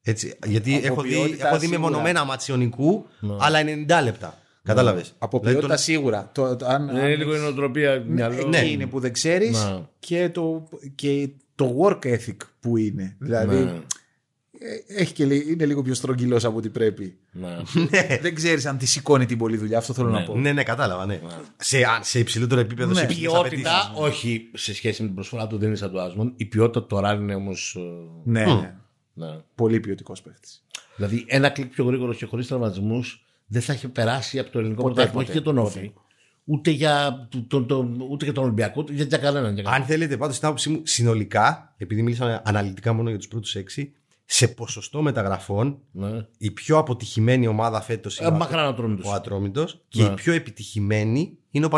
Έτσι, 0.09 0.33
γιατί 0.45 0.75
Από 0.75 0.85
έχω 0.85 1.01
δει, 1.01 1.09
ποιότητα 1.09 1.47
έχω 1.47 1.57
δει 1.57 1.65
σίγουρα. 1.65 1.79
μεμονωμένα 1.79 2.23
ματσιονικού, 2.25 3.05
αλλά 3.39 3.59
90 3.61 4.01
λεπτά. 4.03 4.37
Κατάλαβες. 4.63 5.13
Από 5.17 5.39
ποιότητα 5.39 5.77
σίγουρα. 5.77 6.29
Το, 6.33 6.55
το- 6.55 6.65
αν, 6.65 6.87
Είναι 6.87 6.99
αν- 7.01 7.17
λίγο 7.17 7.35
η 7.35 7.39
νοοτροπία 7.39 8.03
μυαλό. 8.07 8.47
ναι. 8.47 8.57
εκεί 8.57 8.71
είναι 8.71 8.85
που 8.85 8.99
δεν 8.99 9.13
ξέρεις 9.13 9.63
Ναι. 9.65 9.79
και, 9.99 10.29
το, 10.29 10.69
και 10.95 11.29
το 11.55 11.75
work 11.81 12.05
ethic 12.05 12.35
που 12.59 12.77
είναι. 12.77 13.15
Δηλαδή 13.19 13.55
Ναι, 13.55 13.71
ε, 14.59 15.01
έχει 15.01 15.13
και, 15.13 15.25
λι- 15.25 15.47
είναι 15.49 15.65
λίγο 15.65 15.81
πιο 15.81 15.93
στρογγυλός 15.93 16.45
από 16.45 16.57
ό,τι 16.57 16.69
πρέπει. 16.69 17.17
ναι. 17.31 17.57
δεν 18.21 18.35
ξέρεις 18.35 18.65
αν 18.65 18.77
τη 18.77 18.85
σηκώνει 18.85 19.25
την 19.25 19.37
πολλή 19.37 19.57
δουλειά. 19.57 19.77
Αυτό 19.77 19.93
θέλω 19.93 20.09
να 20.09 20.23
πω. 20.23 20.35
Ναι, 20.37 20.51
ναι, 20.51 20.63
κατάλαβα. 20.63 21.05
Ναι. 21.05 21.19
Σε, 21.57 21.77
α, 21.81 21.99
σε 22.01 22.19
υψηλότερο 22.19 22.61
επίπεδο, 22.61 22.93
σε 22.93 22.99
Ναι. 22.99 23.05
υψηλές 23.11 23.31
Ποιότητας, 23.31 23.71
απαιτήσεις. 23.71 24.05
όχι 24.13 24.49
σε 24.53 24.73
σχέση 24.73 25.01
με 25.01 25.07
την 25.07 25.15
προσφορά 25.15 25.47
του 25.47 25.57
δεν 25.57 25.67
είναι 25.67 25.77
σαν 25.77 25.91
του 25.91 26.01
Άσμον. 26.01 26.33
Η 26.35 26.45
ποιότητα 26.45 26.83
του 26.85 26.99
Ραλ 26.99 27.19
είναι 27.19 27.35
όμω. 27.35 27.51
Ναι, 28.23 28.45
ναι. 28.45 28.75
Ναι. 29.17 29.37
Πολύ 29.55 29.79
ποιοτικός 29.79 30.21
παίχτη. 30.21 30.47
Δηλαδή 30.95 31.25
ένα 31.27 31.49
κλικ 31.49 31.71
πιο 31.71 31.85
γρήγορο 31.85 32.13
και 32.13 32.25
χωρίς 32.25 32.47
τραυματισμούς 32.47 33.25
δεν 33.47 33.61
θα 33.61 33.73
έχει 33.73 33.87
περάσει 33.87 34.39
από 34.39 34.49
το 34.51 34.59
ελληνικό 34.59 34.81
Ποτέ, 34.81 34.93
πρωτάθλημα. 34.93 35.21
Όχι 35.21 35.31
ποτέ, 35.31 35.39
για 35.39 35.53
τον 35.53 35.57
Όφη. 35.65 35.93
Ούτε 36.49 36.71
για, 36.71 37.27
το, 37.31 37.43
το, 37.47 37.63
το- 37.63 38.05
ούτε 38.09 38.25
για 38.25 38.33
τον 38.33 38.43
Ολυμπιακό, 38.43 38.81
ούτε 38.81 38.93
για, 38.93 39.03
για 39.05 39.17
κανέναν. 39.17 39.53
Για 39.53 39.63
κανέναν. 39.63 39.81
Αν 39.81 39.87
θέλετε, 39.87 40.17
πάντως 40.17 40.35
στην 40.35 40.47
άποψή 40.47 40.69
μου, 40.69 40.81
συνολικά, 40.83 41.73
επειδή 41.77 42.01
μίλησαμε 42.01 42.41
αναλυτικά 42.45 42.93
μόνο 42.93 43.09
για 43.09 43.17
τους 43.17 43.27
πρώτους 43.27 43.55
έξι, 43.55 43.93
σε 44.25 44.47
ποσοστό 44.47 45.01
μεταγραφών, 45.01 45.79
Ναι. 45.91 46.25
η 46.37 46.51
πιο 46.51 46.77
αποτυχημένη 46.77 47.47
ομάδα 47.47 47.81
φέτος 47.81 48.19
Ε, 48.19 48.25
είναι 48.27 48.37
μακράν 48.37 48.65
να 48.65 48.73
τρώμε 48.73 48.99
ο 49.03 49.11
Ατρόμητος 49.11 49.83
και 49.87 50.03
Ναι. 50.03 50.09
η 50.09 50.13
πιο 50.13 50.33
επιτυχημένη 50.33 51.37
είναι 51.51 51.65
ο 51.65 51.69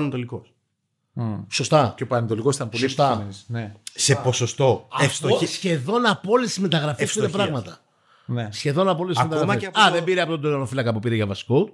Πανετολικό. 1.19 1.45
Σωστά. 1.51 1.93
Και 1.97 2.03
ο 2.03 2.07
Πανετολικός 2.07 2.55
ήταν 2.55 2.69
πολύ 2.69 2.81
Σωστά. 2.83 3.03
επιτυχημένος. 3.05 3.43
Ναι. 3.47 3.73
Σε 3.93 4.15
ποσοστό 4.15 4.87
Αυτό 4.91 5.05
ευστοχή. 5.05 5.45
σχεδόν 5.45 6.05
από 6.05 6.31
όλε 6.31 6.45
τι 6.45 6.61
μεταγραφέ 6.61 7.05
του 7.05 7.11
είναι 7.17 7.25
Ευστοχίας. 7.25 7.47
πράγματα. 7.47 7.79
Ναι. 8.25 8.49
Σχεδόν 8.51 8.89
από 8.89 9.03
όλε 9.03 9.13
τι 9.13 9.19
Ακόμα 9.19 9.35
μεταγραφέ. 9.35 9.59
και 9.59 9.65
από 9.65 9.79
Α, 9.79 9.87
το- 9.87 9.93
δεν 9.93 10.03
πήρε 10.03 10.21
από 10.21 10.31
τον 10.31 10.41
τερματοφύλακα 10.41 10.93
που 10.93 10.99
πήρε 10.99 11.15
για 11.15 11.25
βασικό 11.25 11.69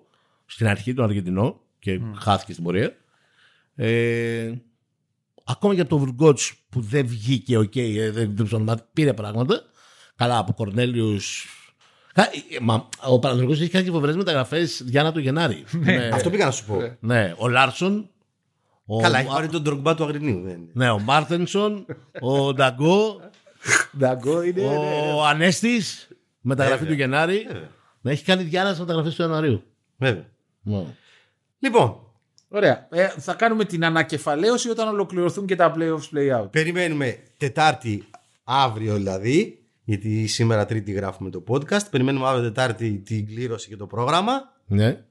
στην 0.45 0.67
αρχή, 0.67 0.93
τον 0.93 1.05
Αργεντινό 1.05 1.59
και 1.79 1.99
χάθηκε 2.19 2.51
στην 2.51 2.63
πορεία. 2.63 2.95
Ε, 3.75 4.51
ακόμα 5.43 5.75
και 5.75 5.81
από 5.81 5.89
τον 5.89 5.99
Βουργκότ 5.99 6.39
που 6.69 6.81
δεν 6.81 7.07
βγήκε, 7.07 7.57
οκ, 7.57 7.75
ε, 7.75 8.11
δεν 8.11 8.35
δεν 8.35 8.45
ψωνομάτι, 8.45 8.83
πήρε 8.93 9.13
πράγματα. 9.13 9.61
Καλά, 10.15 10.37
από 10.37 10.53
Κορνέλιους. 10.53 11.47
Ο 13.07 13.19
Παναγενικό 13.19 13.51
έχει 13.53 13.67
κάνει 13.69 13.85
και 13.85 13.91
φοβερές 13.91 14.15
μεταγραφές 14.15 14.81
Διάννα 14.85 15.11
του 15.11 15.19
Γενάρη. 15.19 15.63
ναι, 15.71 16.09
Αυτό 16.13 16.29
πήγα 16.29 16.45
να 16.45 16.51
σου 16.51 16.65
πω. 16.65 16.97
ναι, 16.99 17.33
ο 17.37 17.47
Λάρσον. 17.47 18.09
Ο, 18.85 19.01
Καλά, 19.01 19.19
έχει 19.19 19.27
πάρει 19.27 19.47
τον 19.47 19.63
τρογκμπά 19.63 19.95
του 19.95 20.03
Αγρινίου. 20.03 20.41
Δεν 20.41 20.55
είναι. 20.55 20.69
ναι, 20.73 20.89
ο 20.89 20.99
Μάρτενσον, 20.99 21.85
ο 22.21 22.53
Νταγκό, 22.53 23.19
Νταγκό 23.97 24.41
είναι. 24.43 24.61
ναι, 24.61 24.67
ναι. 24.67 25.11
ο 25.15 25.25
Ανέστης, 25.25 26.07
μεταγραφή 26.41 26.79
Βέβαια. 26.79 26.95
του 26.95 27.01
Γενάρη. 27.01 27.47
Να 28.01 28.11
έχει 28.11 28.23
κάνει 28.23 28.43
διάλαση 28.43 28.79
μεταγραφέ 28.79 29.09
του 29.09 29.21
Ιανουαρίου. 29.21 29.63
Βέβαια. 29.97 30.25
Ναι. 30.61 30.83
Λοιπόν, 31.59 31.99
Ωραία. 32.49 32.87
Ε, 32.91 33.07
θα 33.07 33.33
κάνουμε 33.33 33.65
την 33.65 33.85
ανακεφαλαίωση 33.85 34.69
όταν 34.69 34.87
ολοκληρωθούν 34.87 35.45
και 35.45 35.55
τα 35.55 35.73
playoffs 35.77 36.15
play-out. 36.17 36.51
περιμένουμε 36.51 37.17
Τετάρτη 37.37 38.07
αύριο 38.43 38.95
δηλαδή, 38.95 39.59
γιατί 39.83 40.27
σήμερα 40.27 40.65
Τρίτη 40.65 40.91
γράφουμε 40.91 41.29
το 41.29 41.43
podcast. 41.47 41.89
Περιμένουμε 41.91 42.27
αύριο 42.27 42.43
Τετάρτη 42.43 42.91
την 43.05 43.27
κλήρωση 43.27 43.67
και 43.69 43.75
το 43.75 43.85
πρόγραμμα. 43.87 44.31
ναι. 44.67 45.03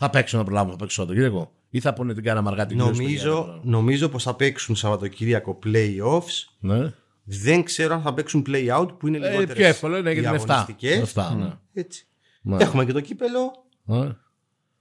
Θα 0.00 0.10
παίξουν 0.10 0.38
να 0.38 0.44
προλάβουν, 0.44 0.70
θα 0.72 0.76
παίξουν 0.78 1.04
Σαββατοκύριακο. 1.04 1.52
Ή 1.70 1.80
θα 1.80 1.92
πούνε 1.92 2.14
την 2.14 2.22
κάναμε 2.22 2.48
αργά 2.50 2.66
την 2.66 2.76
κλήρωση, 2.78 3.02
παιδιά, 3.02 3.18
δεν 3.18 3.32
Νομίζω, 3.32 3.60
νομίζω 3.64 4.08
πως 4.08 4.22
θα 4.22 4.34
παίξουν 4.34 4.76
Σαββατοκύριακο 4.76 5.58
playoffs. 5.64 6.44
Ναι. 6.60 6.92
Δεν 7.24 7.62
ξέρω 7.64 7.94
αν 7.94 8.02
θα 8.02 8.14
παίξουν 8.14 8.44
play-out 8.48 8.88
που 8.98 9.06
είναι 9.06 9.16
Ε, 9.16 9.20
λιγότερες 9.30 9.56
πιο 9.56 9.66
εύκολο 9.66 9.96
είναι 9.96 10.12
γιατί 10.12 10.26
οι 10.28 10.30
είναι 10.34 10.42
7. 10.42 10.50
αγωνιστικές. 10.50 11.12
7 11.14 11.34
ναι. 11.36 11.52
Έτσι. 11.72 12.06
Ναι. 12.42 12.56
Έχουμε 12.62 12.84
και 12.84 12.92
το 12.92 13.00
κύπελλο 13.00 13.64
Ναι. 13.84 14.08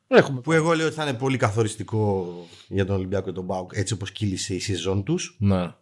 Έχουμε. 0.08 0.40
που 0.42 0.52
εγώ 0.52 0.74
λέω 0.74 0.86
ότι 0.86 0.96
θα 0.96 1.04
είναι 1.04 1.14
πολύ 1.18 1.38
καθοριστικό 1.38 2.28
για 2.68 2.86
τον 2.86 2.96
Ολυμπιακό 2.96 3.26
και 3.26 3.32
τον 3.32 3.44
ΠΑΟΚ 3.43 3.72
έτσι 3.76 3.94
όπως 3.94 4.12
κύλησε 4.12 4.56
η 4.56 4.60
σεζόν 4.60 5.04
τους 5.04 5.36
Ναι. 5.40 5.74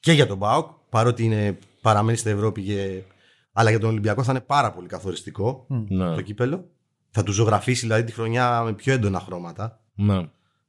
και 0.00 0.12
για 0.12 0.26
τον 0.26 0.36
ΠΑΟΚ 0.36 0.70
παρότι 0.88 1.24
είναι, 1.24 1.58
παραμένει 1.80 2.16
στην 2.18 2.32
Ευρώπη 2.32 2.62
και... 2.62 3.00
αλλά 3.52 3.70
για 3.70 3.78
τον 3.78 3.88
Ολυμπιακό 3.90 4.22
θα 4.22 4.30
είναι 4.30 4.40
πάρα 4.40 4.72
πολύ 4.72 4.88
καθοριστικό 4.88 5.66
Ναι. 5.88 6.14
το 6.14 6.20
κύπελλο 6.20 6.68
θα 7.10 7.22
του 7.22 7.32
ζωγραφίσει 7.32 7.80
δηλαδή 7.80 8.04
τη 8.04 8.12
χρονιά 8.12 8.62
με 8.62 8.72
πιο 8.72 8.92
έντονα 8.92 9.20
χρώματα 9.20 9.77
Ναι. 10.00 10.28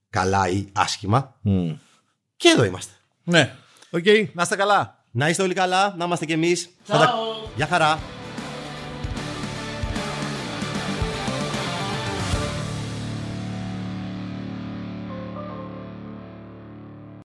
καλά 0.09 0.47
ή 0.49 0.65
άσχημα 0.73 1.35
Μμ. 1.41 1.71
και 2.37 2.49
εδώ 2.49 2.63
είμαστε 2.63 2.93
Ναι. 3.23 3.55
Οκ. 3.91 4.05
Να 4.33 4.41
είστε 4.41 4.55
καλά. 4.55 4.97
να 5.11 5.29
είστε 5.29 5.43
όλοι 5.43 5.53
καλά, 5.53 5.93
να 5.97 6.05
είμαστε 6.05 6.25
κι 6.25 6.31
εμείς 6.31 6.69
Θα 6.83 6.97
τα- 6.97 7.13
Γεια 7.55 7.67
χαρά 7.67 7.99